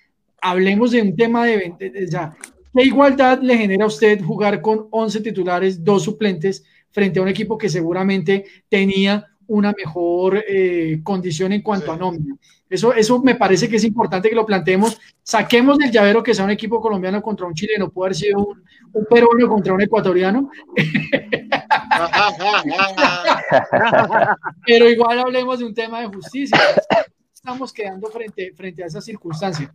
hablemos 0.51 0.93
de 0.93 1.03
un 1.03 1.17
tema 1.17 1.45
de, 1.45 1.75
¿qué 1.79 2.85
igualdad 2.85 3.41
le 3.43 3.59
genera 3.59 3.85
a 3.85 3.89
usted 3.89 4.23
jugar 4.23 4.63
con 4.63 4.87
11 4.91 5.21
titulares, 5.21 5.83
dos 5.83 6.05
suplentes 6.05 6.65
frente 6.91 7.19
a 7.19 7.23
un 7.23 7.29
equipo 7.29 7.59
que 7.59 7.69
seguramente 7.69 8.45
tenía 8.69 9.27
una 9.49 9.73
mejor 9.77 10.45
eh, 10.49 11.01
condición 11.03 11.53
en 11.53 11.63
cuanto 11.63 11.91
a 11.91 11.97
nómina? 11.97 12.37
Eso, 12.71 12.95
eso 12.95 13.21
me 13.23 13.35
parece 13.35 13.69
que 13.69 13.77
es 13.77 13.85
importante 13.85 14.29
que 14.29 14.37
lo 14.37 14.47
planteemos. 14.47 14.99
Saquemos 15.23 15.79
del 15.79 15.91
llavero 15.91 16.23
que 16.23 16.35
sea 16.35 16.45
un 16.45 16.51
equipo 16.51 16.81
colombiano 16.81 17.23
contra 17.23 17.47
un 17.47 17.55
chileno, 17.55 17.91
puede 17.91 18.09
haber 18.09 18.17
sido 18.17 18.39
un, 18.39 18.63
un 18.93 19.05
peruano 19.05 19.49
contra 19.49 19.73
un 19.73 19.83
ecuatoriano. 19.83 20.51
Pero 24.67 24.89
igual 24.89 25.19
hablemos 25.19 25.59
de 25.59 25.65
un 25.65 25.75
tema 25.75 26.01
de 26.01 26.07
justicia. 26.07 26.59
Estamos 27.35 27.73
quedando 27.73 28.07
frente, 28.09 28.53
frente 28.57 28.85
a 28.85 28.87
esa 28.87 29.01
circunstancia. 29.01 29.73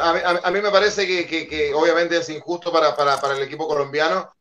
A 0.00 0.50
mí, 0.50 0.60
me 0.60 0.70
parece 0.70 1.06
que, 1.06 1.72
obviamente 1.74 2.18
es 2.18 2.28
injusto 2.28 2.70
para, 2.72 3.34
el 3.36 3.42
equipo 3.42 3.66
colombiano 3.66 4.32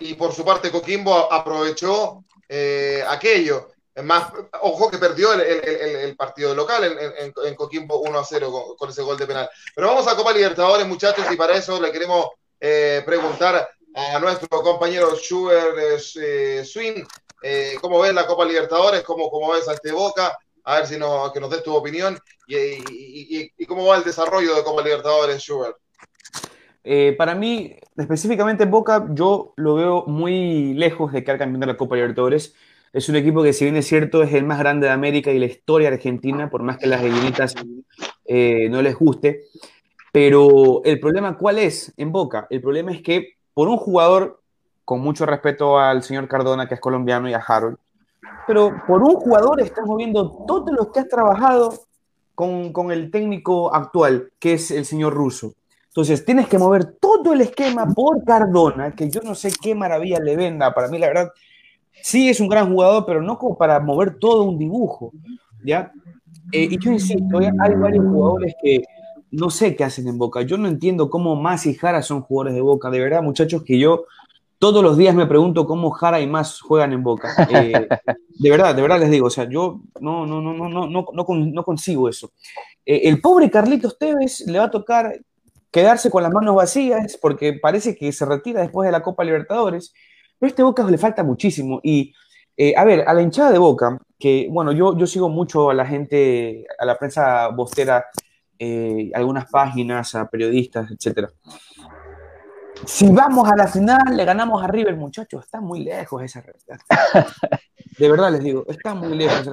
y 0.00 0.14
por 0.14 0.32
su 0.32 0.44
parte 0.44 0.70
Coquimbo 0.70 1.32
aprovechó 1.32 2.24
eh, 2.48 3.04
aquello 3.08 3.68
más, 4.02 4.32
ojo 4.60 4.90
que 4.90 4.98
perdió 4.98 5.32
el, 5.34 6.16
partido 6.16 6.54
local 6.54 6.84
en, 6.84 7.54
Coquimbo 7.54 8.00
1 8.00 8.18
a 8.18 8.24
0 8.24 8.74
con, 8.76 8.90
ese 8.90 9.02
gol 9.02 9.16
de 9.16 9.26
penal. 9.26 9.48
Pero 9.74 9.88
vamos 9.88 10.06
a 10.08 10.16
Copa 10.16 10.32
Libertadores, 10.32 10.86
muchachos, 10.86 11.24
y 11.30 11.36
para 11.36 11.56
eso 11.56 11.80
le 11.80 11.92
queremos 11.92 12.28
eh, 12.58 13.02
preguntar 13.06 13.68
a 13.94 14.18
nuestro 14.18 14.48
compañero 14.48 15.14
Schubert 15.14 15.76
eh, 16.16 16.64
Swing, 16.64 17.04
eh, 17.42 17.76
¿cómo 17.80 18.00
ves 18.00 18.12
la 18.12 18.26
Copa 18.26 18.44
Libertadores? 18.44 19.02
¿Cómo, 19.02 19.30
cómo 19.30 19.52
ves 19.52 19.68
a 19.68 19.74
este 19.74 19.92
Boca? 19.92 20.36
A 20.64 20.76
ver 20.76 20.86
si 20.86 20.98
nos, 20.98 21.32
que 21.32 21.40
nos 21.40 21.50
des 21.50 21.62
tu 21.62 21.74
opinión 21.74 22.18
y, 22.46 23.66
cómo 23.66 23.86
va 23.86 23.96
el 23.96 24.04
desarrollo 24.04 24.54
de 24.54 24.64
Copa 24.64 24.82
Libertadores, 24.82 25.42
Schubert. 25.42 25.76
para 27.16 27.34
mí, 27.34 27.76
específicamente 27.96 28.64
Boca, 28.64 29.06
yo 29.10 29.52
lo 29.56 29.74
veo 29.74 30.04
muy 30.06 30.74
lejos 30.74 31.12
de 31.12 31.22
quedar 31.22 31.38
campeón 31.38 31.60
de 31.60 31.66
la 31.66 31.76
Copa 31.76 31.96
Libertadores. 31.96 32.54
Es 32.94 33.08
un 33.08 33.16
equipo 33.16 33.42
que, 33.42 33.52
si 33.52 33.64
bien 33.64 33.76
es 33.76 33.88
cierto, 33.88 34.22
es 34.22 34.32
el 34.32 34.44
más 34.44 34.60
grande 34.60 34.86
de 34.86 34.92
América 34.92 35.32
y 35.32 35.40
la 35.40 35.46
historia 35.46 35.88
argentina, 35.88 36.48
por 36.48 36.62
más 36.62 36.78
que 36.78 36.86
las 36.86 37.02
gallinitas 37.02 37.54
eh, 38.24 38.68
no 38.70 38.82
les 38.82 38.94
guste. 38.94 39.46
Pero 40.12 40.80
el 40.84 41.00
problema, 41.00 41.36
¿cuál 41.36 41.58
es 41.58 41.92
en 41.96 42.12
Boca? 42.12 42.46
El 42.50 42.60
problema 42.60 42.92
es 42.92 43.02
que 43.02 43.34
por 43.52 43.66
un 43.66 43.78
jugador, 43.78 44.40
con 44.84 45.00
mucho 45.00 45.26
respeto 45.26 45.76
al 45.76 46.04
señor 46.04 46.28
Cardona, 46.28 46.68
que 46.68 46.74
es 46.74 46.80
colombiano, 46.80 47.28
y 47.28 47.34
a 47.34 47.38
Harold, 47.38 47.78
pero 48.46 48.72
por 48.86 49.02
un 49.02 49.14
jugador 49.16 49.60
estás 49.60 49.86
moviendo 49.86 50.44
todo 50.46 50.72
lo 50.72 50.90
que 50.90 51.00
has 51.00 51.08
trabajado 51.08 51.74
con, 52.34 52.72
con 52.72 52.92
el 52.92 53.10
técnico 53.10 53.74
actual, 53.74 54.30
que 54.38 54.54
es 54.54 54.70
el 54.70 54.84
señor 54.84 55.14
Russo. 55.14 55.54
Entonces, 55.88 56.24
tienes 56.24 56.48
que 56.48 56.58
mover 56.58 56.96
todo 57.00 57.32
el 57.32 57.40
esquema 57.42 57.86
por 57.86 58.24
Cardona, 58.24 58.92
que 58.92 59.08
yo 59.08 59.20
no 59.22 59.36
sé 59.36 59.52
qué 59.62 59.76
maravilla 59.76 60.18
le 60.18 60.34
venda. 60.34 60.74
Para 60.74 60.88
mí, 60.88 60.98
la 60.98 61.06
verdad, 61.06 61.30
sí 62.02 62.28
es 62.28 62.40
un 62.40 62.48
gran 62.48 62.68
jugador, 62.72 63.04
pero 63.06 63.22
no 63.22 63.38
como 63.38 63.56
para 63.56 63.78
mover 63.78 64.18
todo 64.18 64.42
un 64.42 64.58
dibujo, 64.58 65.12
¿ya? 65.64 65.92
Eh, 66.50 66.68
y 66.70 66.78
yo 66.78 66.90
insisto, 66.90 67.38
hay 67.38 67.74
varios 67.76 68.04
jugadores 68.04 68.54
que 68.60 68.82
no 69.30 69.50
sé 69.50 69.76
qué 69.76 69.84
hacen 69.84 70.08
en 70.08 70.18
Boca. 70.18 70.42
Yo 70.42 70.58
no 70.58 70.68
entiendo 70.68 71.10
cómo 71.10 71.36
Más 71.36 71.66
y 71.66 71.74
Jara 71.74 72.02
son 72.02 72.22
jugadores 72.22 72.54
de 72.54 72.60
Boca. 72.60 72.90
De 72.90 73.00
verdad, 73.00 73.22
muchachos, 73.22 73.62
que 73.62 73.78
yo 73.78 74.04
todos 74.58 74.82
los 74.82 74.96
días 74.96 75.14
me 75.14 75.26
pregunto 75.26 75.66
cómo 75.66 75.90
Jara 75.90 76.20
y 76.20 76.26
Más 76.26 76.60
juegan 76.60 76.92
en 76.92 77.02
Boca. 77.02 77.28
Eh, 77.50 77.88
de 78.38 78.50
verdad, 78.50 78.74
de 78.74 78.82
verdad 78.82 78.98
les 78.98 79.10
digo, 79.10 79.26
o 79.26 79.30
sea, 79.30 79.48
yo 79.48 79.80
no, 80.00 80.26
no, 80.26 80.40
no, 80.40 80.52
no, 80.54 80.68
no, 80.68 80.88
no, 80.88 81.04
no 81.12 81.64
consigo 81.64 82.08
eso. 82.08 82.32
Eh, 82.84 83.02
el 83.04 83.20
pobre 83.20 83.50
Carlitos 83.50 83.98
Tevez 83.98 84.40
le 84.46 84.58
va 84.58 84.64
a 84.64 84.70
tocar 84.70 85.20
quedarse 85.70 86.10
con 86.10 86.22
las 86.22 86.32
manos 86.32 86.54
vacías 86.54 87.18
porque 87.20 87.52
parece 87.54 87.96
que 87.96 88.12
se 88.12 88.24
retira 88.24 88.60
después 88.60 88.86
de 88.86 88.92
la 88.92 89.02
Copa 89.02 89.24
Libertadores. 89.24 89.92
Pero 90.38 90.48
a 90.48 90.50
este 90.50 90.62
Boca 90.62 90.82
le 90.84 90.98
falta 90.98 91.22
muchísimo. 91.22 91.80
Y 91.82 92.12
Eh, 92.56 92.72
a 92.76 92.84
ver, 92.84 93.02
a 93.08 93.12
la 93.12 93.20
hinchada 93.20 93.50
de 93.50 93.58
Boca, 93.58 93.98
que 94.16 94.46
bueno, 94.48 94.70
yo, 94.70 94.96
yo 94.96 95.08
sigo 95.08 95.28
mucho 95.28 95.70
a 95.70 95.74
la 95.74 95.84
gente, 95.84 96.64
a 96.78 96.84
la 96.84 96.96
prensa 96.96 97.48
bostera, 97.48 98.04
algunas 99.12 99.50
páginas, 99.50 100.14
a 100.14 100.28
periodistas, 100.30 100.88
etcétera. 100.90 101.30
Si 102.86 103.08
vamos 103.08 103.48
a 103.50 103.56
la 103.56 103.66
final, 103.66 104.16
le 104.16 104.24
ganamos 104.24 104.62
a 104.62 104.66
River, 104.66 104.96
muchachos, 104.96 105.44
está 105.44 105.60
muy 105.60 105.84
lejos 105.84 106.22
esa 106.22 106.40
realidad. 106.40 106.78
De 107.98 108.10
verdad 108.10 108.32
les 108.32 108.42
digo, 108.42 108.64
está 108.68 108.94
muy 108.94 109.16
lejos. 109.16 109.48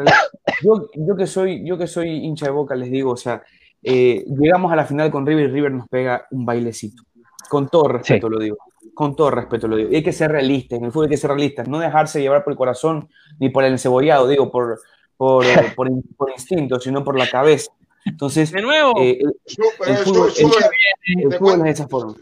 Yo, 0.63 0.89
yo, 0.95 1.15
que 1.15 1.27
soy, 1.27 1.65
yo 1.65 1.77
que 1.77 1.87
soy 1.87 2.09
hincha 2.09 2.47
de 2.47 2.51
boca, 2.51 2.75
les 2.75 2.89
digo, 2.89 3.11
o 3.11 3.17
sea, 3.17 3.43
eh, 3.83 4.25
llegamos 4.27 4.71
a 4.71 4.75
la 4.75 4.85
final 4.85 5.11
con 5.11 5.25
River 5.25 5.49
y 5.49 5.51
River 5.51 5.71
nos 5.71 5.87
pega 5.87 6.25
un 6.31 6.45
bailecito. 6.45 7.03
Con 7.49 7.69
todo 7.69 7.87
respeto 7.87 8.29
lo 8.29 8.39
digo. 8.39 8.57
Con 8.93 9.15
todo 9.15 9.29
respeto 9.29 9.67
lo 9.67 9.75
digo. 9.75 9.91
Y 9.91 9.97
hay 9.97 10.03
que 10.03 10.13
ser 10.13 10.31
realistas, 10.31 10.79
en 10.79 10.85
el 10.85 10.91
fútbol 10.91 11.05
hay 11.05 11.11
que 11.11 11.17
ser 11.17 11.29
realistas, 11.29 11.67
no 11.67 11.79
dejarse 11.79 12.21
llevar 12.21 12.43
por 12.43 12.53
el 12.53 12.57
corazón 12.57 13.09
ni 13.39 13.49
por 13.49 13.63
el 13.63 13.73
encebollado, 13.73 14.27
digo, 14.27 14.51
por, 14.51 14.79
por, 15.17 15.45
por, 15.75 15.89
por 16.17 16.31
instinto, 16.31 16.79
sino 16.79 17.03
por 17.03 17.17
la 17.17 17.29
cabeza. 17.29 17.71
Entonces, 18.05 18.51
de 18.51 18.61
nuevo, 18.61 18.93
eh, 18.99 19.19
el, 19.19 19.97
fútbol, 19.99 20.31
el, 20.35 21.37
fútbol 21.37 21.67
es 21.67 21.73
esa 21.73 21.87
forma. 21.87 22.15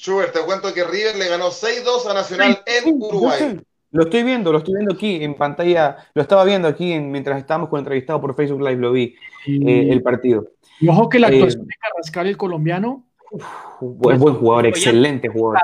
Schubert, 0.00 0.32
te 0.32 0.40
cuento 0.40 0.72
que 0.72 0.82
River 0.82 1.16
le 1.16 1.28
ganó 1.28 1.48
6-2 1.50 2.10
a 2.10 2.14
Nacional 2.14 2.62
en 2.64 2.94
Uruguay. 2.94 3.60
Lo 3.90 4.04
estoy 4.04 4.22
viendo, 4.22 4.50
lo 4.50 4.58
estoy 4.58 4.74
viendo 4.74 4.94
aquí 4.94 5.22
en 5.22 5.34
pantalla, 5.34 5.96
lo 6.14 6.22
estaba 6.22 6.44
viendo 6.44 6.68
aquí 6.68 6.92
en, 6.92 7.10
mientras 7.10 7.38
estábamos 7.38 7.68
con 7.68 7.80
entrevistado 7.80 8.18
por 8.18 8.34
Facebook 8.34 8.62
Live, 8.62 8.76
lo 8.76 8.92
vi, 8.92 9.14
eh, 9.46 9.88
el 9.90 10.00
partido. 10.02 10.52
Y 10.80 10.88
ojo 10.88 11.08
que 11.10 11.18
la 11.18 11.28
eh, 11.28 11.34
actuación 11.34 11.66
de 11.66 11.74
Carrascal, 11.78 12.26
el 12.28 12.36
colombiano. 12.38 13.04
buen, 13.80 14.18
buen 14.18 14.36
jugador, 14.36 14.66
excelente 14.66 15.28
jugador. 15.28 15.58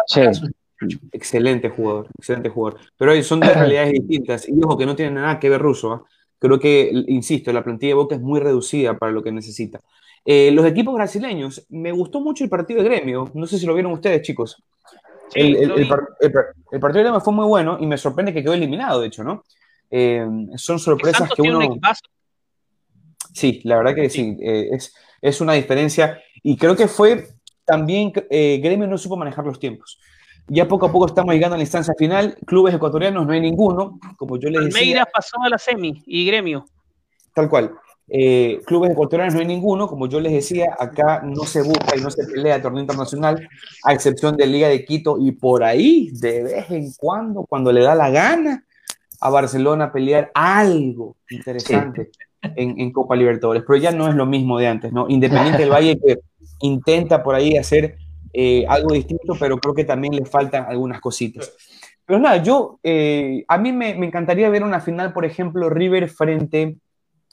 Excelente 1.13 1.71
jugador, 1.71 2.09
excelente 2.19 2.51
jugador. 2.51 2.81
Pero 2.99 3.23
son 3.23 3.41
dos 3.41 3.55
realidades 3.55 3.93
distintas. 3.93 4.47
Y 4.49 4.63
ojo 4.63 4.77
que 4.77 4.85
no 4.85 4.95
tienen 4.95 5.15
nada 5.15 5.39
que 5.39 5.49
ver 5.49 5.63
ruso. 5.63 5.93
¿ah? 5.93 6.05
Creo 6.39 6.61
que, 6.61 6.91
insisto, 7.07 7.53
la 7.53 7.65
plantilla 7.65 7.93
de 7.93 7.95
Boca 7.95 8.17
es 8.17 8.21
muy 8.21 8.41
reducida 8.41 8.99
para 8.99 9.13
lo 9.13 9.23
que 9.23 9.33
necesita. 9.33 9.81
Eh, 10.28 10.51
los 10.51 10.66
equipos 10.66 10.93
brasileños, 10.93 11.65
me 11.69 11.93
gustó 11.93 12.20
mucho 12.20 12.43
el 12.43 12.51
partido 12.51 12.82
de 12.82 12.89
gremio. 12.89 13.31
No 13.35 13.47
sé 13.47 13.59
si 13.59 13.66
lo 13.66 13.74
vieron 13.74 13.93
ustedes, 13.93 14.23
chicos. 14.23 14.61
el, 15.35 15.86
partido 15.86 16.93
de 16.93 17.03
gremio 17.03 17.20
fue 17.20 17.32
muy 17.32 17.47
bueno 17.47 17.78
y 17.81 17.86
me 17.86 17.97
sorprende 17.97 18.35
que 18.35 18.43
quedó 18.43 18.55
eliminado, 18.55 19.01
de 19.01 19.07
hecho, 19.07 19.23
¿no? 19.23 19.44
Eh, 19.89 20.27
son 20.57 20.81
sorpresas 20.81 21.31
que 21.32 21.43
uno. 21.43 21.78
Sí, 23.32 23.61
la 23.62 23.77
verdad 23.77 23.94
que 23.94 24.11
sí, 24.11 24.36
eh, 24.40 24.70
es, 24.73 24.93
es, 25.23 25.40
una 25.40 25.53
diferencia. 25.53 26.20
Y 26.43 26.57
creo 26.57 26.74
que 26.74 26.89
fue 26.89 27.28
también. 27.65 28.12
gremio 28.12 28.89
no 28.89 28.98
supo 28.98 29.16
manejar 29.16 29.44
los 29.44 29.61
tiempos. 29.61 30.01
Ya 30.48 30.66
poco 30.66 30.86
a 30.86 30.93
poco 30.93 31.07
estamos 31.07 31.35
llegando 31.35 31.55
a 31.55 31.59
la 31.59 31.65
instancia 31.65 31.94
final. 31.97 32.36
Clubes 32.47 32.74
ecuatorianos 32.74 33.24
no 33.24 33.32
hay 33.32 33.40
ninguno, 33.40 34.01
como 34.16 34.39
yo 34.39 34.48
les 34.48 34.65
decía. 34.65 34.81
Almeida 34.81 35.07
pasó 35.07 35.36
a 35.44 35.48
la 35.48 35.59
semi 35.59 36.03
y 36.05 36.27
gremio. 36.27 36.66
Tal 37.32 37.48
cual. 37.48 37.77
Eh, 38.09 38.61
clubes 38.65 38.93
ecuatorianos 38.93 39.35
no 39.35 39.41
hay 39.41 39.47
ninguno, 39.47 39.89
como 39.89 40.07
yo 40.07 40.20
les 40.20 40.33
decía, 40.33 40.77
acá 40.78 41.23
no 41.24 41.43
se 41.45 41.62
busca 41.62 41.97
y 41.97 42.01
no 42.01 42.11
se 42.11 42.24
pelea 42.24 42.62
torneo 42.62 42.83
internacional, 42.83 43.49
a 43.83 43.93
excepción 43.93 44.37
de 44.37 44.47
Liga 44.47 44.69
de 44.69 44.85
Quito 44.85 45.16
y 45.19 45.33
por 45.33 45.65
ahí, 45.65 46.11
de 46.12 46.45
vez 46.45 46.70
en 46.70 46.93
cuando, 46.97 47.45
cuando 47.45 47.73
le 47.73 47.83
da 47.83 47.95
la 47.97 48.11
gana 48.11 48.65
a 49.20 49.31
Barcelona 49.31 49.91
pelear 49.91 50.31
algo 50.35 51.16
interesante 51.31 52.11
en, 52.43 52.93
Copa 52.93 53.16
Libertadores, 53.16 53.65
pero 53.66 53.78
ya 53.78 53.91
no 53.91 54.09
es 54.09 54.15
lo 54.15 54.24
mismo 54.24 54.59
de 54.59 54.69
antes, 54.69 54.93
¿no? 54.93 55.09
Independiente 55.09 55.62
del 55.62 55.73
Valle 55.73 55.99
que 55.99 56.20
intenta 56.61 57.24
por 57.24 57.35
ahí 57.35 57.57
hacer 57.57 57.97
eh, 58.33 58.65
algo 58.69 58.93
distinto, 58.93 59.35
pero 59.41 59.59
creo 59.59 59.74
que 59.74 59.85
también 59.85 60.15
le 60.15 60.27
faltan 60.27 60.66
algunas 60.69 61.01
cositas. 61.01 61.53
Pero 62.05 62.20
nada, 62.20 62.37
yo, 62.37 62.78
eh, 62.85 63.45
a 63.49 63.59
mí 63.59 63.73
me, 63.73 63.97
me 63.97 64.07
encantaría 64.07 64.49
ver 64.49 64.62
una 64.62 64.81
final, 64.81 65.12
por 65.12 65.24
ejemplo, 65.24 65.69
River 65.69 66.09
frente 66.09 66.77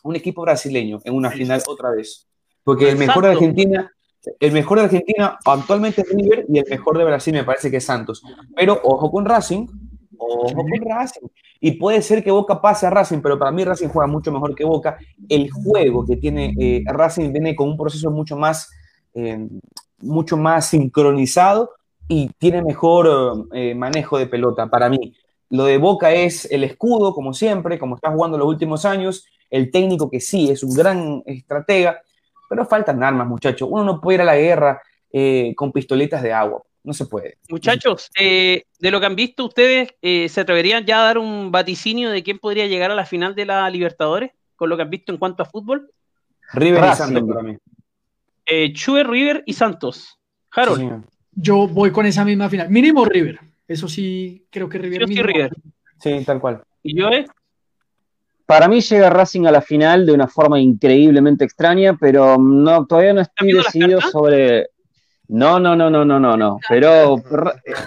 un 0.04 0.16
equipo 0.16 0.44
brasileño 0.44 1.00
en 1.04 1.16
una 1.16 1.32
final 1.32 1.62
otra 1.68 1.92
vez. 1.92 2.28
Porque 2.64 2.90
el 2.90 2.98
mejor 2.98 3.26
de 3.26 3.32
Argentina, 3.32 3.92
el 4.40 4.52
mejor 4.52 4.78
de 4.80 4.86
Argentina 4.86 5.40
actualmente 5.44 6.02
es 6.02 6.10
River 6.10 6.46
y 6.48 6.60
el 6.60 6.66
mejor 6.70 6.98
de 6.98 7.04
Brasil 7.04 7.34
me 7.34 7.44
parece 7.44 7.72
que 7.72 7.78
es 7.78 7.86
Santos. 7.86 8.22
Pero 8.56 8.80
ojo 8.84 9.12
con 9.12 9.26
Racing, 9.26 9.68
ojo 10.18 10.54
con 10.54 10.90
Racing. 10.90 11.28
Y 11.60 11.72
puede 11.74 12.02
ser 12.02 12.24
que 12.24 12.32
Boca 12.32 12.62
pase 12.62 12.86
a 12.86 12.90
Racing, 12.90 13.20
pero 13.20 13.40
para 13.40 13.52
mí 13.52 13.64
Racing 13.64 13.88
juega 13.88 14.08
mucho 14.08 14.32
mejor 14.32 14.56
que 14.56 14.66
Boca. 14.66 14.98
El 15.30 15.50
juego 15.52 16.06
que 16.06 16.18
tiene 16.18 16.54
eh, 16.60 16.84
Racing 16.86 17.32
viene 17.32 17.56
con 17.56 17.70
un 17.70 17.78
proceso 17.78 18.12
mucho 18.12 18.38
más, 18.38 18.70
eh, 19.14 19.48
mucho 20.00 20.38
más 20.38 20.68
sincronizado 20.68 21.72
y 22.08 22.30
tiene 22.38 22.62
mejor 22.62 23.48
eh, 23.54 23.76
manejo 23.76 24.18
de 24.18 24.28
pelota 24.28 24.68
para 24.68 24.90
mí. 24.90 25.14
Lo 25.50 25.66
de 25.66 25.78
Boca 25.78 26.12
es 26.12 26.52
el 26.52 26.64
escudo, 26.64 27.14
como 27.14 27.34
siempre, 27.34 27.78
como 27.78 27.96
está 27.96 28.12
jugando 28.12 28.38
los 28.38 28.48
últimos 28.48 28.86
años, 28.86 29.26
el 29.54 29.70
técnico 29.70 30.10
que 30.10 30.20
sí 30.20 30.50
es 30.50 30.64
un 30.64 30.74
gran 30.74 31.22
estratega, 31.28 32.02
pero 32.50 32.66
faltan 32.66 33.04
armas, 33.04 33.28
muchachos. 33.28 33.70
Uno 33.72 33.84
no 33.84 34.02
puede 34.02 34.16
ir 34.16 34.22
a 34.22 34.26
la 34.26 34.36
guerra 34.36 34.82
eh, 35.12 35.54
con 35.56 35.72
pistoletas 35.72 36.24
de 36.24 36.34
agua. 36.34 36.64
No 36.84 36.92
se 36.92 37.06
puede. 37.06 37.38
Muchachos, 37.50 38.10
eh, 38.20 38.64
de 38.80 38.92
lo 38.92 39.00
que 39.00 39.06
han 39.06 39.16
visto 39.16 39.46
ustedes, 39.46 39.90
eh, 40.02 40.28
¿se 40.28 40.42
atreverían 40.42 40.86
ya 40.86 41.02
a 41.02 41.06
dar 41.06 41.18
un 41.20 41.52
vaticinio 41.52 42.10
de 42.10 42.24
quién 42.24 42.40
podría 42.40 42.66
llegar 42.66 42.90
a 42.90 42.96
la 42.96 43.06
final 43.06 43.36
de 43.36 43.46
la 43.46 43.70
Libertadores? 43.70 44.32
Con 44.56 44.70
lo 44.70 44.76
que 44.76 44.82
han 44.82 44.90
visto 44.90 45.12
en 45.12 45.20
cuanto 45.20 45.44
a 45.44 45.46
fútbol. 45.46 45.92
River 46.54 46.84
y 46.92 46.96
Santos 46.96 47.24
para 47.28 47.44
mí. 47.44 47.58
Chue, 48.74 49.04
River 49.04 49.44
y 49.46 49.54
Santos. 49.54 50.20
Harold. 50.52 51.06
Yo 51.32 51.68
voy 51.68 51.92
con 51.92 52.08
esa 52.08 52.26
misma 52.26 52.50
final. 52.50 52.72
Mínimo 52.72 53.06
River. 53.06 53.40
Eso 53.68 53.88
sí, 53.88 54.48
creo 54.50 54.68
que 54.68 54.80
River. 54.80 55.08
sí, 55.08 55.22
River. 55.22 55.52
Sí, 56.00 56.24
tal 56.26 56.42
cual. 56.42 56.64
¿Y 56.82 56.98
yo, 56.98 57.10
eh? 57.10 57.26
Para 58.45 58.68
mí 58.68 58.82
llega 58.82 59.10
Racing 59.10 59.45
a 59.45 59.52
la 59.52 59.61
final 59.61 60.06
de 60.06 60.11
una 60.11 60.28
forma 60.28 60.60
increíblemente 60.60 61.45
extraña, 61.45 61.98
pero 61.99 62.38
no, 62.38 62.86
todavía 62.86 63.14
no 63.14 63.22
estoy 63.22 63.53
decidido 63.53 64.02
sobre. 64.02 64.70
No, 65.30 65.60
no, 65.60 65.76
no, 65.76 65.90
no, 65.90 66.03
no, 66.03 66.20
no, 66.20 66.36
no. 66.36 66.60
Pero 66.68 67.15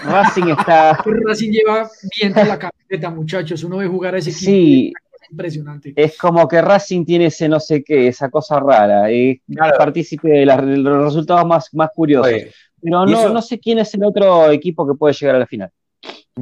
Racing 0.04 0.48
está. 0.58 0.92
Racing 1.26 1.50
lleva 1.50 1.88
bien 2.18 2.32
la 2.32 2.58
camiseta, 2.58 3.10
muchachos. 3.10 3.62
Uno 3.64 3.76
ve 3.76 3.86
jugar 3.86 4.14
a 4.14 4.18
ese 4.18 4.30
equipo. 4.30 4.46
Sí. 4.46 4.92
impresionante. 5.30 5.92
Es 5.94 6.16
como 6.16 6.48
que 6.48 6.62
Racing 6.62 7.04
tiene 7.04 7.26
ese 7.26 7.48
no 7.48 7.60
sé 7.60 7.84
qué, 7.84 8.08
esa 8.08 8.30
cosa 8.30 8.58
rara. 8.58 9.12
Y 9.12 9.40
partícipe 9.76 10.28
de, 10.28 10.46
los 10.46 11.04
resultados 11.04 11.46
más, 11.46 11.68
más 11.74 11.90
curiosos. 11.94 12.32
Pero 12.80 13.04
no, 13.04 13.28
no 13.28 13.42
sé 13.42 13.58
quién 13.58 13.78
es 13.78 13.92
el 13.94 14.04
otro 14.04 14.50
equipo 14.50 14.86
que 14.86 14.94
puede 14.94 15.12
llegar 15.12 15.36
a 15.36 15.40
la 15.40 15.46
final. 15.46 15.70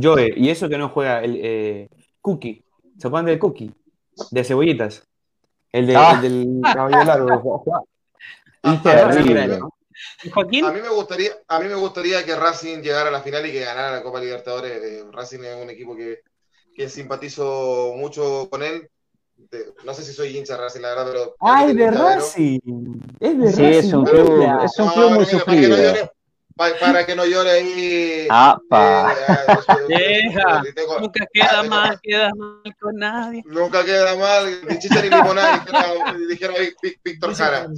Joe, 0.01 0.33
y 0.37 0.49
eso 0.49 0.69
que 0.69 0.79
no 0.79 0.89
juega 0.89 1.21
el 1.21 1.39
eh, 1.43 1.89
Cookie. 2.21 2.65
¿Se 2.99 3.07
acuerdan 3.09 3.27
del 3.27 3.39
Cookie? 3.39 3.73
De 4.31 4.45
cebollitas. 4.45 5.07
El, 5.73 5.87
de, 5.89 5.97
ah. 5.97 6.21
del 6.21 6.61
caballo 6.63 7.05
largo. 7.05 7.65
Ah, 8.63 8.81
Joaquín. 10.33 10.65
A 10.65 10.73
mí 10.73 10.81
me 10.81 10.89
gustaría, 10.89 11.33
a 11.49 11.61
mí 11.61 11.69
me 11.69 11.75
gustaría 11.75 12.25
que 12.25 12.35
Racing 12.35 12.79
llegara 12.79 13.09
a 13.09 13.13
la 13.13 13.21
final 13.21 13.47
y 13.47 13.53
que 13.53 13.61
ganara 13.61 13.93
la 13.93 14.03
Copa 14.03 14.21
Libertadores. 14.21 14.83
Eh, 14.83 15.05
Racing 15.13 15.41
es 15.41 15.63
un 15.63 15.71
equipo 15.71 15.97
que, 15.97 16.21
que 16.75 16.89
simpatizo 16.89 17.95
mucho 17.97 18.49
con 18.51 18.63
él. 18.63 18.89
no 19.85 19.95
sé 19.95 20.03
si 20.03 20.13
soy 20.13 20.37
hincha 20.37 20.55
de 20.55 20.63
Racing, 20.63 20.81
la 20.81 20.95
verdad, 20.95 21.07
pero. 21.13 21.37
¡Ay, 21.41 21.75
de 21.75 21.91
Racing! 21.91 23.01
Es 23.21 23.39
de 23.39 23.53
sí, 23.53 23.65
Es 23.65 23.93
un 23.93 24.05
club, 24.05 24.65
es 24.65 24.79
un 24.79 24.89
club 24.91 25.11
muy 25.13 25.27
sufrido 25.27 25.77
para, 26.57 27.05
que 27.05 27.15
no 27.15 27.25
llore 27.25 27.51
ahí. 27.51 28.29
Ah, 28.31 28.59
pa. 28.69 29.15
nunca 31.01 31.27
queda 31.33 31.63
mal, 31.65 32.01
queda 32.03 32.31
mal 32.35 32.77
con 32.81 32.97
nadie. 32.97 33.43
Nunca 33.47 33.85
queda 33.85 34.17
mal, 34.17 34.61
ni 34.69 34.79
chicha 34.79 35.03
ni 35.03 35.11
limonada, 35.11 35.65
dijera 36.29 36.55
Víctor 37.03 37.35
Jara. 37.35 37.69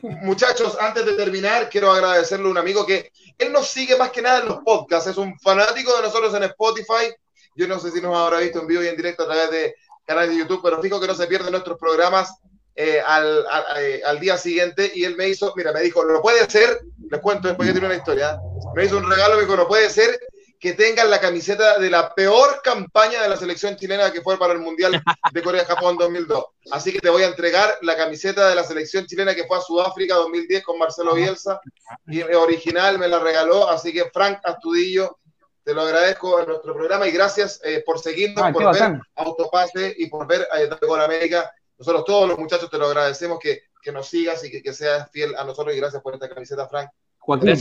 Muchachos, 0.00 0.76
antes 0.80 1.06
de 1.06 1.14
terminar, 1.14 1.68
quiero 1.68 1.90
agradecerle 1.90 2.46
a 2.46 2.50
un 2.50 2.58
amigo 2.58 2.84
que 2.86 3.10
él 3.38 3.52
nos 3.52 3.68
sigue 3.68 3.96
más 3.96 4.10
que 4.10 4.22
nada 4.22 4.40
en 4.40 4.48
los 4.48 4.58
podcasts, 4.58 5.10
es 5.10 5.16
un 5.16 5.38
fanático 5.40 5.96
de 5.96 6.02
nosotros 6.02 6.34
en 6.34 6.44
Spotify. 6.44 7.14
Yo 7.56 7.66
no 7.68 7.78
sé 7.78 7.90
si 7.90 8.00
nos 8.00 8.16
habrá 8.16 8.40
visto 8.40 8.60
en 8.60 8.66
vivo 8.66 8.82
y 8.82 8.88
en 8.88 8.96
directo 8.96 9.22
a 9.22 9.26
través 9.26 9.50
de 9.50 9.74
canal 10.04 10.28
de 10.28 10.36
YouTube, 10.36 10.60
pero 10.62 10.82
fijo 10.82 11.00
que 11.00 11.06
no 11.06 11.14
se 11.14 11.26
pierden 11.26 11.52
nuestros 11.52 11.78
programas 11.78 12.34
eh, 12.76 13.00
al, 13.06 13.44
eh, 13.78 14.02
al, 14.04 14.18
día 14.18 14.36
siguiente 14.36 14.90
y 14.94 15.04
él 15.04 15.16
me 15.16 15.28
hizo, 15.28 15.52
mira, 15.56 15.72
me 15.72 15.80
dijo, 15.80 16.04
no 16.04 16.20
puede 16.20 16.48
ser, 16.50 16.80
les 17.08 17.20
cuento 17.20 17.46
después 17.46 17.68
que 17.68 17.72
tiene 17.72 17.86
una 17.86 17.96
historia, 17.96 18.38
me 18.74 18.84
hizo 18.84 18.96
un 18.96 19.08
regalo, 19.08 19.36
me 19.36 19.42
dijo, 19.42 19.56
no 19.56 19.68
puede 19.68 19.88
ser 19.90 20.18
que 20.58 20.72
tengan 20.72 21.10
la 21.10 21.20
camiseta 21.20 21.78
de 21.78 21.90
la 21.90 22.14
peor 22.14 22.62
campaña 22.64 23.22
de 23.22 23.28
la 23.28 23.36
selección 23.36 23.76
chilena 23.76 24.10
que 24.10 24.22
fue 24.22 24.38
para 24.38 24.54
el 24.54 24.60
Mundial 24.60 25.00
de 25.32 25.42
Corea-Japón 25.42 25.98
2002. 25.98 26.42
Así 26.72 26.90
que 26.90 27.00
te 27.00 27.10
voy 27.10 27.22
a 27.22 27.26
entregar 27.26 27.76
la 27.82 27.96
camiseta 27.96 28.48
de 28.48 28.54
la 28.54 28.64
selección 28.64 29.06
chilena 29.06 29.34
que 29.34 29.44
fue 29.44 29.58
a 29.58 29.60
Sudáfrica 29.60 30.14
2010 30.14 30.64
con 30.64 30.78
Marcelo 30.78 31.14
Bielsa, 31.14 31.60
y 32.06 32.22
original 32.22 32.98
me 32.98 33.08
la 33.08 33.18
regaló, 33.18 33.68
así 33.68 33.92
que 33.92 34.10
Frank 34.10 34.38
Astudillo, 34.42 35.18
te 35.62 35.74
lo 35.74 35.82
agradezco 35.82 36.40
en 36.40 36.48
nuestro 36.48 36.74
programa 36.74 37.06
y 37.06 37.10
gracias 37.10 37.60
eh, 37.62 37.82
por 37.84 38.00
seguirnos, 38.00 38.44
ah, 38.44 38.52
por 38.52 38.72
ver 38.72 39.00
Autopase 39.14 39.94
y 39.96 40.06
por 40.06 40.26
ver 40.26 40.48
a 40.50 40.86
Gol 40.86 41.00
América 41.00 41.52
nosotros 41.78 42.04
todos 42.04 42.28
los 42.28 42.38
muchachos 42.38 42.70
te 42.70 42.78
lo 42.78 42.86
agradecemos 42.86 43.38
que, 43.38 43.62
que 43.82 43.92
nos 43.92 44.06
sigas 44.06 44.44
y 44.44 44.50
que, 44.50 44.62
que, 44.62 44.72
seas 44.72 45.10
fiel 45.10 45.34
a 45.36 45.44
nosotros 45.44 45.74
y 45.74 45.78
gracias 45.78 46.02
por 46.02 46.14
esta 46.14 46.28
camiseta, 46.28 46.68
Frank. 46.68 46.90
Joaquín. 47.18 47.54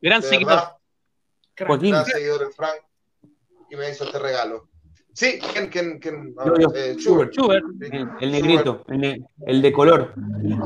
Gran 0.00 0.22
seguidor. 0.22 0.60
Joaquín. 1.58 1.90
Gran 1.90 2.06
seguidor, 2.06 2.52
Frank. 2.54 2.76
Y 3.70 3.76
me 3.76 3.90
hizo 3.90 4.04
este 4.04 4.18
regalo. 4.18 4.70
Sí, 5.12 5.38
Ken, 5.52 5.68
Ken, 5.68 6.00
Ken, 6.00 6.34
eh, 6.74 6.96
El, 8.20 8.32
negrito, 8.32 8.84
el, 8.88 9.62
de 9.62 9.72
color. 9.72 10.14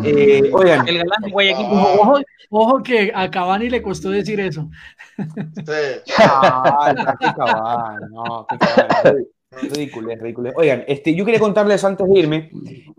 Eh, 0.05 0.51
oigan. 0.53 0.86
El 0.86 0.99
galán 0.99 1.23
de 1.23 1.31
Guayaquil. 1.31 1.66
Ojo, 1.66 2.20
ojo, 2.51 2.82
que 2.82 3.11
a 3.15 3.31
Cavani 3.31 3.70
le 3.70 3.82
costó 3.82 4.11
decir 4.11 4.41
eso. 4.41 4.69
Sí. 5.16 6.12
Ah, 6.19 7.16
qué 7.19 7.27
Cavani, 7.36 8.07
no, 8.12 8.47
qué 8.49 8.59
Cavani. 8.59 9.24
Ridículo, 9.63 10.11
es 10.13 10.21
ridículo. 10.21 10.53
Oigan, 10.57 10.85
este, 10.87 11.15
yo 11.15 11.25
quería 11.25 11.41
contarles 11.41 11.85
antes 11.85 12.09
de 12.09 12.19
irme 12.19 12.51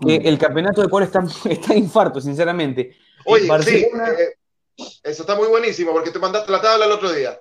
que 0.06 0.16
el 0.18 0.38
campeonato 0.38 0.82
de 0.82 0.88
Ecuador 0.88 1.08
está, 1.08 1.24
está 1.50 1.76
infarto, 1.76 2.22
sinceramente. 2.22 2.96
Oye, 3.26 3.48
sí, 3.64 3.76
eh, 3.76 4.36
eso 5.04 5.24
está 5.24 5.36
muy 5.36 5.48
buenísimo 5.48 5.92
porque 5.92 6.12
te 6.12 6.20
mandaste 6.20 6.52
la 6.52 6.62
tabla 6.62 6.86
el 6.86 6.92
otro 6.92 7.12
día. 7.12 7.40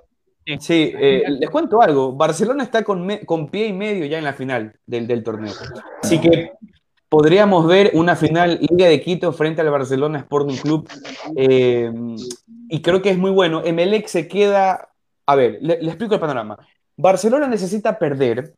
Sí, 0.61 0.93
eh, 0.99 1.23
les 1.27 1.49
cuento 1.49 1.81
algo. 1.81 2.13
Barcelona 2.13 2.65
está 2.65 2.85
con, 2.85 3.09
con, 3.25 3.49
pie 3.49 3.69
y 3.69 3.73
medio 3.73 4.05
ya 4.05 4.19
en 4.19 4.25
la 4.25 4.35
final 4.35 4.79
del, 4.87 5.07
del, 5.07 5.25
torneo. 5.25 5.55
Así 6.03 6.21
que 6.21 6.53
podríamos 7.09 7.67
ver 7.67 7.93
una 7.95 8.15
final 8.15 8.59
Liga 8.61 8.89
de 8.89 9.01
Quito 9.01 9.33
frente 9.33 9.63
al 9.63 9.71
Barcelona 9.71 10.19
Sporting 10.19 10.57
Club. 10.57 10.89
Eh, 11.37 11.91
y 12.69 12.83
creo 12.83 13.01
que 13.01 13.11
es 13.11 13.19
muy 13.19 13.31
bueno. 13.31 13.63
Emelec 13.65 14.07
se 14.07 14.29
queda. 14.29 14.91
A 15.27 15.35
ver, 15.35 15.59
le, 15.63 15.75
explico 15.75 16.15
el 16.15 16.21
panorama. 16.21 16.59
Barcelona 16.97 17.47
necesita 17.49 17.99
perder 17.99 18.55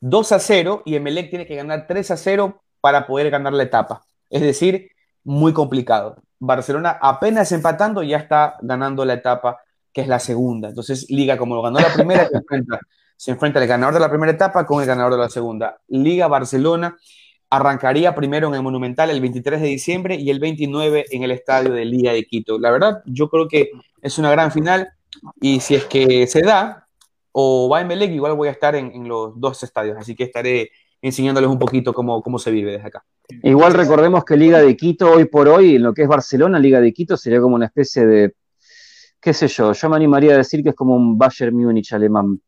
2 0.00 0.32
a 0.32 0.38
0 0.38 0.82
y 0.84 0.94
Emelec 0.96 1.30
tiene 1.30 1.46
que 1.46 1.56
ganar 1.56 1.86
3 1.86 2.10
a 2.10 2.16
0 2.16 2.62
para 2.80 3.06
poder 3.06 3.30
ganar 3.30 3.52
la 3.52 3.62
etapa. 3.62 4.02
Es 4.30 4.42
decir, 4.42 4.90
muy 5.24 5.52
complicado. 5.52 6.16
Barcelona 6.38 6.98
apenas 7.00 7.50
empatando 7.52 8.02
ya 8.02 8.18
está 8.18 8.56
ganando 8.60 9.04
la 9.04 9.14
etapa 9.14 9.60
que 9.92 10.02
es 10.02 10.08
la 10.08 10.18
segunda. 10.18 10.68
Entonces, 10.68 11.10
Liga, 11.10 11.38
como 11.38 11.54
lo 11.54 11.62
ganó 11.62 11.80
la 11.80 11.92
primera, 11.92 12.28
se 13.16 13.30
enfrenta, 13.30 13.60
el 13.62 13.66
ganador 13.66 13.94
de 13.94 14.00
la 14.00 14.10
primera 14.10 14.30
etapa 14.30 14.66
con 14.66 14.82
el 14.82 14.86
ganador 14.86 15.12
de 15.12 15.18
la 15.18 15.30
segunda. 15.30 15.78
Liga 15.88 16.28
Barcelona 16.28 16.96
arrancaría 17.48 18.14
primero 18.14 18.48
en 18.48 18.54
el 18.54 18.62
Monumental 18.62 19.08
el 19.08 19.20
23 19.22 19.60
de 19.60 19.66
diciembre 19.68 20.16
y 20.16 20.28
el 20.30 20.38
29 20.38 21.06
en 21.10 21.22
el 21.22 21.30
estadio 21.30 21.72
de 21.72 21.86
Liga 21.86 22.12
de 22.12 22.24
Quito. 22.24 22.58
La 22.58 22.70
verdad, 22.70 23.02
yo 23.06 23.30
creo 23.30 23.48
que 23.48 23.70
es 24.02 24.18
una 24.18 24.30
gran 24.30 24.52
final 24.52 24.90
y 25.40 25.60
si 25.60 25.76
es 25.76 25.84
que 25.86 26.26
se 26.26 26.42
da 26.42 26.85
o 27.38 27.68
va 27.68 27.82
en 27.82 27.86
Melec, 27.88 28.12
igual 28.12 28.34
voy 28.34 28.48
a 28.48 28.52
estar 28.52 28.74
en, 28.74 29.06
los 29.06 29.38
dos 29.38 29.62
estadios, 29.62 29.98
así 29.98 30.14
que 30.16 30.24
estaré 30.24 30.70
enseñándoles 31.02 31.50
un 31.50 31.58
poquito 31.58 31.92
cómo, 31.92 32.22
cómo 32.22 32.38
se 32.38 32.50
vive 32.50 32.72
desde 32.72 32.86
acá. 32.86 33.04
Igual 33.42 33.74
recordemos 33.74 34.24
que 34.24 34.38
Liga 34.38 34.58
de 34.60 34.74
Quito 34.74 35.12
hoy 35.12 35.26
por 35.26 35.46
hoy, 35.46 35.76
en 35.76 35.82
lo 35.82 35.92
que 35.92 36.00
es 36.00 36.08
Barcelona, 36.08 36.58
Liga 36.58 36.80
de 36.80 36.94
Quito 36.94 37.14
sería 37.14 37.38
como 37.42 37.54
una 37.54 37.66
especie 37.66 38.06
de 38.06 38.34
qué 39.20 39.34
sé 39.34 39.48
yo, 39.48 39.74
yo 39.74 39.88
me 39.90 39.96
animaría 39.96 40.32
a 40.32 40.38
decir 40.38 40.62
que 40.62 40.70
es 40.70 40.74
como 40.74 40.96
un 40.96 41.18
Bayern 41.18 41.54
Múnich 41.54 41.92
alemán. 41.92 42.40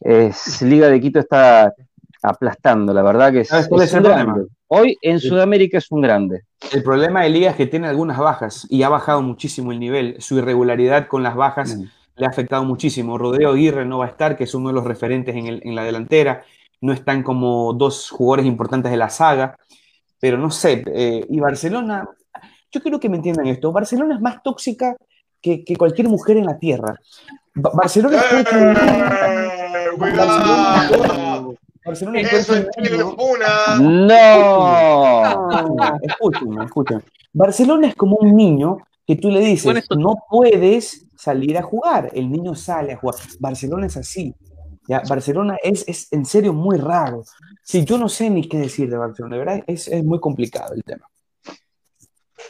Es, 0.00 0.60
Liga 0.60 0.88
de 0.88 1.00
Quito 1.00 1.20
está 1.20 1.72
aplastando, 2.20 2.92
la 2.92 3.02
verdad 3.02 3.30
que 3.30 3.42
es, 3.42 3.52
un 3.70 4.02
grande. 4.02 4.46
Hoy 4.66 4.98
en 5.02 5.20
Sudamérica 5.20 5.78
es 5.78 5.88
un 5.92 6.00
grande. 6.00 6.42
El 6.72 6.82
problema 6.82 7.22
de 7.22 7.28
Liga 7.28 7.50
es 7.50 7.56
que 7.56 7.66
tiene 7.66 7.86
algunas 7.86 8.18
bajas 8.18 8.66
y 8.68 8.82
ha 8.82 8.88
bajado 8.88 9.22
muchísimo 9.22 9.70
el 9.70 9.78
nivel. 9.78 10.16
Su 10.18 10.38
irregularidad 10.38 11.06
con 11.06 11.22
las 11.22 11.36
bajas 11.36 11.76
mm. 11.76 11.99
Le 12.20 12.26
ha 12.26 12.28
afectado 12.28 12.62
muchísimo. 12.64 13.16
Rodeo 13.16 13.52
Aguirre 13.52 13.86
no 13.86 13.98
va 13.98 14.04
a 14.04 14.08
estar, 14.08 14.36
que 14.36 14.44
es 14.44 14.54
uno 14.54 14.68
de 14.68 14.74
los 14.74 14.84
referentes 14.84 15.34
en, 15.34 15.74
la 15.74 15.82
delantera. 15.82 16.44
No 16.82 16.92
están 16.92 17.22
como 17.22 17.72
dos 17.72 18.10
jugadores 18.10 18.44
importantes 18.46 18.90
de 18.90 18.98
la 18.98 19.08
saga. 19.08 19.56
Pero 20.20 20.36
no 20.36 20.50
sé, 20.50 20.84
eh, 20.86 21.24
y 21.30 21.40
Barcelona, 21.40 22.06
yo 22.70 22.82
creo 22.82 23.00
que 23.00 23.08
me 23.08 23.16
entiendan 23.16 23.46
esto. 23.46 23.72
Barcelona 23.72 24.16
es 24.16 24.20
más 24.20 24.42
tóxica 24.42 24.94
que, 25.40 25.64
cualquier 25.78 26.10
mujer 26.10 26.36
en 26.36 26.44
la 26.44 26.58
tierra. 26.58 26.94
Barcelona 27.54 28.18
es 28.18 28.46
¡Eh! 28.52 28.74
Barcelona, 29.96 31.48
Barcelona 31.84 32.20
Eso 32.20 32.54
es 32.54 32.66
No. 33.80 35.48
Escúchame, 36.02 36.64
escúchame. 36.66 37.02
Barcelona 37.32 37.88
es 37.88 37.94
como 37.94 38.16
un 38.16 38.36
niño 38.36 38.76
que 39.06 39.16
tú 39.16 39.30
le 39.30 39.40
dices, 39.40 39.88
no 39.96 40.16
puedes 40.28 41.06
salir 41.20 41.58
a 41.58 41.62
jugar. 41.62 42.10
El 42.14 42.30
niño 42.30 42.54
sale 42.54 42.94
a 42.94 42.96
jugar. 42.96 43.16
Barcelona 43.38 43.86
es 43.86 43.96
así. 43.96 44.34
¿ya? 44.88 45.02
Barcelona 45.08 45.56
es, 45.62 45.84
es 45.86 46.12
en 46.12 46.24
serio 46.24 46.52
muy 46.52 46.78
raro. 46.78 47.24
Sí, 47.62 47.84
yo 47.84 47.98
no 47.98 48.08
sé 48.08 48.30
ni 48.30 48.48
qué 48.48 48.58
decir 48.58 48.88
de 48.88 48.96
Barcelona. 48.96 49.36
De 49.36 49.44
verdad, 49.44 49.64
es, 49.66 49.88
es 49.88 50.02
muy 50.02 50.18
complicado 50.18 50.74
el 50.74 50.82
tema. 50.82 51.06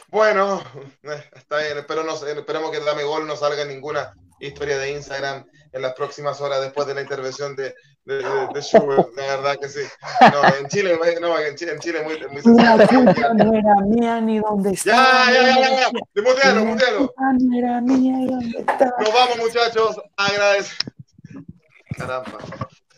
Bueno, 0.09 0.61
eh, 1.03 1.23
está 1.35 1.59
bien, 1.59 1.77
Espero 1.77 2.03
no, 2.03 2.13
esperemos 2.13 2.71
que 2.71 2.79
Dame 2.79 3.03
Gol 3.03 3.27
no 3.27 3.35
salga 3.35 3.65
ninguna 3.65 4.13
historia 4.39 4.77
de 4.77 4.91
Instagram 4.91 5.45
en 5.73 5.81
las 5.81 5.93
próximas 5.93 6.41
horas 6.41 6.61
después 6.61 6.87
de 6.87 6.95
la 6.95 7.01
intervención 7.01 7.55
de, 7.55 7.73
de, 8.05 8.17
de, 8.53 8.61
Schubert, 8.61 9.15
la 9.15 9.37
verdad 9.37 9.57
que 9.59 9.69
sí. 9.69 9.81
No, 10.21 10.55
en 10.59 10.67
Chile, 10.67 10.99
no, 11.21 11.39
en 11.39 11.55
Chile, 11.55 11.71
en 11.73 11.79
Chile 11.79 12.01
muy, 12.03 12.19
muy 12.27 12.41
sencillo. 12.41 13.33
no 13.33 13.53
era 13.53 13.75
mía 13.85 14.21
ni 14.21 14.39
dónde 14.39 14.71
está. 14.71 14.91
Ya, 14.91 15.33
ya, 15.33 15.41
ya, 15.43 15.59
ya, 15.59 15.91
ya. 15.91 16.21
Mutealo, 16.21 16.65
mutealo. 16.65 17.13
No 17.39 17.57
era 17.57 17.81
mía 17.81 18.21
y 18.21 18.27
dónde 18.27 18.59
está. 18.59 18.93
Nos 18.99 19.13
vamos, 19.13 19.37
muchachos. 19.37 20.01
Agradecemos. 20.17 20.93
Caramba. 21.97 22.37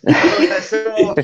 Agradecemos. 0.05 1.15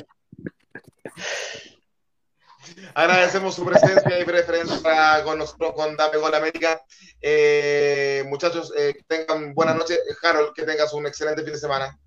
Agradecemos 2.94 3.56
su 3.56 3.66
presencia 3.66 4.20
y 4.20 4.26
preferencia 4.26 5.24
con 5.24 5.38
nosotros, 5.38 5.74
con 5.74 5.96
Dame 5.96 6.18
Gol 6.18 6.34
América. 6.34 6.82
Eh, 7.22 8.24
muchachos, 8.28 8.74
eh, 8.78 8.96
tengan 9.08 9.54
buenas 9.54 9.76
noches. 9.76 10.00
Harold, 10.24 10.54
que 10.54 10.64
tengas 10.64 10.94
un 10.94 11.08
excelente 11.08 11.44
fin 11.44 11.54
de 11.54 11.60
semana. 11.60 12.00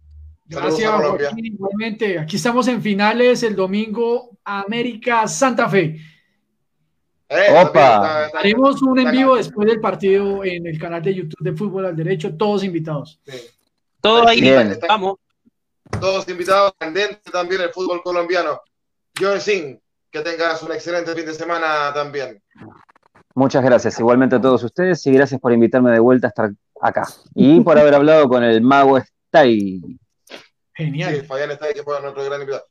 Gracias, 0.45 0.91
Joaquín, 0.91 1.47
igualmente. 1.47 2.19
Aquí 2.19 2.37
estamos 2.37 2.69
en 2.69 2.83
finales 2.83 3.43
el 3.43 3.57
domingo 3.57 4.39
América 4.45 5.27
Santa 5.29 5.69
Fe. 5.69 5.99
Eh, 7.29 7.65
Opa. 7.65 8.27
Haremos 8.27 8.83
un 8.83 8.99
en 8.99 9.11
vivo 9.11 9.37
después 9.37 9.67
del 9.67 9.81
partido 9.81 10.45
en 10.45 10.67
el 10.67 10.79
canal 10.79 11.03
de 11.03 11.15
YouTube 11.15 11.41
de 11.41 11.55
Fútbol 11.55 11.87
al 11.87 11.97
Derecho, 11.97 12.35
todos 12.37 12.63
invitados. 12.63 13.21
Todos 14.01 14.27
ahí, 14.27 14.43
vamos. 14.87 15.17
Todos 16.01 16.29
invitados, 16.29 16.75
también 16.79 17.61
el 17.61 17.71
fútbol 17.71 18.03
colombiano. 18.03 18.61
John 19.19 19.41
Singh, 19.41 19.79
que 20.13 20.21
tengas 20.21 20.63
un 20.63 20.73
excelente 20.73 21.15
fin 21.15 21.25
de 21.25 21.35
semana 21.35 21.93
también. 21.95 22.41
Muchas 23.35 23.65
gracias, 23.65 23.99
igualmente 23.99 24.37
a 24.37 24.41
todos 24.41 24.63
ustedes, 24.63 25.05
y 25.07 25.13
gracias 25.13 25.41
por 25.41 25.53
invitarme 25.53 25.91
de 25.91 26.01
vuelta 26.01 26.27
a 26.27 26.29
estar 26.29 26.51
acá. 26.83 27.09
Y 27.35 27.61
por 27.63 27.79
haber 27.79 27.95
hablado 27.95 28.29
con 28.29 28.45
el 28.45 28.61
mago 28.61 28.99
Stay. 28.99 29.81
Genial. 30.75 31.21
Sí, 31.21 31.27
Fabián 31.27 31.51
Stay, 31.53 31.73
que 31.73 31.83
fue 31.83 31.99
nuestro 32.03 32.25
gran 32.25 32.43
invitado. 32.43 32.67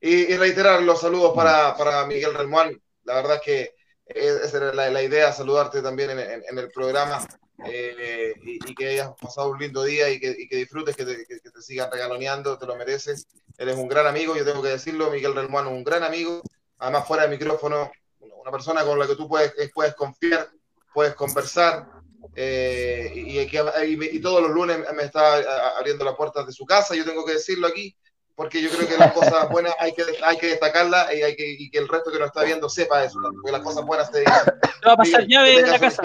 Y, 0.00 0.36
reiterar 0.36 0.82
los 0.82 1.00
saludos 1.00 1.32
para, 1.34 1.76
para 1.76 2.06
Miguel 2.06 2.32
Relmuán. 2.32 2.80
La 3.04 3.14
verdad 3.16 3.36
es 3.36 3.42
que 3.42 3.74
esa 4.06 4.56
era 4.56 4.72
la, 4.72 5.02
idea, 5.02 5.32
saludarte 5.32 5.82
también 5.82 6.10
en, 6.10 6.58
el 6.58 6.70
programa 6.70 7.26
eh, 7.66 8.32
y, 8.42 8.74
que 8.74 8.88
hayas 8.88 9.10
pasado 9.20 9.50
un 9.50 9.58
lindo 9.58 9.82
día 9.82 10.08
y 10.08 10.18
que, 10.18 10.34
disfrutes, 10.50 10.96
que 10.96 11.04
te, 11.04 11.26
que 11.26 11.50
te, 11.50 11.62
sigan 11.62 11.90
regaloneando, 11.90 12.58
te 12.58 12.66
lo 12.66 12.76
mereces. 12.76 13.26
Eres 13.58 13.76
un 13.76 13.88
gran 13.88 14.06
amigo, 14.06 14.34
yo 14.34 14.44
tengo 14.44 14.62
que 14.62 14.68
decirlo, 14.68 15.10
Miguel 15.10 15.34
Relmuán, 15.34 15.66
un 15.66 15.84
gran 15.84 16.02
amigo, 16.02 16.42
además 16.78 17.06
fuera 17.06 17.24
de 17.24 17.36
micrófono, 17.36 17.90
una 18.20 18.50
persona 18.50 18.84
con 18.84 18.98
la 18.98 19.06
que 19.06 19.16
tú 19.16 19.28
puedes, 19.28 19.52
puedes 19.72 19.94
confiar, 19.94 20.48
puedes 20.92 21.14
conversar, 21.14 21.88
eh, 22.34 23.12
y, 23.14 23.38
y, 23.38 24.20
todos 24.20 24.42
los 24.42 24.50
lunes 24.50 24.78
me 24.94 25.04
está 25.04 25.36
abriendo 25.78 26.04
las 26.04 26.14
puertas 26.14 26.46
de 26.46 26.52
su 26.52 26.66
casa, 26.66 26.94
yo 26.94 27.04
tengo 27.04 27.24
que 27.24 27.34
decirlo 27.34 27.66
aquí, 27.66 27.96
porque 28.34 28.60
yo 28.60 28.68
creo 28.70 28.88
que 28.88 28.98
las 28.98 29.12
cosas 29.12 29.48
buenas 29.50 29.74
hay 29.78 29.94
que, 29.94 30.04
hay 30.22 30.36
que 30.36 30.48
destacarlas 30.48 31.14
y, 31.14 31.22
hay 31.22 31.34
que, 31.34 31.50
y 31.50 31.70
que 31.70 31.78
el 31.78 31.88
resto 31.88 32.10
que 32.10 32.18
nos 32.18 32.28
está 32.28 32.44
viendo 32.44 32.68
sepa 32.68 33.04
eso, 33.04 33.18
porque 33.20 33.52
las 33.52 33.62
cosas 33.62 33.84
buenas 33.84 34.10
te 34.10 34.20
dicen. 34.20 34.34
va 34.86 34.92
a 34.92 34.96
pasar 34.96 35.26
llave 35.26 35.60
en 35.60 35.70
la 35.70 35.78
casa. 35.78 36.02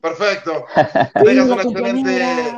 Perfecto. 0.00 0.66
tengas 1.24 1.46
una 1.46 1.62
excelente... 1.62 2.56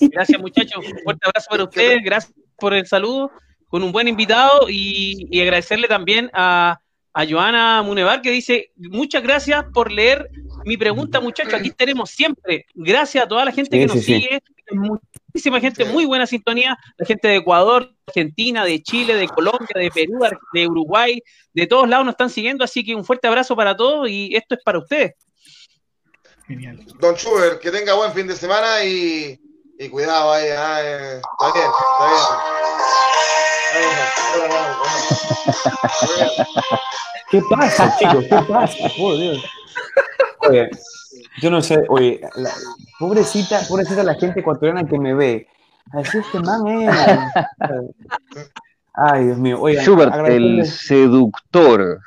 Gracias 0.00 0.40
muchachos, 0.40 0.84
un 0.86 0.98
fuerte 1.02 1.26
abrazo 1.26 1.46
para 1.50 1.64
ustedes, 1.64 1.98
gracias 2.02 2.32
por 2.56 2.72
el 2.72 2.86
saludo 2.86 3.30
con 3.74 3.82
un 3.82 3.90
buen 3.90 4.06
invitado 4.06 4.68
y, 4.70 5.40
agradecerle 5.42 5.88
también 5.88 6.30
a, 6.32 6.78
a 7.12 7.26
Joana 7.26 7.82
Munevar 7.82 8.22
que 8.22 8.30
dice, 8.30 8.70
muchas 8.76 9.20
gracias 9.20 9.64
por 9.74 9.90
leer 9.90 10.30
mi 10.64 10.76
pregunta, 10.76 11.20
muchachos. 11.20 11.54
Aquí 11.54 11.72
tenemos 11.72 12.10
siempre, 12.10 12.66
gracias 12.72 13.24
a 13.24 13.26
toda 13.26 13.44
la 13.44 13.50
gente 13.50 13.76
que 13.76 13.86
nos 13.86 14.00
sigue, 14.00 14.40
muchísima 14.70 15.58
gente, 15.58 15.86
muy 15.86 16.04
buena 16.04 16.24
sintonía, 16.24 16.78
la 16.96 17.04
gente 17.04 17.26
de 17.26 17.34
Ecuador, 17.38 17.92
Argentina, 18.06 18.64
de 18.64 18.80
Chile, 18.80 19.16
de 19.16 19.26
Colombia, 19.26 19.74
de 19.74 19.90
Perú, 19.90 20.20
de 20.52 20.68
Uruguay, 20.68 21.20
de 21.52 21.66
todos 21.66 21.88
lados 21.88 22.06
nos 22.06 22.12
están 22.12 22.30
siguiendo, 22.30 22.62
así 22.62 22.84
que 22.84 22.94
un 22.94 23.04
fuerte 23.04 23.26
abrazo 23.26 23.56
para 23.56 23.76
todos 23.76 24.08
y 24.08 24.36
esto 24.36 24.54
es 24.54 24.60
para 24.64 24.78
ustedes. 24.78 25.14
Genial. 26.46 26.78
Don 27.00 27.16
Schubert, 27.16 27.60
que 27.60 27.72
tenga 27.72 27.94
buen 27.94 28.12
fin 28.12 28.28
de 28.28 28.36
semana 28.36 28.84
y, 28.84 29.36
cuidado 29.90 30.32
ahí, 30.32 30.46
ah, 30.56 30.80
eh, 30.80 31.20
está 31.20 31.52
bien, 31.52 31.66
está 31.66 32.06
bien. 32.06 33.53
¿Qué 37.30 37.42
pasa, 37.50 37.96
chicos? 37.98 38.24
¿Qué 38.24 38.36
pasa? 38.48 38.88
Por 38.96 39.16
Dios. 39.18 39.44
Oye, 40.48 40.70
yo 41.40 41.50
no 41.50 41.60
sé, 41.62 41.82
oye, 41.88 42.20
pobrecita, 42.98 43.60
pobrecita 43.68 44.02
la 44.02 44.14
gente 44.14 44.40
ecuatoriana 44.40 44.84
que 44.84 44.98
me 44.98 45.14
ve. 45.14 45.48
Así 45.92 46.18
es 46.18 46.26
que 46.26 46.40
man 46.40 46.66
es. 46.66 46.94
Ay, 48.94 49.24
Dios 49.26 49.38
mío. 49.38 49.60
Oigan, 49.60 49.84
Schubert, 49.84 50.14
el 50.28 50.64
seductor. 50.66 52.00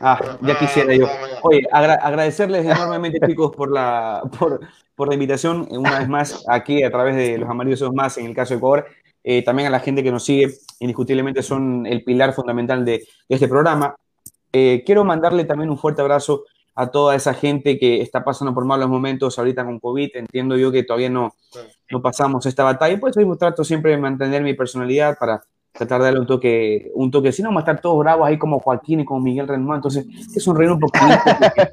Ah, 0.00 0.38
ya 0.42 0.58
quisiera 0.58 0.94
yo. 0.94 1.08
Oye, 1.42 1.66
agradecerles 1.72 2.64
enormemente, 2.64 3.18
chicos, 3.26 3.54
por 3.54 3.70
la, 3.70 4.22
por, 4.38 4.60
por, 4.94 5.08
la 5.08 5.14
invitación, 5.14 5.66
una 5.70 5.98
vez 5.98 6.08
más, 6.08 6.44
aquí 6.48 6.82
a 6.84 6.90
través 6.90 7.16
de 7.16 7.38
los 7.38 7.48
amarillos 7.48 7.92
más, 7.92 8.16
en 8.18 8.26
el 8.26 8.34
caso 8.34 8.54
de 8.54 8.58
Ecuador. 8.58 8.86
Eh, 9.30 9.42
también 9.42 9.68
a 9.68 9.70
la 9.70 9.80
gente 9.80 10.02
que 10.02 10.10
nos 10.10 10.24
sigue, 10.24 10.54
indiscutiblemente 10.80 11.42
son 11.42 11.84
el 11.84 12.02
pilar 12.02 12.32
fundamental 12.32 12.82
de, 12.82 13.06
este 13.28 13.46
programa. 13.46 13.94
Eh, 14.54 14.82
quiero 14.86 15.04
mandarle 15.04 15.44
también 15.44 15.68
un 15.68 15.76
fuerte 15.76 16.00
abrazo 16.00 16.44
a 16.74 16.90
toda 16.90 17.14
esa 17.14 17.34
gente 17.34 17.78
que 17.78 18.00
está 18.00 18.24
pasando 18.24 18.54
por 18.54 18.64
malos 18.64 18.88
momentos 18.88 19.38
ahorita 19.38 19.66
con 19.66 19.80
COVID. 19.80 20.12
Entiendo 20.14 20.56
yo 20.56 20.72
que 20.72 20.82
todavía 20.82 21.10
no, 21.10 21.34
no 21.90 22.00
pasamos 22.00 22.46
esta 22.46 22.64
batalla. 22.64 22.98
Pues 22.98 23.18
hoy 23.18 23.26
trato 23.36 23.64
siempre 23.64 23.90
de 23.90 23.98
mantener 23.98 24.42
mi 24.42 24.54
personalidad 24.54 25.18
para 25.20 25.42
tratar 25.72 25.98
de 26.00 26.04
darle 26.06 26.20
un 26.20 26.26
toque, 26.26 26.90
un 26.94 27.10
toque, 27.10 27.30
si 27.30 27.42
no, 27.42 27.50
vamos 27.50 27.60
a 27.60 27.64
estar 27.64 27.82
todos 27.82 27.98
bravos 27.98 28.26
ahí 28.26 28.38
como 28.38 28.60
Joaquín 28.60 29.00
y 29.00 29.04
como 29.04 29.20
Miguel 29.20 29.46
Renman. 29.46 29.76
Entonces, 29.76 30.06
es 30.34 30.42
sonreír 30.42 30.70
un 30.70 30.80
poquito, 30.80 31.04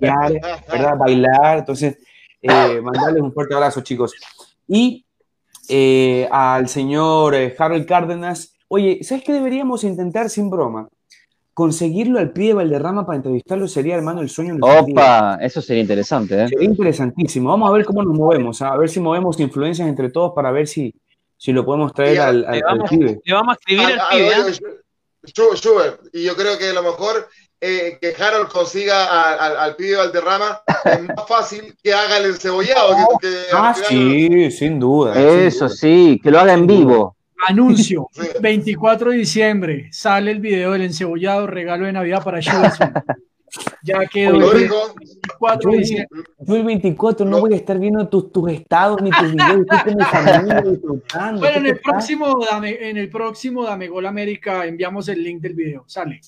¿verdad? 0.02 0.98
Bailar. 1.00 1.60
Entonces, 1.60 2.00
eh, 2.42 2.82
mandarles 2.82 3.24
un 3.24 3.32
fuerte 3.32 3.54
abrazo, 3.54 3.80
chicos. 3.80 4.12
Y 4.68 5.05
eh, 5.70 6.28
al 6.32 6.68
señor 6.68 7.36
eh, 7.36 7.56
Harold 7.58 7.86
Cárdenas, 7.86 8.56
oye, 8.68 9.00
¿sabes 9.04 9.24
qué 9.24 9.34
deberíamos 9.34 9.84
intentar 9.84 10.30
sin 10.30 10.50
broma? 10.50 10.90
conseguirlo 11.56 12.20
al 12.20 12.34
pie 12.34 12.50
de 12.50 12.54
Valderrama 12.56 13.06
para 13.06 13.16
entrevistarlo 13.16 13.66
sería, 13.70 13.96
hermano, 13.96 14.20
el 14.20 14.30
sueño. 14.30 14.58
Opa, 14.60 15.38
eso 15.40 15.62
sería 15.62 15.84
interesante. 15.84 16.44
¿eh? 16.44 16.50
Sería 16.50 16.68
interesantísimo. 16.68 17.50
Vamos 17.50 17.70
a 17.70 17.72
ver 17.72 17.86
cómo 17.86 18.04
nos 18.04 18.14
movemos, 18.14 18.62
a 18.62 18.76
ver 18.76 18.90
si 18.90 19.00
movemos 19.00 19.40
influencias 19.40 19.88
entre 19.88 20.10
todos 20.10 20.34
para 20.36 20.52
ver 20.52 20.68
si, 20.68 20.94
si 21.38 21.54
lo 21.54 21.66
podemos 21.66 21.94
traer 21.94 22.20
al, 22.20 22.46
al, 22.46 22.56
le 22.56 22.62
vamos, 22.62 22.90
pibe. 22.90 23.22
Le 23.24 23.34
vamos 23.34 23.56
a 23.56 23.58
escribir 23.58 23.86
al 23.86 24.00
pibe. 24.12 24.28
¿eh? 24.28 25.94
y 26.12 26.24
yo 26.26 26.36
creo 26.36 26.58
que 26.58 26.70
a 26.70 26.74
lo 26.74 26.84
mejor 26.84 27.26
eh, 27.62 27.98
que 28.00 28.14
Harold 28.22 28.50
consiga 28.50 29.34
al, 29.34 29.58
al 29.58 29.76
pibe 29.76 29.98
Valderrama 29.98 30.62
es 30.86 31.02
más 31.02 31.28
fácil 31.28 31.76
que 31.82 31.94
haga 31.94 32.18
el 32.18 32.26
encebollado. 32.26 32.96
Que, 33.20 33.28
ah, 33.54 33.74
sí, 33.74 34.52
sin 34.52 34.80
duda. 34.80 35.20
Eso 35.20 35.70
sí, 35.70 36.20
que 36.22 36.32
lo 36.32 36.40
haga 36.40 36.54
en 36.54 36.68
vivo. 36.68 37.16
Anuncio, 37.48 38.10
24 38.42 39.12
de 39.12 39.18
diciembre, 39.18 39.90
sale 39.92 40.32
el 40.32 40.40
video 40.40 40.72
del 40.72 40.84
encebollado, 40.84 41.48
regalo 41.48 41.86
de 41.86 41.94
Navidad 41.94 42.24
para 42.24 42.40
Chivas. 42.40 42.78
Ya 43.84 44.06
quedó 44.08 44.52
el 44.52 44.70
24 44.70 45.72
de 45.72 45.78
diciembre. 45.78 46.24
Yo 46.40 46.56
el 46.56 46.64
24 46.64 47.26
no 47.26 47.40
voy 47.40 47.54
a 47.54 47.56
estar 47.56 47.80
viendo 47.80 48.08
tus, 48.10 48.32
tus 48.32 48.52
estados 48.52 49.02
ni 49.02 49.12
tus 49.12 49.32
videos. 49.32 49.66
Bueno, 51.40 51.58
en 51.58 51.66
el, 51.68 51.80
próximo, 51.80 52.46
dame, 52.50 52.90
en 52.90 52.98
el 52.98 53.10
próximo 53.10 53.64
Dame 53.64 53.88
Gol 53.88 54.08
América 54.08 54.66
enviamos 54.66 55.08
el 55.08 55.24
link 55.24 55.42
del 55.42 55.54
video, 55.54 55.84
sale. 55.88 56.20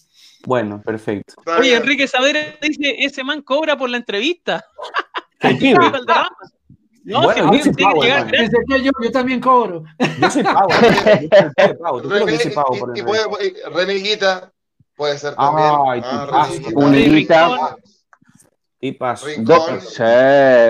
Bueno, 0.47 0.81
perfecto. 0.81 1.33
Oye, 1.59 1.75
Enrique 1.75 2.07
Saavedra 2.07 2.39
dice, 2.61 2.95
ese 2.99 3.21
man 3.21 3.41
cobra 3.41 3.77
por 3.77 3.89
la 3.89 3.97
entrevista. 3.97 4.63
No, 7.09 7.21
bueno, 7.21 7.53
yo, 7.53 7.71
pago, 7.71 8.03
yo, 8.03 8.91
yo, 9.01 9.11
también 9.13 9.39
cobro. 9.39 9.85
Yo 10.19 10.29
soy 10.29 10.43
pago. 10.43 10.67
Soy 12.03 13.53
Reniguita 13.73 14.51
puede 14.93 15.17
ser 15.17 15.33
también. 15.35 15.69
Ay, 15.87 16.01
ah, 16.03 16.49
Uniguita. 16.75 17.77
Y 18.81 18.91
paso. 18.91 19.27
Dos, 19.37 19.95
sí, 19.95 20.03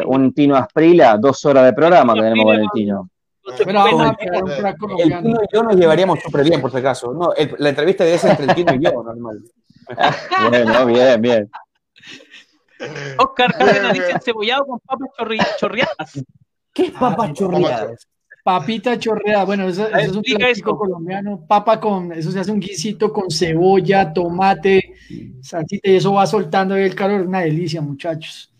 un 0.05 0.31
Tino 0.31 0.55
Asprila, 0.55 1.17
dos 1.17 1.43
horas 1.43 1.65
de 1.65 1.73
programa 1.73 2.13
que 2.13 2.21
tenemos 2.21 2.45
con 2.45 2.55
el 2.55 2.67
Tino. 2.71 3.09
Pero 3.57 3.73
vamos 3.73 4.01
a 4.03 4.15
el 4.99 5.23
Tino 5.23 5.39
y 5.41 5.55
yo 5.55 5.63
nos 5.63 5.75
llevaríamos 5.75 6.19
súper 6.19 6.43
bien, 6.43 6.61
por 6.61 6.69
si 6.69 6.77
acaso. 6.77 7.13
No, 7.13 7.33
el, 7.33 7.55
la 7.57 7.69
entrevista 7.69 8.03
debe 8.03 8.19
ser 8.19 8.29
entre 8.31 8.45
el 8.45 8.53
Tino 8.53 8.75
y 8.75 8.79
yo, 8.83 8.91
normal. 9.01 9.41
bueno, 10.49 10.85
bien, 10.85 11.21
bien. 11.21 11.51
Oscar 13.17 13.53
Cárdenas 13.57 13.93
dice 13.93 14.19
cebollado 14.23 14.65
con 14.65 14.79
papas 14.79 15.09
chorreadas. 15.57 16.23
¿Qué 16.73 16.85
es 16.85 16.91
papas 16.91 17.33
chorreadas? 17.33 18.07
Papita 18.43 18.97
chorreada, 18.97 19.43
bueno, 19.43 19.67
eso, 19.67 19.87
es 19.89 20.09
un 20.11 20.23
clásico 20.23 20.77
colombiano, 20.77 21.45
papa 21.45 21.81
con, 21.81 22.13
eso 22.13 22.31
se 22.31 22.39
hace 22.39 22.51
un 22.51 22.61
guisito 22.61 23.11
con 23.11 23.29
cebolla, 23.29 24.13
tomate, 24.13 24.93
salsita 25.41 25.89
y 25.89 25.97
eso 25.97 26.13
va 26.13 26.25
soltando 26.25 26.77
el 26.77 26.95
calor, 26.95 27.27
una 27.27 27.41
delicia, 27.41 27.81
muchachos. 27.81 28.53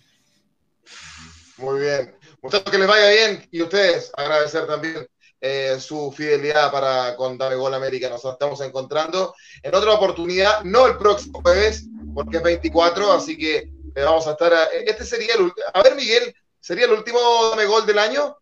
Muy 1.57 1.79
bien, 1.79 2.13
muchachos 2.41 2.69
que 2.69 2.77
les 2.77 2.87
vaya 2.87 3.09
bien 3.11 3.47
y 3.49 3.61
ustedes 3.61 4.11
agradecer 4.17 4.67
también 4.67 5.07
eh, 5.39 5.77
su 5.79 6.11
fidelidad 6.11 6.71
para 6.71 7.15
con 7.15 7.37
Dame 7.37 7.55
Gol 7.55 7.73
América. 7.73 8.09
Nos 8.09 8.25
estamos 8.25 8.59
encontrando 8.61 9.35
en 9.61 9.75
otra 9.75 9.93
oportunidad, 9.93 10.63
no 10.63 10.87
el 10.87 10.97
próximo 10.97 11.41
jueves, 11.41 11.87
porque 12.15 12.37
es 12.37 12.43
24, 12.43 13.11
así 13.13 13.37
que 13.37 13.57
eh, 13.57 14.03
vamos 14.03 14.27
a 14.27 14.31
estar. 14.31 14.51
este 14.85 15.05
sería 15.05 15.35
el. 15.35 15.51
A 15.73 15.83
ver, 15.83 15.95
Miguel, 15.95 16.33
¿sería 16.59 16.85
el 16.85 16.91
último 16.91 17.19
Dame 17.51 17.65
Gol 17.65 17.85
del 17.85 17.99
año? 17.99 18.37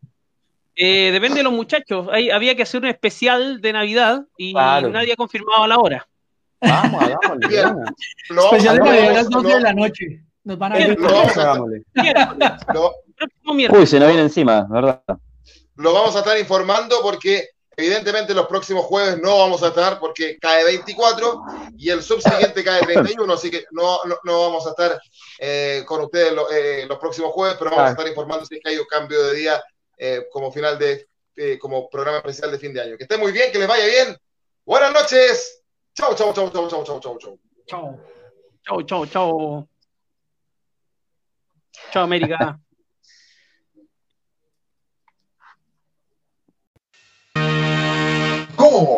Eh, 0.76 1.12
depende 1.12 1.38
de 1.38 1.44
los 1.44 1.54
muchachos. 1.54 2.08
había 2.10 2.56
que 2.56 2.64
hacer 2.64 2.82
un 2.82 2.88
especial 2.88 3.62
de 3.62 3.74
Navidad 3.74 4.24
y 4.38 4.54
nadie 4.54 5.14
ha 5.14 5.18
confirmado 5.18 5.68
la 5.68 5.78
hora. 5.78 6.08
Vamos, 6.62 7.02
hagámosle. 7.02 7.58
especial 8.30 8.78
de 8.78 8.84
Navidad 8.84 9.10
a 9.10 9.14
las 9.14 9.30
12 9.30 9.48
de 9.48 9.62
la 9.62 9.74
noche. 9.74 10.24
Nos 10.46 10.58
van 10.58 10.74
a 10.74 10.76
ver. 10.76 10.98
Uy, 13.72 13.88
se 13.88 14.00
nos 14.00 14.08
viene 14.08 14.22
encima, 14.22 14.68
¿verdad? 14.70 15.02
Lo 15.76 15.94
vamos 15.94 16.16
a 16.16 16.20
estar 16.20 16.38
informando 16.38 17.02
porque 17.02 17.50
Evidentemente 17.78 18.34
los 18.34 18.48
próximos 18.48 18.86
jueves 18.86 19.20
no 19.22 19.38
vamos 19.38 19.62
a 19.62 19.68
estar 19.68 20.00
porque 20.00 20.38
cae 20.40 20.64
24 20.64 21.44
y 21.78 21.90
el 21.90 22.02
subsiguiente 22.02 22.64
cae 22.64 22.82
31, 22.86 23.34
así 23.34 23.52
que 23.52 23.66
no, 23.72 24.00
no, 24.24 24.42
vamos 24.42 24.66
a 24.66 24.70
estar 24.70 25.00
eh, 25.40 25.84
con 25.86 26.02
ustedes 26.02 26.34
eh, 26.54 26.86
los 26.88 26.98
próximos 27.00 27.32
jueves, 27.34 27.58
pero 27.60 27.72
vamos 27.72 27.88
a 27.88 27.92
estar 27.92 28.08
informando 28.08 28.46
si 28.46 28.60
hay 28.64 28.78
un 28.78 28.86
cambio 28.86 29.22
de 29.24 29.36
día 29.36 29.64
eh, 29.98 30.26
como 30.32 30.52
final 30.52 30.80
de, 30.80 31.08
como 31.60 31.90
programa 31.90 32.20
especial 32.20 32.52
de 32.52 32.60
fin 32.60 32.74
de 32.74 32.82
año. 32.82 32.98
Que 32.98 33.04
esté 33.04 33.18
muy 33.18 33.34
bien, 33.34 33.52
que 33.52 33.60
les 33.60 33.68
vaya 33.68 33.86
bien. 33.86 34.18
Buenas 34.66 34.94
noches. 34.94 35.62
Chau, 35.94 36.16
chau, 36.16 36.34
chau, 36.34 36.50
chau, 36.50 36.70
chau, 36.70 36.84
chau, 36.86 37.00
chau, 37.02 37.18
chau. 37.20 37.40
Chau. 37.68 38.00
Chau, 38.66 38.82
chau, 38.84 39.06
chau. 39.06 39.68
Chau, 41.92 42.04
América. 42.04 42.58